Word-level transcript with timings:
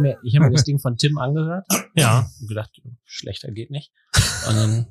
mir, 0.00 0.18
ich 0.22 0.36
habe 0.36 0.46
mir 0.46 0.52
das 0.52 0.64
Ding 0.66 0.78
von 0.78 0.96
Tim 0.96 1.18
angehört. 1.18 1.66
Ja. 1.94 2.28
Und 2.40 2.48
gedacht, 2.48 2.70
schlechter 3.04 3.50
geht 3.50 3.70
nicht. 3.70 3.92
Und 4.48 4.56
dann 4.56 4.86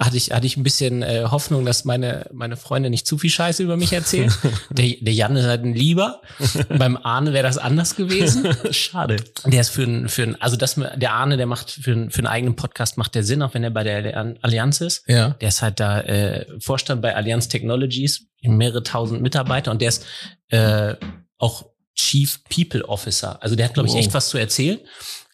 hatte 0.00 0.16
ich, 0.16 0.32
hatte 0.32 0.46
ich 0.46 0.56
ein 0.56 0.62
bisschen 0.62 1.02
äh, 1.02 1.26
Hoffnung, 1.30 1.66
dass 1.66 1.84
meine, 1.84 2.26
meine 2.32 2.56
Freunde 2.56 2.88
nicht 2.88 3.06
zu 3.06 3.18
viel 3.18 3.28
Scheiße 3.28 3.62
über 3.62 3.76
mich 3.76 3.92
erzählen. 3.92 4.32
Der, 4.70 4.86
der 5.00 5.12
Jan 5.12 5.36
ist 5.36 5.46
halt 5.46 5.64
ein 5.64 5.74
Lieber. 5.74 6.22
Beim 6.68 6.96
Arne 6.96 7.32
wäre 7.32 7.42
das 7.42 7.58
anders 7.58 7.96
gewesen. 7.96 8.46
Schade. 8.70 9.16
Der 9.44 9.60
ist 9.60 9.70
für 9.70 9.82
ein, 9.82 10.08
für 10.08 10.36
also 10.40 10.56
das, 10.56 10.76
der 10.76 11.12
Arne, 11.12 11.36
der 11.36 11.46
macht 11.46 11.70
für, 11.70 11.92
ein, 11.92 12.10
für 12.10 12.18
einen 12.18 12.28
eigenen 12.28 12.56
Podcast 12.56 12.96
macht 12.96 13.14
der 13.14 13.24
Sinn, 13.24 13.42
auch 13.42 13.52
wenn 13.52 13.64
er 13.64 13.70
bei 13.70 13.84
der 13.84 14.36
Allianz 14.42 14.80
ist. 14.80 15.06
Ja. 15.06 15.30
Der 15.40 15.48
ist 15.48 15.60
halt 15.60 15.80
da 15.80 16.00
äh, 16.00 16.46
Vorstand 16.60 17.02
bei 17.02 17.14
Allianz 17.14 17.48
Technologies, 17.48 18.28
mehrere 18.42 18.82
tausend 18.82 19.20
Mitarbeiter 19.20 19.70
und 19.70 19.82
der 19.82 19.88
ist 19.88 20.06
äh, 20.48 20.94
auch 21.36 21.66
Chief 22.00 22.40
People 22.48 22.84
Officer. 22.88 23.42
Also 23.42 23.54
der 23.56 23.66
hat, 23.66 23.74
glaube 23.74 23.88
ich, 23.88 23.94
Wow. 23.94 24.00
echt 24.00 24.14
was 24.14 24.28
zu 24.28 24.38
erzählen. 24.38 24.78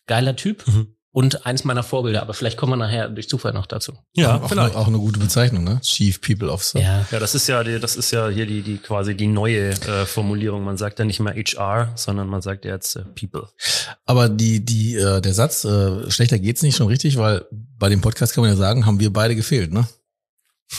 Geiler 0.06 0.34
Typ. 0.36 0.66
Mhm. 0.66 0.88
Und 1.12 1.46
eins 1.46 1.64
meiner 1.64 1.82
Vorbilder, 1.82 2.20
aber 2.20 2.34
vielleicht 2.34 2.58
kommen 2.58 2.72
wir 2.72 2.76
nachher 2.76 3.08
durch 3.08 3.26
Zufall 3.26 3.54
noch 3.54 3.64
dazu. 3.64 3.94
Ja, 4.14 4.36
auch, 4.38 4.48
vielleicht. 4.50 4.74
Eine, 4.74 4.82
auch 4.82 4.86
eine 4.86 4.98
gute 4.98 5.18
Bezeichnung, 5.18 5.64
ne? 5.64 5.80
Chief 5.80 6.20
People 6.20 6.50
Officer. 6.52 6.78
Ja. 6.78 7.06
Ja, 7.10 7.18
das 7.18 7.34
ist 7.34 7.46
ja, 7.46 7.64
die, 7.64 7.80
das 7.80 7.96
ist 7.96 8.10
ja 8.10 8.28
hier 8.28 8.44
die, 8.44 8.60
die 8.60 8.76
quasi 8.76 9.16
die 9.16 9.26
neue 9.26 9.70
äh, 9.70 10.04
Formulierung. 10.04 10.62
Man 10.62 10.76
sagt 10.76 10.98
ja 10.98 11.06
nicht 11.06 11.20
mehr 11.20 11.32
HR, 11.34 11.92
sondern 11.94 12.28
man 12.28 12.42
sagt 12.42 12.66
ja 12.66 12.74
jetzt 12.74 12.96
äh, 12.96 13.04
People. 13.18 13.48
Aber 14.04 14.28
die, 14.28 14.62
die, 14.62 14.96
äh, 14.96 15.22
der 15.22 15.32
Satz, 15.32 15.64
äh, 15.64 16.10
schlechter 16.10 16.38
geht's 16.38 16.60
nicht 16.60 16.76
schon 16.76 16.88
richtig, 16.88 17.16
weil 17.16 17.46
bei 17.50 17.88
dem 17.88 18.02
Podcast 18.02 18.34
kann 18.34 18.42
man 18.42 18.50
ja 18.50 18.56
sagen, 18.58 18.84
haben 18.84 19.00
wir 19.00 19.10
beide 19.10 19.34
gefehlt, 19.34 19.72
ne? 19.72 19.88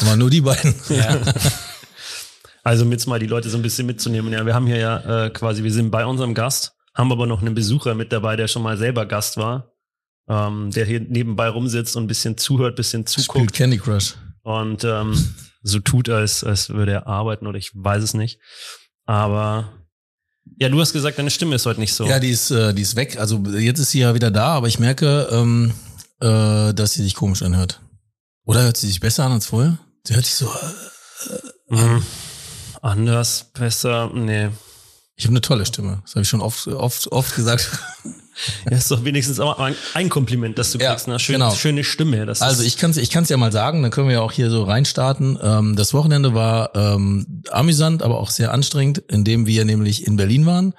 Aber 0.02 0.18
nur 0.18 0.30
die 0.30 0.42
beiden. 0.42 0.76
Ja. 0.90 1.20
Also 2.68 2.84
um 2.84 2.92
jetzt 2.92 3.08
mal 3.08 3.18
die 3.18 3.28
Leute 3.28 3.50
so 3.50 3.56
ein 3.58 3.62
bisschen 3.62 3.88
mitzunehmen. 3.88 4.34
Ja, 4.34 4.46
wir 4.46 4.54
haben 4.54 4.68
hier 4.68 4.76
ja 4.78 5.26
äh, 5.26 5.30
quasi, 5.30 5.64
wir 5.64 5.72
sind 5.72 5.90
bei 5.90 6.06
unserem 6.06 6.34
Gast, 6.34 6.74
haben 6.94 7.10
aber 7.14 7.26
noch 7.26 7.40
einen 7.42 7.56
Besucher 7.56 7.96
mit 7.96 8.12
dabei, 8.12 8.36
der 8.36 8.50
schon 8.50 8.62
mal 8.62 8.78
selber 8.78 9.06
Gast 9.06 9.38
war, 9.38 9.72
ähm, 10.28 10.72
der 10.72 10.86
hier 10.86 11.00
nebenbei 11.00 11.48
rumsitzt 11.48 11.96
und 11.96 12.04
ein 12.04 12.08
bisschen 12.08 12.38
zuhört, 12.38 12.76
bisschen 12.76 13.08
Spielt 13.08 13.26
zuguckt 13.26 13.54
Candy 13.54 13.78
Crush. 13.78 14.16
und 14.44 14.84
ähm, 14.84 15.14
so 15.64 15.80
tut, 15.80 16.10
als, 16.10 16.44
als 16.44 16.70
würde 16.70 16.92
er 16.92 17.08
arbeiten 17.08 17.48
oder 17.48 17.58
ich 17.58 17.72
weiß 17.74 18.04
es 18.04 18.14
nicht. 18.14 18.42
Aber 19.06 19.72
ja, 20.60 20.68
du 20.68 20.82
hast 20.82 20.92
gesagt, 20.92 21.18
deine 21.18 21.32
Stimme 21.32 21.56
ist 21.56 21.66
heute 21.66 21.80
nicht 21.80 21.94
so. 21.94 22.06
Ja, 22.06 22.20
die 22.20 22.32
ist, 22.32 22.52
äh, 22.52 22.74
die 22.74 22.82
ist 22.82 22.98
weg. 22.98 23.18
Also 23.18 23.42
jetzt 23.58 23.80
ist 23.80 23.92
sie 23.92 24.00
ja 24.00 24.14
wieder 24.14 24.30
da, 24.30 24.48
aber 24.48 24.68
ich 24.68 24.78
merke, 24.78 25.30
ähm, 25.32 25.72
äh, 26.20 26.74
dass 26.74 26.92
sie 26.94 27.04
sich 27.04 27.16
komisch 27.16 27.44
anhört. 27.44 27.80
Oder 28.44 28.64
hört 28.64 28.76
sie 28.76 28.88
sich 28.88 29.00
besser 29.00 29.24
an 29.24 29.32
als 29.32 29.46
vorher? 29.46 29.78
Sie 30.04 30.16
hört 30.16 30.26
sich 30.26 30.36
so. 30.36 30.48
Äh, 30.48 31.48
Mhm. 31.70 32.02
Anders, 32.82 33.48
besser, 33.54 34.10
nee. 34.14 34.50
ich 35.16 35.26
habe 35.26 35.34
eine 35.34 35.42
tolle 35.42 35.66
Stimme. 35.66 36.00
Das 36.04 36.12
habe 36.12 36.22
ich 36.22 36.30
schon 36.30 36.42
oft, 36.42 36.68
oft, 36.68 37.12
oft 37.12 37.36
gesagt. 37.36 37.70
Ja, 38.70 38.78
ist 38.78 38.92
doch 38.92 39.04
wenigstens 39.04 39.40
auch 39.40 39.58
ein- 39.58 39.74
ein 39.96 40.10
Kompliment, 40.10 40.60
dass 40.60 40.72
du 40.72 40.78
Ja, 40.78 40.92
kriegst. 40.92 41.08
Ne? 41.08 41.18
Schön, 41.18 41.34
genau. 41.40 41.56
Schöne 41.56 41.84
Stimme. 41.84 42.24
Das 42.28 42.44
Also 42.44 42.62
ich 42.62 42.78
kann 42.78 42.92
es 42.92 42.98
ich 42.98 43.10
kann's 43.10 43.30
ja 43.30 43.38
mal 43.38 43.52
sagen, 43.52 43.82
dann 43.82 43.90
können 43.90 44.10
wir 44.10 44.14
ja 44.18 44.22
auch 44.22 44.32
hier 44.32 44.52
so 44.52 44.62
reinstarten. 44.62 45.40
Ähm, 45.42 45.76
das 45.76 45.96
Wochenende 45.96 46.36
war 46.36 46.76
ähm, 46.76 47.42
amüsant, 47.50 48.04
aber 48.04 48.20
auch 48.20 48.30
sehr 48.30 48.54
anstrengend, 48.54 49.00
indem 49.08 49.48
wir 49.48 49.66
nämlich 49.66 50.06
in 50.06 50.18
Berlin 50.18 50.46
waren. 50.46 50.76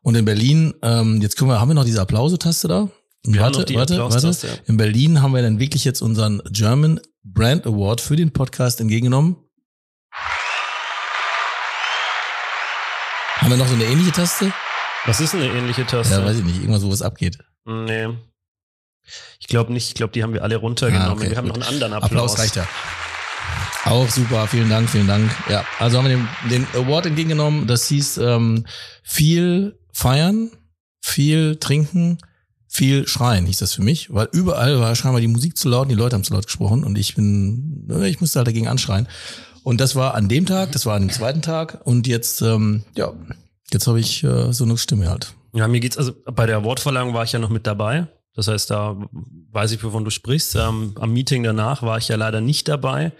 Und 0.00 0.14
in 0.14 0.24
Berlin, 0.24 0.72
ähm, 0.80 1.20
jetzt 1.20 1.36
können 1.36 1.50
wir, 1.50 1.60
haben 1.60 1.68
wir 1.68 1.74
noch 1.74 1.84
diese 1.84 2.00
Applausetaste 2.00 2.68
da? 2.68 2.88
Wir 3.26 3.42
warte, 3.42 3.58
warte, 3.74 3.98
warte. 3.98 4.46
Ja. 4.46 4.52
In 4.64 4.78
Berlin 4.78 5.20
haben 5.20 5.34
wir 5.34 5.42
dann 5.42 5.58
wirklich 5.58 5.84
jetzt 5.84 6.00
unseren 6.00 6.40
German 6.50 7.00
Brand 7.22 7.66
Award 7.66 8.00
für 8.00 8.16
den 8.16 8.32
Podcast 8.32 8.80
entgegengenommen. 8.80 9.36
Haben 13.44 13.50
wir 13.50 13.58
noch 13.58 13.68
so 13.68 13.74
eine 13.74 13.84
ähnliche 13.84 14.10
Taste? 14.10 14.50
was 15.04 15.20
ist 15.20 15.34
eine 15.34 15.44
ähnliche 15.44 15.84
Taste? 15.84 16.14
Ja, 16.14 16.24
weiß 16.24 16.38
ich 16.38 16.44
nicht, 16.44 16.60
irgendwas, 16.60 16.82
wo 16.82 16.90
was 16.90 17.02
abgeht. 17.02 17.36
Nee. 17.66 18.08
Ich 19.38 19.48
glaube 19.48 19.70
nicht. 19.70 19.88
Ich 19.88 19.94
glaube, 19.94 20.14
die 20.14 20.22
haben 20.22 20.32
wir 20.32 20.42
alle 20.42 20.56
runtergenommen. 20.56 21.10
Ah, 21.10 21.12
okay, 21.12 21.28
wir 21.28 21.36
haben 21.36 21.48
gut. 21.48 21.58
noch 21.58 21.66
einen 21.66 21.74
anderen 21.74 21.92
Applaus. 21.92 22.32
Applaus 22.32 22.38
reicht 22.38 22.56
ja. 22.56 22.66
Auch 23.84 24.08
super, 24.08 24.46
vielen 24.46 24.70
Dank, 24.70 24.88
vielen 24.88 25.06
Dank. 25.06 25.30
Ja, 25.50 25.62
also 25.78 25.98
haben 25.98 26.08
wir 26.08 26.16
den, 26.16 26.28
den 26.48 26.66
Award 26.72 27.04
entgegengenommen. 27.04 27.66
Das 27.66 27.86
hieß 27.88 28.16
ähm, 28.16 28.64
viel 29.02 29.78
feiern, 29.92 30.50
viel 31.02 31.56
trinken, 31.56 32.16
viel 32.66 33.06
schreien, 33.06 33.44
hieß 33.44 33.58
das 33.58 33.74
für 33.74 33.82
mich, 33.82 34.10
weil 34.14 34.30
überall 34.32 34.80
war 34.80 34.94
scheinbar 34.94 35.20
die 35.20 35.28
Musik 35.28 35.58
zu 35.58 35.68
laut 35.68 35.82
und 35.82 35.90
die 35.90 35.96
Leute 35.96 36.16
haben 36.16 36.24
zu 36.24 36.32
laut 36.32 36.46
gesprochen 36.46 36.82
und 36.82 36.96
ich 36.96 37.14
bin, 37.14 37.86
äh, 37.90 38.08
ich 38.08 38.22
musste 38.22 38.38
halt 38.38 38.48
dagegen 38.48 38.68
anschreien. 38.68 39.06
Und 39.64 39.80
das 39.80 39.96
war 39.96 40.14
an 40.14 40.28
dem 40.28 40.44
Tag, 40.44 40.72
das 40.72 40.84
war 40.84 40.94
an 40.94 41.02
dem 41.02 41.10
zweiten 41.10 41.40
Tag 41.40 41.80
und 41.84 42.06
jetzt, 42.06 42.42
ähm, 42.42 42.84
ja, 42.94 43.12
jetzt 43.72 43.86
habe 43.86 43.98
ich 43.98 44.22
äh, 44.22 44.52
so 44.52 44.64
eine 44.64 44.76
Stimme 44.76 45.08
halt. 45.08 45.34
Ja, 45.54 45.66
mir 45.68 45.80
geht's, 45.80 45.96
also 45.96 46.12
bei 46.26 46.44
der 46.44 46.58
Awardverleihung 46.58 47.14
war 47.14 47.24
ich 47.24 47.32
ja 47.32 47.38
noch 47.38 47.48
mit 47.48 47.66
dabei. 47.66 48.06
Das 48.34 48.46
heißt, 48.46 48.70
da 48.70 48.96
weiß 49.52 49.72
ich, 49.72 49.82
wovon 49.82 50.04
du 50.04 50.10
sprichst. 50.10 50.54
Ähm, 50.56 50.94
am 51.00 51.12
Meeting 51.12 51.42
danach 51.44 51.82
war 51.82 51.96
ich 51.96 52.08
ja 52.08 52.16
leider 52.16 52.42
nicht 52.42 52.68
dabei. 52.68 53.12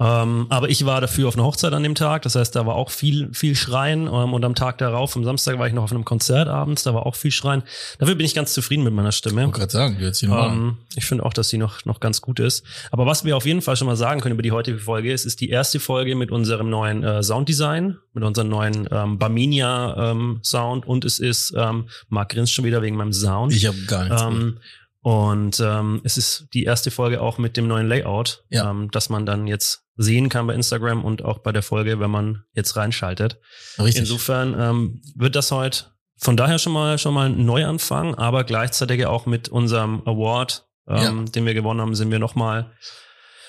Ähm, 0.00 0.46
aber 0.48 0.70
ich 0.70 0.86
war 0.86 1.02
dafür 1.02 1.28
auf 1.28 1.34
einer 1.34 1.44
Hochzeit 1.44 1.74
an 1.74 1.82
dem 1.82 1.94
Tag. 1.94 2.22
Das 2.22 2.34
heißt, 2.34 2.56
da 2.56 2.64
war 2.64 2.74
auch 2.74 2.90
viel, 2.90 3.28
viel 3.34 3.54
Schreien. 3.54 4.06
Ähm, 4.06 4.32
und 4.32 4.44
am 4.44 4.54
Tag 4.54 4.78
darauf, 4.78 5.14
am 5.14 5.24
Samstag, 5.24 5.58
war 5.58 5.66
ich 5.66 5.74
noch 5.74 5.82
auf 5.82 5.92
einem 5.92 6.06
Konzert 6.06 6.48
abends. 6.48 6.84
Da 6.84 6.94
war 6.94 7.04
auch 7.04 7.14
viel 7.14 7.30
Schreien. 7.30 7.62
Dafür 7.98 8.14
bin 8.14 8.24
ich 8.24 8.34
ganz 8.34 8.54
zufrieden 8.54 8.82
mit 8.82 8.94
meiner 8.94 9.12
Stimme. 9.12 9.42
Ich 9.42 9.46
wollte 9.46 9.58
gerade 9.58 9.72
sagen, 9.72 9.96
jetzt 10.00 10.20
hier. 10.20 10.30
Ähm, 10.30 10.78
ich 10.96 11.04
finde 11.04 11.26
auch, 11.26 11.34
dass 11.34 11.50
sie 11.50 11.58
noch, 11.58 11.84
noch 11.84 12.00
ganz 12.00 12.22
gut 12.22 12.40
ist. 12.40 12.64
Aber 12.90 13.04
was 13.04 13.24
wir 13.26 13.36
auf 13.36 13.44
jeden 13.44 13.60
Fall 13.60 13.76
schon 13.76 13.86
mal 13.86 13.96
sagen 13.96 14.20
können 14.20 14.32
über 14.32 14.42
die 14.42 14.52
heutige 14.52 14.78
Folge 14.78 15.12
ist, 15.12 15.26
ist 15.26 15.40
die 15.42 15.50
erste 15.50 15.78
Folge 15.80 16.16
mit 16.16 16.30
unserem 16.30 16.70
neuen 16.70 17.04
äh, 17.04 17.22
Sounddesign, 17.22 17.98
mit 18.14 18.24
unserem 18.24 18.48
neuen 18.48 18.88
ähm, 18.90 19.18
Barmenia 19.18 20.12
ähm, 20.12 20.40
Sound 20.42 20.86
und 20.86 21.04
es 21.04 21.18
ist, 21.18 21.52
ähm, 21.56 21.88
Marc 22.08 22.30
grinst 22.30 22.54
schon 22.54 22.64
wieder 22.64 22.80
wegen 22.80 22.96
meinem 22.96 23.12
Sound. 23.12 23.52
Ich 23.52 23.66
habe 23.66 23.76
gar 23.86 24.04
nichts. 24.04 24.22
ähm, 24.22 24.58
und 25.02 25.60
ähm, 25.60 26.00
es 26.04 26.16
ist 26.18 26.46
die 26.52 26.64
erste 26.64 26.90
Folge 26.90 27.20
auch 27.20 27.38
mit 27.38 27.56
dem 27.56 27.66
neuen 27.66 27.88
Layout, 27.88 28.44
Ja. 28.50 28.70
ähm, 28.70 28.90
dass 28.90 29.08
man 29.08 29.24
dann 29.26 29.46
jetzt 29.46 29.84
sehen 29.96 30.28
kann 30.28 30.46
bei 30.46 30.54
Instagram 30.54 31.04
und 31.04 31.24
auch 31.24 31.38
bei 31.38 31.52
der 31.52 31.62
Folge, 31.62 32.00
wenn 32.00 32.10
man 32.10 32.44
jetzt 32.54 32.76
reinschaltet. 32.76 33.38
Richtig. 33.78 34.00
Insofern 34.00 34.54
ähm, 34.58 35.02
wird 35.14 35.36
das 35.36 35.50
heute 35.52 35.86
von 36.18 36.36
daher 36.36 36.58
schon 36.58 36.72
mal 36.74 36.98
schon 36.98 37.14
mal 37.14 37.30
ein 37.30 37.44
Neuanfang, 37.46 38.14
aber 38.14 38.44
gleichzeitig 38.44 39.06
auch 39.06 39.24
mit 39.26 39.48
unserem 39.48 40.02
Award, 40.06 40.66
ähm, 40.86 41.30
den 41.32 41.46
wir 41.46 41.54
gewonnen 41.54 41.80
haben, 41.80 41.94
sind 41.94 42.10
wir 42.10 42.18
noch 42.18 42.34
mal 42.34 42.72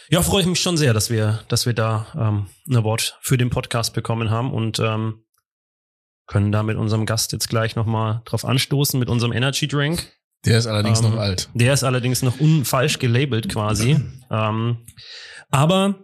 ja, 0.09 0.22
freue 0.22 0.41
ich 0.41 0.47
mich 0.47 0.59
schon 0.59 0.75
sehr, 0.75 0.94
dass 0.94 1.09
wir, 1.09 1.40
dass 1.47 1.66
wir 1.66 1.72
da 1.73 2.06
ähm, 2.16 2.47
ein 2.69 2.75
Award 2.75 3.17
für 3.22 3.38
den 3.38 3.50
Podcast 3.50 3.94
bekommen 3.94 4.29
haben 4.29 4.51
und 4.51 4.78
ähm, 4.79 5.23
können 6.28 6.51
da 6.51 6.63
mit 6.63 6.75
unserem 6.78 7.06
Gast 7.06 7.31
jetzt 7.31 7.47
gleich 7.47 7.78
noch 7.78 7.85
mal 7.85 8.22
drauf 8.25 8.44
anstoßen 8.44 9.00
mit 9.00 9.07
unserem 9.09 9.31
Energy 9.31 9.67
Drink. 9.69 10.11
Der 10.46 10.57
ist 10.57 10.68
allerdings 10.68 11.00
Ähm, 11.02 11.12
noch 11.12 11.18
alt. 11.18 11.50
Der 11.53 11.74
ist 11.74 11.84
allerdings 11.84 12.22
noch 12.24 12.40
unfalsch 12.40 12.97
gelabelt 13.00 13.50
quasi. 13.50 13.97
ähm, 14.31 14.78
aber 15.50 15.96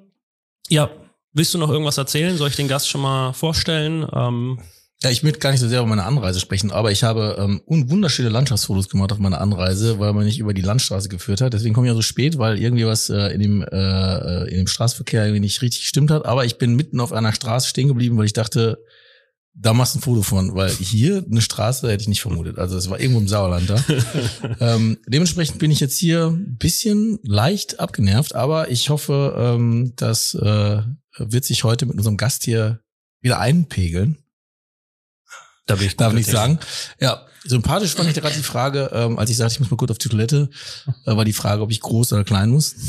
ja, 0.69 0.89
willst 1.33 1.53
du 1.53 1.57
noch 1.57 1.69
irgendwas 1.69 1.97
erzählen? 1.97 2.37
Soll 2.37 2.49
ich 2.49 2.55
den 2.55 2.67
Gast 2.67 2.89
schon 2.89 3.01
mal 3.01 3.33
vorstellen? 3.33 4.05
Ähm, 4.13 4.59
Ja, 5.03 5.09
ich 5.11 5.21
möchte 5.23 5.39
gar 5.39 5.51
nicht 5.51 5.59
so 5.59 5.67
sehr 5.67 5.79
über 5.79 5.87
meine 5.87 6.03
Anreise 6.05 6.39
sprechen, 6.39 6.71
aber 6.71 6.91
ich 6.91 7.03
habe 7.03 7.35
ähm, 7.39 7.61
un- 7.67 7.89
wunderschöne 7.89 8.29
Landschaftsfotos 8.29 8.89
gemacht 8.89 9.11
auf 9.11 9.19
meiner 9.19 9.39
Anreise, 9.41 9.99
weil 9.99 10.11
man 10.13 10.25
nicht 10.25 10.39
über 10.39 10.53
die 10.55 10.61
Landstraße 10.63 11.07
geführt 11.09 11.39
hat. 11.41 11.53
Deswegen 11.53 11.73
komme 11.75 11.87
ich 11.87 11.91
ja 11.91 11.95
so 11.95 12.01
spät, 12.01 12.37
weil 12.39 12.59
irgendwie 12.59 12.85
was 12.85 13.09
äh, 13.09 13.27
in 13.33 13.39
dem 13.41 13.61
äh, 13.61 14.43
in 14.49 14.57
dem 14.57 14.67
Straßenverkehr 14.67 15.23
irgendwie 15.25 15.41
nicht 15.41 15.61
richtig 15.61 15.81
gestimmt 15.81 16.09
hat. 16.11 16.25
Aber 16.25 16.45
ich 16.45 16.57
bin 16.57 16.75
mitten 16.75 16.99
auf 16.99 17.13
einer 17.13 17.31
Straße 17.33 17.67
stehen 17.69 17.87
geblieben, 17.87 18.17
weil 18.17 18.25
ich 18.25 18.33
dachte, 18.33 18.79
da 19.59 19.73
machst 19.73 19.95
du 19.95 19.99
ein 19.99 20.01
Foto 20.01 20.21
von, 20.21 20.53
weil 20.55 20.69
hier 20.69 21.25
eine 21.29 21.41
Straße 21.41 21.89
hätte 21.89 22.01
ich 22.01 22.07
nicht 22.07 22.21
vermutet. 22.21 22.59
Also 22.59 22.77
es 22.77 22.89
war 22.89 22.99
irgendwo 22.99 23.19
im 23.19 23.27
Sauerland 23.27 23.69
da. 23.69 23.83
ähm, 24.59 24.97
dementsprechend 25.07 25.57
bin 25.57 25.71
ich 25.71 25.79
jetzt 25.79 25.97
hier 25.97 26.27
ein 26.27 26.57
bisschen 26.57 27.19
leicht 27.23 27.79
abgenervt, 27.79 28.35
aber 28.35 28.69
ich 28.69 28.89
hoffe, 28.89 29.35
ähm, 29.37 29.93
das 29.95 30.35
äh, 30.35 30.81
wird 31.17 31.45
sich 31.45 31.63
heute 31.63 31.87
mit 31.87 31.97
unserem 31.97 32.17
Gast 32.17 32.43
hier 32.43 32.81
wieder 33.21 33.39
einpegeln. 33.39 34.17
da 35.65 35.75
bin 35.75 35.87
ich 35.87 35.97
Darf 35.97 36.13
nicht 36.13 36.29
sagen. 36.29 36.59
Ja, 36.99 37.25
sympathisch 37.43 37.95
fand 37.95 38.09
ich 38.09 38.15
gerade 38.15 38.35
die 38.35 38.43
Frage, 38.43 38.91
ähm, 38.93 39.17
als 39.17 39.31
ich 39.31 39.37
sagte, 39.37 39.55
ich 39.55 39.59
muss 39.59 39.71
mal 39.71 39.77
kurz 39.77 39.89
auf 39.89 39.97
die 39.97 40.09
Toilette, 40.09 40.51
äh, 41.05 41.15
war 41.15 41.25
die 41.25 41.33
Frage, 41.33 41.63
ob 41.63 41.71
ich 41.71 41.79
groß 41.79 42.13
oder 42.13 42.23
klein 42.23 42.51
muss. 42.51 42.75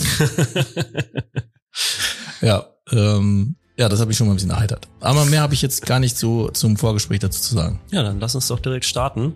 Ja, 2.40 2.66
ähm, 2.90 3.56
ja, 3.78 3.88
das 3.88 4.00
habe 4.00 4.10
ich 4.10 4.18
schon 4.18 4.26
mal 4.26 4.32
ein 4.32 4.36
bisschen 4.36 4.50
erheitert. 4.50 4.88
Aber 5.00 5.24
mehr 5.24 5.40
habe 5.40 5.54
ich 5.54 5.62
jetzt 5.62 5.86
gar 5.86 6.00
nicht 6.00 6.18
so 6.18 6.48
zum 6.48 6.76
Vorgespräch 6.76 7.20
dazu 7.20 7.40
zu 7.40 7.54
sagen. 7.54 7.80
Ja, 7.92 8.02
dann 8.02 8.18
lass 8.18 8.34
uns 8.34 8.48
doch 8.48 8.58
direkt 8.58 8.84
starten. 8.84 9.34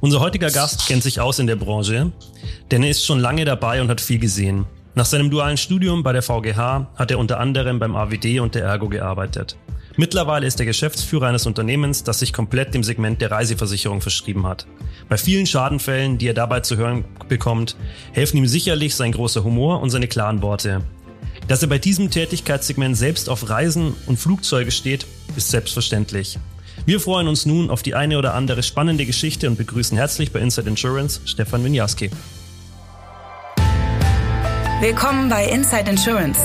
Unser 0.00 0.20
heutiger 0.20 0.50
Gast 0.50 0.86
kennt 0.86 1.02
sich 1.02 1.20
aus 1.20 1.38
in 1.38 1.46
der 1.46 1.56
Branche, 1.56 2.10
denn 2.70 2.82
er 2.82 2.88
ist 2.88 3.04
schon 3.04 3.20
lange 3.20 3.44
dabei 3.44 3.82
und 3.82 3.88
hat 3.88 4.00
viel 4.00 4.18
gesehen. 4.18 4.64
Nach 4.94 5.04
seinem 5.04 5.30
dualen 5.30 5.58
Studium 5.58 6.02
bei 6.02 6.14
der 6.14 6.22
VGH 6.22 6.86
hat 6.94 7.10
er 7.10 7.18
unter 7.18 7.38
anderem 7.40 7.78
beim 7.78 7.94
AWD 7.94 8.40
und 8.40 8.54
der 8.54 8.64
Ergo 8.64 8.88
gearbeitet. 8.88 9.58
Mittlerweile 9.96 10.46
ist 10.46 10.58
er 10.58 10.66
Geschäftsführer 10.66 11.26
eines 11.26 11.46
Unternehmens, 11.46 12.02
das 12.04 12.20
sich 12.20 12.32
komplett 12.32 12.72
dem 12.72 12.82
Segment 12.82 13.20
der 13.20 13.30
Reiseversicherung 13.30 14.00
verschrieben 14.00 14.46
hat. 14.46 14.66
Bei 15.10 15.18
vielen 15.18 15.46
Schadenfällen, 15.46 16.16
die 16.16 16.26
er 16.26 16.34
dabei 16.34 16.60
zu 16.60 16.76
hören 16.78 17.04
bekommt, 17.28 17.76
helfen 18.12 18.38
ihm 18.38 18.46
sicherlich 18.46 18.94
sein 18.96 19.12
großer 19.12 19.44
Humor 19.44 19.82
und 19.82 19.90
seine 19.90 20.08
klaren 20.08 20.40
Worte. 20.40 20.80
Dass 21.46 21.60
er 21.60 21.68
bei 21.68 21.78
diesem 21.78 22.10
Tätigkeitssegment 22.10 22.96
selbst 22.96 23.28
auf 23.28 23.50
Reisen 23.50 23.94
und 24.06 24.16
Flugzeuge 24.18 24.70
steht, 24.70 25.06
ist 25.36 25.50
selbstverständlich. 25.50 26.38
Wir 26.86 27.00
freuen 27.00 27.28
uns 27.28 27.44
nun 27.44 27.68
auf 27.70 27.82
die 27.82 27.94
eine 27.94 28.18
oder 28.18 28.32
andere 28.32 28.62
spannende 28.62 29.04
Geschichte 29.04 29.48
und 29.50 29.56
begrüßen 29.56 29.96
herzlich 29.96 30.32
bei 30.32 30.40
Inside 30.40 30.70
Insurance 30.70 31.20
Stefan 31.26 31.62
Winjaski. 31.62 32.10
Willkommen 34.80 35.28
bei 35.28 35.44
Inside 35.44 35.90
Insurance, 35.90 36.40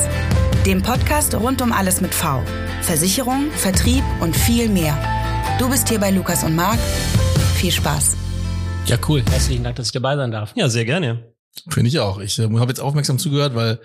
dem 0.65 0.81
Podcast 0.81 1.33
rund 1.33 1.61
um 1.61 1.71
alles 1.71 2.01
mit 2.01 2.13
V. 2.13 2.43
Versicherung, 2.81 3.51
Vertrieb 3.51 4.03
und 4.19 4.35
viel 4.35 4.67
mehr. 4.67 4.97
Du 5.59 5.69
bist 5.69 5.87
hier 5.87 5.99
bei 5.99 6.11
Lukas 6.11 6.43
und 6.43 6.55
Marc. 6.55 6.79
Viel 7.55 7.71
Spaß. 7.71 8.17
Ja, 8.85 8.97
cool. 9.07 9.23
Herzlichen 9.31 9.63
Dank, 9.63 9.77
dass 9.77 9.87
ich 9.87 9.93
dabei 9.93 10.17
sein 10.17 10.31
darf. 10.31 10.51
Ja, 10.55 10.67
sehr 10.67 10.83
gerne. 10.83 11.33
Finde 11.69 11.87
ich 11.87 11.99
auch. 11.99 12.19
Ich 12.19 12.37
äh, 12.37 12.43
habe 12.43 12.67
jetzt 12.67 12.79
aufmerksam 12.81 13.17
zugehört, 13.17 13.55
weil 13.55 13.79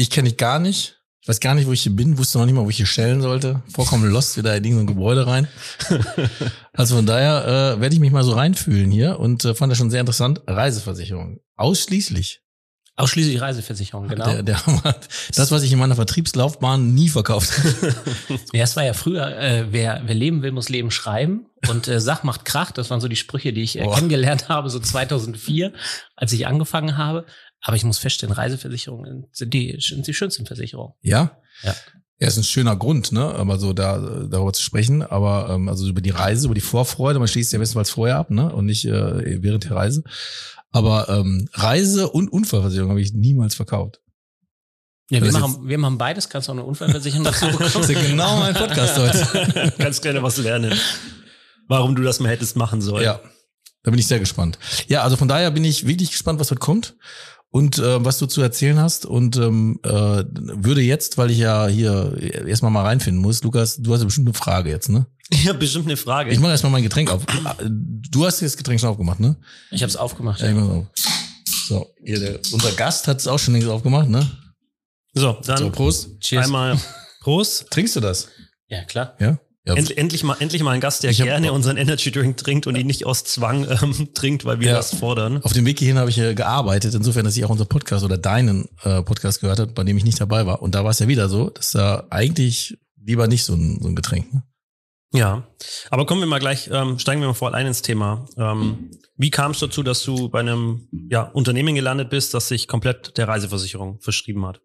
ich 0.00 0.10
kenne 0.10 0.28
dich 0.28 0.38
gar 0.38 0.58
nicht. 0.58 0.96
Ich 1.22 1.28
weiß 1.28 1.40
gar 1.40 1.54
nicht, 1.54 1.66
wo 1.66 1.72
ich 1.72 1.82
hier 1.82 1.94
bin, 1.94 2.16
wusste 2.16 2.38
noch 2.38 2.46
nicht 2.46 2.54
mal, 2.54 2.64
wo 2.64 2.70
ich 2.70 2.78
hier 2.78 2.86
stellen 2.86 3.20
sollte. 3.20 3.62
Vollkommen 3.68 4.10
lost 4.10 4.38
wieder 4.38 4.56
in 4.56 4.64
irgendein 4.64 4.86
Gebäude 4.86 5.26
rein. 5.26 5.48
also 6.72 6.96
von 6.96 7.04
daher 7.04 7.74
äh, 7.76 7.80
werde 7.80 7.94
ich 7.94 8.00
mich 8.00 8.10
mal 8.10 8.24
so 8.24 8.32
reinfühlen 8.32 8.90
hier 8.90 9.20
und 9.20 9.44
äh, 9.44 9.54
fand 9.54 9.70
das 9.70 9.78
schon 9.78 9.90
sehr 9.90 10.00
interessant. 10.00 10.40
Reiseversicherung. 10.46 11.40
Ausschließlich. 11.56 12.40
Ausschließlich 12.96 13.40
Reiseversicherung, 13.40 14.08
genau. 14.08 14.24
Der, 14.26 14.42
der, 14.42 14.62
das, 15.34 15.50
was 15.50 15.62
ich 15.62 15.72
in 15.72 15.78
meiner 15.78 15.94
Vertriebslaufbahn 15.94 16.94
nie 16.94 17.08
verkauft 17.10 17.50
habe. 17.58 17.94
ja, 18.52 18.64
es 18.64 18.76
war 18.76 18.84
ja 18.84 18.94
früher, 18.94 19.38
äh, 19.38 19.66
wer, 19.70 20.02
wer 20.06 20.14
leben 20.14 20.42
will, 20.42 20.52
muss 20.52 20.70
Leben 20.70 20.90
schreiben. 20.90 21.46
Und 21.68 21.88
äh, 21.88 22.00
Sach 22.00 22.22
macht 22.22 22.46
Krach, 22.46 22.72
das 22.72 22.88
waren 22.88 23.00
so 23.00 23.08
die 23.08 23.16
Sprüche, 23.16 23.52
die 23.52 23.62
ich 23.62 23.78
äh, 23.78 23.86
kennengelernt 23.86 24.48
habe, 24.48 24.70
so 24.70 24.80
2004, 24.80 25.74
als 26.16 26.32
ich 26.32 26.46
angefangen 26.46 26.96
habe. 26.96 27.26
Aber 27.62 27.76
ich 27.76 27.84
muss 27.84 27.98
feststellen, 27.98 28.32
Reiseversicherungen 28.34 29.26
sind 29.32 29.52
die, 29.52 29.76
sind 29.80 30.06
die 30.06 30.14
schönsten 30.14 30.46
Versicherungen. 30.46 30.94
Ja? 31.02 31.38
Ja. 31.62 31.74
Ja, 32.20 32.28
ist 32.28 32.36
ein 32.36 32.44
schöner 32.44 32.76
Grund, 32.76 33.12
ne, 33.12 33.24
aber 33.24 33.58
so 33.58 33.72
da 33.72 33.98
darüber 33.98 34.52
zu 34.52 34.62
sprechen, 34.62 35.02
aber 35.02 35.48
ähm, 35.54 35.70
also 35.70 35.88
über 35.88 36.02
die 36.02 36.10
Reise, 36.10 36.46
über 36.46 36.54
die 36.54 36.60
Vorfreude, 36.60 37.18
man 37.18 37.28
schließt 37.28 37.50
ja 37.54 37.58
bestenfalls 37.58 37.88
vorher 37.88 38.18
ab, 38.18 38.30
ne, 38.30 38.52
und 38.54 38.66
nicht 38.66 38.84
äh, 38.84 39.42
während 39.42 39.64
der 39.64 39.70
Reise. 39.70 40.04
Aber 40.70 41.08
ähm, 41.08 41.48
Reise 41.54 42.10
und 42.10 42.30
Unfallversicherung 42.30 42.90
habe 42.90 43.00
ich 43.00 43.14
niemals 43.14 43.54
verkauft. 43.54 44.00
Ja, 45.10 45.22
wir 45.22 45.32
machen, 45.32 45.66
wir 45.66 45.78
machen 45.78 45.96
beides, 45.96 46.28
kannst 46.28 46.48
du 46.48 46.52
auch 46.52 46.56
eine 46.56 46.64
Unfallversicherung 46.64 47.24
dazu 47.24 47.46
bekommen. 47.46 47.70
das 47.72 47.88
ist 47.88 48.06
genau 48.06 48.38
mein 48.38 48.54
Podcast 48.54 48.98
heute. 48.98 49.72
Ganz 49.78 50.02
gerne 50.02 50.22
was 50.22 50.36
lernen. 50.36 50.78
Warum 51.68 51.96
du 51.96 52.02
das 52.02 52.20
mal 52.20 52.28
hättest 52.28 52.54
machen 52.54 52.82
sollen. 52.82 53.02
Ja, 53.02 53.20
da 53.82 53.90
bin 53.90 53.98
ich 53.98 54.06
sehr 54.06 54.18
gespannt. 54.18 54.58
Ja, 54.88 55.02
also 55.04 55.16
von 55.16 55.26
daher 55.26 55.50
bin 55.50 55.64
ich 55.64 55.86
wirklich 55.86 56.10
gespannt, 56.10 56.38
was 56.38 56.50
heute 56.50 56.60
kommt 56.60 56.96
und 57.50 57.78
äh, 57.78 58.04
was 58.04 58.18
du 58.18 58.26
zu 58.26 58.40
erzählen 58.40 58.78
hast 58.78 59.06
und 59.06 59.36
ähm, 59.36 59.80
äh, 59.82 60.24
würde 60.24 60.80
jetzt, 60.80 61.18
weil 61.18 61.30
ich 61.30 61.38
ja 61.38 61.66
hier 61.66 62.16
erstmal 62.46 62.70
mal 62.70 62.84
reinfinden 62.84 63.20
muss, 63.20 63.42
Lukas, 63.42 63.76
du 63.76 63.92
hast 63.92 64.00
ja 64.00 64.06
bestimmt 64.06 64.28
eine 64.28 64.34
Frage 64.34 64.70
jetzt, 64.70 64.88
ne? 64.88 65.06
Ich 65.30 65.48
habe 65.48 65.58
bestimmt 65.58 65.86
eine 65.86 65.96
Frage. 65.96 66.30
Ich 66.30 66.40
mache 66.40 66.50
erstmal 66.50 66.72
mein 66.72 66.82
Getränk 66.82 67.10
auf. 67.10 67.24
Du 67.60 68.26
hast 68.26 68.42
das 68.42 68.56
Getränk 68.56 68.80
schon 68.80 68.88
aufgemacht, 68.88 69.20
ne? 69.20 69.36
Ich 69.70 69.82
habe 69.82 69.90
es 69.90 69.96
aufgemacht. 69.96 70.40
Ja, 70.40 70.50
ja. 70.50 70.86
So, 71.68 71.86
hier, 72.04 72.18
der, 72.18 72.40
unser 72.52 72.72
Gast 72.72 73.06
hat 73.06 73.18
es 73.18 73.28
auch 73.28 73.38
schon 73.38 73.54
längst 73.54 73.68
aufgemacht, 73.68 74.08
ne? 74.08 74.28
So, 75.14 75.38
dann 75.44 75.58
so, 75.58 75.70
Prost. 75.70 76.20
Cheers. 76.20 76.46
Einmal 76.46 76.80
Prost. 77.20 77.70
Trinkst 77.70 77.94
du 77.96 78.00
das? 78.00 78.28
Ja, 78.68 78.84
klar. 78.84 79.14
Ja? 79.20 79.38
Ja. 79.66 79.74
End, 79.74 79.96
endlich 79.96 80.24
mal, 80.24 80.36
endlich 80.40 80.62
mal 80.62 80.70
ein 80.70 80.80
Gast, 80.80 81.02
der 81.02 81.12
gerne 81.12 81.52
unseren 81.52 81.76
Energy 81.76 82.10
Drink 82.10 82.38
trinkt 82.38 82.66
und 82.66 82.76
ihn 82.76 82.86
nicht 82.86 83.04
aus 83.04 83.24
Zwang 83.24 83.68
ähm, 83.82 84.14
trinkt, 84.14 84.46
weil 84.46 84.60
wir 84.60 84.68
ja. 84.68 84.76
das 84.76 84.94
fordern. 84.94 85.42
Auf 85.42 85.52
dem 85.52 85.66
Weg 85.66 85.78
hierhin 85.78 85.98
habe 85.98 86.08
ich 86.08 86.18
äh, 86.18 86.34
gearbeitet, 86.34 86.94
insofern, 86.94 87.24
dass 87.24 87.36
ich 87.36 87.44
auch 87.44 87.50
unser 87.50 87.66
Podcast 87.66 88.02
oder 88.02 88.16
deinen 88.16 88.68
äh, 88.82 89.02
Podcast 89.02 89.40
gehört 89.40 89.58
habe, 89.58 89.72
bei 89.72 89.84
dem 89.84 89.98
ich 89.98 90.04
nicht 90.04 90.20
dabei 90.20 90.46
war. 90.46 90.62
Und 90.62 90.74
da 90.74 90.82
war 90.84 90.90
es 90.90 90.98
ja 90.98 91.08
wieder 91.08 91.28
so, 91.28 91.50
dass 91.50 91.72
da 91.72 92.06
eigentlich 92.08 92.78
lieber 92.96 93.26
nicht 93.26 93.44
so 93.44 93.54
ein, 93.54 93.80
so 93.82 93.88
ein 93.88 93.96
Getränk. 93.96 94.32
Ne? 94.32 94.42
Ja, 95.12 95.46
aber 95.90 96.06
kommen 96.06 96.20
wir 96.20 96.26
mal 96.26 96.38
gleich, 96.38 96.70
ähm, 96.72 96.98
steigen 96.98 97.20
wir 97.20 97.28
mal 97.28 97.34
vor 97.34 97.48
allein 97.48 97.66
ins 97.66 97.82
Thema. 97.82 98.26
Ähm, 98.38 98.92
wie 99.16 99.30
kam 99.30 99.50
es 99.50 99.58
dazu, 99.58 99.82
dass 99.82 100.02
du 100.04 100.28
bei 100.28 100.40
einem 100.40 100.88
ja, 101.10 101.22
Unternehmen 101.22 101.74
gelandet 101.74 102.10
bist, 102.10 102.32
das 102.32 102.48
sich 102.48 102.68
komplett 102.68 103.18
der 103.18 103.26
Reiseversicherung 103.26 104.00
verschrieben 104.00 104.46
hat? 104.46 104.62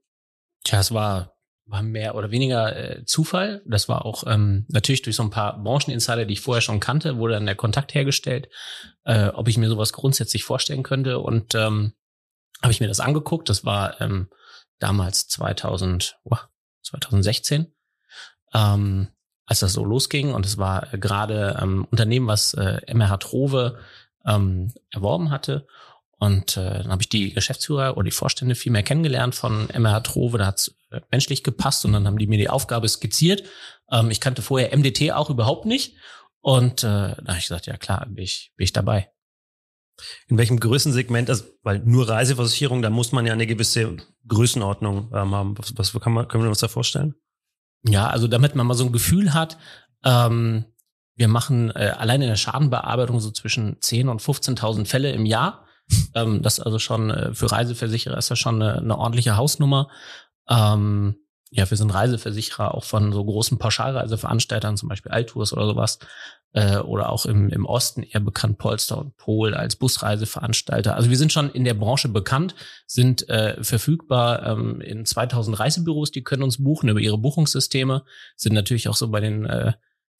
Tja, 0.63 0.79
es 0.79 0.93
war 0.93 1.34
war 1.67 1.81
mehr 1.81 2.15
oder 2.15 2.31
weniger 2.31 2.75
äh, 2.75 3.05
Zufall. 3.05 3.61
Das 3.65 3.89
war 3.89 4.05
auch 4.05 4.23
ähm, 4.27 4.65
natürlich 4.67 5.01
durch 5.01 5.15
so 5.15 5.23
ein 5.23 5.31
paar 5.31 5.61
Brancheninsider, 5.61 6.25
die 6.25 6.33
ich 6.33 6.41
vorher 6.41 6.61
schon 6.61 6.79
kannte, 6.79 7.17
wurde 7.17 7.33
dann 7.33 7.45
der 7.45 7.55
Kontakt 7.55 7.93
hergestellt, 7.95 8.49
äh, 9.03 9.29
ob 9.29 9.47
ich 9.47 9.57
mir 9.57 9.69
sowas 9.69 9.91
grundsätzlich 9.91 10.43
vorstellen 10.43 10.83
könnte. 10.83 11.19
Und 11.19 11.55
ähm, 11.55 11.93
habe 12.61 12.71
ich 12.71 12.79
mir 12.79 12.87
das 12.87 12.99
angeguckt. 12.99 13.49
Das 13.49 13.65
war 13.65 13.99
ähm, 13.99 14.29
damals 14.79 15.27
2000, 15.27 16.19
oh, 16.23 16.37
2016, 16.83 17.73
ähm, 18.53 19.07
als 19.47 19.59
das 19.59 19.73
so 19.73 19.83
losging. 19.83 20.33
Und 20.33 20.45
es 20.45 20.57
war 20.57 20.93
äh, 20.93 20.99
gerade 20.99 21.57
ähm, 21.61 21.87
Unternehmen, 21.89 22.27
was 22.27 22.53
äh, 22.53 22.81
MRH 22.93 23.17
Trove 23.17 23.79
ähm, 24.25 24.71
erworben 24.91 25.31
hatte. 25.31 25.67
Und 26.17 26.55
äh, 26.55 26.83
dann 26.83 26.91
habe 26.91 27.01
ich 27.01 27.09
die 27.09 27.33
Geschäftsführer 27.33 27.97
oder 27.97 28.05
die 28.05 28.11
Vorstände 28.11 28.55
viel 28.55 28.71
mehr 28.71 28.83
kennengelernt 28.83 29.35
von 29.35 29.67
MRH 29.67 30.01
Trove. 30.01 30.37
Da 30.37 30.45
hat's 30.45 30.73
äh, 30.91 31.01
menschlich 31.11 31.43
gepasst 31.43 31.83
und 31.85 31.93
dann 31.93 32.07
haben 32.07 32.17
die 32.17 32.27
mir 32.27 32.37
die 32.37 32.49
Aufgabe 32.49 32.87
skizziert. 32.87 33.43
Ähm, 33.91 34.09
ich 34.11 34.21
kannte 34.21 34.41
vorher 34.41 34.75
MDT 34.75 35.11
auch 35.11 35.29
überhaupt 35.29 35.65
nicht. 35.65 35.95
Und 36.41 36.83
äh, 36.83 36.87
da 36.87 37.23
habe 37.27 37.37
ich 37.37 37.45
gesagt, 37.45 37.65
ja 37.65 37.75
klar, 37.77 38.05
bin 38.07 38.23
ich, 38.23 38.53
bin 38.55 38.63
ich 38.63 38.73
dabei. 38.73 39.11
In 40.27 40.37
welchem 40.37 40.59
Größensegment, 40.59 41.29
also 41.29 41.45
weil 41.63 41.79
nur 41.79 42.07
Reiseversicherung, 42.07 42.81
da 42.81 42.89
muss 42.89 43.11
man 43.11 43.25
ja 43.25 43.33
eine 43.33 43.47
gewisse 43.47 43.97
Größenordnung 44.27 45.11
ähm, 45.13 45.35
haben. 45.35 45.57
Was, 45.57 45.77
was 45.77 46.01
kann 46.01 46.13
man, 46.13 46.27
können 46.27 46.43
wir 46.43 46.49
uns 46.49 46.59
da 46.59 46.67
vorstellen? 46.67 47.15
Ja, 47.83 48.07
also 48.07 48.27
damit 48.27 48.55
man 48.55 48.67
mal 48.67 48.73
so 48.73 48.85
ein 48.85 48.91
Gefühl 48.91 49.33
hat, 49.33 49.57
ähm, 50.03 50.65
wir 51.15 51.27
machen 51.27 51.71
äh, 51.71 51.93
allein 51.97 52.21
in 52.21 52.27
der 52.27 52.35
Schadenbearbeitung 52.35 53.19
so 53.19 53.31
zwischen 53.31 53.81
10 53.81 54.09
und 54.09 54.21
15.000 54.21 54.85
Fälle 54.85 55.11
im 55.11 55.25
Jahr 55.25 55.64
ähm, 56.13 56.41
das 56.41 56.59
also 56.59 56.79
schon 56.79 57.09
äh, 57.09 57.33
für 57.33 57.51
Reiseversicherer 57.51 58.17
ist 58.17 58.31
das 58.31 58.39
schon 58.39 58.61
eine, 58.61 58.77
eine 58.77 58.97
ordentliche 58.97 59.37
Hausnummer. 59.37 59.89
Ähm, 60.49 61.15
ja, 61.51 61.69
wir 61.69 61.77
sind 61.77 61.93
Reiseversicherer 61.93 62.73
auch 62.73 62.83
von 62.83 63.13
so 63.13 63.23
großen 63.23 63.57
Pauschalreiseveranstaltern, 63.57 64.77
zum 64.77 64.89
Beispiel 64.89 65.11
Altours 65.11 65.53
oder 65.53 65.67
sowas, 65.67 65.99
äh, 66.53 66.77
oder 66.77 67.09
auch 67.09 67.25
im, 67.25 67.49
im 67.49 67.65
Osten 67.65 68.03
eher 68.03 68.19
bekannt 68.19 68.57
Polster 68.57 68.97
und 68.97 69.15
Pol 69.17 69.53
als 69.53 69.75
Busreiseveranstalter. 69.75 70.95
Also 70.95 71.09
wir 71.09 71.17
sind 71.17 71.31
schon 71.31 71.49
in 71.51 71.63
der 71.63 71.73
Branche 71.73 72.09
bekannt, 72.09 72.55
sind 72.87 73.29
äh, 73.29 73.63
verfügbar 73.63 74.45
ähm, 74.45 74.81
in 74.81 75.05
2000 75.05 75.59
Reisebüros, 75.59 76.11
die 76.11 76.23
können 76.23 76.43
uns 76.43 76.63
buchen 76.63 76.89
über 76.89 76.99
ihre 76.99 77.17
Buchungssysteme, 77.17 78.03
sind 78.35 78.53
natürlich 78.53 78.89
auch 78.89 78.95
so 78.95 79.09
bei 79.09 79.19
den 79.19 79.45
äh, 79.45 79.73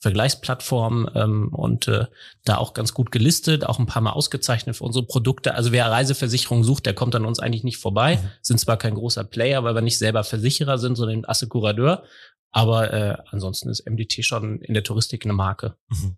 Vergleichsplattform 0.06 1.10
ähm, 1.16 1.48
und 1.52 1.88
äh, 1.88 2.06
da 2.44 2.58
auch 2.58 2.76
ganz 2.76 2.94
gut 2.94 3.12
gelistet, 3.12 3.66
auch 3.66 3.80
ein 3.80 3.88
paar 3.88 4.04
Mal 4.04 4.12
ausgezeichnet 4.12 4.76
für 4.76 4.84
unsere 4.84 5.04
Produkte. 5.04 5.56
Also 5.56 5.72
wer 5.72 5.90
Reiseversicherung 5.90 6.64
sucht, 6.64 6.86
der 6.86 6.94
kommt 6.94 7.16
an 7.16 7.26
uns 7.26 7.40
eigentlich 7.40 7.64
nicht 7.64 7.78
vorbei. 7.78 8.18
Mhm. 8.18 8.30
Sind 8.44 8.60
zwar 8.60 8.78
kein 8.78 8.94
großer 8.94 9.24
Player, 9.24 9.64
weil 9.64 9.74
wir 9.74 9.82
nicht 9.82 9.98
selber 9.98 10.24
Versicherer 10.24 10.78
sind, 10.78 10.96
sondern 10.96 11.26
Assekurateur, 11.26 12.04
aber 12.52 12.94
äh, 12.94 13.18
ansonsten 13.32 13.70
ist 13.70 13.90
MDT 13.90 14.24
schon 14.24 14.62
in 14.62 14.76
der 14.76 14.84
Touristik 14.84 15.26
eine 15.26 15.34
Marke. 15.34 15.76
Mhm. 15.90 16.18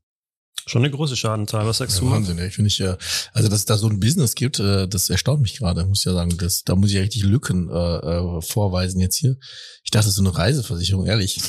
Schon 0.65 0.83
eine 0.83 0.91
große 0.91 1.15
Schadenzahl, 1.15 1.65
was 1.65 1.77
sagst 1.77 1.95
ja, 1.95 2.03
du? 2.03 2.11
Wahnsinn, 2.11 2.39
ich 2.39 2.55
finde 2.55 2.67
ich 2.67 2.77
ja, 2.77 2.97
also 3.31 3.47
dass 3.47 3.59
es 3.59 3.65
da 3.65 3.77
so 3.77 3.87
ein 3.87 4.01
Business 4.01 4.35
gibt, 4.35 4.59
äh, 4.59 4.85
das 4.85 5.09
erstaunt 5.09 5.41
mich 5.41 5.57
gerade, 5.57 5.85
muss 5.85 5.99
ich 5.99 6.05
ja 6.05 6.13
sagen. 6.13 6.35
Das, 6.37 6.65
da 6.65 6.75
muss 6.75 6.89
ich 6.89 6.95
ja 6.95 7.01
richtig 7.03 7.23
Lücken 7.23 7.69
äh, 7.69 7.73
äh, 7.73 8.41
vorweisen 8.41 8.99
jetzt 8.99 9.15
hier. 9.15 9.37
Ich 9.85 9.91
dachte, 9.91 10.09
so 10.09 10.21
eine 10.21 10.37
Reiseversicherung, 10.37 11.05
ehrlich. 11.05 11.39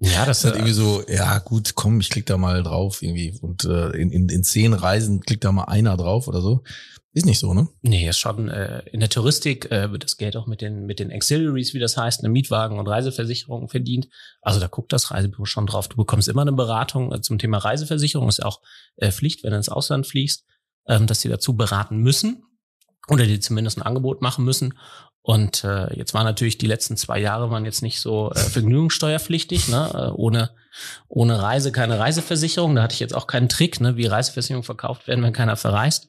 Ja, 0.00 0.24
das 0.24 0.38
ist 0.38 0.44
halt 0.44 0.56
irgendwie 0.56 0.74
so, 0.74 1.02
ja 1.08 1.38
gut, 1.38 1.74
komm, 1.74 2.00
ich 2.00 2.10
klick 2.10 2.26
da 2.26 2.36
mal 2.36 2.62
drauf 2.62 3.02
irgendwie 3.02 3.36
und 3.40 3.64
äh, 3.64 3.90
in, 3.90 4.10
in, 4.10 4.28
in 4.28 4.44
zehn 4.44 4.72
Reisen 4.72 5.20
klickt 5.20 5.44
da 5.44 5.50
mal 5.50 5.64
einer 5.64 5.96
drauf 5.96 6.28
oder 6.28 6.40
so. 6.40 6.62
Ist 7.12 7.26
nicht 7.26 7.40
so, 7.40 7.52
ne? 7.52 7.66
Nee, 7.82 8.08
ist 8.08 8.20
schon 8.20 8.48
äh, 8.48 8.82
in 8.92 9.00
der 9.00 9.08
Touristik 9.08 9.72
äh, 9.72 9.90
wird 9.90 10.04
das 10.04 10.18
Geld 10.18 10.36
auch 10.36 10.46
mit 10.46 10.60
den 10.60 10.86
mit 10.86 11.00
den 11.00 11.10
Auxiliaries, 11.10 11.74
wie 11.74 11.80
das 11.80 11.96
heißt, 11.96 12.20
eine 12.20 12.28
Mietwagen 12.28 12.78
und 12.78 12.86
Reiseversicherung 12.86 13.68
verdient. 13.68 14.08
Also 14.40 14.60
da 14.60 14.68
guckt 14.68 14.92
das 14.92 15.10
Reisebüro 15.10 15.44
schon 15.44 15.66
drauf. 15.66 15.88
Du 15.88 15.96
bekommst 15.96 16.28
immer 16.28 16.42
eine 16.42 16.52
Beratung 16.52 17.12
äh, 17.12 17.20
zum 17.20 17.38
Thema 17.38 17.58
Reiseversicherung, 17.58 18.28
ist 18.28 18.38
ja 18.38 18.44
auch 18.44 18.60
äh, 18.96 19.10
Pflicht, 19.10 19.42
wenn 19.42 19.50
du 19.50 19.56
ins 19.56 19.68
Ausland 19.68 20.06
fliegst, 20.06 20.44
ähm, 20.86 21.08
dass 21.08 21.22
sie 21.22 21.28
dazu 21.28 21.56
beraten 21.56 21.96
müssen 21.96 22.44
oder 23.08 23.26
die 23.26 23.40
zumindest 23.40 23.78
ein 23.78 23.82
Angebot 23.82 24.22
machen 24.22 24.44
müssen. 24.44 24.74
Und 25.28 25.62
äh, 25.62 25.94
jetzt 25.94 26.14
waren 26.14 26.24
natürlich 26.24 26.56
die 26.56 26.66
letzten 26.66 26.96
zwei 26.96 27.20
Jahre 27.20 27.50
waren 27.50 27.66
jetzt 27.66 27.82
nicht 27.82 28.00
so 28.00 28.30
äh, 28.30 28.38
vergnügungssteuerpflichtig, 28.38 29.68
ne? 29.68 29.90
Äh, 29.92 30.10
ohne, 30.14 30.52
ohne 31.06 31.42
Reise 31.42 31.70
keine 31.70 31.98
Reiseversicherung. 31.98 32.74
Da 32.74 32.84
hatte 32.84 32.94
ich 32.94 33.00
jetzt 33.00 33.14
auch 33.14 33.26
keinen 33.26 33.50
Trick, 33.50 33.78
ne? 33.78 33.98
wie 33.98 34.06
Reiseversicherungen 34.06 34.64
verkauft 34.64 35.06
werden, 35.06 35.22
wenn 35.22 35.34
keiner 35.34 35.56
verreist. 35.56 36.08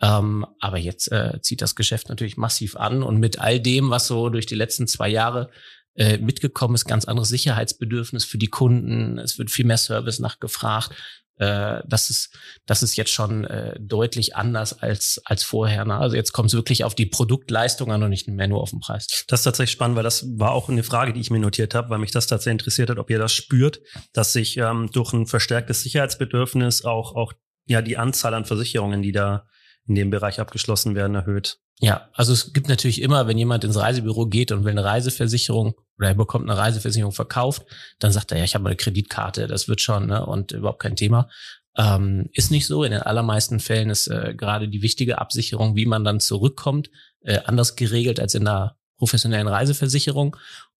Ähm, 0.00 0.46
aber 0.60 0.78
jetzt 0.78 1.12
äh, 1.12 1.42
zieht 1.42 1.60
das 1.60 1.76
Geschäft 1.76 2.08
natürlich 2.08 2.38
massiv 2.38 2.76
an 2.76 3.02
und 3.02 3.18
mit 3.18 3.38
all 3.38 3.60
dem, 3.60 3.90
was 3.90 4.06
so 4.06 4.30
durch 4.30 4.46
die 4.46 4.54
letzten 4.54 4.86
zwei 4.86 5.10
Jahre 5.10 5.50
äh, 5.96 6.16
mitgekommen 6.16 6.74
ist, 6.74 6.86
ganz 6.86 7.04
anderes 7.04 7.28
Sicherheitsbedürfnis 7.28 8.24
für 8.24 8.38
die 8.38 8.48
Kunden. 8.48 9.18
Es 9.18 9.38
wird 9.38 9.50
viel 9.50 9.66
mehr 9.66 9.76
Service 9.76 10.20
nachgefragt. 10.20 10.90
Äh, 11.36 11.80
das 11.86 12.10
ist 12.10 12.36
das 12.66 12.82
ist 12.82 12.96
jetzt 12.96 13.10
schon 13.10 13.44
äh, 13.44 13.78
deutlich 13.80 14.36
anders 14.36 14.78
als 14.80 15.20
als 15.24 15.42
vorher. 15.42 15.84
Ne? 15.84 15.96
Also 15.96 16.16
jetzt 16.16 16.32
kommt 16.32 16.48
es 16.48 16.54
wirklich 16.54 16.84
auf 16.84 16.94
die 16.94 17.06
Produktleistung 17.06 17.90
an 17.90 18.02
und 18.02 18.10
nicht 18.10 18.28
mehr 18.28 18.48
nur 18.48 18.60
auf 18.60 18.70
den 18.70 18.80
Preis. 18.80 19.24
Das 19.28 19.40
ist 19.40 19.44
tatsächlich 19.44 19.72
spannend, 19.72 19.96
weil 19.96 20.04
das 20.04 20.26
war 20.38 20.52
auch 20.52 20.68
eine 20.68 20.82
Frage, 20.82 21.12
die 21.12 21.20
ich 21.20 21.30
mir 21.30 21.40
notiert 21.40 21.74
habe, 21.74 21.90
weil 21.90 21.98
mich 21.98 22.12
das 22.12 22.26
tatsächlich 22.26 22.60
interessiert 22.60 22.90
hat, 22.90 22.98
ob 22.98 23.10
ihr 23.10 23.18
das 23.18 23.32
spürt, 23.32 23.80
dass 24.12 24.32
sich 24.32 24.56
ähm, 24.56 24.90
durch 24.92 25.12
ein 25.12 25.26
verstärktes 25.26 25.82
Sicherheitsbedürfnis 25.82 26.84
auch 26.84 27.14
auch 27.14 27.32
ja 27.66 27.82
die 27.82 27.96
Anzahl 27.96 28.34
an 28.34 28.44
Versicherungen, 28.44 29.02
die 29.02 29.12
da 29.12 29.46
in 29.86 29.94
dem 29.94 30.10
Bereich 30.10 30.40
abgeschlossen 30.40 30.94
werden, 30.94 31.14
erhöht. 31.14 31.58
Ja, 31.80 32.08
also 32.12 32.32
es 32.32 32.52
gibt 32.52 32.68
natürlich 32.68 33.02
immer, 33.02 33.26
wenn 33.26 33.36
jemand 33.36 33.64
ins 33.64 33.76
Reisebüro 33.76 34.26
geht 34.26 34.52
und 34.52 34.64
will 34.64 34.70
eine 34.70 34.84
Reiseversicherung 34.84 35.74
oder 35.98 36.08
er 36.08 36.14
bekommt 36.14 36.48
eine 36.48 36.58
Reiseversicherung 36.58 37.12
verkauft, 37.12 37.64
dann 37.98 38.12
sagt 38.12 38.32
er, 38.32 38.38
ja, 38.38 38.44
ich 38.44 38.54
habe 38.54 38.66
eine 38.66 38.76
Kreditkarte, 38.76 39.46
das 39.46 39.68
wird 39.68 39.80
schon 39.80 40.06
ne, 40.06 40.24
und 40.24 40.52
überhaupt 40.52 40.80
kein 40.80 40.96
Thema. 40.96 41.28
Ähm, 41.76 42.28
ist 42.32 42.50
nicht 42.50 42.66
so. 42.66 42.84
In 42.84 42.92
den 42.92 43.02
allermeisten 43.02 43.58
Fällen 43.58 43.90
ist 43.90 44.06
äh, 44.06 44.34
gerade 44.36 44.68
die 44.68 44.82
wichtige 44.82 45.18
Absicherung, 45.18 45.74
wie 45.74 45.86
man 45.86 46.04
dann 46.04 46.20
zurückkommt, 46.20 46.90
äh, 47.22 47.40
anders 47.44 47.74
geregelt 47.74 48.20
als 48.20 48.34
in 48.34 48.46
einer 48.46 48.76
professionellen 48.96 49.48
Reiseversicherung. 49.48 50.36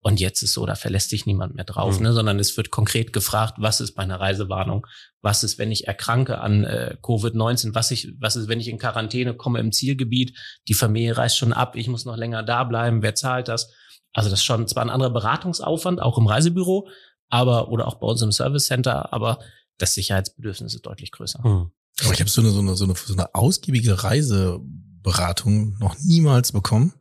Und 0.07 0.21
jetzt 0.21 0.43
ist 0.43 0.53
so, 0.53 0.67
da 0.67 0.75
verlässt 0.75 1.09
sich 1.09 1.25
niemand 1.25 1.55
mehr 1.55 1.65
drauf, 1.65 1.97
mhm. 1.97 2.05
ne, 2.05 2.13
sondern 2.13 2.39
es 2.39 2.59
wird 2.59 2.71
konkret 2.71 3.15
gefragt, 3.15 3.55
was 3.57 3.81
ist 3.81 3.93
bei 3.93 4.03
einer 4.03 4.21
Reisewarnung, 4.21 4.87
was 5.23 5.43
ist, 5.43 5.57
wenn 5.57 5.73
ich 5.73 5.89
erkranke 5.89 6.43
an 6.43 6.65
äh, 6.65 6.99
Covid-19, 7.01 7.75
was 7.75 7.91
ich, 7.91 8.13
was 8.21 8.37
ist, 8.37 8.47
wenn 8.47 8.61
ich 8.61 8.69
in 8.69 8.77
Quarantäne 8.77 9.33
komme 9.33 9.61
im 9.61 9.73
Zielgebiet, 9.73 10.37
die 10.69 10.75
Familie 10.75 11.17
reist 11.17 11.39
schon 11.39 11.55
ab, 11.55 11.75
ich 11.75 11.89
muss 11.89 12.05
noch 12.05 12.19
länger 12.19 12.43
da 12.43 12.65
bleiben, 12.65 13.01
wer 13.01 13.15
zahlt 13.15 13.49
das? 13.49 13.73
Also 14.13 14.29
das 14.29 14.41
ist 14.41 14.45
schon 14.45 14.69
zwar 14.69 14.85
ein 14.85 14.91
anderer 14.91 15.09
Beratungsaufwand, 15.09 16.03
auch 16.03 16.19
im 16.19 16.27
Reisebüro, 16.27 16.87
aber 17.31 17.71
oder 17.71 17.89
auch 17.89 17.95
bei 17.95 18.07
uns 18.07 18.21
im 18.21 18.31
Service 18.31 18.67
Center, 18.67 19.11
aber 19.11 19.39
das 19.79 19.95
Sicherheitsbedürfnis 19.95 20.75
ist 20.75 20.85
deutlich 20.85 21.13
größer. 21.13 21.41
Mhm. 21.43 21.71
Aber 22.05 22.13
ich 22.13 22.21
habe 22.21 22.29
so 22.29 22.43
eine, 22.43 22.51
so 22.51 22.59
eine, 22.59 22.77
so 22.77 22.85
eine, 22.85 22.95
so 22.95 23.15
eine 23.15 23.35
ausgiebige 23.35 24.05
Reiseberatung 24.05 25.79
noch 25.79 25.97
niemals 25.99 26.53
bekommen 26.53 26.93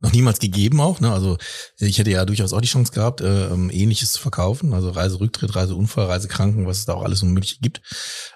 noch 0.00 0.12
niemals 0.12 0.38
gegeben 0.38 0.80
auch. 0.80 1.00
Ne? 1.00 1.12
Also 1.12 1.36
ich 1.78 1.98
hätte 1.98 2.10
ja 2.10 2.24
durchaus 2.24 2.52
auch 2.52 2.60
die 2.60 2.68
Chance 2.68 2.92
gehabt, 2.92 3.20
äh, 3.20 3.46
ähm, 3.46 3.70
ähnliches 3.70 4.12
zu 4.12 4.20
verkaufen. 4.20 4.72
Also 4.72 4.90
Reiserücktritt, 4.90 5.54
Reiseunfall, 5.54 6.06
Reisekranken, 6.06 6.66
was 6.66 6.78
es 6.78 6.84
da 6.86 6.94
auch 6.94 7.04
alles 7.04 7.20
so 7.20 7.26
möglich 7.26 7.60
gibt. 7.60 7.82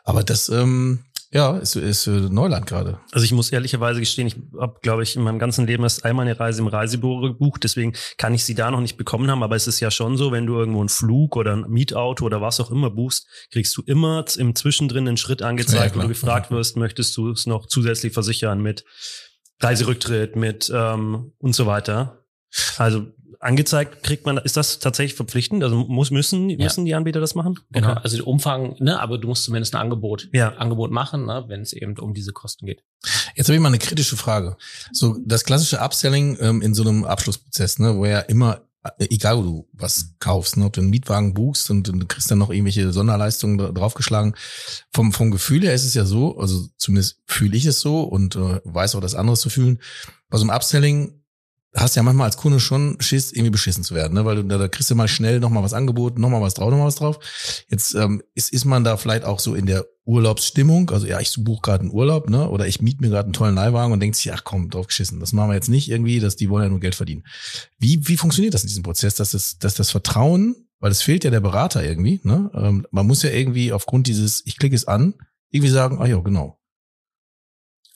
Aber 0.05 0.23
das 0.23 0.49
ähm, 0.49 1.05
ja, 1.35 1.57
ist, 1.57 1.75
ist 1.75 2.07
Neuland 2.07 2.67
gerade. 2.67 3.01
Also 3.11 3.25
ich 3.25 3.33
muss 3.33 3.51
ehrlicherweise 3.51 3.99
gestehen, 3.99 4.29
ich 4.29 4.37
habe, 4.61 4.79
glaube 4.83 5.03
ich, 5.03 5.17
in 5.17 5.23
meinem 5.23 5.41
ganzen 5.41 5.67
Leben 5.67 5.83
erst 5.83 6.05
einmal 6.05 6.27
eine 6.27 6.39
Reise 6.39 6.63
im 6.63 6.69
Reisebüro 6.69 7.23
gebucht, 7.23 7.65
deswegen 7.65 7.93
kann 8.19 8.35
ich 8.35 8.45
sie 8.45 8.55
da 8.55 8.71
noch 8.71 8.81
nicht 8.81 8.97
bekommen 8.97 9.29
haben, 9.29 9.43
aber 9.43 9.57
es 9.57 9.67
ist 9.67 9.81
ja 9.81 9.91
schon 9.91 10.17
so, 10.17 10.31
wenn 10.31 10.47
du 10.47 10.55
irgendwo 10.55 10.79
einen 10.79 10.89
Flug 10.89 11.35
oder 11.35 11.57
ein 11.57 11.69
Mietauto 11.69 12.25
oder 12.25 12.41
was 12.41 12.61
auch 12.61 12.71
immer 12.71 12.89
buchst, 12.89 13.27
kriegst 13.51 13.77
du 13.77 13.83
immer 13.83 14.25
im 14.37 14.55
Zwischendrin 14.55 15.09
einen 15.09 15.17
Schritt 15.17 15.43
angezeigt, 15.43 15.97
ja, 15.97 15.99
wo 15.99 16.03
du 16.03 16.09
gefragt 16.09 16.53
wirst, 16.53 16.77
möchtest 16.77 17.17
du 17.17 17.33
es 17.33 17.47
noch 17.47 17.67
zusätzlich 17.67 18.13
versichern 18.13 18.63
mit 18.63 18.85
Reiserücktritt, 19.65 20.37
mit 20.37 20.71
ähm, 20.75 21.33
und 21.39 21.55
so 21.55 21.67
weiter. 21.67 22.25
Also 22.79 23.07
angezeigt 23.45 24.03
kriegt 24.03 24.25
man, 24.25 24.39
ist 24.39 24.57
das 24.57 24.79
tatsächlich 24.79 25.15
verpflichtend? 25.15 25.63
Also 25.63 25.77
muss, 25.77 26.11
müssen, 26.11 26.47
müssen 26.47 26.87
ja. 26.87 26.91
die 26.91 26.95
Anbieter 26.95 27.21
das 27.21 27.35
machen? 27.35 27.59
Genau, 27.71 27.91
okay. 27.91 28.01
also 28.03 28.25
Umfang, 28.25 28.77
ne, 28.79 28.99
aber 29.01 29.19
du 29.19 29.29
musst 29.29 29.45
zumindest 29.45 29.75
ein 29.75 29.83
Angebot, 29.83 30.29
ja. 30.33 30.55
Angebot 30.55 30.91
machen, 30.91 31.27
ne, 31.27 31.45
wenn 31.49 31.61
es 31.61 31.73
eben 31.73 31.99
um 31.99 32.15
diese 32.15 32.33
Kosten 32.33 32.67
geht. 32.67 32.83
Jetzt 33.35 33.49
habe 33.49 33.57
ich 33.57 33.61
mal 33.61 33.69
eine 33.69 33.79
kritische 33.79 34.17
Frage. 34.17 34.57
So 34.93 35.19
das 35.25 35.45
klassische 35.45 35.81
Upselling 35.81 36.39
ähm, 36.41 36.63
in 36.63 36.75
so 36.75 36.83
einem 36.83 37.05
Abschlussprozess, 37.05 37.79
ne, 37.79 37.97
wo 37.97 38.07
ja 38.07 38.21
immer 38.21 38.63
egal 38.99 39.39
wo 39.39 39.43
du 39.43 39.69
was 39.73 40.15
kaufst, 40.19 40.57
ne, 40.57 40.67
ob 40.67 40.73
du 40.75 40.81
einen 40.81 40.91
Mietwagen 40.91 41.35
buchst 41.35 41.71
und, 41.71 41.89
und 41.89 42.01
du 42.01 42.07
kriegst 42.07 42.31
dann 42.31 42.39
noch 42.39 42.51
irgendwelche 42.51 42.93
Sonderleistungen 42.93 43.75
draufgeschlagen. 43.75 44.35
Vom, 44.93 45.13
vom 45.13 45.31
Gefühl 45.31 45.63
her 45.63 45.75
ist 45.75 45.85
es 45.85 45.95
ja 45.95 46.05
so, 46.05 46.39
also 46.39 46.67
zumindest 46.77 47.21
fühle 47.27 47.57
ich 47.57 47.65
es 47.65 47.81
so 47.81 48.03
und 48.03 48.37
äh, 48.37 48.61
weiß 48.65 48.95
auch, 48.95 49.01
dass 49.01 49.15
andere 49.15 49.37
zu 49.37 49.49
fühlen. 49.49 49.81
Bei 50.29 50.39
so 50.39 50.45
einem 50.45 50.51
Upselling 50.51 51.24
hast 51.75 51.97
ja 51.97 52.03
manchmal 52.03 52.27
als 52.27 52.37
Kunde 52.37 52.61
schon 52.61 52.97
Schiss, 53.01 53.33
irgendwie 53.33 53.51
beschissen 53.51 53.83
zu 53.83 53.95
werden, 53.95 54.15
ne? 54.15 54.25
weil 54.25 54.37
du, 54.37 54.45
da, 54.45 54.59
da 54.59 54.69
kriegst 54.69 54.91
du 54.91 54.95
mal 54.95 55.09
schnell 55.09 55.41
nochmal 55.41 55.63
was 55.63 55.75
angeboten, 55.75 56.21
nochmal 56.21 56.41
was 56.41 56.55
drauf, 56.55 56.71
nochmal 56.71 56.87
was 56.87 56.95
drauf. 56.95 57.19
Jetzt 57.69 57.95
ähm, 57.95 58.23
ist, 58.35 58.53
ist 58.53 58.65
man 58.65 58.85
da 58.85 58.97
vielleicht 58.97 59.25
auch 59.25 59.41
so 59.41 59.55
in 59.55 59.67
der 59.67 59.85
Urlaubsstimmung, 60.05 60.91
also 60.91 61.07
ja, 61.07 61.19
ich 61.21 61.35
buche 61.39 61.63
gerade 61.63 61.83
einen 61.83 61.93
Urlaub, 61.93 62.31
ne? 62.31 62.49
oder 62.49 62.67
ich 62.67 62.81
miete 62.81 63.01
mir 63.01 63.09
gerade 63.09 63.25
einen 63.25 63.33
tollen 63.33 63.57
Leihwagen 63.57 63.93
und 63.93 64.01
denkt 64.01 64.17
sich, 64.17 64.33
ach 64.33 64.45
komm, 64.45 64.71
drauf 64.71 64.87
geschissen, 64.87 65.19
das 65.19 65.33
machen 65.33 65.51
wir 65.51 65.55
jetzt 65.55 65.69
nicht 65.69 65.91
irgendwie, 65.91 66.21
dass 66.21 66.37
die 66.37 66.49
wollen 66.49 66.65
ja 66.65 66.71
nur 66.71 66.81
Geld 66.81 66.95
verdienen. 66.95 67.25
Wie, 67.79 68.07
wie 68.07 68.17
funktioniert 68.17 68.55
das 68.55 68.63
in 68.63 68.69
diesem 68.69 68.83
Prozess, 68.85 69.17
dass 69.17 69.33
das, 69.33 69.59
dass 69.59 69.75
das 69.75 69.91
Vertrauen, 69.91 70.55
weil 70.79 70.93
es 70.93 71.03
fehlt 71.03 71.25
ja 71.25 71.31
der 71.31 71.41
Berater 71.41 71.83
irgendwie, 71.83 72.21
ne? 72.25 72.51
Ähm, 72.55 72.87
man 72.91 73.07
muss 73.07 73.23
ja 73.23 73.31
irgendwie 73.31 73.73
aufgrund 73.73 74.07
dieses, 74.07 74.43
ich 74.45 74.59
klicke 74.59 74.77
es 74.77 74.87
an, 74.87 75.15
irgendwie 75.51 75.71
sagen, 75.71 75.99
ah 76.01 76.07
ja, 76.07 76.19
genau, 76.19 76.59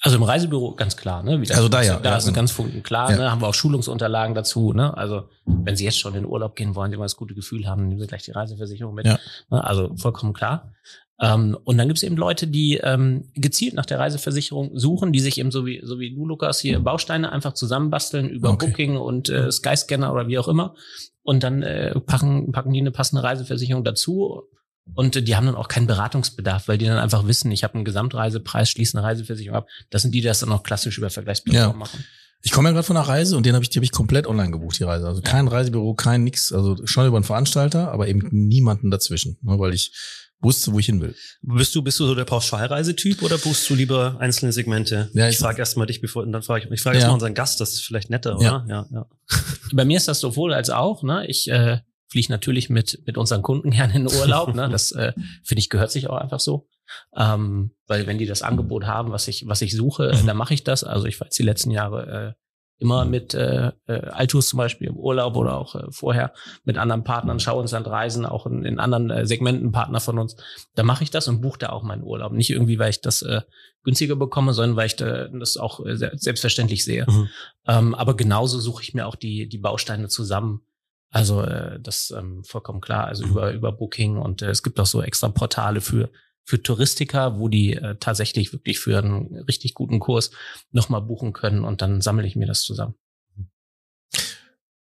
also 0.09 0.17
im 0.19 0.23
Reisebüro 0.25 0.75
ganz 0.75 0.97
klar, 0.97 1.23
ne? 1.23 1.41
Wie 1.41 1.51
also 1.53 1.69
da 1.69 1.83
ja. 1.83 1.99
Da 1.99 2.11
ja, 2.11 2.17
ist 2.17 2.27
ja. 2.27 2.33
ganz 2.33 2.55
klar, 2.83 3.11
ja. 3.11 3.17
ne? 3.17 3.31
Haben 3.31 3.41
wir 3.41 3.49
auch 3.49 3.55
Schulungsunterlagen 3.55 4.35
dazu, 4.35 4.73
ne? 4.73 4.97
Also 4.97 5.29
wenn 5.45 5.77
Sie 5.77 5.85
jetzt 5.85 5.99
schon 5.99 6.15
in 6.15 6.23
den 6.23 6.31
Urlaub 6.31 6.57
gehen 6.57 6.75
wollen, 6.75 6.91
Sie 6.91 6.97
mal 6.97 7.05
das 7.05 7.17
gute 7.17 7.35
Gefühl 7.35 7.67
haben, 7.67 7.89
nehmen 7.89 8.01
Sie 8.01 8.07
gleich 8.07 8.23
die 8.23 8.33
Reiseversicherung 8.33 8.95
mit. 8.95 9.07
Ja. 9.07 9.19
Ne? 9.51 9.65
Also 9.65 9.95
vollkommen 9.97 10.33
klar. 10.33 10.73
Ähm, 11.21 11.59
und 11.65 11.79
dann 11.79 11.89
gibt 11.89 11.99
es 11.99 12.05
eben 12.05 12.17
Leute, 12.17 12.47
die 12.47 12.77
ähm, 12.77 13.25
gezielt 13.35 13.75
nach 13.75 13.87
der 13.87 13.99
Reiseversicherung 13.99 14.79
suchen, 14.79 15.13
die 15.13 15.21
sich 15.21 15.39
eben 15.39 15.51
so 15.51 15.67
wie, 15.67 15.81
so 15.83 15.99
wie 15.99 16.15
du, 16.15 16.27
Lukas, 16.27 16.61
hier 16.61 16.79
Bausteine 16.79 17.33
einfach 17.33 17.55
zusammenbasteln 17.55 18.29
über 18.29 18.51
okay. 18.51 18.67
Booking 18.67 18.97
und 18.97 19.29
äh, 19.29 19.51
Skyscanner 19.51 20.13
oder 20.13 20.29
wie 20.29 20.39
auch 20.39 20.49
immer. 20.49 20.75
Und 21.23 21.43
dann 21.43 21.63
äh, 21.63 21.99
packen, 22.01 22.53
packen 22.53 22.73
die 22.73 22.81
eine 22.81 22.93
passende 22.93 23.23
Reiseversicherung 23.23 23.85
dazu 23.85 24.45
und 24.95 25.27
die 25.29 25.37
haben 25.37 25.47
dann 25.47 25.55
auch 25.55 25.69
keinen 25.69 25.87
Beratungsbedarf, 25.87 26.69
weil 26.69 26.79
die 26.79 26.87
dann 26.87 26.99
einfach 26.99 27.27
wissen, 27.27 27.51
ich 27.53 27.65
habe 27.65 27.75
einen 27.75 27.85
Gesamtreisepreis, 27.85 28.71
schließe 28.71 28.99
eine 28.99 29.07
Reiseversicherung 29.07 29.57
ab. 29.57 29.69
Das 29.91 30.03
sind 30.03 30.13
die, 30.15 30.21
die 30.21 30.27
das 30.27 30.41
dann 30.41 30.53
auch 30.53 30.63
klassisch 30.63 30.99
über 30.99 31.11
Vergleichsplattformen 31.11 31.73
ja. 31.73 31.79
machen. 31.79 32.05
Ich 32.43 32.53
komme 32.53 32.69
ja 32.69 32.73
gerade 32.73 32.87
von 32.87 32.97
einer 32.97 33.09
Reise 33.09 33.37
und 33.37 33.47
den 33.47 33.55
habe 33.55 33.65
ich, 33.65 33.71
die 33.71 33.79
hab 33.79 33.85
ich 33.85 33.91
komplett 33.91 34.27
online 34.27 34.53
gebucht, 34.53 34.79
die 34.79 34.85
Reise. 34.85 35.07
Also 35.07 35.23
kein 35.23 35.49
Reisebüro, 35.49 35.95
kein 35.95 36.23
nix, 36.23 36.53
also 36.53 36.77
schon 36.87 37.07
über 37.07 37.17
einen 37.17 37.25
Veranstalter, 37.25 37.91
aber 37.91 38.07
eben 38.07 38.29
niemanden 38.31 38.91
dazwischen, 38.91 39.39
ne, 39.43 39.59
weil 39.59 39.75
ich 39.75 39.93
wusste, 40.41 40.73
wo 40.73 40.79
ich 40.79 40.87
hin 40.87 41.01
will. 41.01 41.17
Bist 41.43 41.75
du, 41.75 41.83
bist 41.83 41.99
du 41.99 42.07
so 42.07 42.15
der 42.15 42.25
Pauschalreisetyp 42.25 43.23
oder 43.23 43.39
buchst 43.39 43.69
du 43.69 43.75
lieber 43.75 44.17
einzelne 44.21 44.53
Segmente? 44.53 45.11
Ja, 45.15 45.27
ich, 45.29 45.35
ich 45.35 45.39
frage 45.39 45.59
erstmal 45.59 45.87
dich, 45.89 46.01
bevor, 46.01 46.23
und 46.23 46.33
dann 46.33 46.43
frage 46.43 46.65
ich, 46.65 46.71
ich 46.71 46.81
frage 46.81 46.97
ja. 46.97 47.01
erstmal 47.01 47.15
unseren 47.15 47.35
Gast, 47.35 47.61
das 47.61 47.73
ist 47.73 47.85
vielleicht 47.85 48.11
netter, 48.11 48.37
oder? 48.37 48.65
Ja. 48.69 48.87
ja, 48.87 48.87
ja. 48.93 49.07
Bei 49.73 49.85
mir 49.85 49.97
ist 49.97 50.07
das 50.07 50.21
sowohl 50.21 50.55
als 50.55 50.71
auch, 50.71 51.03
ne? 51.03 51.27
Ich 51.27 51.49
äh, 51.51 51.81
fliege 52.09 52.33
natürlich 52.33 52.71
mit, 52.71 53.03
mit 53.07 53.17
unseren 53.19 53.43
Kunden 53.43 53.71
gerne 53.71 53.95
in 53.95 54.07
Urlaub. 54.07 54.55
ne? 54.55 54.69
Das 54.69 54.93
äh, 54.93 55.13
finde 55.45 55.61
ich 55.61 55.71
gehört 55.71 55.91
sich 55.91 56.09
auch 56.09 56.17
einfach 56.17 56.41
so. 56.41 56.67
Ähm, 57.15 57.73
weil 57.87 58.07
wenn 58.07 58.19
die 58.19 58.27
das 58.27 58.43
Angebot 58.43 58.87
haben, 58.87 59.13
was 59.13 59.29
ich, 59.29 59.47
was 59.47 59.61
ich 59.63 59.77
suche, 59.77 60.13
mhm. 60.15 60.27
dann 60.27 60.37
mache 60.37 60.55
ich 60.55 60.65
das. 60.65 60.85
Also 60.85 61.07
ich 61.07 61.21
war 61.21 61.27
jetzt 61.27 61.39
die 61.39 61.43
letzten 61.45 61.71
Jahre 61.71 62.35
äh, 62.37 62.43
immer 62.79 63.05
mit 63.05 63.35
äh, 63.35 63.73
äh, 63.87 64.07
Altus 64.11 64.49
zum 64.49 64.59
Beispiel 64.59 64.89
im 64.89 64.97
Urlaub 64.97 65.37
oder 65.37 65.59
auch 65.59 65.75
äh, 65.75 65.91
vorher 65.91 66.33
mit 66.65 66.79
anderen 66.79 67.03
Partnern, 67.03 67.41
schaue 67.41 67.61
uns 67.61 67.73
dann 67.73 67.85
Reisen, 67.85 68.25
auch 68.25 68.47
in, 68.47 68.65
in 68.65 68.79
anderen 68.79 69.11
äh, 69.11 69.27
Segmenten 69.27 69.73
Partner 69.73 70.01
von 70.01 70.19
uns. 70.19 70.37
Da 70.75 70.85
mache 70.85 71.03
ich 71.03 71.11
das 71.11 71.29
und 71.29 71.41
buche 71.41 71.59
da 71.59 71.71
auch 71.71 71.83
meinen 71.83 72.05
Urlaub. 72.05 72.33
Nicht 72.33 72.51
irgendwie, 72.51 72.79
weil 72.79 72.91
ich 72.91 73.01
das 73.01 73.23
äh, 73.23 73.43
günstiger 73.83 74.17
bekomme, 74.17 74.55
sondern 74.55 74.77
weil 74.77 74.87
ich 74.87 75.01
äh, 75.01 75.29
das 75.39 75.57
auch 75.57 75.85
äh, 75.85 75.97
selbstverständlich 75.97 76.85
sehe. 76.85 77.05
Mhm. 77.09 77.29
Ähm, 77.67 77.95
aber 77.95 78.17
genauso 78.17 78.61
suche 78.61 78.83
ich 78.83 78.95
mir 78.95 79.07
auch 79.07 79.17
die, 79.17 79.49
die 79.49 79.59
Bausteine 79.59 80.09
zusammen 80.09 80.63
also 81.11 81.43
äh, 81.43 81.81
das 81.81 82.11
ähm, 82.17 82.45
vollkommen 82.45 82.81
klar. 82.81 83.07
Also 83.07 83.25
mhm. 83.25 83.31
über 83.31 83.53
über 83.53 83.73
Booking 83.73 84.17
und 84.17 84.43
äh, 84.43 84.51
es 84.51 84.63
gibt 84.63 84.79
auch 84.81 84.87
so 84.87 85.03
extra 85.03 85.29
Portale 85.29 85.81
für 85.81 86.11
für 86.45 86.63
Touristiker, 86.63 87.39
wo 87.39 87.49
die 87.49 87.75
äh, 87.75 87.97
tatsächlich 88.01 88.53
wirklich 88.53 88.79
für 88.79 88.99
einen 88.99 89.37
richtig 89.47 89.75
guten 89.75 90.01
Kurs 90.01 90.31
nochmal 90.71 91.03
buchen 91.03 91.35
können 91.35 91.65
und 91.65 91.83
dann 91.83 92.01
sammle 92.01 92.27
ich 92.27 92.37
mir 92.37 92.47
das 92.47 92.63
zusammen. 92.63 92.95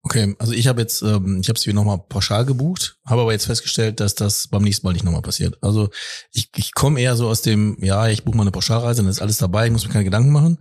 Okay, 0.04 0.36
also 0.38 0.54
ich 0.54 0.68
habe 0.68 0.82
jetzt, 0.82 1.02
ähm, 1.02 1.40
ich 1.42 1.50
habe 1.50 1.58
es 1.58 1.66
wieder 1.66 1.74
nochmal 1.74 1.98
pauschal 1.98 2.46
gebucht, 2.46 3.00
habe 3.04 3.22
aber 3.22 3.32
jetzt 3.32 3.48
festgestellt, 3.48 4.00
dass 4.00 4.14
das 4.14 4.48
beim 4.48 4.62
nächsten 4.62 4.86
Mal 4.86 4.94
nicht 4.94 5.04
nochmal 5.04 5.24
passiert. 5.24 5.58
Also 5.62 5.90
ich, 6.32 6.52
ich 6.56 6.76
komme 6.76 7.02
eher 7.02 7.16
so 7.16 7.28
aus 7.28 7.42
dem, 7.42 7.78
ja, 7.82 8.08
ich 8.10 8.24
buche 8.24 8.38
mal 8.38 8.44
eine 8.44 8.52
Pauschalreise, 8.52 9.02
dann 9.02 9.10
ist 9.10 9.24
alles 9.24 9.38
dabei, 9.38 9.66
ich 9.66 9.72
muss 9.72 9.88
mir 9.88 9.92
keine 9.92 10.06
Gedanken 10.06 10.32
machen 10.32 10.60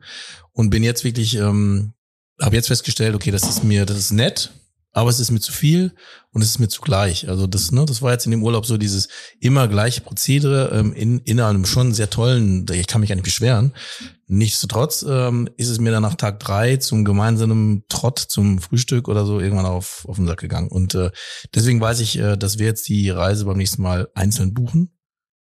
und 0.52 0.70
bin 0.70 0.82
jetzt 0.82 1.04
wirklich, 1.04 1.36
ähm, 1.36 1.92
habe 2.40 2.56
jetzt 2.56 2.68
festgestellt, 2.68 3.14
okay, 3.14 3.30
das 3.30 3.46
ist 3.46 3.62
mir, 3.62 3.84
das 3.84 3.98
ist 3.98 4.12
nett, 4.12 4.50
aber 4.94 5.10
es 5.10 5.20
ist 5.20 5.32
mir 5.32 5.40
zu 5.40 5.52
viel 5.52 5.92
und 6.30 6.40
es 6.40 6.50
ist 6.50 6.60
mir 6.60 6.68
zu 6.68 6.80
gleich. 6.80 7.28
Also 7.28 7.46
das, 7.46 7.72
ne, 7.72 7.84
das 7.84 8.00
war 8.00 8.12
jetzt 8.12 8.24
in 8.24 8.30
dem 8.30 8.42
Urlaub 8.42 8.64
so 8.64 8.78
dieses 8.78 9.08
immer 9.40 9.68
gleiche 9.68 10.00
Prozedere 10.00 10.70
ähm, 10.72 10.94
in, 10.94 11.18
in 11.20 11.40
einem 11.40 11.66
schon 11.66 11.92
sehr 11.92 12.08
tollen, 12.08 12.64
ich 12.72 12.86
kann 12.86 13.00
mich 13.00 13.08
gar 13.08 13.16
nicht 13.16 13.24
beschweren. 13.24 13.74
Nichtsdestotrotz 14.28 15.04
ähm, 15.06 15.50
ist 15.56 15.68
es 15.68 15.80
mir 15.80 15.90
dann 15.90 16.02
nach 16.02 16.14
Tag 16.14 16.40
drei 16.40 16.76
zum 16.76 17.04
gemeinsamen 17.04 17.84
Trott 17.88 18.18
zum 18.18 18.60
Frühstück 18.60 19.08
oder 19.08 19.26
so 19.26 19.40
irgendwann 19.40 19.66
auf, 19.66 20.06
auf 20.08 20.16
den 20.16 20.26
Sack 20.26 20.38
gegangen. 20.38 20.68
Und 20.68 20.94
äh, 20.94 21.10
deswegen 21.54 21.80
weiß 21.80 22.00
ich, 22.00 22.18
äh, 22.18 22.36
dass 22.36 22.58
wir 22.58 22.66
jetzt 22.66 22.88
die 22.88 23.10
Reise 23.10 23.44
beim 23.44 23.58
nächsten 23.58 23.82
Mal 23.82 24.08
einzeln 24.14 24.54
buchen 24.54 24.94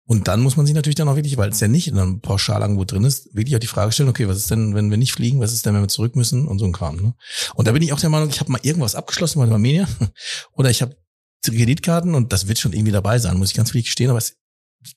und 0.07 0.27
dann 0.27 0.41
muss 0.41 0.57
man 0.57 0.65
sich 0.65 0.73
natürlich 0.73 0.95
dann 0.95 1.07
auch 1.09 1.15
wirklich, 1.17 1.37
weil 1.37 1.49
es 1.49 1.59
ja 1.59 1.67
nicht 1.67 1.87
in 1.87 1.97
einem 1.99 2.21
Pauschalangebot 2.21 2.93
drin 2.93 3.03
ist, 3.03 3.35
wirklich 3.35 3.55
auch 3.55 3.59
die 3.59 3.67
Frage 3.67 3.91
stellen, 3.91 4.09
okay, 4.09 4.27
was 4.27 4.37
ist 4.37 4.49
denn, 4.49 4.73
wenn 4.73 4.89
wir 4.89 4.97
nicht 4.97 5.11
fliegen, 5.11 5.39
was 5.39 5.53
ist 5.53 5.65
denn, 5.65 5.73
wenn 5.75 5.81
wir 5.81 5.87
zurück 5.89 6.15
müssen 6.15 6.47
und 6.47 6.57
so 6.59 6.65
ein 6.65 6.71
Kram. 6.71 6.95
Ne? 6.95 7.13
Und 7.55 7.67
da 7.67 7.73
bin 7.73 7.81
ich 7.83 7.91
auch 7.93 7.99
der 7.99 8.09
Meinung, 8.09 8.29
ich 8.29 8.39
habe 8.39 8.51
mal 8.51 8.61
irgendwas 8.63 8.95
abgeschlossen 8.95 9.39
bei 9.39 9.51
Armenia 9.51 9.87
oder 10.53 10.69
ich 10.69 10.81
habe 10.81 10.95
Kreditkarten 11.45 12.15
und 12.15 12.33
das 12.33 12.47
wird 12.47 12.57
schon 12.59 12.73
irgendwie 12.73 12.91
dabei 12.91 13.19
sein, 13.19 13.37
muss 13.37 13.49
ich 13.51 13.55
ganz 13.55 13.69
wirklich 13.69 13.85
gestehen, 13.85 14.09
aber 14.09 14.17
es 14.19 14.35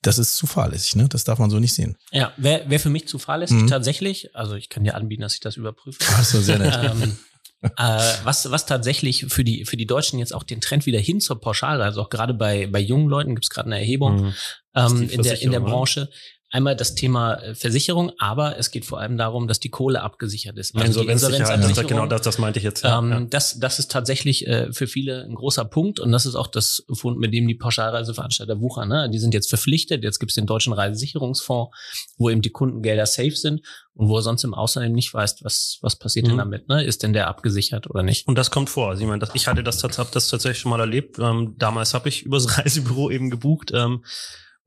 das 0.03 0.19
ist 0.19 0.35
zu 0.35 0.45
fahrlässig, 0.47 0.95
ne? 0.95 1.09
Das 1.09 1.23
darf 1.23 1.39
man 1.39 1.49
so 1.49 1.59
nicht 1.59 1.73
sehen. 1.73 1.97
Ja, 2.11 2.31
wäre 2.37 2.69
wär 2.69 2.79
für 2.79 2.89
mich 2.91 3.07
zu 3.07 3.17
fahrlässig 3.19 3.63
Mhm. 3.63 3.67
tatsächlich. 3.67 4.33
Also 4.35 4.55
ich 4.55 4.69
kann 4.69 4.83
dir 4.83 4.95
anbieten, 4.95 5.23
dass 5.23 5.33
ich 5.33 5.39
das 5.39 5.57
überprüfe. 5.57 5.97
Ach 6.07 6.23
so, 6.23 6.39
sehr 6.39 6.59
nett. 6.59 6.79
ähm, 6.83 7.17
äh, 7.77 8.13
was, 8.23 8.49
was 8.49 8.65
tatsächlich 8.65 9.25
für 9.27 9.43
die, 9.43 9.65
für 9.65 9.77
die 9.77 9.85
Deutschen 9.85 10.19
jetzt 10.19 10.33
auch 10.33 10.43
den 10.43 10.61
Trend 10.61 10.85
wieder 10.85 10.99
hin 10.99 11.19
zur 11.19 11.39
Pauschale, 11.39 11.83
also 11.83 12.01
auch 12.01 12.09
gerade 12.09 12.33
bei, 12.33 12.67
bei 12.67 12.79
jungen 12.79 13.07
Leuten 13.07 13.35
gibt 13.35 13.45
es 13.45 13.49
gerade 13.49 13.67
eine 13.67 13.79
Erhebung 13.79 14.21
Mhm. 14.21 14.33
ähm, 14.75 15.09
in, 15.09 15.21
der, 15.21 15.41
in 15.41 15.51
der 15.51 15.61
oder? 15.61 15.71
Branche. 15.71 16.09
Einmal 16.53 16.75
das 16.75 16.95
Thema 16.95 17.35
äh, 17.35 17.55
Versicherung, 17.55 18.11
aber 18.19 18.57
es 18.57 18.71
geht 18.71 18.83
vor 18.85 18.99
allem 18.99 19.17
darum, 19.17 19.47
dass 19.47 19.59
die 19.61 19.69
Kohle 19.69 20.01
abgesichert 20.01 20.57
ist. 20.57 20.75
Also 20.75 21.01
Insolvenzabsicherung, 21.01 21.87
genau 21.87 22.05
das, 22.07 22.21
das 22.21 22.37
meinte 22.39 22.59
ich 22.59 22.65
jetzt. 22.65 22.83
Ja, 22.83 22.99
ähm, 22.99 23.09
ja. 23.09 23.19
das, 23.21 23.57
das 23.59 23.79
ist 23.79 23.89
tatsächlich 23.89 24.45
äh, 24.47 24.71
für 24.73 24.85
viele 24.87 25.23
ein 25.23 25.35
großer 25.35 25.63
Punkt 25.63 26.01
und 26.01 26.11
das 26.11 26.25
ist 26.25 26.35
auch 26.35 26.47
das 26.47 26.83
Fund, 26.91 27.17
mit 27.19 27.33
dem 27.33 27.47
die 27.47 27.55
Pauschalreiseveranstalter 27.55 28.59
wuchern. 28.59 28.89
Ne? 28.89 29.09
Die 29.09 29.19
sind 29.19 29.33
jetzt 29.33 29.47
verpflichtet, 29.47 30.03
jetzt 30.03 30.19
gibt 30.19 30.31
es 30.31 30.35
den 30.35 30.45
Deutschen 30.45 30.73
Reisesicherungsfonds, 30.73 31.75
wo 32.17 32.29
eben 32.29 32.41
die 32.41 32.49
Kundengelder 32.49 33.05
safe 33.05 33.31
sind 33.35 33.61
und 33.93 34.09
wo 34.09 34.17
er 34.17 34.21
sonst 34.21 34.43
im 34.43 34.53
Ausland 34.53 34.85
eben 34.87 34.95
nicht 34.95 35.13
weiß, 35.13 35.37
was, 35.43 35.77
was 35.81 35.95
passiert 35.95 36.27
denn 36.27 36.33
Mhm. 36.33 36.39
damit. 36.39 36.67
Ne? 36.67 36.83
Ist 36.83 37.03
denn 37.03 37.13
der 37.13 37.27
abgesichert 37.27 37.89
oder 37.89 38.03
nicht? 38.03 38.27
Und 38.27 38.37
das 38.37 38.51
kommt 38.51 38.69
vor. 38.69 38.89
Also 38.89 39.01
ich 39.03 39.07
meine, 39.07 39.19
das, 39.19 39.29
ich 39.33 39.47
hatte 39.47 39.63
das, 39.63 39.81
hab 39.83 40.11
das 40.11 40.27
tatsächlich 40.27 40.59
schon 40.59 40.71
mal 40.71 40.79
erlebt. 40.81 41.17
Ähm, 41.19 41.55
damals 41.57 41.93
habe 41.93 42.09
ich 42.09 42.23
übers 42.25 42.57
Reisebüro 42.57 43.09
eben 43.09 43.29
gebucht. 43.29 43.71
Ähm, 43.73 44.03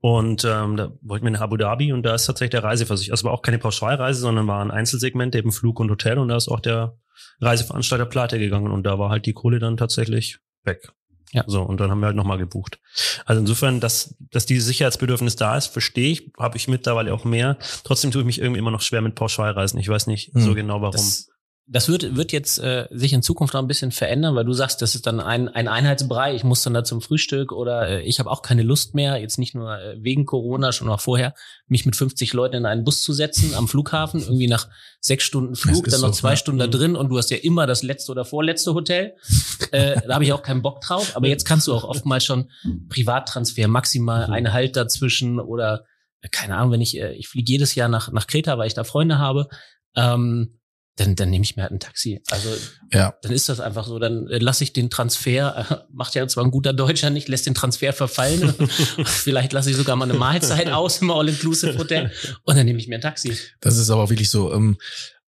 und 0.01 0.45
ähm, 0.45 0.77
da 0.77 0.91
wollten 1.01 1.25
wir 1.25 1.31
nach 1.31 1.41
Abu 1.41 1.57
Dhabi 1.57 1.91
und 1.93 2.03
da 2.03 2.13
ist 2.15 2.25
tatsächlich 2.25 2.51
der 2.51 2.63
Reiseversicherung. 2.63 3.13
Also 3.13 3.25
war 3.25 3.33
auch 3.33 3.41
keine 3.41 3.57
Pauschalreise, 3.59 4.19
sondern 4.21 4.47
war 4.47 4.63
ein 4.63 4.71
Einzelsegment, 4.71 5.35
eben 5.35 5.51
Flug 5.51 5.79
und 5.79 5.89
Hotel 5.89 6.17
und 6.19 6.27
da 6.27 6.37
ist 6.37 6.47
auch 6.47 6.59
der 6.59 6.97
Reiseveranstalter 7.41 8.05
pleite 8.05 8.39
gegangen 8.39 8.71
und 8.71 8.83
da 8.83 8.99
war 8.99 9.09
halt 9.09 9.25
die 9.25 9.33
Kohle 9.33 9.59
dann 9.59 9.77
tatsächlich 9.77 10.39
weg. 10.63 10.91
Ja. 11.31 11.43
So, 11.47 11.63
und 11.63 11.79
dann 11.81 11.91
haben 11.91 11.99
wir 11.99 12.05
halt 12.05 12.15
nochmal 12.15 12.37
gebucht. 12.37 12.79
Also 13.25 13.41
insofern, 13.41 13.79
dass, 13.79 14.15
dass 14.31 14.45
dieses 14.45 14.67
Sicherheitsbedürfnis 14.67 15.35
da 15.35 15.57
ist, 15.57 15.67
verstehe 15.67 16.11
ich, 16.11 16.31
habe 16.39 16.55
ich 16.55 16.67
mittlerweile 16.67 17.13
auch 17.13 17.25
mehr. 17.25 17.57
Trotzdem 17.83 18.11
tue 18.11 18.21
ich 18.21 18.25
mich 18.25 18.39
irgendwie 18.39 18.59
immer 18.59 18.71
noch 18.71 18.81
schwer 18.81 19.01
mit 19.01 19.15
Pauschalreisen. 19.15 19.79
Ich 19.79 19.89
weiß 19.89 20.07
nicht 20.07 20.33
Hm. 20.33 20.41
so 20.41 20.53
genau 20.53 20.81
warum. 20.81 20.93
Das, 20.93 21.29
das 21.67 21.89
wird, 21.89 22.15
wird 22.15 22.31
jetzt 22.31 22.59
äh, 22.59 22.87
sich 22.91 23.11
in 23.13 23.23
Zukunft 23.23 23.55
noch 23.55 23.61
ein 23.61 23.67
bisschen 23.67 23.91
verändern, 23.91 24.35
weil 24.35 24.45
du 24.45 24.53
sagst, 24.53 24.83
das 24.83 24.93
ist 24.93 25.07
dann 25.07 25.19
ein, 25.19 25.49
ein 25.49 25.67
Einheitsbrei, 25.67 26.35
ich 26.35 26.43
muss 26.43 26.61
dann 26.61 26.75
da 26.75 26.83
zum 26.83 27.01
Frühstück 27.01 27.51
oder 27.51 27.89
äh, 27.89 28.01
ich 28.03 28.19
habe 28.19 28.29
auch 28.29 28.43
keine 28.43 28.61
Lust 28.61 28.93
mehr, 28.93 29.17
jetzt 29.17 29.39
nicht 29.39 29.55
nur 29.55 29.75
äh, 29.75 29.95
wegen 29.99 30.25
Corona, 30.27 30.71
schon 30.71 30.89
auch 30.89 30.99
vorher, 31.01 31.33
mich 31.67 31.85
mit 31.87 31.95
50 31.95 32.33
Leuten 32.33 32.57
in 32.57 32.65
einen 32.67 32.83
Bus 32.83 33.01
zu 33.01 33.13
setzen 33.13 33.55
am 33.55 33.67
Flughafen, 33.67 34.21
irgendwie 34.21 34.47
nach 34.47 34.69
sechs 34.99 35.23
Stunden 35.23 35.55
Flug, 35.55 35.85
dann 35.85 36.01
noch 36.01 36.09
so, 36.09 36.19
zwei 36.19 36.31
ja. 36.31 36.35
Stunden 36.37 36.59
da 36.59 36.67
Mhm. 36.67 36.71
drin 36.71 36.95
und 36.95 37.09
du 37.09 37.17
hast 37.17 37.31
ja 37.31 37.37
immer 37.37 37.65
das 37.65 37.81
letzte 37.81 38.11
oder 38.11 38.25
vorletzte 38.25 38.75
Hotel. 38.75 39.15
äh, 39.71 39.99
da 40.07 40.13
habe 40.13 40.23
ich 40.23 40.33
auch 40.33 40.43
keinen 40.43 40.61
Bock 40.61 40.81
drauf, 40.81 41.15
aber 41.15 41.27
jetzt 41.27 41.45
kannst 41.45 41.65
du 41.67 41.73
auch 41.73 41.83
oftmals 41.83 42.25
schon 42.25 42.51
Privattransfer, 42.89 43.67
maximal 43.67 44.27
Mhm. 44.27 44.33
eine 44.33 44.53
Halt 44.53 44.75
dazwischen 44.75 45.39
oder 45.39 45.85
äh, 46.21 46.29
keine 46.29 46.57
Ahnung, 46.57 46.71
wenn 46.73 46.81
ich, 46.81 46.95
äh, 46.99 47.13
ich 47.13 47.27
fliege 47.27 47.51
jedes 47.51 47.73
Jahr 47.73 47.89
nach, 47.89 48.11
nach 48.11 48.27
Kreta, 48.27 48.57
weil 48.59 48.67
ich 48.67 48.75
da 48.75 48.83
Freunde 48.83 49.17
habe, 49.17 49.47
ähm, 49.95 50.59
dann, 50.97 51.15
dann 51.15 51.29
nehme 51.29 51.43
ich 51.43 51.55
mir 51.55 51.63
halt 51.63 51.73
ein 51.73 51.79
Taxi. 51.79 52.21
Also 52.31 52.49
Ja. 52.91 53.15
dann 53.21 53.31
ist 53.31 53.49
das 53.49 53.59
einfach 53.59 53.85
so. 53.85 53.99
Dann 53.99 54.27
äh, 54.27 54.37
lasse 54.37 54.63
ich 54.63 54.71
den 54.73 54.89
Transfer, 54.89 55.65
äh, 55.69 55.75
macht 55.93 56.15
ja 56.15 56.27
zwar 56.27 56.45
ein 56.45 56.51
guter 56.51 56.73
Deutscher 56.73 57.09
nicht, 57.09 57.27
lässt 57.27 57.45
den 57.45 57.53
Transfer 57.53 57.91
verfallen. 57.93 58.53
Vielleicht 59.05 59.51
lasse 59.53 59.69
ich 59.71 59.75
sogar 59.75 59.95
mal 59.95 60.09
eine 60.09 60.17
Mahlzeit 60.17 60.69
aus 60.69 61.01
im 61.01 61.11
All-Inclusive-Hotel 61.11 62.11
und 62.43 62.57
dann 62.57 62.65
nehme 62.65 62.79
ich 62.79 62.87
mir 62.87 62.95
ein 62.95 63.01
Taxi. 63.01 63.37
Das 63.59 63.77
ist 63.77 63.89
aber 63.89 64.03
auch 64.03 64.09
wirklich 64.09 64.29
so, 64.29 64.53
ähm, 64.53 64.77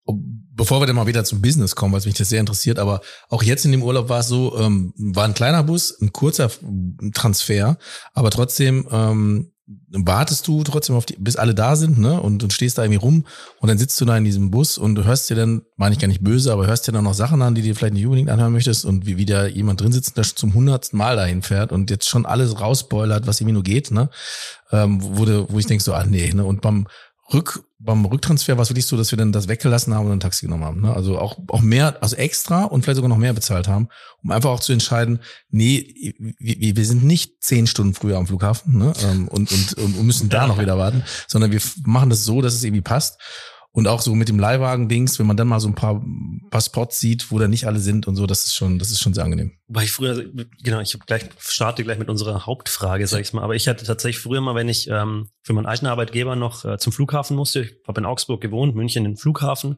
bevor 0.06 0.80
wir 0.82 0.88
dann 0.88 0.96
mal 0.96 1.08
wieder 1.08 1.26
zum 1.26 1.42
Business 1.42 1.76
kommen, 1.76 1.94
was 1.94 2.06
mich 2.06 2.16
das 2.16 2.30
sehr 2.30 2.40
interessiert, 2.40 2.80
aber 2.80 3.02
auch 3.30 3.44
jetzt 3.44 3.66
in 3.66 3.72
dem 3.74 3.84
Urlaub 3.84 4.08
war 4.08 4.22
es 4.22 4.28
so, 4.28 4.58
ähm, 4.58 4.94
war 4.98 5.26
ein 5.26 5.34
kleiner 5.34 5.64
Bus, 5.64 6.00
ein 6.02 6.14
kurzer 6.14 6.50
Transfer, 7.14 7.78
aber 8.14 8.32
trotzdem 8.32 8.88
ähm, 8.90 9.52
wartest 9.92 10.48
du 10.48 10.64
trotzdem 10.64 10.96
auf 10.96 11.06
die, 11.06 11.18
bis 11.18 11.36
alle 11.36 11.54
da 11.54 11.76
sind, 11.76 11.98
ne? 11.98 12.22
Und, 12.22 12.42
und 12.42 12.54
stehst 12.54 12.78
da 12.78 12.84
irgendwie 12.84 13.00
rum 13.00 13.26
und 13.60 13.68
dann 13.68 13.78
sitzt 13.78 14.00
du 14.00 14.06
da 14.06 14.18
in 14.18 14.24
diesem 14.24 14.50
Bus 14.50 14.78
und 14.78 14.96
du 14.96 15.04
hörst 15.04 15.30
dir 15.30 15.36
dann, 15.36 15.64
meine 15.76 15.94
ich 15.94 16.00
gar 16.00 16.08
nicht 16.08 16.24
böse, 16.24 16.54
aber 16.54 16.68
hörst 16.68 16.88
dir 16.88 16.94
dann 16.94 17.04
noch 17.04 17.14
Sachen 17.14 17.42
an, 17.42 17.54
die 17.54 17.62
dir 17.62 17.76
vielleicht 17.76 17.94
nicht 17.94 18.06
unbedingt 18.06 18.30
anhören 18.30 18.54
möchtest 18.54 18.86
und 18.86 19.06
wie 19.06 19.18
wieder 19.18 19.48
jemand 19.48 19.82
drin 19.82 19.92
sitzt, 19.92 20.16
der 20.16 20.24
schon 20.24 20.38
zum 20.38 20.54
hundertsten 20.54 20.98
Mal 20.98 21.18
dahin 21.18 21.42
fährt 21.42 21.74
und 21.74 21.90
jetzt 21.90 22.08
schon 22.08 22.26
alles 22.26 22.62
rausboilert, 22.62 23.28
was 23.28 23.42
irgendwie 23.42 23.54
nur 23.54 23.64
geht, 23.64 23.92
ne? 23.92 24.10
Ähm, 24.72 25.00
wo, 25.02 25.26
wo 25.50 25.60
ich 25.60 25.66
denk 25.66 25.82
so, 25.82 25.94
ah 25.94 26.06
nee, 26.06 26.32
ne? 26.34 26.46
Und 26.46 26.62
beim 26.62 26.88
Rück, 27.34 27.64
beim 27.80 28.06
Rücktransfer 28.06 28.58
war 28.58 28.64
es 28.64 28.70
wirklich 28.70 28.88
so, 28.88 28.98
dass 28.98 29.12
wir 29.12 29.18
dann 29.18 29.32
das 29.32 29.48
weggelassen 29.48 29.94
haben 29.94 30.08
und 30.08 30.14
ein 30.14 30.20
Taxi 30.20 30.46
genommen 30.46 30.64
haben. 30.64 30.82
Ne? 30.82 30.94
Also 30.94 31.20
auch, 31.20 31.38
auch 31.50 31.62
mehr, 31.62 32.02
also 32.02 32.16
extra 32.16 32.64
und 32.64 32.82
vielleicht 32.82 32.96
sogar 32.96 33.10
noch 33.10 33.18
mehr 33.18 33.34
bezahlt 33.34 33.68
haben, 33.68 33.90
um 34.24 34.32
einfach 34.32 34.50
auch 34.50 34.60
zu 34.60 34.74
entscheiden, 34.74 35.20
nee, 35.50 36.16
wir, 36.40 36.76
wir 36.76 36.86
sind 36.86 37.04
nicht 37.04 37.44
zehn 37.44 37.68
Stunden 37.68 37.94
früher 37.94 38.18
am 38.18 38.26
Flughafen 38.26 38.80
ne? 38.80 38.94
ähm, 39.04 39.28
und, 39.28 39.52
und, 39.52 39.74
und 39.78 40.04
müssen 40.04 40.30
da 40.30 40.48
noch 40.48 40.60
wieder 40.60 40.78
warten, 40.78 41.04
sondern 41.28 41.52
wir 41.52 41.62
machen 41.86 42.10
das 42.10 42.24
so, 42.24 42.42
dass 42.42 42.56
es 42.56 42.64
irgendwie 42.64 42.82
passt. 42.82 43.20
Und 43.78 43.88
auch 43.88 44.02
so 44.02 44.16
mit 44.16 44.28
dem 44.28 44.40
Leihwagen-Dings, 44.40 45.20
wenn 45.20 45.28
man 45.28 45.38
dann 45.38 45.48
mal 45.48 45.60
so 45.60 45.68
ein 45.68 45.76
paar, 45.76 46.04
paar 46.50 46.62
Spots 46.62 47.00
sieht, 47.00 47.30
wo 47.30 47.38
da 47.38 47.48
nicht 47.48 47.68
alle 47.68 47.78
sind 47.78 48.08
und 48.08 48.16
so, 48.16 48.26
das 48.26 48.48
ist 48.48 48.56
schon, 48.56 48.80
das 48.80 48.90
ist 48.90 49.00
schon 49.00 49.14
sehr 49.14 49.24
angenehm. 49.24 49.52
Weil 49.68 49.84
ich 49.84 49.92
früher, 49.92 50.26
genau, 50.64 50.80
ich 50.80 50.98
gleich, 51.06 51.26
starte 51.38 51.84
gleich 51.84 52.00
mit 52.00 52.10
unserer 52.10 52.48
Hauptfrage, 52.48 53.06
sag 53.06 53.22
ich 53.22 53.34
mal. 53.34 53.44
Aber 53.44 53.54
ich 53.54 53.68
hatte 53.68 53.86
tatsächlich 53.86 54.20
früher 54.20 54.42
mal, 54.42 54.56
wenn 54.56 54.68
ich 54.68 54.90
ähm, 54.90 55.30
für 55.44 55.54
meinen 55.54 55.68
alten 55.68 55.86
Arbeitgeber 55.86 56.36
noch 56.36 56.66
äh, 56.66 56.80
zum 56.80 56.92
Flughafen 56.92 57.38
musste, 57.38 57.66
ich 57.66 57.76
habe 57.88 58.02
in 58.02 58.08
Augsburg 58.08 58.42
gewohnt, 58.42 58.74
München 58.74 59.04
den 59.04 59.16
Flughafen. 59.16 59.78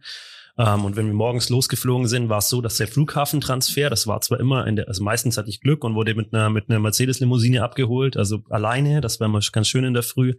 Ähm, 0.57 0.85
und 0.85 0.95
wenn 0.95 1.07
wir 1.07 1.13
morgens 1.13 1.49
losgeflogen 1.49 2.07
sind, 2.07 2.29
war 2.29 2.39
es 2.39 2.49
so, 2.49 2.61
dass 2.61 2.77
der 2.77 2.87
Flughafentransfer, 2.87 3.89
das 3.89 4.07
war 4.07 4.21
zwar 4.21 4.39
immer 4.39 4.67
in 4.67 4.75
der, 4.75 4.87
also 4.87 5.03
meistens 5.03 5.37
hatte 5.37 5.49
ich 5.49 5.61
Glück 5.61 5.83
und 5.83 5.95
wurde 5.95 6.15
mit 6.15 6.33
einer 6.33 6.49
mit 6.49 6.69
einer 6.69 6.79
Mercedes-Limousine 6.79 7.63
abgeholt, 7.63 8.17
also 8.17 8.39
alleine, 8.49 9.01
das 9.01 9.19
war 9.19 9.27
immer 9.27 9.39
ganz 9.51 9.67
schön 9.67 9.83
in 9.83 9.93
der 9.93 10.03
Früh. 10.03 10.33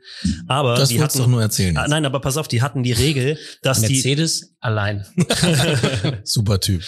Aber 0.46 0.74
Das 0.74 0.88
die 0.88 1.00
hatten 1.00 1.18
doch 1.18 1.26
nur 1.26 1.42
erzählen. 1.42 1.76
Ah, 1.76 1.86
nein, 1.88 2.04
aber 2.04 2.20
pass 2.20 2.36
auf, 2.36 2.48
die 2.48 2.62
hatten 2.62 2.82
die 2.82 2.92
Regel, 2.92 3.38
dass 3.62 3.82
die 3.82 3.94
Mercedes 3.94 4.54
allein. 4.60 5.06
Super 6.24 6.60
Typ. 6.60 6.82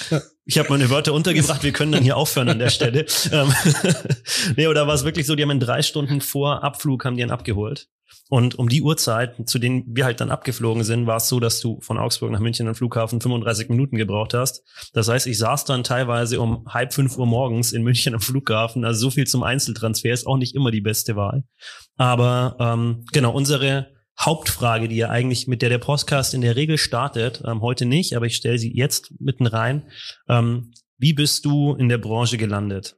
Ich 0.44 0.58
habe 0.58 0.70
meine 0.70 0.90
Wörter 0.90 1.12
untergebracht, 1.12 1.62
wir 1.62 1.72
können 1.72 1.92
dann 1.92 2.02
hier 2.02 2.16
aufhören 2.16 2.48
an 2.48 2.58
der 2.58 2.70
Stelle. 2.70 3.06
Ähm, 3.32 3.52
nee, 4.56 4.66
oder 4.66 4.86
war 4.86 4.94
es 4.94 5.04
wirklich 5.04 5.26
so, 5.26 5.36
die 5.36 5.42
haben 5.42 5.50
in 5.50 5.60
drei 5.60 5.82
Stunden 5.82 6.20
vor 6.20 6.64
Abflug 6.64 7.04
haben 7.04 7.16
die 7.16 7.22
ihn 7.22 7.30
abgeholt. 7.30 7.88
Und 8.28 8.58
um 8.58 8.68
die 8.68 8.82
Uhrzeit, 8.82 9.48
zu 9.48 9.58
denen 9.58 9.84
wir 9.86 10.04
halt 10.04 10.20
dann 10.20 10.30
abgeflogen 10.30 10.84
sind, 10.84 11.06
war 11.06 11.18
es 11.18 11.28
so, 11.28 11.38
dass 11.38 11.60
du 11.60 11.80
von 11.80 11.98
Augsburg 11.98 12.30
nach 12.30 12.40
München 12.40 12.66
am 12.66 12.74
Flughafen 12.74 13.20
35 13.20 13.68
Minuten 13.68 13.96
gebraucht 13.96 14.32
hast. 14.34 14.62
Das 14.92 15.08
heißt, 15.08 15.26
ich 15.26 15.38
saß 15.38 15.64
dann 15.64 15.84
teilweise 15.84 16.40
um 16.40 16.66
halb 16.68 16.94
fünf 16.94 17.18
Uhr 17.18 17.26
morgens 17.26 17.72
in 17.72 17.82
München 17.82 18.14
am 18.14 18.20
Flughafen. 18.20 18.84
Also 18.84 19.00
so 19.00 19.10
viel 19.10 19.26
zum 19.26 19.42
Einzeltransfer 19.42 20.12
ist 20.12 20.26
auch 20.26 20.38
nicht 20.38 20.54
immer 20.54 20.70
die 20.70 20.80
beste 20.80 21.14
Wahl. 21.14 21.44
Aber 21.96 22.56
ähm, 22.58 23.04
genau, 23.12 23.32
unsere 23.32 23.88
Hauptfrage, 24.18 24.88
die 24.88 24.96
ja 24.96 25.08
eigentlich 25.08 25.46
mit 25.46 25.62
der 25.62 25.68
der 25.68 25.78
Podcast 25.78 26.34
in 26.34 26.40
der 26.42 26.56
Regel 26.56 26.78
startet, 26.78 27.42
ähm, 27.46 27.60
heute 27.60 27.86
nicht, 27.86 28.14
aber 28.14 28.26
ich 28.26 28.36
stelle 28.36 28.58
sie 28.58 28.74
jetzt 28.74 29.12
mitten 29.20 29.46
rein. 29.46 29.90
Ähm, 30.28 30.72
wie 30.98 31.12
bist 31.12 31.44
du 31.44 31.74
in 31.74 31.88
der 31.88 31.98
Branche 31.98 32.38
gelandet? 32.38 32.96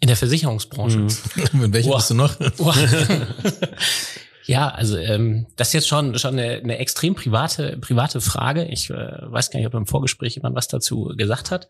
In 0.00 0.06
der 0.06 0.16
Versicherungsbranche. 0.16 0.98
Mhm. 0.98 1.08
In 1.64 1.72
welchem 1.72 1.90
Boah. 1.90 1.96
bist 1.96 2.10
du 2.10 2.14
noch? 2.14 2.36
Ja, 4.48 4.70
also 4.70 4.96
ähm, 4.96 5.46
das 5.56 5.68
ist 5.68 5.74
jetzt 5.74 5.88
schon 5.88 6.18
schon 6.18 6.38
eine, 6.38 6.52
eine 6.52 6.78
extrem 6.78 7.14
private 7.14 7.76
private 7.76 8.22
Frage. 8.22 8.64
Ich 8.64 8.88
äh, 8.88 8.94
weiß 8.94 9.50
gar 9.50 9.58
nicht, 9.58 9.66
ob 9.66 9.74
im 9.74 9.84
Vorgespräch 9.84 10.36
jemand 10.36 10.56
was 10.56 10.68
dazu 10.68 11.12
gesagt 11.18 11.50
hat. 11.50 11.68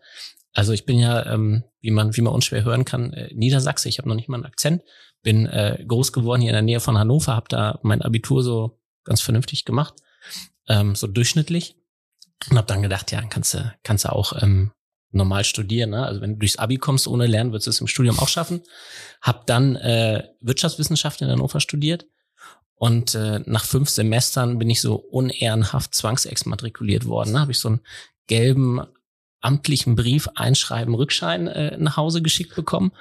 Also 0.53 0.71
ich 0.71 0.85
bin 0.85 0.97
ja, 0.97 1.25
ähm, 1.25 1.65
wie 1.81 1.91
man 1.91 2.15
wie 2.15 2.21
man 2.21 2.33
unschwer 2.33 2.63
hören 2.63 2.85
kann, 2.85 3.11
äh, 3.11 3.33
Niedersachse. 3.33 3.89
Ich 3.89 3.97
habe 3.97 4.07
noch 4.07 4.15
nicht 4.15 4.29
mal 4.29 4.37
einen 4.37 4.45
Akzent. 4.45 4.83
Bin 5.23 5.45
äh, 5.45 5.83
groß 5.85 6.13
geworden 6.13 6.39
hier 6.39 6.51
in 6.51 6.55
der 6.55 6.61
Nähe 6.61 6.79
von 6.79 6.97
Hannover. 6.97 7.35
Habe 7.35 7.49
da 7.49 7.79
mein 7.83 8.01
Abitur 8.01 8.43
so 8.43 8.79
ganz 9.03 9.19
vernünftig 9.19 9.65
gemacht, 9.65 9.95
ähm, 10.69 10.95
so 10.95 11.07
durchschnittlich. 11.07 11.75
Und 12.49 12.55
habe 12.55 12.67
dann 12.67 12.81
gedacht, 12.81 13.11
ja, 13.11 13.21
kannst 13.23 13.55
du 13.55 13.73
kannst 13.83 14.05
du 14.05 14.13
auch 14.13 14.41
ähm, 14.41 14.71
normal 15.11 15.43
studieren. 15.43 15.91
Ne? 15.91 16.05
Also 16.05 16.21
wenn 16.21 16.33
du 16.33 16.39
durchs 16.39 16.57
Abi 16.57 16.77
kommst 16.77 17.07
ohne 17.07 17.27
Lernen, 17.27 17.51
würdest 17.51 17.67
du 17.67 17.71
es 17.71 17.81
im 17.81 17.87
Studium 17.87 18.19
auch 18.19 18.27
schaffen. 18.27 18.61
Hab 19.21 19.47
dann 19.47 19.75
äh, 19.75 20.27
Wirtschaftswissenschaft 20.41 21.21
in 21.21 21.29
Hannover 21.29 21.59
studiert 21.59 22.05
und 22.75 23.13
äh, 23.15 23.41
nach 23.45 23.65
fünf 23.65 23.89
Semestern 23.89 24.57
bin 24.57 24.69
ich 24.69 24.81
so 24.81 24.95
unehrenhaft 24.95 25.93
zwangsexmatrikuliert 25.93 27.05
worden. 27.05 27.33
Ne? 27.33 27.41
Habe 27.41 27.51
ich 27.51 27.59
so 27.59 27.69
einen 27.69 27.81
gelben 28.27 28.81
amtlichen 29.41 29.95
Brief, 29.95 30.29
Einschreiben, 30.35 30.95
Rückschein 30.95 31.47
äh, 31.47 31.77
nach 31.77 31.97
Hause 31.97 32.21
geschickt 32.21 32.55
bekommen. 32.55 32.91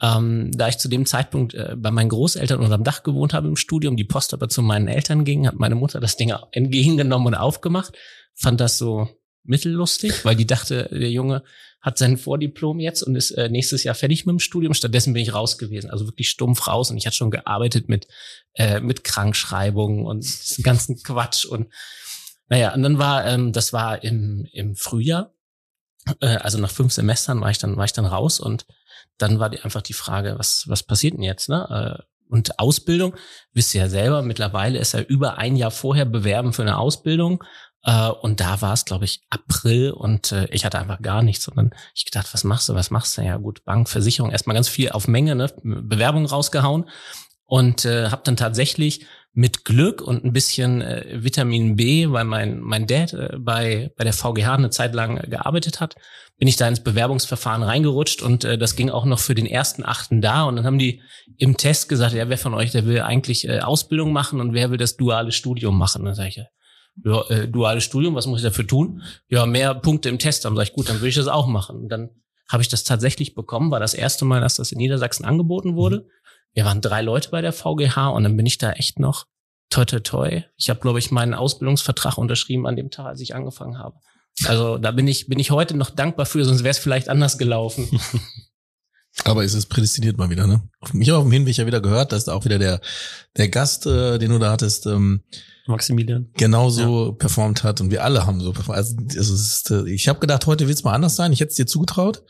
Ähm, 0.00 0.50
da 0.52 0.68
ich 0.68 0.78
zu 0.78 0.88
dem 0.88 1.04
Zeitpunkt 1.04 1.52
äh, 1.52 1.74
bei 1.76 1.90
meinen 1.90 2.08
Großeltern 2.08 2.60
unterm 2.60 2.84
Dach 2.84 3.02
gewohnt 3.02 3.34
habe 3.34 3.48
im 3.48 3.56
Studium, 3.56 3.96
die 3.96 4.04
Post 4.04 4.32
aber 4.32 4.48
zu 4.48 4.62
meinen 4.62 4.88
Eltern 4.88 5.24
ging, 5.24 5.46
hat 5.46 5.56
meine 5.56 5.74
Mutter 5.74 6.00
das 6.00 6.16
Ding 6.16 6.32
entgegengenommen 6.52 7.26
und 7.26 7.34
aufgemacht, 7.34 7.92
fand 8.34 8.60
das 8.60 8.78
so 8.78 9.08
mittellustig, 9.44 10.24
weil 10.24 10.36
die 10.36 10.46
dachte, 10.46 10.88
der 10.90 11.10
Junge 11.10 11.42
hat 11.80 11.96
sein 11.96 12.18
Vordiplom 12.18 12.78
jetzt 12.78 13.02
und 13.02 13.16
ist 13.16 13.30
äh, 13.32 13.48
nächstes 13.48 13.84
Jahr 13.84 13.94
fertig 13.94 14.26
mit 14.26 14.34
dem 14.34 14.38
Studium. 14.38 14.74
Stattdessen 14.74 15.14
bin 15.14 15.22
ich 15.22 15.32
raus 15.32 15.56
gewesen, 15.56 15.90
also 15.90 16.06
wirklich 16.06 16.28
stumpf 16.28 16.66
raus 16.66 16.90
und 16.90 16.98
ich 16.98 17.06
hatte 17.06 17.16
schon 17.16 17.30
gearbeitet 17.30 17.88
mit 17.88 18.06
äh, 18.54 18.80
mit 18.80 19.02
Krankschreibungen 19.02 20.04
und 20.04 20.24
diesem 20.24 20.62
ganzen 20.62 21.02
Quatsch 21.02 21.44
und 21.44 21.68
naja, 22.48 22.74
und 22.74 22.82
dann 22.82 22.98
war 22.98 23.26
ähm, 23.26 23.52
das 23.52 23.72
war 23.72 24.02
im 24.04 24.46
im 24.52 24.76
Frühjahr, 24.76 25.34
äh, 26.20 26.36
also 26.36 26.58
nach 26.58 26.70
fünf 26.70 26.92
Semestern 26.92 27.40
war 27.40 27.50
ich 27.50 27.58
dann 27.58 27.76
war 27.76 27.84
ich 27.86 27.92
dann 27.92 28.06
raus 28.06 28.40
und 28.40 28.66
dann 29.16 29.38
war 29.38 29.48
die, 29.48 29.60
einfach 29.60 29.82
die 29.82 29.94
Frage, 29.94 30.38
was 30.38 30.64
was 30.66 30.82
passiert 30.82 31.14
denn 31.14 31.22
jetzt? 31.22 31.48
Ne? 31.48 31.98
Äh, 31.98 32.02
und 32.30 32.58
Ausbildung. 32.58 33.16
Wisst 33.52 33.74
ihr 33.74 33.82
ja 33.82 33.88
selber, 33.88 34.22
mittlerweile 34.22 34.78
ist 34.78 34.94
er 34.94 35.08
über 35.08 35.38
ein 35.38 35.56
Jahr 35.56 35.72
vorher 35.72 36.04
bewerben 36.04 36.52
für 36.52 36.62
eine 36.62 36.78
Ausbildung. 36.78 37.42
Äh, 37.84 38.08
und 38.08 38.40
da 38.40 38.60
war 38.60 38.72
es, 38.72 38.84
glaube 38.84 39.04
ich, 39.04 39.22
April 39.30 39.90
und 39.92 40.32
äh, 40.32 40.46
ich 40.50 40.64
hatte 40.64 40.78
einfach 40.78 41.00
gar 41.02 41.22
nichts. 41.22 41.48
Und 41.48 41.56
dann 41.56 41.70
ich 41.94 42.04
gedacht, 42.04 42.28
was 42.32 42.44
machst 42.44 42.68
du, 42.68 42.74
was 42.74 42.90
machst 42.90 43.16
du? 43.16 43.22
Ja 43.22 43.36
gut, 43.36 43.64
Bank, 43.64 43.88
Versicherung, 43.88 44.30
erstmal 44.30 44.54
ganz 44.54 44.68
viel 44.68 44.90
auf 44.90 45.08
Menge, 45.08 45.34
ne? 45.34 45.52
Bewerbung 45.62 46.26
rausgehauen 46.26 46.86
und 47.46 47.84
äh, 47.84 48.10
habe 48.10 48.22
dann 48.24 48.36
tatsächlich 48.36 49.06
mit 49.32 49.64
Glück 49.64 50.02
und 50.02 50.24
ein 50.24 50.32
bisschen 50.32 50.82
äh, 50.82 51.22
Vitamin 51.22 51.76
B, 51.76 52.10
weil 52.10 52.24
mein 52.24 52.60
mein 52.60 52.86
Dad 52.86 53.12
äh, 53.12 53.36
bei 53.38 53.90
bei 53.96 54.04
der 54.04 54.12
VGH 54.12 54.54
eine 54.54 54.70
Zeit 54.70 54.94
lang 54.94 55.16
äh, 55.16 55.28
gearbeitet 55.28 55.80
hat, 55.80 55.96
bin 56.36 56.48
ich 56.48 56.56
da 56.56 56.68
ins 56.68 56.82
Bewerbungsverfahren 56.82 57.62
reingerutscht 57.62 58.22
und 58.22 58.44
äh, 58.44 58.58
das 58.58 58.76
ging 58.76 58.90
auch 58.90 59.04
noch 59.04 59.18
für 59.20 59.34
den 59.34 59.46
ersten 59.46 59.84
Achten 59.84 60.20
da 60.20 60.44
und 60.44 60.56
dann 60.56 60.64
haben 60.64 60.78
die 60.78 61.02
im 61.38 61.56
Test 61.56 61.88
gesagt, 61.88 62.14
ja, 62.14 62.28
wer 62.28 62.38
von 62.38 62.54
euch, 62.54 62.72
der 62.72 62.86
will 62.86 63.00
eigentlich 63.02 63.48
äh, 63.48 63.60
Ausbildung 63.60 64.12
machen 64.12 64.40
und 64.40 64.52
wer 64.52 64.70
will 64.70 64.78
das 64.78 64.96
duale 64.96 65.32
Studium 65.32 65.78
machen? 65.78 66.04
dann 66.04 66.14
sage 66.14 66.28
ich, 66.28 66.40
ja, 67.04 67.22
äh, 67.28 67.48
duales 67.48 67.84
Studium, 67.84 68.14
was 68.14 68.26
muss 68.26 68.40
ich 68.40 68.44
dafür 68.44 68.66
tun? 68.66 69.02
Ja, 69.28 69.46
mehr 69.46 69.74
Punkte 69.74 70.08
im 70.08 70.18
Test 70.18 70.44
haben. 70.44 70.56
Sag 70.56 70.64
ich, 70.64 70.72
gut, 70.72 70.88
dann 70.88 70.96
würde 70.96 71.08
ich 71.08 71.14
das 71.14 71.28
auch 71.28 71.46
machen. 71.46 71.76
Und 71.76 71.88
dann 71.88 72.10
habe 72.48 72.62
ich 72.62 72.68
das 72.68 72.84
tatsächlich 72.84 73.34
bekommen, 73.34 73.70
war 73.70 73.80
das 73.80 73.94
erste 73.94 74.24
Mal, 74.24 74.40
dass 74.40 74.56
das 74.56 74.72
in 74.72 74.78
Niedersachsen 74.78 75.24
angeboten 75.24 75.76
wurde. 75.76 75.98
Mhm. 75.98 76.10
Wir 76.52 76.64
waren 76.64 76.80
drei 76.80 77.00
Leute 77.02 77.30
bei 77.30 77.40
der 77.40 77.52
VGH 77.52 78.08
und 78.08 78.24
dann 78.24 78.36
bin 78.36 78.46
ich 78.46 78.58
da 78.58 78.72
echt 78.72 78.98
noch 78.98 79.26
toi 79.70 79.84
toi 79.84 80.00
toi. 80.00 80.42
Ich 80.56 80.68
habe, 80.68 80.80
glaube 80.80 80.98
ich, 80.98 81.12
meinen 81.12 81.34
Ausbildungsvertrag 81.34 82.18
unterschrieben 82.18 82.66
an 82.66 82.76
dem 82.76 82.90
Tag, 82.90 83.06
als 83.06 83.20
ich 83.20 83.34
angefangen 83.34 83.78
habe. 83.78 83.96
Also 84.46 84.78
da 84.78 84.90
bin 84.90 85.06
ich, 85.06 85.28
bin 85.28 85.38
ich 85.38 85.50
heute 85.50 85.76
noch 85.76 85.90
dankbar 85.90 86.26
für, 86.26 86.44
sonst 86.44 86.64
wäre 86.64 86.70
es 86.70 86.78
vielleicht 86.78 87.08
anders 87.08 87.38
gelaufen. 87.38 87.88
Aber 89.24 89.44
es 89.44 89.54
ist 89.54 89.66
prädestiniert 89.66 90.16
mal 90.16 90.30
wieder, 90.30 90.46
ne? 90.46 90.62
Auf 90.80 90.94
mich 90.94 91.10
auf 91.12 91.24
dem 91.24 91.32
Hinweg 91.32 91.56
ja 91.56 91.66
wieder 91.66 91.80
gehört, 91.80 92.12
dass 92.12 92.24
da 92.24 92.32
auch 92.32 92.44
wieder 92.44 92.58
der, 92.58 92.80
der 93.36 93.48
Gast, 93.48 93.86
äh, 93.86 94.18
den 94.18 94.30
du 94.30 94.38
da 94.38 94.52
hattest, 94.52 94.86
ähm, 94.86 95.22
Maximilian. 95.66 96.30
Genauso 96.36 97.06
ja. 97.06 97.12
performt 97.12 97.62
hat 97.62 97.80
und 97.80 97.90
wir 97.90 98.04
alle 98.04 98.26
haben 98.26 98.40
so 98.40 98.52
performt. 98.52 98.78
Also, 98.78 98.96
also 99.16 99.34
ist, 99.34 99.70
äh, 99.70 99.88
ich 99.88 100.08
habe 100.08 100.18
gedacht, 100.18 100.46
heute 100.46 100.68
wird's 100.68 100.84
mal 100.84 100.94
anders 100.94 101.16
sein. 101.16 101.32
Ich 101.32 101.40
hätte 101.40 101.50
es 101.50 101.56
dir 101.56 101.66
zugetraut, 101.66 102.24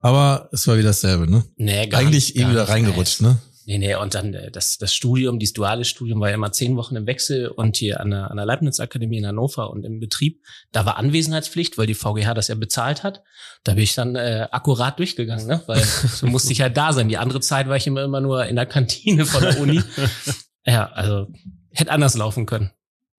aber 0.00 0.48
es 0.52 0.66
war 0.66 0.76
wieder 0.76 0.88
dasselbe, 0.88 1.30
ne? 1.30 1.44
Nee, 1.56 1.86
gar 1.86 2.00
Eigentlich 2.00 2.34
nicht, 2.34 2.44
eh 2.44 2.50
wieder 2.50 2.68
reingerutscht, 2.68 3.20
ne? 3.20 3.38
Nee, 3.68 3.78
nee, 3.78 3.96
und 3.96 4.14
dann 4.14 4.32
äh, 4.32 4.52
das, 4.52 4.78
das 4.78 4.94
Studium, 4.94 5.40
dieses 5.40 5.52
duale 5.52 5.84
Studium 5.84 6.20
war 6.20 6.28
ja 6.28 6.36
immer 6.36 6.52
zehn 6.52 6.76
Wochen 6.76 6.94
im 6.94 7.08
Wechsel 7.08 7.48
und 7.48 7.76
hier 7.76 7.98
an 7.98 8.10
der, 8.10 8.30
an 8.30 8.36
der 8.36 8.46
Leibniz-Akademie 8.46 9.18
in 9.18 9.26
Hannover 9.26 9.70
und 9.70 9.84
im 9.84 9.98
Betrieb, 9.98 10.40
da 10.70 10.86
war 10.86 10.98
Anwesenheitspflicht, 10.98 11.76
weil 11.76 11.88
die 11.88 11.94
VGH 11.94 12.32
das 12.34 12.46
ja 12.46 12.54
bezahlt 12.54 13.02
hat. 13.02 13.24
Da 13.64 13.74
bin 13.74 13.82
ich 13.82 13.96
dann 13.96 14.14
äh, 14.14 14.46
akkurat 14.52 15.00
durchgegangen, 15.00 15.48
ne? 15.48 15.62
weil 15.66 15.82
so 15.82 16.28
musste 16.28 16.52
ich 16.52 16.60
halt 16.60 16.76
da 16.76 16.92
sein. 16.92 17.08
Die 17.08 17.18
andere 17.18 17.40
Zeit 17.40 17.68
war 17.68 17.76
ich 17.76 17.88
immer, 17.88 18.04
immer 18.04 18.20
nur 18.20 18.46
in 18.46 18.54
der 18.54 18.66
Kantine 18.66 19.26
von 19.26 19.42
der 19.42 19.58
Uni. 19.58 19.82
ja, 20.64 20.86
also 20.92 21.26
hätte 21.72 21.90
anders 21.90 22.16
laufen 22.16 22.46
können. 22.46 22.70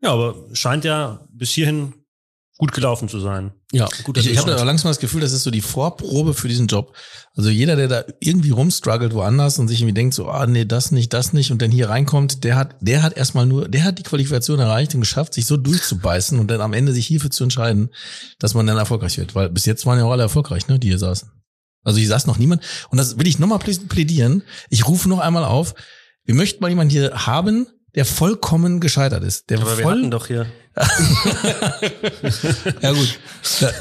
Ja, 0.02 0.14
aber 0.14 0.48
scheint 0.54 0.86
ja 0.86 1.28
bis 1.30 1.52
hierhin 1.52 1.94
gut 2.58 2.72
gelaufen 2.72 3.08
zu 3.08 3.20
sein. 3.20 3.52
Ja, 3.72 3.88
gut. 4.04 4.18
Ich, 4.18 4.30
ich 4.30 4.38
habe 4.38 4.52
langsam 4.52 4.90
das 4.90 5.00
Gefühl, 5.00 5.22
das 5.22 5.32
ist 5.32 5.44
so 5.44 5.52
die 5.52 5.62
Vorprobe 5.62 6.34
für 6.34 6.48
diesen 6.48 6.68
Job. 6.68 6.96
Also 7.36 7.50
jeder, 7.50 7.76
der 7.76 7.88
da 7.88 8.04
irgendwie 8.20 8.50
rumstruggelt 8.50 9.14
woanders 9.14 9.60
und 9.60 9.68
sich 9.68 9.82
irgendwie 9.82 9.94
denkt 9.94 10.16
so, 10.16 10.28
ah 10.28 10.48
nee, 10.48 10.66
das 10.66 10.92
nicht, 10.92 11.14
das 11.14 11.34
nicht 11.34 11.52
und 11.52 11.62
dann 11.62 11.70
hier 11.70 11.90
reinkommt, 11.90 12.44
der 12.44 12.56
hat, 12.56 12.76
der 12.80 13.04
hat 13.04 13.16
erstmal 13.16 13.46
nur, 13.46 13.68
der 13.68 13.84
hat 13.84 14.00
die 14.00 14.04
Qualifikation 14.04 14.60
erreicht 14.60 14.96
und 14.96 15.02
geschafft, 15.02 15.36
sich 15.36 15.46
so 15.46 15.56
durchzubeißen 15.56 16.40
und 16.40 16.50
dann 16.50 16.62
am 16.62 16.74
Ende 16.74 16.94
sich 16.94 17.06
hierfür 17.06 17.30
zu 17.30 17.44
entscheiden, 17.44 17.90
dass 18.40 18.56
man 18.56 18.66
dann 18.66 18.78
erfolgreich 18.78 19.18
wird. 19.18 19.36
Weil 19.36 19.50
bis 19.50 19.66
jetzt 19.66 19.86
waren 19.86 20.00
ja 20.00 20.06
auch 20.06 20.12
alle 20.12 20.24
erfolgreich, 20.24 20.68
ne, 20.68 20.80
die 20.80 20.88
hier 20.88 21.00
saßen. 21.00 21.30
Also 21.84 22.00
hier 22.00 22.10
saß 22.10 22.26
noch 22.26 22.40
niemand. 22.40 22.64
Und 22.90 22.98
das 22.98 23.20
will 23.20 23.28
ich 23.28 23.40
nochmal 23.40 23.60
plädieren. 23.60 24.44
Ich 24.70 24.88
rufe 24.88 25.08
noch 25.08 25.20
einmal 25.20 25.46
auf. 25.46 25.76
Wir 26.26 26.36
möchten 26.36 26.62
mal 26.62 26.70
jemanden 26.70 26.92
hier 26.92 27.26
haben, 27.28 27.68
der 27.98 28.06
vollkommen 28.06 28.80
gescheitert 28.80 29.24
ist. 29.24 29.50
Der 29.50 29.58
Aber 29.58 29.72
voll 29.72 29.80
wir 29.80 29.90
hatten 29.90 30.12
doch 30.12 30.28
hier. 30.28 30.46
ja 32.82 32.92
gut, 32.92 33.20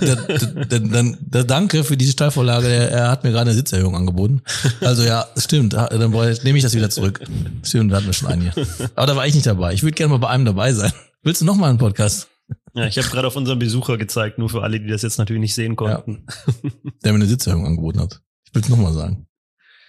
dann, 0.00 0.90
dann, 0.90 1.18
dann, 1.20 1.46
danke 1.46 1.84
für 1.84 1.98
diese 1.98 2.12
Steilvorlage. 2.12 2.66
Er 2.66 3.10
hat 3.10 3.24
mir 3.24 3.30
gerade 3.30 3.50
eine 3.50 3.58
Sitzerhöhung 3.58 3.94
angeboten. 3.94 4.40
Also 4.80 5.02
ja, 5.02 5.26
stimmt. 5.36 5.74
Dann 5.74 6.10
nehme 6.10 6.56
ich 6.56 6.62
das 6.64 6.72
wieder 6.74 6.88
zurück. 6.88 7.20
Stimmt, 7.62 7.92
da 7.92 7.96
hatten 7.96 8.06
wir 8.06 8.14
schon 8.14 8.28
einen 8.28 8.50
hier. 8.50 8.66
Aber 8.94 9.06
da 9.06 9.14
war 9.14 9.26
ich 9.26 9.34
nicht 9.34 9.46
dabei. 9.46 9.74
Ich 9.74 9.82
würde 9.82 9.92
gerne 9.92 10.12
mal 10.12 10.18
bei 10.18 10.28
einem 10.28 10.46
dabei 10.46 10.72
sein. 10.72 10.90
Willst 11.22 11.42
du 11.42 11.44
noch 11.44 11.56
mal 11.56 11.68
einen 11.68 11.76
Podcast? 11.76 12.28
Ja, 12.72 12.86
ich 12.86 12.96
habe 12.96 13.08
gerade 13.08 13.26
auf 13.26 13.36
unseren 13.36 13.58
Besucher 13.58 13.98
gezeigt, 13.98 14.38
nur 14.38 14.48
für 14.48 14.62
alle, 14.62 14.80
die 14.80 14.88
das 14.88 15.02
jetzt 15.02 15.18
natürlich 15.18 15.40
nicht 15.40 15.54
sehen 15.54 15.76
konnten. 15.76 16.26
Ja, 16.62 16.70
der 17.04 17.12
mir 17.12 17.16
eine 17.18 17.26
Sitzerhöhung 17.26 17.66
angeboten 17.66 18.00
hat. 18.00 18.22
Ich 18.46 18.54
will 18.54 18.62
es 18.62 18.70
nochmal 18.70 18.94
sagen. 18.94 19.26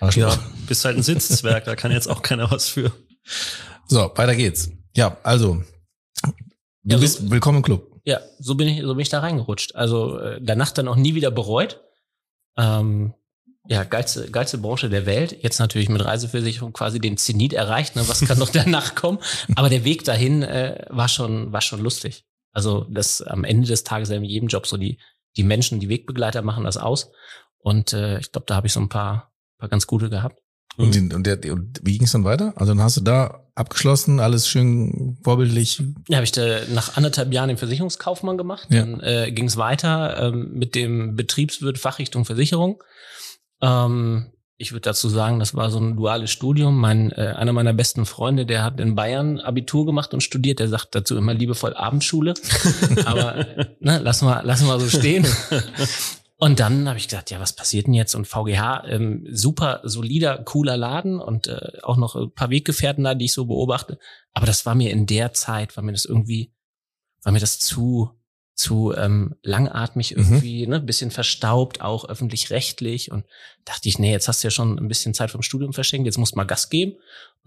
Arschloch. 0.01 0.35
Ja, 0.35 0.43
bist 0.67 0.83
halt 0.83 0.97
ein 0.97 1.03
Sitzzwerg, 1.03 1.63
da 1.63 1.77
kann 1.77 1.93
jetzt 1.93 2.09
auch 2.09 2.21
keiner 2.21 2.51
was 2.51 2.67
für. 2.67 2.91
So, 3.89 4.11
weiter 4.15 4.35
geht's. 4.35 4.69
Ja, 4.95 5.17
also, 5.23 5.63
du 6.23 6.95
ja, 6.95 6.97
bist 6.97 7.31
willkommen 7.31 7.57
im 7.57 7.63
Club. 7.63 8.01
Ja, 8.03 8.19
so 8.37 8.55
bin 8.55 8.67
ich, 8.67 8.81
so 8.81 8.89
bin 8.89 8.99
ich 8.99 9.09
da 9.09 9.19
reingerutscht. 9.19 9.75
Also 9.75 10.19
äh, 10.19 10.41
danach 10.41 10.71
dann 10.71 10.89
auch 10.89 10.97
nie 10.97 11.15
wieder 11.15 11.31
bereut. 11.31 11.81
Ähm, 12.57 13.13
ja, 13.69 13.85
geilste, 13.85 14.29
geilste 14.29 14.57
Branche 14.57 14.89
der 14.89 15.05
Welt. 15.05 15.41
Jetzt 15.41 15.59
natürlich 15.59 15.87
mit 15.87 16.03
Reiseversicherung 16.03 16.73
quasi 16.73 16.99
den 16.99 17.15
Zenit 17.15 17.53
erreicht. 17.53 17.95
Ne? 17.95 18.07
Was 18.07 18.21
kann 18.21 18.39
noch 18.39 18.49
danach 18.53 18.93
kommen? 18.95 19.19
Aber 19.55 19.69
der 19.69 19.85
Weg 19.85 20.03
dahin 20.03 20.43
äh, 20.43 20.85
war 20.89 21.07
schon, 21.07 21.53
war 21.53 21.61
schon 21.61 21.79
lustig. 21.79 22.25
Also 22.51 22.85
das 22.89 23.21
am 23.21 23.45
Ende 23.45 23.67
des 23.67 23.85
Tages 23.85 24.09
in 24.09 24.23
jedem 24.25 24.49
Job 24.49 24.67
so 24.67 24.75
die, 24.75 24.99
die 25.37 25.43
Menschen, 25.43 25.79
die 25.79 25.89
Wegbegleiter 25.89 26.41
machen 26.41 26.65
das 26.65 26.77
aus. 26.77 27.09
Und 27.59 27.93
äh, 27.93 28.19
ich 28.19 28.33
glaube, 28.33 28.45
da 28.47 28.55
habe 28.55 28.67
ich 28.67 28.73
so 28.73 28.81
ein 28.81 28.89
paar, 28.89 29.31
paar 29.57 29.69
ganz 29.69 29.87
gute 29.87 30.09
gehabt. 30.09 30.41
Und, 30.77 30.93
den, 30.93 31.13
und, 31.13 31.25
der, 31.25 31.39
und 31.51 31.79
wie 31.83 31.97
ging 31.97 32.05
es 32.05 32.11
dann 32.11 32.23
weiter? 32.23 32.53
Also 32.55 32.73
dann 32.73 32.83
hast 32.83 32.97
du 32.97 33.01
da 33.01 33.43
abgeschlossen, 33.55 34.19
alles 34.19 34.47
schön 34.47 35.17
vorbildlich. 35.23 35.81
Ja, 36.07 36.17
habe 36.17 36.23
ich 36.23 36.31
da 36.31 36.59
nach 36.71 36.95
anderthalb 36.95 37.33
Jahren 37.33 37.47
den 37.47 37.57
Versicherungskaufmann 37.57 38.37
gemacht. 38.37 38.67
Ja. 38.69 38.81
Dann 38.81 38.99
äh, 38.99 39.31
ging 39.31 39.45
es 39.45 39.57
weiter 39.57 40.27
ähm, 40.27 40.51
mit 40.53 40.75
dem 40.75 41.15
Betriebswirt 41.15 41.79
Fachrichtung 41.79 42.25
Versicherung. 42.25 42.83
Ähm, 43.61 44.27
ich 44.59 44.71
würde 44.71 44.81
dazu 44.81 45.09
sagen, 45.09 45.39
das 45.39 45.55
war 45.55 45.69
so 45.71 45.79
ein 45.79 45.95
duales 45.95 46.31
Studium. 46.31 46.79
Mein, 46.79 47.11
äh, 47.11 47.33
einer 47.35 47.53
meiner 47.53 47.73
besten 47.73 48.05
Freunde, 48.05 48.45
der 48.45 48.63
hat 48.63 48.79
in 48.79 48.95
Bayern 48.95 49.39
Abitur 49.39 49.85
gemacht 49.85 50.13
und 50.13 50.21
studiert, 50.21 50.59
der 50.59 50.67
sagt 50.67 50.93
dazu 50.93 51.15
immer 51.15 51.33
liebevoll 51.33 51.75
Abendschule. 51.75 52.35
Aber 53.05 53.45
ne, 53.79 53.99
lass 54.03 54.21
mal, 54.21 54.41
lass 54.43 54.63
mal 54.63 54.79
so 54.79 54.87
stehen. 54.89 55.25
Und 56.39 56.59
dann 56.59 56.87
habe 56.87 56.99
ich 56.99 57.07
gesagt, 57.07 57.31
ja, 57.31 57.39
was 57.39 57.53
passiert 57.53 57.87
denn 57.87 57.95
jetzt? 57.95 58.13
Und 58.13 58.27
VGH, 58.27 58.85
ähm, 58.87 59.27
super 59.31 59.81
solider, 59.83 60.37
cooler 60.43 60.77
Laden 60.77 61.19
und 61.19 61.47
äh, 61.47 61.79
auch 61.81 61.97
noch 61.97 62.15
ein 62.15 62.31
paar 62.31 62.51
Weggefährten 62.51 63.03
da, 63.03 63.15
die 63.15 63.25
ich 63.25 63.33
so 63.33 63.45
beobachte. 63.45 63.97
Aber 64.33 64.45
das 64.45 64.65
war 64.65 64.75
mir 64.75 64.91
in 64.91 65.07
der 65.07 65.33
Zeit, 65.33 65.75
war 65.75 65.83
mir 65.83 65.93
das 65.93 66.05
irgendwie, 66.05 66.53
war 67.23 67.31
mir 67.31 67.39
das 67.39 67.57
zu, 67.57 68.11
zu 68.53 68.93
ähm, 68.95 69.35
langatmig 69.41 70.15
mhm. 70.15 70.17
irgendwie, 70.17 70.65
mhm. 70.65 70.73
ne, 70.73 70.79
bisschen 70.79 71.09
verstaubt, 71.09 71.81
auch 71.81 72.07
öffentlich-rechtlich. 72.07 73.11
Und 73.11 73.25
dachte 73.65 73.89
ich, 73.89 73.97
nee, 73.97 74.11
jetzt 74.11 74.27
hast 74.27 74.43
du 74.43 74.47
ja 74.47 74.51
schon 74.51 74.77
ein 74.77 74.87
bisschen 74.87 75.15
Zeit 75.15 75.31
vom 75.31 75.41
Studium 75.41 75.73
verschenkt, 75.73 76.05
jetzt 76.05 76.19
musst 76.19 76.33
du 76.33 76.37
mal 76.37 76.43
Gas 76.43 76.69
geben 76.69 76.97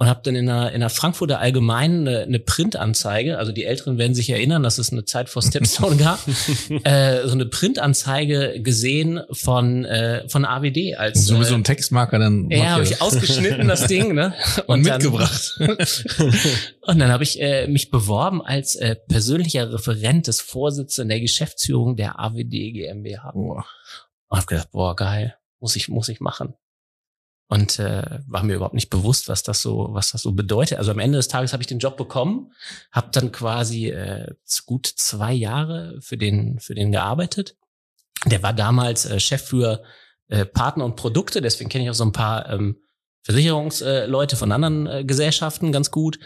und 0.00 0.08
habe 0.08 0.20
dann 0.24 0.34
in 0.34 0.46
der, 0.46 0.72
in 0.72 0.80
der 0.80 0.88
Frankfurter 0.88 1.40
Allgemeinen 1.40 2.08
eine, 2.08 2.20
eine 2.22 2.38
Printanzeige, 2.38 3.36
also 3.36 3.52
die 3.52 3.64
Älteren 3.64 3.98
werden 3.98 4.14
sich 4.14 4.30
erinnern, 4.30 4.62
dass 4.62 4.78
es 4.78 4.90
eine 4.92 5.04
Zeit 5.04 5.28
vor 5.28 5.42
Stepstone 5.42 5.96
gab, 5.96 6.18
äh, 6.84 7.26
so 7.26 7.32
eine 7.32 7.44
Printanzeige 7.44 8.62
gesehen 8.62 9.20
von 9.30 9.84
äh, 9.84 10.26
von 10.26 10.46
AWD 10.46 10.96
als 10.96 11.26
so 11.26 11.38
wie 11.38 11.44
so 11.44 11.54
ein 11.54 11.64
Textmarker 11.64 12.18
dann. 12.18 12.48
Ja, 12.48 12.70
habe 12.70 12.84
ich 12.84 13.02
ausgeschnitten 13.02 13.68
das 13.68 13.88
Ding, 13.88 14.14
ne? 14.14 14.32
Und, 14.66 14.68
und 14.68 14.82
mitgebracht. 14.82 15.60
und 16.80 16.98
dann 16.98 17.10
habe 17.10 17.22
ich 17.22 17.38
äh, 17.42 17.66
mich 17.66 17.90
beworben 17.90 18.40
als 18.40 18.76
äh, 18.76 18.96
persönlicher 18.96 19.70
Referent 19.70 20.28
des 20.28 20.40
Vorsitzenden 20.40 21.10
der 21.10 21.20
Geschäftsführung 21.20 21.96
der 21.96 22.18
AWD 22.18 22.72
GmbH. 22.72 23.32
Boah. 23.32 23.66
Und 24.28 24.38
habe 24.38 24.46
gedacht, 24.46 24.70
boah 24.70 24.96
geil, 24.96 25.36
muss 25.58 25.76
ich 25.76 25.88
muss 25.88 26.08
ich 26.08 26.20
machen 26.20 26.54
und 27.50 27.80
äh, 27.80 28.20
war 28.28 28.44
mir 28.44 28.54
überhaupt 28.54 28.76
nicht 28.76 28.90
bewusst, 28.90 29.28
was 29.28 29.42
das 29.42 29.60
so, 29.60 29.88
was 29.90 30.12
das 30.12 30.22
so 30.22 30.30
bedeutet. 30.30 30.78
Also 30.78 30.92
am 30.92 31.00
Ende 31.00 31.18
des 31.18 31.26
Tages 31.26 31.52
habe 31.52 31.64
ich 31.64 31.66
den 31.66 31.80
Job 31.80 31.96
bekommen, 31.96 32.52
habe 32.92 33.08
dann 33.10 33.32
quasi 33.32 33.88
äh, 33.88 34.32
gut 34.66 34.86
zwei 34.86 35.32
Jahre 35.32 35.98
für 36.00 36.16
den 36.16 36.60
für 36.60 36.76
den 36.76 36.92
gearbeitet. 36.92 37.56
Der 38.24 38.44
war 38.44 38.52
damals 38.52 39.04
äh, 39.04 39.18
Chef 39.18 39.42
für 39.42 39.82
äh, 40.28 40.46
Partner 40.46 40.84
und 40.84 40.94
Produkte, 40.94 41.42
deswegen 41.42 41.68
kenne 41.68 41.84
ich 41.84 41.90
auch 41.90 41.94
so 41.94 42.04
ein 42.04 42.12
paar 42.12 42.48
ähm, 42.48 42.76
Versicherungsleute 43.22 44.36
von 44.36 44.52
anderen 44.52 44.86
äh, 44.86 45.04
Gesellschaften 45.04 45.72
ganz 45.72 45.90
gut. 45.90 46.20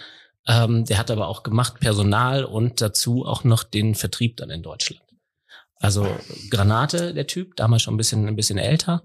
Ähm, 0.47 0.85
der 0.85 0.99
hat 0.99 1.11
aber 1.11 1.29
auch 1.29 1.43
gemacht 1.43 1.81
Personal 1.81 2.45
und 2.45 2.83
dazu 2.83 3.25
auch 3.25 3.45
noch 3.45 3.65
den 3.65 3.95
Vertrieb 3.95 4.37
dann 4.37 4.51
in 4.51 4.63
Deutschland. 4.63 5.04
Also 5.85 6.07
Granate, 6.49 7.13
der 7.13 7.27
Typ, 7.27 7.57
damals 7.57 7.83
schon 7.83 7.93
ein 7.93 7.99
bisschen, 7.99 8.27
ein 8.27 8.37
bisschen 8.37 8.57
älter, 8.57 9.03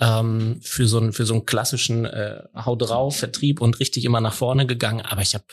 ähm, 0.00 0.58
für 0.60 0.88
so 0.88 0.98
einen, 0.98 1.12
für 1.12 1.24
so 1.24 1.34
einen 1.34 1.46
klassischen 1.46 2.04
äh, 2.04 2.42
Hau 2.52 2.74
drauf 2.74 3.16
Vertrieb 3.16 3.60
und 3.60 3.78
richtig 3.78 4.04
immer 4.04 4.20
nach 4.20 4.34
vorne 4.34 4.66
gegangen. 4.66 5.02
Aber 5.02 5.22
ich 5.22 5.34
habe 5.34 5.44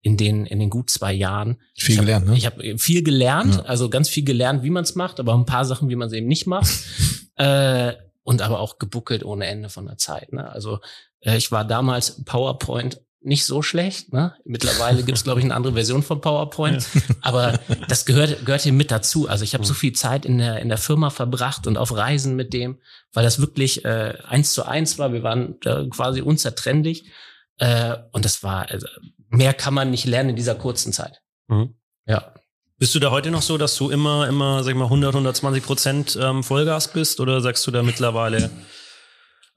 in 0.00 0.16
den 0.16 0.46
in 0.46 0.60
den 0.60 0.70
gut 0.70 0.88
zwei 0.88 1.12
Jahren 1.12 1.60
viel 1.76 1.98
hab, 1.98 2.04
gelernt. 2.06 2.26
Ne? 2.26 2.36
Ich 2.38 2.46
habe 2.46 2.78
viel 2.78 3.02
gelernt, 3.02 3.56
ja. 3.56 3.62
also 3.64 3.90
ganz 3.90 4.08
viel 4.08 4.24
gelernt, 4.24 4.62
wie 4.62 4.70
man 4.70 4.84
es 4.84 4.94
macht, 4.94 5.20
aber 5.20 5.34
ein 5.34 5.44
paar 5.44 5.66
Sachen, 5.66 5.90
wie 5.90 5.96
man 5.96 6.08
es 6.08 6.14
eben 6.14 6.26
nicht 6.26 6.46
macht. 6.46 6.72
äh, 7.36 7.92
und 8.22 8.40
aber 8.40 8.60
auch 8.60 8.78
gebuckelt 8.78 9.26
ohne 9.26 9.44
Ende 9.44 9.68
von 9.68 9.84
der 9.84 9.98
Zeit. 9.98 10.32
Ne? 10.32 10.50
Also 10.50 10.78
äh, 11.20 11.36
ich 11.36 11.52
war 11.52 11.66
damals 11.66 12.24
PowerPoint 12.24 13.02
nicht 13.24 13.46
so 13.46 13.62
schlecht. 13.62 14.12
Ne? 14.12 14.34
Mittlerweile 14.44 15.02
gibt 15.02 15.16
es, 15.16 15.24
glaube 15.24 15.40
ich, 15.40 15.44
eine 15.44 15.54
andere 15.54 15.72
Version 15.72 16.02
von 16.02 16.20
PowerPoint. 16.20 16.86
Ja. 16.94 17.00
Aber 17.22 17.58
das 17.88 18.04
gehört, 18.04 18.44
gehört 18.44 18.62
hier 18.62 18.72
mit 18.72 18.90
dazu. 18.90 19.28
Also 19.28 19.44
ich 19.44 19.54
habe 19.54 19.64
so 19.64 19.74
viel 19.74 19.92
Zeit 19.92 20.26
in 20.26 20.38
der, 20.38 20.60
in 20.60 20.68
der 20.68 20.78
Firma 20.78 21.10
verbracht 21.10 21.66
und 21.66 21.76
auf 21.76 21.94
Reisen 21.96 22.36
mit 22.36 22.52
dem, 22.52 22.78
weil 23.12 23.24
das 23.24 23.40
wirklich 23.40 23.84
äh, 23.84 24.18
eins 24.28 24.52
zu 24.52 24.64
eins 24.64 24.98
war. 24.98 25.12
Wir 25.12 25.22
waren 25.22 25.56
äh, 25.64 25.88
quasi 25.88 26.20
unzertrennlich. 26.20 27.10
Äh, 27.58 27.96
und 28.12 28.24
das 28.24 28.42
war, 28.42 28.70
also, 28.70 28.86
mehr 29.28 29.54
kann 29.54 29.74
man 29.74 29.90
nicht 29.90 30.04
lernen 30.04 30.30
in 30.30 30.36
dieser 30.36 30.54
kurzen 30.54 30.92
Zeit. 30.92 31.22
Mhm. 31.48 31.74
Ja. 32.06 32.34
Bist 32.76 32.94
du 32.94 32.98
da 32.98 33.10
heute 33.10 33.30
noch 33.30 33.42
so, 33.42 33.56
dass 33.56 33.76
du 33.76 33.88
immer, 33.90 34.28
immer, 34.28 34.62
sag 34.62 34.72
ich 34.72 34.76
mal, 34.76 34.84
100, 34.84 35.14
120 35.14 35.64
Prozent 35.64 36.18
ähm, 36.20 36.42
Vollgas 36.42 36.92
bist? 36.92 37.20
Oder 37.20 37.40
sagst 37.40 37.66
du 37.66 37.70
da 37.70 37.82
mittlerweile, 37.82 38.50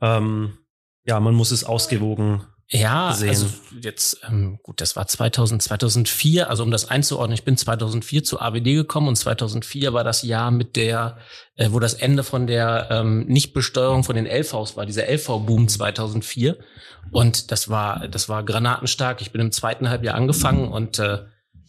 ähm, 0.02 0.58
ja, 1.04 1.20
man 1.20 1.34
muss 1.34 1.52
es 1.52 1.64
ausgewogen 1.64 2.46
ja, 2.70 3.14
sehen. 3.14 3.30
also 3.30 3.48
jetzt, 3.82 4.20
ähm, 4.28 4.60
gut, 4.62 4.82
das 4.82 4.96
war 4.96 5.08
2000, 5.08 5.62
2004, 5.62 6.50
also 6.50 6.64
um 6.64 6.72
das 6.72 6.90
einzuordnen, 6.90 7.34
ich 7.34 7.46
bin 7.46 7.56
2004 7.56 8.24
zu 8.24 8.42
AWD 8.42 8.76
gekommen 8.76 9.08
und 9.08 9.16
2004 9.16 9.94
war 9.94 10.04
das 10.04 10.22
Jahr 10.24 10.52
mit 10.52 10.76
der, 10.76 11.18
äh, 11.56 11.70
wo 11.72 11.80
das 11.80 11.94
Ende 11.94 12.24
von 12.24 12.46
der 12.46 12.90
ähm, 12.92 13.26
Nichtbesteuerung 13.28 14.04
von 14.04 14.16
den 14.16 14.26
LVs 14.26 14.76
war, 14.76 14.86
dieser 14.86 15.08
LV-Boom 15.08 15.70
2004 15.70 16.58
und 17.12 17.52
das 17.52 17.70
war, 17.70 18.08
das 18.08 18.30
war 18.30 18.44
granatenstark. 18.44 19.22
Ich 19.22 19.32
bin 19.32 19.42
im 19.42 19.52
zweiten 19.52 19.90
Halbjahr 19.90 20.16
angefangen 20.16 20.68
und 20.68 21.00
äh, 21.00 21.20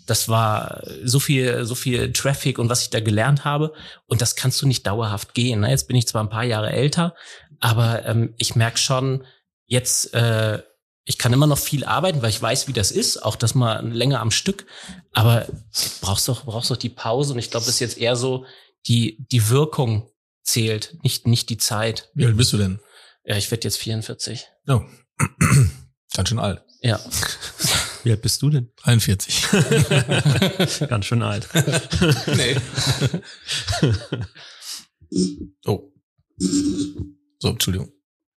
das 0.06 0.28
war 0.28 0.82
so 1.04 1.20
viel, 1.20 1.64
so 1.64 1.74
viel 1.74 2.12
Traffic 2.12 2.58
und 2.58 2.70
was 2.70 2.82
ich 2.82 2.90
da 2.90 3.00
gelernt 3.00 3.44
habe. 3.44 3.74
Und 4.06 4.22
das 4.22 4.36
kannst 4.36 4.60
du 4.62 4.66
nicht 4.66 4.86
dauerhaft 4.86 5.34
gehen. 5.34 5.60
Ne? 5.60 5.70
Jetzt 5.70 5.86
bin 5.86 5.96
ich 5.96 6.08
zwar 6.08 6.24
ein 6.24 6.30
paar 6.30 6.44
Jahre 6.44 6.72
älter, 6.72 7.14
aber 7.60 8.06
ähm, 8.06 8.34
ich 8.38 8.56
merke 8.56 8.78
schon, 8.78 9.24
jetzt 9.66 10.14
äh, 10.14 10.62
ich 11.08 11.16
kann 11.16 11.32
immer 11.32 11.46
noch 11.46 11.58
viel 11.58 11.86
arbeiten, 11.86 12.20
weil 12.20 12.28
ich 12.28 12.40
weiß, 12.40 12.68
wie 12.68 12.74
das 12.74 12.90
ist, 12.90 13.22
auch 13.22 13.34
das 13.34 13.54
mal 13.54 13.84
länger 13.88 14.20
am 14.20 14.30
Stück. 14.30 14.66
Aber 15.14 15.46
brauchst 16.02 16.28
doch, 16.28 16.44
brauchst 16.44 16.70
doch 16.70 16.76
die 16.76 16.90
Pause. 16.90 17.32
Und 17.32 17.38
ich 17.38 17.50
glaube, 17.50 17.64
das 17.64 17.76
ist 17.76 17.80
jetzt 17.80 17.96
eher 17.96 18.14
so, 18.14 18.44
die, 18.86 19.26
die 19.32 19.48
Wirkung 19.48 20.10
zählt, 20.42 20.98
nicht, 21.02 21.26
nicht 21.26 21.48
die 21.48 21.56
Zeit. 21.56 22.10
Wie 22.12 22.26
alt 22.26 22.36
bist 22.36 22.52
du 22.52 22.58
denn? 22.58 22.78
Ja, 23.24 23.36
ich 23.36 23.50
werde 23.50 23.64
jetzt 23.64 23.78
44. 23.78 24.48
Oh. 24.68 24.82
Ganz 26.14 26.28
schön 26.28 26.38
alt. 26.38 26.62
Ja. 26.82 27.00
Wie 28.04 28.10
alt 28.10 28.20
bist 28.20 28.42
du 28.42 28.50
denn? 28.50 28.70
43. 28.76 29.46
Ganz 30.90 31.06
schön 31.06 31.22
alt. 31.22 31.48
nee. 32.36 32.56
oh. 35.66 35.90
So, 37.38 37.48
Entschuldigung. 37.48 37.92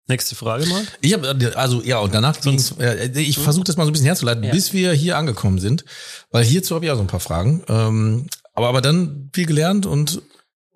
Nächste 0.07 0.35
Frage 0.35 0.65
mal. 0.65 0.81
Ich 0.99 1.13
habe 1.13 1.53
also 1.55 1.81
ja 1.83 1.99
und 1.99 2.13
danach 2.13 2.39
ging's, 2.41 2.71
äh, 2.79 3.11
ich 3.19 3.37
versuche 3.37 3.65
das 3.65 3.77
mal 3.77 3.85
so 3.85 3.91
ein 3.91 3.93
bisschen 3.93 4.07
herzuleiten, 4.07 4.43
ja. 4.43 4.51
bis 4.51 4.73
wir 4.73 4.91
hier 4.93 5.17
angekommen 5.17 5.59
sind, 5.59 5.85
weil 6.31 6.43
hierzu 6.43 6.75
habe 6.75 6.85
ich 6.85 6.91
auch 6.91 6.95
so 6.95 7.01
ein 7.01 7.07
paar 7.07 7.19
Fragen. 7.19 7.63
Ähm, 7.69 8.27
aber 8.53 8.67
aber 8.67 8.81
dann 8.81 9.29
viel 9.33 9.45
gelernt 9.45 9.85
und 9.85 10.21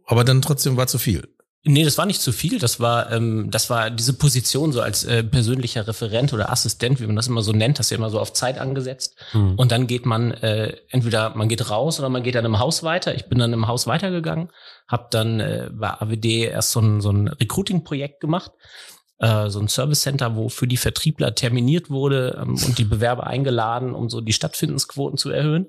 aber 0.06 0.24
dann 0.24 0.42
trotzdem 0.42 0.78
war 0.78 0.88
zu 0.88 1.00
viel. 1.00 1.28
Nee, 1.68 1.84
das 1.84 1.98
war 1.98 2.06
nicht 2.06 2.22
zu 2.22 2.32
viel. 2.32 2.60
Das 2.60 2.80
war, 2.80 3.12
ähm, 3.12 3.50
das 3.50 3.72
war 3.72 3.90
diese 3.90 4.14
Position 4.14 4.72
so 4.72 4.82
als 4.82 5.04
äh, 5.04 5.24
persönlicher 5.24 5.88
Referent 5.88 6.32
oder 6.32 6.52
Assistent, 6.52 7.02
wie 7.02 7.08
man 7.08 7.16
das 7.16 7.26
immer 7.26 7.42
so 7.42 7.54
nennt, 7.54 7.80
das 7.80 7.88
ist 7.88 7.90
ja 7.90 7.98
immer 7.98 8.12
so 8.12 8.20
auf 8.20 8.34
Zeit 8.34 8.60
angesetzt. 8.60 9.16
Mhm. 9.34 9.56
Und 9.56 9.72
dann 9.72 9.88
geht 9.88 10.06
man 10.06 10.30
äh, 10.32 10.78
entweder 10.90 11.32
man 11.36 11.50
geht 11.50 11.72
raus 11.72 11.98
oder 11.98 12.10
man 12.10 12.22
geht 12.22 12.36
dann 12.36 12.46
im 12.46 12.60
Haus 12.60 12.84
weiter. 12.84 13.16
Ich 13.16 13.26
bin 13.26 13.40
dann 13.40 13.52
im 13.52 13.68
Haus 13.68 13.88
weitergegangen, 13.88 14.52
habe 14.88 15.08
dann 15.10 15.40
äh, 15.40 15.72
bei 15.74 15.90
AWD 15.90 16.26
erst 16.26 16.72
so 16.72 16.82
ein, 16.82 17.02
so 17.02 17.10
ein 17.10 17.28
Recruiting-Projekt 17.30 18.20
gemacht 18.20 18.52
äh, 19.20 19.50
so 19.50 19.60
ein 19.60 19.68
Service 19.68 20.02
Center, 20.02 20.36
wo 20.36 20.50
für 20.50 20.68
die 20.68 20.78
Vertriebler 20.78 21.36
terminiert 21.36 21.90
wurde 21.90 22.40
ähm, 22.42 22.56
und 22.66 22.78
die 22.78 22.84
Bewerber 22.84 23.28
eingeladen, 23.28 23.94
um 23.94 24.10
so 24.10 24.22
die 24.22 24.34
Stattfindensquoten 24.34 25.18
zu 25.18 25.30
erhöhen. 25.30 25.68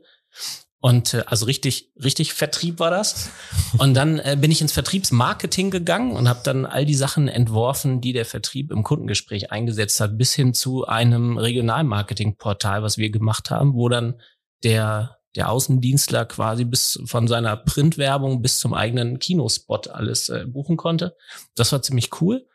Und 0.81 1.15
äh, 1.15 1.25
also 1.27 1.47
richtig, 1.47 1.93
richtig 2.03 2.33
Vertrieb 2.33 2.79
war 2.79 2.91
das. 2.91 3.31
Und 3.79 3.95
dann 3.95 4.19
äh, 4.19 4.37
bin 4.39 4.51
ich 4.51 4.61
ins 4.61 4.73
Vertriebsmarketing 4.73 5.71
gegangen 5.71 6.13
und 6.13 6.29
habe 6.29 6.41
dann 6.45 6.67
all 6.67 6.85
die 6.85 6.95
Sachen 6.95 7.29
entworfen, 7.29 8.01
die 8.01 8.13
der 8.13 8.25
Vertrieb 8.25 8.71
im 8.71 8.83
Kundengespräch 8.83 9.53
eingesetzt 9.53 10.01
hat, 10.01 10.19
bis 10.19 10.35
hin 10.35 10.55
zu 10.55 10.87
einem 10.87 11.39
Regionalmarketingportal, 11.39 12.83
was 12.83 12.99
wir 12.99 13.11
gemacht 13.11 13.51
haben, 13.51 13.75
wo 13.75 13.89
dann 13.89 14.21
der 14.63 15.17
der 15.37 15.51
Außendienstler 15.51 16.25
quasi 16.25 16.65
bis 16.65 16.99
von 17.05 17.29
seiner 17.29 17.57
Printwerbung 17.57 18.41
bis 18.41 18.59
zum 18.59 18.73
eigenen 18.73 19.19
Kinospot 19.19 19.89
alles 19.89 20.31
äh, 20.31 20.47
buchen 20.47 20.77
konnte. 20.77 21.15
Das 21.55 21.73
war 21.73 21.83
ziemlich 21.83 22.21
cool. 22.21 22.47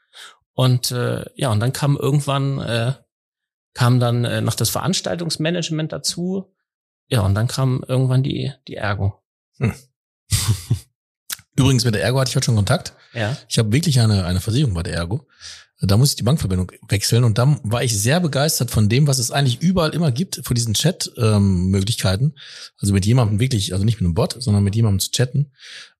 Und 0.62 0.92
äh, 0.92 1.26
ja, 1.34 1.52
und 1.52 1.60
dann 1.60 1.74
kam 1.74 1.98
irgendwann, 1.98 2.60
äh, 2.60 2.94
kam 3.74 4.00
dann 4.00 4.26
äh, 4.26 4.42
noch 4.42 4.54
das 4.54 4.70
Veranstaltungsmanagement 4.70 5.92
dazu. 5.92 6.54
Ja, 7.08 7.22
und 7.22 7.34
dann 7.34 7.48
kam 7.48 7.84
irgendwann 7.88 8.22
die, 8.22 8.54
die 8.68 8.76
Ergo. 8.76 9.24
Hm. 9.58 9.74
Übrigens, 11.56 11.84
mit 11.84 11.96
der 11.96 12.04
Ergo 12.04 12.20
hatte 12.20 12.30
ich 12.30 12.36
heute 12.36 12.46
schon 12.46 12.58
Kontakt. 12.58 12.94
Ja. 13.14 13.36
Ich 13.50 13.58
habe 13.58 13.72
wirklich 13.72 14.00
eine, 14.02 14.24
eine 14.24 14.40
Versicherung 14.40 14.76
bei 14.76 14.84
der 14.84 14.94
Ergo. 14.94 15.28
Da 15.84 15.98
muss 15.98 16.12
ich 16.12 16.16
die 16.16 16.24
Bankverbindung 16.24 16.72
wechseln 16.90 17.24
und 17.24 17.40
dann 17.40 17.60
war 17.64 17.84
ich 17.84 18.00
sehr 18.00 18.20
begeistert 18.20 18.70
von 18.70 18.88
dem, 18.88 19.08
was 19.08 19.18
es 19.18 19.32
eigentlich 19.32 19.62
überall 19.62 19.96
immer 19.96 20.12
gibt, 20.12 20.42
von 20.44 20.54
diesen 20.54 20.76
Chat-Möglichkeiten. 20.76 22.26
Ähm, 22.26 22.34
also 22.78 22.94
mit 22.94 23.06
jemandem 23.06 23.40
wirklich, 23.40 23.74
also 23.74 23.84
nicht 23.84 24.00
mit 24.00 24.06
einem 24.06 24.14
Bot, 24.14 24.36
sondern 24.40 24.64
mit 24.64 24.76
jemandem 24.76 25.00
zu 25.00 25.12
chatten 25.12 25.52